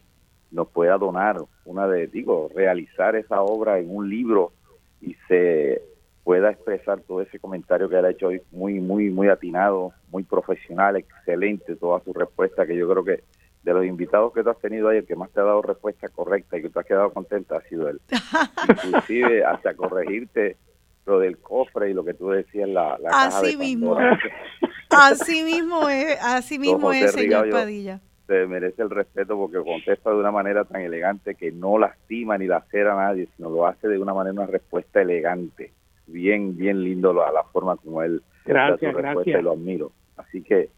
nos 0.51 0.67
pueda 0.69 0.97
donar 0.97 1.37
una 1.65 1.87
de, 1.87 2.07
digo, 2.07 2.49
realizar 2.53 3.15
esa 3.15 3.41
obra 3.41 3.79
en 3.79 3.93
un 3.95 4.09
libro 4.09 4.51
y 5.01 5.15
se 5.27 5.81
pueda 6.23 6.51
expresar 6.51 7.01
todo 7.01 7.21
ese 7.21 7.39
comentario 7.39 7.89
que 7.89 7.97
él 7.97 8.05
ha 8.05 8.11
hecho 8.11 8.27
hoy 8.27 8.41
muy, 8.51 8.79
muy, 8.79 9.09
muy 9.09 9.29
atinado, 9.29 9.91
muy 10.11 10.23
profesional, 10.23 10.95
excelente 10.97 11.75
toda 11.75 11.99
su 12.03 12.13
respuesta, 12.13 12.65
que 12.67 12.75
yo 12.75 12.87
creo 12.89 13.03
que 13.03 13.23
de 13.63 13.73
los 13.73 13.85
invitados 13.85 14.33
que 14.33 14.43
tú 14.43 14.49
has 14.49 14.59
tenido 14.59 14.89
ahí, 14.89 14.97
el 14.99 15.05
que 15.05 15.15
más 15.15 15.29
te 15.31 15.39
ha 15.39 15.43
dado 15.43 15.61
respuesta 15.61 16.09
correcta 16.09 16.57
y 16.57 16.63
que 16.63 16.69
tú 16.69 16.79
has 16.79 16.85
quedado 16.85 17.11
contenta 17.13 17.57
ha 17.57 17.61
sido 17.69 17.87
él. 17.89 18.01
Inclusive 18.85 19.43
hasta 19.43 19.73
corregirte 19.73 20.57
lo 21.05 21.19
del 21.19 21.37
cofre 21.39 21.89
y 21.89 21.93
lo 21.93 22.03
que 22.03 22.13
tú 22.13 22.29
decías, 22.29 22.69
la, 22.69 22.97
la 22.99 23.09
caja 23.09 23.39
Así 23.39 23.51
de 23.51 23.57
mismo. 23.57 23.97
Así 24.89 25.43
mismo 25.43 25.89
es, 25.89 26.17
así 26.21 26.59
mismo 26.59 26.91
es, 26.91 27.11
señor 27.13 27.45
yo- 27.47 27.51
Padilla. 27.51 28.01
Se 28.31 28.47
merece 28.47 28.81
el 28.81 28.89
respeto 28.89 29.35
porque 29.35 29.57
contesta 29.57 30.09
de 30.09 30.15
una 30.15 30.31
manera 30.31 30.63
tan 30.63 30.79
elegante 30.79 31.35
que 31.35 31.51
no 31.51 31.77
lastima 31.77 32.37
ni 32.37 32.47
lacera 32.47 32.93
a 32.93 33.07
nadie, 33.09 33.27
sino 33.35 33.49
lo 33.49 33.67
hace 33.67 33.89
de 33.89 33.97
una 33.99 34.13
manera, 34.13 34.31
una 34.33 34.45
respuesta 34.45 35.01
elegante. 35.01 35.73
Bien, 36.07 36.55
bien 36.55 36.81
lindo 36.81 37.11
la, 37.11 37.29
la 37.33 37.43
forma 37.43 37.75
como 37.75 38.01
él 38.01 38.21
da 38.45 38.53
Gracias, 38.53 38.79
su 38.93 38.97
respuesta 38.97 39.11
gracias. 39.31 39.39
y 39.41 39.43
lo 39.43 39.51
admiro. 39.51 39.91
Así 40.15 40.41
que, 40.43 40.69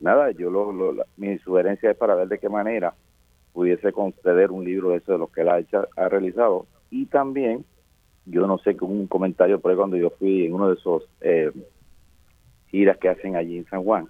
nada, 0.00 0.32
yo 0.32 0.50
lo, 0.50 0.72
lo- 0.72 0.92
la- 0.92 1.06
mi 1.16 1.38
sugerencia 1.38 1.88
es 1.92 1.96
para 1.96 2.16
ver 2.16 2.26
de 2.26 2.40
qué 2.40 2.48
manera 2.48 2.94
pudiese 3.52 3.92
conceder 3.92 4.50
un 4.50 4.64
libro 4.64 4.90
de 4.90 4.96
eso 4.96 5.12
de 5.12 5.18
los 5.18 5.30
que 5.30 5.42
él 5.42 5.50
ha, 5.50 5.60
hecho- 5.60 5.86
ha 5.96 6.08
realizado. 6.08 6.66
Y 6.90 7.06
también, 7.06 7.64
yo 8.26 8.44
no 8.48 8.58
sé, 8.58 8.76
con 8.76 8.90
un 8.90 9.06
comentario 9.06 9.60
por 9.60 9.70
ahí 9.70 9.76
cuando 9.76 9.96
yo 9.96 10.10
fui 10.10 10.46
en 10.46 10.52
uno 10.52 10.66
de 10.68 10.74
esos 10.74 11.08
eh, 11.20 11.52
giras 12.66 12.98
que 12.98 13.08
hacen 13.08 13.36
allí 13.36 13.58
en 13.58 13.66
San 13.66 13.84
Juan, 13.84 14.08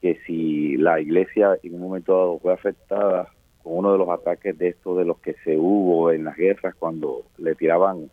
que 0.00 0.18
si 0.26 0.76
la 0.76 1.00
iglesia 1.00 1.58
en 1.62 1.74
un 1.74 1.80
momento 1.80 2.12
dado 2.12 2.38
fue 2.38 2.52
afectada 2.52 3.32
con 3.62 3.78
uno 3.78 3.92
de 3.92 3.98
los 3.98 4.08
ataques 4.08 4.56
de 4.56 4.68
estos 4.68 4.98
de 4.98 5.04
los 5.04 5.18
que 5.18 5.34
se 5.44 5.56
hubo 5.56 6.12
en 6.12 6.24
las 6.24 6.36
guerras 6.36 6.74
cuando 6.76 7.24
le 7.36 7.54
tiraban 7.54 8.10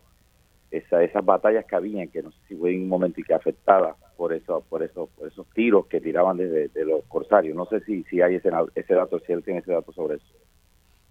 esa, 0.70 1.02
esas 1.02 1.24
batallas 1.24 1.64
que 1.64 1.76
habían, 1.76 2.08
que 2.08 2.22
no 2.22 2.30
sé 2.32 2.38
si 2.48 2.56
fue 2.56 2.74
en 2.74 2.82
un 2.82 2.88
momento 2.88 3.20
y 3.20 3.24
que 3.24 3.34
afectada 3.34 3.96
por 4.16 4.32
eso, 4.32 4.64
por 4.68 4.82
eso, 4.82 5.08
por 5.16 5.28
esos 5.28 5.46
tiros 5.54 5.86
que 5.86 6.00
tiraban 6.00 6.36
desde 6.36 6.68
de 6.68 6.84
los 6.84 7.04
corsarios. 7.04 7.54
No 7.54 7.66
sé 7.66 7.80
si, 7.80 8.02
si 8.04 8.20
hay 8.20 8.36
ese, 8.36 8.50
ese 8.74 8.94
dato, 8.94 9.20
si 9.20 9.32
él 9.32 9.44
tiene 9.44 9.60
ese 9.60 9.72
dato 9.72 9.92
sobre 9.92 10.16
eso. 10.16 10.26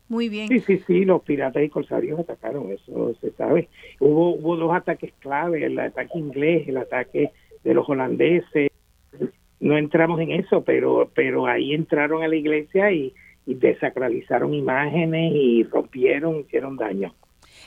Muy 0.07 0.30
bien. 0.30 0.47
Sí, 0.47 0.60
sí, 0.60 0.77
sí, 0.85 1.06
los 1.06 1.23
piratas 1.23 1.64
y 1.64 1.69
corsarios 1.69 2.19
atacaron, 2.19 2.72
eso 2.72 3.15
se 3.22 3.31
sabe. 3.31 3.69
Hubo, 3.99 4.35
hubo 4.35 4.56
dos 4.56 4.76
ataques 4.76 5.14
clave, 5.19 5.65
el 5.65 5.80
ataque 5.80 6.19
inglés, 6.19 6.68
el 6.68 6.77
ataque 6.77 7.31
de 7.64 7.73
los 7.73 7.88
holandeses. 7.89 8.69
No 9.65 9.75
entramos 9.79 10.21
en 10.21 10.29
eso, 10.29 10.63
pero, 10.63 11.09
pero 11.15 11.47
ahí 11.47 11.73
entraron 11.73 12.21
a 12.21 12.27
la 12.27 12.35
iglesia 12.35 12.91
y, 12.91 13.13
desacralizaron 13.47 14.53
imágenes 14.55 15.31
y 15.35 15.63
rompieron, 15.63 16.39
hicieron 16.39 16.77
daño. 16.77 17.13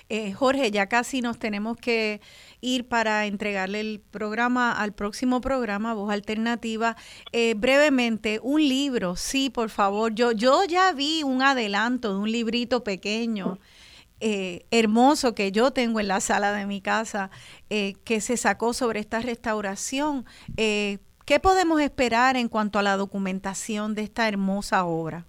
Eh, 0.08 0.32
Jorge, 0.32 0.72
ya 0.72 0.88
casi 0.88 1.20
nos 1.20 1.38
tenemos 1.38 1.76
que 1.76 2.20
ir 2.60 2.88
para 2.88 3.26
entregarle 3.26 3.80
el 3.80 4.00
programa 4.10 4.72
al 4.72 4.92
próximo 4.92 5.40
programa, 5.40 5.94
Voz 5.94 6.12
Alternativa. 6.12 6.96
Eh, 7.32 7.54
brevemente, 7.56 8.40
un 8.42 8.60
libro, 8.60 9.14
sí, 9.14 9.50
por 9.50 9.70
favor. 9.70 10.14
Yo, 10.14 10.32
yo 10.32 10.62
ya 10.68 10.92
vi 10.92 11.22
un 11.24 11.42
adelanto 11.42 12.12
de 12.12 12.20
un 12.20 12.30
librito 12.30 12.82
pequeño. 12.84 13.58
Eh, 14.20 14.66
hermoso 14.72 15.34
que 15.34 15.52
yo 15.52 15.70
tengo 15.72 16.00
en 16.00 16.08
la 16.08 16.20
sala 16.20 16.52
de 16.52 16.66
mi 16.66 16.80
casa 16.80 17.30
que 17.68 18.20
se 18.20 18.36
sacó 18.36 18.72
sobre 18.72 18.98
esta 18.98 19.20
restauración. 19.20 20.24
¿Qué 21.28 21.40
podemos 21.40 21.78
esperar 21.82 22.36
en 22.38 22.48
cuanto 22.48 22.78
a 22.78 22.82
la 22.82 22.96
documentación 22.96 23.94
de 23.94 24.00
esta 24.00 24.26
hermosa 24.28 24.86
obra? 24.86 25.26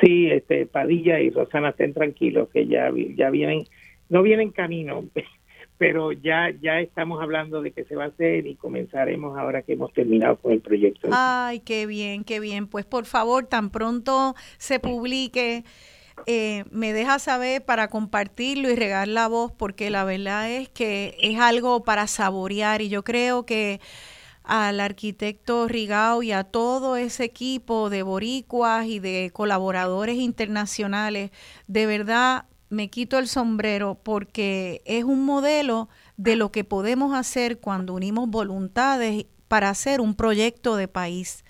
Sí, 0.00 0.28
este, 0.28 0.66
Padilla 0.66 1.20
y 1.20 1.30
Rosana 1.30 1.68
estén 1.68 1.94
tranquilos 1.94 2.48
que 2.52 2.66
ya, 2.66 2.90
ya 3.14 3.30
vienen 3.30 3.62
no 4.08 4.24
viene 4.24 4.42
en 4.42 4.50
camino, 4.50 5.04
pero 5.78 6.10
ya, 6.10 6.52
ya 6.60 6.80
estamos 6.80 7.22
hablando 7.22 7.62
de 7.62 7.70
que 7.70 7.84
se 7.84 7.94
va 7.94 8.06
a 8.06 8.08
hacer 8.08 8.48
y 8.48 8.56
comenzaremos 8.56 9.38
ahora 9.38 9.62
que 9.62 9.74
hemos 9.74 9.92
terminado 9.92 10.36
con 10.36 10.50
el 10.50 10.60
proyecto. 10.60 11.06
Ay, 11.12 11.60
qué 11.60 11.86
bien, 11.86 12.24
qué 12.24 12.40
bien. 12.40 12.66
Pues 12.66 12.84
por 12.84 13.04
favor, 13.04 13.46
tan 13.46 13.70
pronto 13.70 14.34
se 14.58 14.80
publique, 14.80 15.62
eh, 16.26 16.64
me 16.72 16.92
deja 16.92 17.20
saber 17.20 17.64
para 17.64 17.86
compartirlo 17.86 18.68
y 18.68 18.74
regar 18.74 19.06
la 19.06 19.28
voz, 19.28 19.52
porque 19.52 19.90
la 19.90 20.02
verdad 20.02 20.50
es 20.50 20.70
que 20.70 21.16
es 21.20 21.38
algo 21.38 21.84
para 21.84 22.08
saborear 22.08 22.82
y 22.82 22.88
yo 22.88 23.04
creo 23.04 23.46
que 23.46 23.78
al 24.44 24.80
arquitecto 24.80 25.66
Rigao 25.66 26.22
y 26.22 26.32
a 26.32 26.44
todo 26.44 26.96
ese 26.96 27.24
equipo 27.24 27.90
de 27.90 28.02
boricuas 28.02 28.86
y 28.86 28.98
de 28.98 29.30
colaboradores 29.32 30.16
internacionales, 30.16 31.30
de 31.66 31.86
verdad 31.86 32.44
me 32.68 32.88
quito 32.88 33.18
el 33.18 33.26
sombrero 33.26 33.98
porque 34.02 34.82
es 34.84 35.04
un 35.04 35.24
modelo 35.24 35.88
de 36.16 36.36
lo 36.36 36.52
que 36.52 36.64
podemos 36.64 37.14
hacer 37.14 37.58
cuando 37.58 37.94
unimos 37.94 38.28
voluntades 38.28 39.26
para 39.48 39.70
hacer 39.70 40.00
un 40.00 40.14
proyecto 40.14 40.76
de 40.76 40.88
país. 40.88 41.44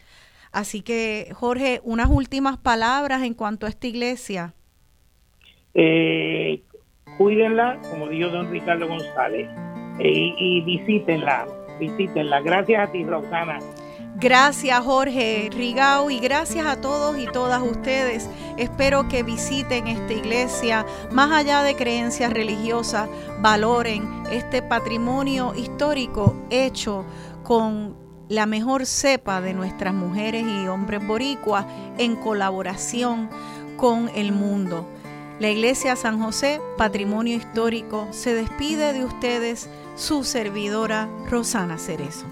Así 0.52 0.82
que, 0.82 1.32
Jorge, 1.34 1.80
unas 1.82 2.08
últimas 2.08 2.58
palabras 2.58 3.24
en 3.24 3.34
cuanto 3.34 3.66
a 3.66 3.68
esta 3.68 3.88
iglesia. 3.88 4.54
Eh, 5.74 6.62
cuídenla, 7.18 7.80
como 7.90 8.08
dijo 8.08 8.28
don 8.28 8.52
Ricardo 8.52 8.86
González, 8.86 9.48
eh, 9.98 10.32
y 10.38 10.60
visítenla, 10.60 11.46
visítenla. 11.78 12.40
Gracias 12.40 12.88
a 12.88 12.92
ti, 12.92 13.04
Roxana. 13.04 13.58
Gracias 14.16 14.78
Jorge 14.78 15.50
Rigao 15.52 16.08
y 16.08 16.20
gracias 16.20 16.66
a 16.66 16.80
todos 16.80 17.18
y 17.18 17.26
todas 17.26 17.60
ustedes. 17.62 18.30
Espero 18.56 19.08
que 19.08 19.24
visiten 19.24 19.88
esta 19.88 20.12
iglesia, 20.12 20.86
más 21.10 21.32
allá 21.32 21.64
de 21.64 21.74
creencias 21.74 22.32
religiosas, 22.32 23.08
valoren 23.40 24.08
este 24.30 24.62
patrimonio 24.62 25.52
histórico 25.56 26.36
hecho 26.50 27.04
con 27.42 27.96
la 28.28 28.46
mejor 28.46 28.86
cepa 28.86 29.40
de 29.40 29.52
nuestras 29.52 29.92
mujeres 29.92 30.44
y 30.46 30.68
hombres 30.68 31.04
boricuas 31.04 31.66
en 31.98 32.14
colaboración 32.14 33.28
con 33.76 34.08
el 34.14 34.30
mundo. 34.30 34.88
La 35.40 35.50
iglesia 35.50 35.96
San 35.96 36.20
José, 36.22 36.60
patrimonio 36.78 37.36
histórico, 37.36 38.06
se 38.10 38.34
despide 38.34 38.92
de 38.92 39.04
ustedes 39.04 39.68
su 39.96 40.24
servidora 40.24 41.08
Rosana 41.28 41.78
Cerezo. 41.78 42.26